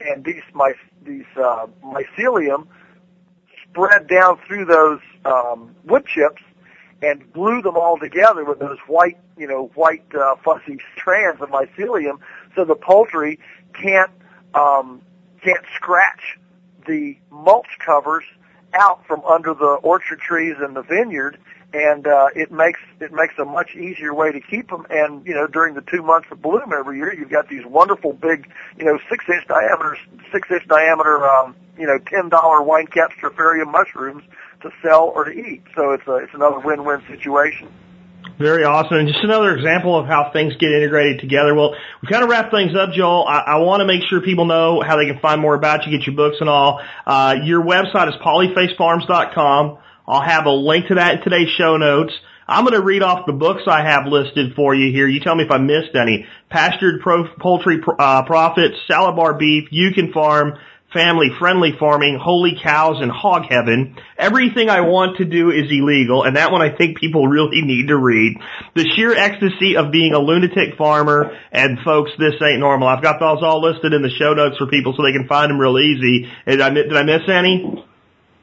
and 0.02 0.24
these 0.24 0.44
my 0.54 0.74
these 1.04 1.26
uh, 1.36 1.68
mycelium 1.84 2.68
spread 3.70 4.08
down 4.08 4.40
through 4.48 4.66
those 4.66 5.00
um, 5.26 5.76
wood 5.86 6.06
chips 6.06 6.42
and 7.02 7.32
glue 7.32 7.62
them 7.62 7.78
all 7.78 7.98
together 7.98 8.44
with 8.44 8.60
those 8.60 8.78
white, 8.88 9.18
you 9.38 9.48
know, 9.48 9.70
white 9.76 10.04
uh, 10.16 10.36
fuzzy 10.44 10.80
strands 10.98 11.42
of 11.42 11.50
mycelium, 11.50 12.20
so 12.56 12.66
the 12.66 12.76
poultry 12.76 13.40
can't 13.74 14.12
um, 14.54 15.02
can't 15.44 15.64
scratch 15.76 16.40
the 16.88 17.18
mulch 17.30 17.78
covers 17.86 18.24
out 18.74 19.06
from 19.06 19.24
under 19.26 19.54
the 19.54 19.78
orchard 19.84 20.20
trees 20.20 20.56
and 20.60 20.76
the 20.76 20.82
vineyard, 20.82 21.38
and 21.74 22.08
uh, 22.08 22.28
it 22.34 22.52
makes 22.52 22.80
it 23.00 23.12
makes 23.12 23.34
a 23.40 23.46
much 23.46 23.76
easier 23.76 24.14
way 24.14 24.32
to 24.32 24.40
keep 24.40 24.70
them. 24.70 24.86
And 24.90 25.26
you 25.26 25.34
know, 25.34 25.48
during 25.48 25.76
the 25.76 25.82
two 25.82 26.02
months 26.02 26.28
of 26.32 26.42
bloom 26.42 26.72
every 26.78 26.98
year, 26.98 27.14
you've 27.14 27.30
got 27.30 27.50
these 27.50 27.66
wonderful 27.66 28.14
big, 28.14 28.50
you 28.78 28.86
know, 28.86 28.98
six 29.10 29.26
inch 29.28 29.48
diameter, 29.48 29.98
six 30.32 30.48
inch 30.50 30.68
diameter, 30.68 31.28
um, 31.28 31.56
you 31.78 31.86
know, 31.86 31.98
ten 32.06 32.30
dollar 32.30 32.62
wine 32.62 32.88
cap 32.88 33.12
strophareum 33.20 33.72
mushrooms 33.72 34.24
to 34.62 34.72
sell 34.82 35.12
or 35.14 35.26
to 35.26 35.32
eat. 35.32 35.64
So 35.76 35.92
it's 35.92 36.08
a 36.08 36.16
it's 36.16 36.34
another 36.34 36.60
win-win 36.60 37.04
situation. 37.10 37.70
Very 38.40 38.64
awesome. 38.64 38.98
And 38.98 39.08
just 39.08 39.24
another 39.24 39.56
example 39.56 39.98
of 39.98 40.06
how 40.06 40.30
things 40.32 40.56
get 40.58 40.72
integrated 40.72 41.20
together. 41.20 41.56
Well, 41.56 41.76
we 42.02 42.08
kind 42.08 42.24
of 42.24 42.30
wrap 42.30 42.52
things 42.52 42.76
up, 42.76 42.92
Joel. 42.92 43.26
I, 43.28 43.40
I 43.40 43.56
want 43.58 43.82
to 43.82 43.86
make 43.86 44.04
sure 44.08 44.22
people 44.22 44.46
know 44.46 44.82
how 44.86 44.98
they 44.98 45.08
can 45.08 45.20
find 45.20 45.42
more 45.42 45.56
about 45.56 45.86
you, 45.86 45.98
get 45.98 46.06
your 46.06 46.16
books 46.16 46.38
and 46.40 46.48
all. 46.48 46.80
Uh, 47.06 47.36
your 47.44 47.64
website 47.64 48.10
is 48.10 48.16
polyfacefarms.com. 48.24 49.80
I'll 50.08 50.22
have 50.22 50.46
a 50.46 50.52
link 50.52 50.88
to 50.88 50.96
that 50.96 51.18
in 51.18 51.24
today's 51.24 51.50
show 51.58 51.78
notes. 51.78 52.14
I'm 52.48 52.64
going 52.64 52.80
to 52.80 52.86
read 52.86 53.04
off 53.04 53.26
the 53.26 53.34
books 53.34 53.64
I 53.68 53.84
have 53.84 54.06
listed 54.08 54.56
for 54.56 54.74
you 54.74 54.92
here. 54.94 55.06
You 55.06 55.20
tell 55.20 55.36
me 55.36 55.44
if 55.44 55.52
I 55.52 55.58
missed 55.58 55.96
any. 55.96 56.26
Pastured 56.50 57.02
Pro- 57.02 57.28
Poultry 57.42 57.82
uh, 58.00 58.24
Profits, 58.24 58.76
Salad 58.88 59.38
Beef, 59.38 59.66
You 59.70 59.92
Can 59.94 60.14
Farm, 60.14 60.54
family 60.94 61.28
friendly 61.38 61.74
farming, 61.78 62.18
holy 62.22 62.58
cows 62.64 63.02
and 63.02 63.12
hog 63.12 63.44
heaven. 63.50 63.98
Everything 64.18 64.70
I 64.70 64.82
want 64.82 65.18
to 65.18 65.26
do 65.26 65.52
is 65.52 65.70
illegal, 65.70 66.24
and 66.24 66.38
that 66.38 66.54
one 66.54 66.62
I 66.62 66.76
think 66.76 66.98
people 66.98 67.28
really 67.28 67.62
need 67.62 67.90
to 67.90 67.98
read. 67.98 68.38
The 68.76 68.90
sheer 68.96 69.14
ecstasy 69.14 69.76
of 69.76 69.92
being 69.92 70.14
a 70.14 70.20
lunatic 70.20 70.78
farmer, 70.78 71.38
and 71.52 71.80
folks, 71.84 72.12
this 72.18 72.42
ain't 72.42 72.62
normal. 72.62 72.88
I've 72.88 73.04
got 73.04 73.20
those 73.20 73.44
all 73.44 73.62
listed 73.62 73.94
in 73.94 74.02
the 74.02 74.10
show 74.10 74.34
notes 74.34 74.58
for 74.58 74.68
people 74.68 74.94
so 74.96 75.04
they 75.04 75.12
can 75.12 75.28
find 75.28 75.50
them 75.50 75.60
real 75.60 75.78
easy. 75.78 76.32
Did 76.48 76.62
I, 76.62 76.70
did 76.70 76.96
I 76.96 77.04
miss 77.04 77.28
any? 77.28 77.84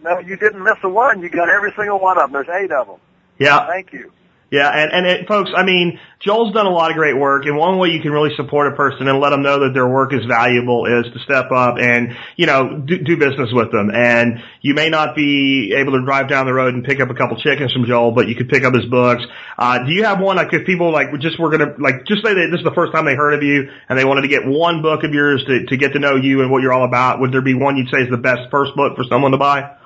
No, 0.05 0.19
you 0.19 0.37
didn't 0.37 0.63
miss 0.63 0.77
a 0.83 0.89
one. 0.89 1.23
You 1.23 1.31
got 1.31 1.49
every 1.49 1.73
single 1.77 1.99
one 1.99 2.19
of 2.19 2.31
them. 2.31 2.33
There's 2.33 2.63
eight 2.63 2.71
of 2.71 2.87
them. 2.87 3.01
Yeah. 3.39 3.67
Thank 3.67 3.93
you. 3.93 4.13
Yeah, 4.51 4.71
and, 4.71 4.93
and 4.93 5.07
it, 5.07 5.27
folks, 5.27 5.51
I 5.57 5.65
mean, 5.65 5.99
Joel's 6.21 6.55
done 6.55 6.67
a 6.67 6.71
lot 6.71 6.93
of 6.93 6.97
great 6.97 7.17
work, 7.17 7.45
and 7.47 7.57
one 7.57 7.77
way 7.79 7.89
you 7.89 8.01
can 8.01 8.13
really 8.13 8.31
support 8.37 8.73
a 8.73 8.77
person 8.77 9.09
and 9.09 9.19
let 9.19 9.31
them 9.31 9.43
know 9.43 9.61
that 9.67 9.73
their 9.75 9.89
work 9.89 10.15
is 10.15 10.25
valuable 10.27 10.87
is 10.87 11.13
to 11.13 11.19
step 11.25 11.51
up 11.51 11.77
and, 11.81 12.15
you 12.37 12.47
know, 12.47 12.79
do, 12.79 12.99
do 12.99 13.17
business 13.17 13.51
with 13.53 13.73
them. 13.73 13.91
And 13.93 14.45
you 14.61 14.75
may 14.75 14.91
not 14.91 15.17
be 15.17 15.75
able 15.77 15.99
to 15.99 16.05
drive 16.05 16.29
down 16.29 16.47
the 16.47 16.53
road 16.53 16.75
and 16.75 16.85
pick 16.85 17.01
up 17.01 17.11
a 17.11 17.15
couple 17.15 17.37
chickens 17.39 17.73
from 17.73 17.85
Joel, 17.87 18.13
but 18.13 18.29
you 18.29 18.37
could 18.37 18.49
pick 18.49 18.63
up 18.63 18.75
his 18.75 18.85
books. 18.85 19.25
Uh, 19.59 19.85
do 19.87 19.93
you 19.93 20.05
have 20.05 20.21
one, 20.21 20.37
like, 20.37 20.53
if 20.53 20.65
people, 20.65 20.93
like, 20.93 21.09
just 21.19 21.41
were 21.41 21.51
gonna, 21.51 21.75
like, 21.81 22.05
just 22.07 22.23
say 22.23 22.35
that 22.35 22.49
this 22.53 22.61
is 22.61 22.65
the 22.65 22.75
first 22.77 22.93
time 22.93 23.07
they 23.07 23.17
heard 23.17 23.35
of 23.35 23.43
you, 23.43 23.71
and 23.89 23.99
they 23.99 24.05
wanted 24.05 24.23
to 24.23 24.29
get 24.29 24.47
one 24.47 24.83
book 24.83 25.03
of 25.03 25.13
yours 25.13 25.43
to, 25.49 25.67
to 25.67 25.77
get 25.77 25.95
to 25.95 25.99
know 25.99 26.15
you 26.15 26.43
and 26.43 26.51
what 26.53 26.63
you're 26.63 26.73
all 26.73 26.85
about, 26.85 27.19
would 27.19 27.33
there 27.33 27.43
be 27.43 27.55
one 27.55 27.77
you'd 27.77 27.89
say 27.89 28.03
is 28.03 28.11
the 28.11 28.19
best 28.19 28.53
first 28.53 28.77
book 28.77 28.95
for 28.95 29.03
someone 29.09 29.33
to 29.33 29.39
buy? 29.39 29.79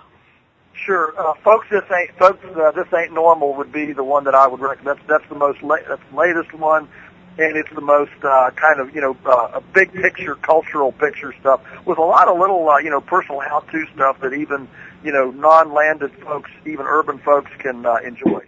Sure, 0.88 1.12
uh, 1.20 1.34
folks. 1.44 1.66
This 1.70 1.82
ain't 1.94 2.16
folks. 2.18 2.42
Uh, 2.42 2.70
this 2.70 2.86
ain't 2.96 3.12
normal. 3.12 3.54
Would 3.56 3.70
be 3.70 3.92
the 3.92 4.02
one 4.02 4.24
that 4.24 4.34
I 4.34 4.46
would 4.46 4.58
recommend. 4.58 5.00
That's 5.00 5.06
that's 5.06 5.28
the 5.28 5.34
most 5.34 5.62
la- 5.62 5.76
that's 5.86 6.00
the 6.10 6.16
latest 6.16 6.54
one, 6.54 6.88
and 7.36 7.58
it's 7.58 7.68
the 7.74 7.82
most 7.82 8.24
uh, 8.24 8.50
kind 8.56 8.80
of 8.80 8.94
you 8.94 9.02
know 9.02 9.14
uh, 9.26 9.58
a 9.58 9.60
big 9.60 9.92
picture, 9.92 10.34
cultural 10.36 10.92
picture 10.92 11.34
stuff 11.40 11.60
with 11.84 11.98
a 11.98 12.02
lot 12.02 12.28
of 12.28 12.38
little 12.38 12.66
uh, 12.66 12.78
you 12.78 12.88
know 12.88 13.02
personal 13.02 13.40
how-to 13.40 13.84
stuff 13.94 14.18
that 14.22 14.32
even 14.32 14.66
you 15.04 15.12
know 15.12 15.30
non-landed 15.30 16.10
folks, 16.22 16.50
even 16.64 16.86
urban 16.86 17.18
folks, 17.18 17.50
can 17.58 17.84
uh, 17.84 17.96
enjoy. 17.96 18.40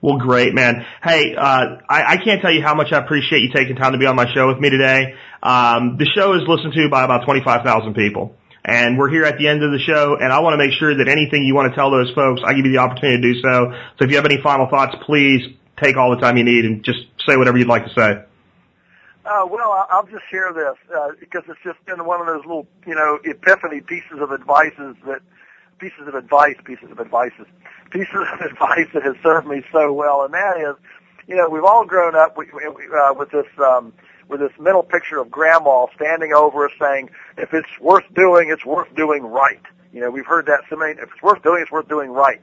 Well, 0.00 0.18
great, 0.18 0.54
man. 0.54 0.86
Hey, 1.02 1.34
uh, 1.34 1.78
I, 1.88 2.12
I 2.12 2.16
can't 2.18 2.40
tell 2.42 2.52
you 2.52 2.62
how 2.62 2.76
much 2.76 2.92
I 2.92 2.98
appreciate 2.98 3.40
you 3.40 3.50
taking 3.52 3.74
time 3.74 3.90
to 3.90 3.98
be 3.98 4.06
on 4.06 4.14
my 4.14 4.32
show 4.32 4.46
with 4.46 4.60
me 4.60 4.70
today. 4.70 5.14
Um, 5.42 5.96
the 5.98 6.06
show 6.14 6.34
is 6.34 6.42
listened 6.46 6.74
to 6.74 6.88
by 6.88 7.02
about 7.02 7.24
25,000 7.24 7.94
people. 7.94 8.36
And 8.66 8.98
we're 8.98 9.08
here 9.08 9.24
at 9.24 9.38
the 9.38 9.46
end 9.46 9.62
of 9.62 9.70
the 9.70 9.78
show, 9.78 10.16
and 10.20 10.32
I 10.32 10.40
want 10.40 10.54
to 10.54 10.58
make 10.58 10.72
sure 10.72 10.92
that 10.92 11.06
anything 11.06 11.44
you 11.44 11.54
want 11.54 11.70
to 11.70 11.76
tell 11.76 11.92
those 11.92 12.10
folks, 12.10 12.42
I 12.44 12.52
give 12.52 12.66
you 12.66 12.72
the 12.72 12.78
opportunity 12.78 13.22
to 13.22 13.32
do 13.34 13.40
so. 13.40 13.72
So 13.96 14.04
if 14.04 14.10
you 14.10 14.16
have 14.16 14.26
any 14.26 14.42
final 14.42 14.66
thoughts, 14.66 14.96
please 15.06 15.54
take 15.80 15.96
all 15.96 16.10
the 16.10 16.20
time 16.20 16.36
you 16.36 16.42
need 16.42 16.64
and 16.64 16.82
just 16.82 16.98
say 17.28 17.36
whatever 17.36 17.58
you'd 17.58 17.68
like 17.68 17.84
to 17.84 17.94
say. 17.94 18.24
Uh, 19.24 19.46
well, 19.46 19.86
I'll 19.88 20.06
just 20.06 20.24
share 20.28 20.52
this 20.52 20.74
uh, 20.92 21.10
because 21.20 21.44
it's 21.48 21.60
just 21.62 21.78
been 21.86 22.04
one 22.06 22.20
of 22.20 22.26
those 22.26 22.44
little, 22.44 22.66
you 22.88 22.96
know, 22.96 23.20
epiphany 23.22 23.82
pieces 23.82 24.18
of 24.18 24.32
advices 24.32 24.96
that 25.06 25.20
pieces 25.78 26.08
of 26.08 26.16
advice, 26.16 26.56
pieces 26.64 26.90
of 26.90 26.98
advices, 26.98 27.46
pieces 27.90 28.14
of 28.32 28.40
advice 28.50 28.88
that 28.94 29.04
has 29.04 29.14
served 29.22 29.46
me 29.46 29.62
so 29.70 29.92
well, 29.92 30.24
and 30.24 30.34
that 30.34 30.56
is, 30.58 30.74
you 31.28 31.36
know, 31.36 31.48
we've 31.48 31.64
all 31.64 31.84
grown 31.84 32.16
up 32.16 32.36
with, 32.36 32.48
uh, 32.48 33.14
with 33.16 33.30
this 33.30 33.46
um, 33.58 33.92
with 34.28 34.40
this 34.40 34.52
mental 34.58 34.82
picture 34.82 35.18
of 35.18 35.30
grandma 35.30 35.86
standing 35.94 36.32
over 36.32 36.66
us 36.66 36.72
saying, 36.80 37.10
"If 37.36 37.54
it's 37.54 37.68
worth 37.80 38.04
doing, 38.14 38.50
it's 38.50 38.64
worth 38.64 38.94
doing 38.94 39.24
right." 39.24 39.60
You 39.92 40.00
know, 40.00 40.10
we've 40.10 40.26
heard 40.26 40.46
that 40.46 40.60
so 40.68 40.76
many. 40.76 40.92
If 40.92 41.10
it's 41.12 41.22
worth 41.22 41.42
doing, 41.42 41.62
it's 41.62 41.70
worth 41.70 41.88
doing 41.88 42.10
right. 42.10 42.40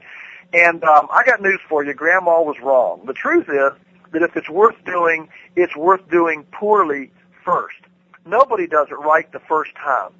And 0.52 0.82
um, 0.84 1.08
I 1.12 1.24
got 1.24 1.40
news 1.40 1.60
for 1.68 1.84
you. 1.84 1.94
Grandma 1.94 2.42
was 2.42 2.56
wrong. 2.62 3.02
The 3.06 3.12
truth 3.12 3.48
is 3.48 3.72
that 4.12 4.22
if 4.22 4.36
it's 4.36 4.48
worth 4.48 4.76
doing, 4.84 5.28
it's 5.56 5.76
worth 5.76 6.08
doing 6.10 6.44
poorly 6.52 7.10
first. 7.44 7.76
Nobody 8.26 8.66
does 8.66 8.88
it 8.90 8.94
right 8.94 9.30
the 9.32 9.40
first 9.40 9.74
time. 9.74 10.12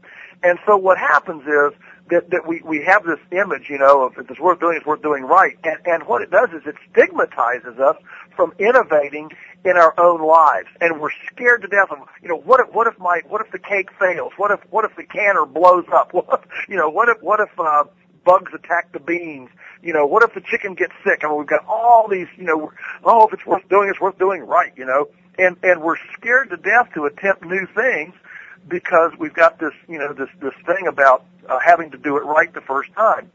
And 0.42 0.58
so 0.66 0.76
what 0.76 0.98
happens 0.98 1.42
is 1.46 1.78
that, 2.10 2.30
that 2.30 2.46
we, 2.46 2.60
we 2.64 2.84
have 2.84 3.04
this 3.04 3.18
image, 3.32 3.70
you 3.70 3.78
know, 3.78 4.06
of 4.06 4.18
if 4.18 4.30
it's 4.30 4.40
worth 4.40 4.60
doing, 4.60 4.76
it's 4.76 4.86
worth 4.86 5.02
doing 5.02 5.24
right. 5.24 5.56
And, 5.64 5.78
and 5.86 6.02
what 6.06 6.22
it 6.22 6.30
does 6.30 6.50
is 6.50 6.62
it 6.66 6.74
stigmatizes 6.90 7.78
us 7.78 7.96
from 8.36 8.52
innovating 8.58 9.30
in 9.64 9.76
our 9.76 9.94
own 9.98 10.20
lives. 10.20 10.68
And 10.80 11.00
we're 11.00 11.14
scared 11.32 11.62
to 11.62 11.68
death 11.68 11.90
of, 11.90 11.98
you 12.22 12.28
know, 12.28 12.36
what 12.36 12.60
if, 12.60 12.74
what 12.74 12.86
if 12.86 12.98
my, 12.98 13.22
what 13.28 13.40
if 13.40 13.50
the 13.52 13.58
cake 13.58 13.88
fails? 13.98 14.32
What 14.36 14.50
if, 14.50 14.60
what 14.70 14.84
if 14.84 14.94
the 14.96 15.04
canner 15.04 15.46
blows 15.46 15.86
up? 15.92 16.12
What 16.14 16.44
if, 16.44 16.68
you 16.68 16.76
know, 16.76 16.90
what 16.90 17.08
if, 17.08 17.22
what 17.22 17.40
if, 17.40 17.50
uh, 17.58 17.84
bugs 18.24 18.52
attack 18.54 18.92
the 18.92 19.00
beans? 19.00 19.50
You 19.82 19.92
know, 19.92 20.06
what 20.06 20.22
if 20.22 20.34
the 20.34 20.40
chicken 20.40 20.74
gets 20.74 20.92
sick? 21.04 21.20
I 21.22 21.28
mean, 21.28 21.38
we've 21.38 21.46
got 21.46 21.64
all 21.66 22.08
these, 22.08 22.26
you 22.36 22.44
know, 22.44 22.72
oh, 23.04 23.26
if 23.26 23.34
it's 23.34 23.46
worth 23.46 23.68
doing, 23.68 23.90
it's 23.90 24.00
worth 24.00 24.18
doing 24.18 24.42
right, 24.42 24.72
you 24.76 24.86
know. 24.86 25.08
And, 25.36 25.56
and 25.62 25.82
we're 25.82 25.98
scared 26.16 26.50
to 26.50 26.56
death 26.56 26.88
to 26.94 27.04
attempt 27.04 27.44
new 27.44 27.66
things 27.74 28.14
because 28.68 29.12
we've 29.18 29.34
got 29.34 29.58
this, 29.58 29.72
you 29.88 29.98
know, 29.98 30.12
this, 30.12 30.28
this 30.40 30.54
thing 30.66 30.86
about 30.86 31.24
uh, 31.48 31.58
having 31.64 31.90
to 31.90 31.98
do 31.98 32.16
it 32.16 32.20
right 32.20 32.52
the 32.52 32.60
first 32.60 32.92
time. 32.94 33.30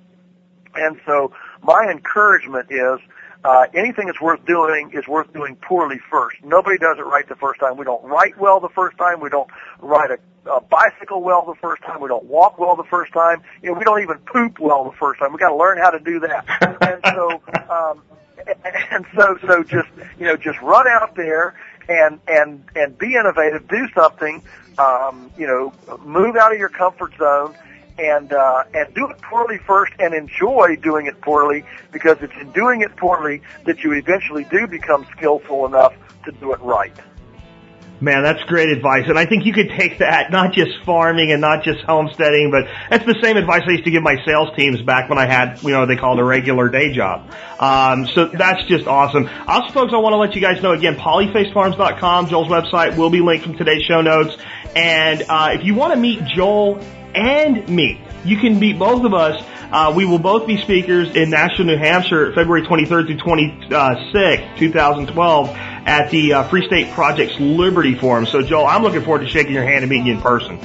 And 0.75 0.99
so 1.05 1.33
my 1.61 1.87
encouragement 1.91 2.67
is, 2.69 2.99
uh, 3.43 3.67
anything 3.73 4.07
that's 4.07 4.19
worth 4.19 4.45
doing 4.45 4.91
is 4.93 5.07
worth 5.07 5.31
doing 5.33 5.55
poorly 5.55 5.99
first. 6.11 6.37
Nobody 6.43 6.77
does 6.77 6.97
it 6.97 7.03
right 7.03 7.27
the 7.27 7.35
first 7.35 7.59
time. 7.59 7.77
We 7.77 7.85
don't 7.85 8.03
write 8.03 8.37
well 8.37 8.59
the 8.59 8.69
first 8.69 8.97
time. 8.97 9.21
We 9.21 9.29
don't 9.29 9.49
ride 9.79 10.11
a, 10.11 10.51
a 10.51 10.59
bicycle 10.59 11.21
well 11.23 11.45
the 11.45 11.55
first 11.61 11.81
time. 11.83 12.01
We 12.01 12.09
don't 12.09 12.25
walk 12.25 12.59
well 12.59 12.75
the 12.75 12.83
first 12.83 13.13
time. 13.13 13.41
You 13.63 13.71
know, 13.71 13.79
we 13.79 13.85
don't 13.85 14.01
even 14.01 14.17
poop 14.17 14.59
well 14.59 14.83
the 14.83 14.97
first 14.97 15.19
time. 15.21 15.31
We 15.31 15.39
got 15.39 15.49
to 15.49 15.55
learn 15.55 15.77
how 15.77 15.89
to 15.89 15.99
do 15.99 16.19
that. 16.19 16.45
and 16.81 17.01
so, 17.15 17.41
um, 17.73 18.03
and 18.91 19.05
so, 19.15 19.37
so 19.47 19.63
just 19.63 19.87
you 20.19 20.25
know, 20.25 20.35
just 20.35 20.59
run 20.61 20.85
out 20.87 21.15
there 21.15 21.55
and 21.89 22.19
and 22.27 22.63
and 22.75 22.97
be 22.97 23.15
innovative. 23.15 23.67
Do 23.67 23.87
something. 23.93 24.43
Um, 24.77 25.29
you 25.37 25.45
know, 25.45 25.73
move 26.05 26.37
out 26.37 26.53
of 26.53 26.59
your 26.59 26.69
comfort 26.69 27.13
zone 27.17 27.53
and 27.97 28.31
uh, 28.31 28.63
and 28.73 28.93
do 28.93 29.09
it 29.09 29.21
poorly 29.21 29.57
first 29.57 29.91
and 29.99 30.13
enjoy 30.13 30.77
doing 30.77 31.05
it 31.07 31.19
poorly 31.21 31.65
because 31.91 32.17
it's 32.21 32.33
in 32.39 32.51
doing 32.53 32.81
it 32.81 32.95
poorly 32.95 33.41
that 33.65 33.83
you 33.83 33.91
eventually 33.93 34.45
do 34.45 34.67
become 34.67 35.05
skillful 35.17 35.65
enough 35.65 35.93
to 36.23 36.31
do 36.31 36.53
it 36.53 36.59
right. 36.61 36.95
Man, 38.01 38.23
that's 38.23 38.41
great 38.43 38.69
advice. 38.69 39.03
And 39.07 39.19
I 39.19 39.25
think 39.25 39.45
you 39.45 39.51
could 39.51 39.69
take 39.69 39.99
that, 39.99 40.31
not 40.31 40.53
just 40.53 40.71
farming 40.85 41.31
and 41.31 41.41
not 41.41 41.63
just 41.63 41.83
homesteading, 41.83 42.49
but 42.49 42.65
that's 42.89 43.05
the 43.05 43.19
same 43.21 43.35
advice 43.35 43.63
I 43.67 43.71
used 43.71 43.83
to 43.83 43.91
give 43.91 44.01
my 44.01 44.15
sales 44.25 44.49
teams 44.55 44.81
back 44.81 45.09
when 45.09 45.17
I 45.17 45.25
had, 45.25 45.61
you 45.63 45.71
know, 45.71 45.85
they 45.85 45.97
called 45.97 46.17
a 46.19 46.23
regular 46.23 46.69
day 46.69 46.93
job. 46.93 47.29
Um, 47.59 48.07
so 48.07 48.27
that's 48.27 48.63
just 48.65 48.87
awesome. 48.87 49.29
Also, 49.47 49.73
folks, 49.73 49.93
I 49.93 49.97
want 49.97 50.13
to 50.13 50.17
let 50.17 50.33
you 50.33 50.41
guys 50.41 50.63
know 50.63 50.71
again, 50.71 50.95
polyfacefarms.com, 50.95 52.29
Joel's 52.29 52.47
website 52.47 52.95
will 52.95 53.09
be 53.09 53.19
linked 53.19 53.45
from 53.45 53.57
today's 53.57 53.83
show 53.83 54.01
notes. 54.01 54.37
And, 54.75 55.23
uh, 55.27 55.49
if 55.53 55.65
you 55.65 55.75
want 55.75 55.93
to 55.93 55.99
meet 55.99 56.23
Joel 56.23 56.79
and 57.15 57.67
me, 57.69 58.01
you 58.25 58.37
can 58.37 58.59
meet 58.59 58.77
both 58.77 59.03
of 59.03 59.13
us. 59.13 59.43
Uh, 59.71 59.93
we 59.95 60.05
will 60.05 60.19
both 60.19 60.47
be 60.47 60.57
speakers 60.57 61.15
in 61.15 61.29
Nashua, 61.29 61.65
New 61.65 61.77
Hampshire, 61.77 62.33
February 62.33 62.63
23rd 62.63 63.05
through 63.05 63.17
26th, 63.17 64.57
2012, 64.57 65.49
at 65.49 66.09
the 66.09 66.33
uh, 66.33 66.43
Free 66.49 66.65
State 66.65 66.91
Project's 66.93 67.39
Liberty 67.39 67.95
Forum. 67.95 68.25
So, 68.25 68.41
Joel, 68.41 68.65
I'm 68.65 68.81
looking 68.81 69.03
forward 69.03 69.21
to 69.21 69.27
shaking 69.27 69.53
your 69.53 69.63
hand 69.63 69.83
and 69.83 69.89
meeting 69.89 70.07
you 70.07 70.13
in 70.13 70.21
person. 70.21 70.59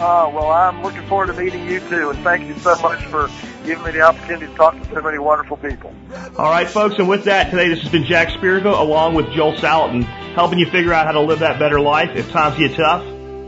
Uh, 0.00 0.30
well, 0.32 0.50
I'm 0.50 0.80
looking 0.82 1.04
forward 1.06 1.26
to 1.26 1.32
meeting 1.32 1.68
you 1.68 1.80
too, 1.80 2.10
and 2.10 2.18
thank 2.20 2.46
you 2.46 2.56
so 2.58 2.80
much 2.82 3.04
for 3.06 3.28
giving 3.64 3.84
me 3.84 3.90
the 3.90 4.00
opportunity 4.00 4.46
to 4.46 4.54
talk 4.54 4.80
to 4.80 4.84
so 4.94 5.00
many 5.00 5.18
wonderful 5.18 5.56
people. 5.56 5.92
All 6.36 6.50
right, 6.50 6.68
folks, 6.68 6.96
and 6.98 7.08
with 7.08 7.24
that, 7.24 7.50
today 7.50 7.68
this 7.68 7.82
has 7.82 7.90
been 7.90 8.04
Jack 8.04 8.28
Spirko 8.28 8.78
along 8.78 9.14
with 9.14 9.28
Joel 9.32 9.54
Salatin, 9.54 10.04
helping 10.34 10.60
you 10.60 10.70
figure 10.70 10.92
out 10.92 11.06
how 11.06 11.12
to 11.12 11.20
live 11.20 11.40
that 11.40 11.58
better 11.58 11.80
life 11.80 12.14
if 12.14 12.30
times 12.30 12.56
get 12.56 12.76
tough, 12.76 13.04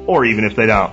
or 0.09 0.25
even 0.25 0.45
if 0.45 0.57
they 0.57 0.67
don't. 0.67 0.93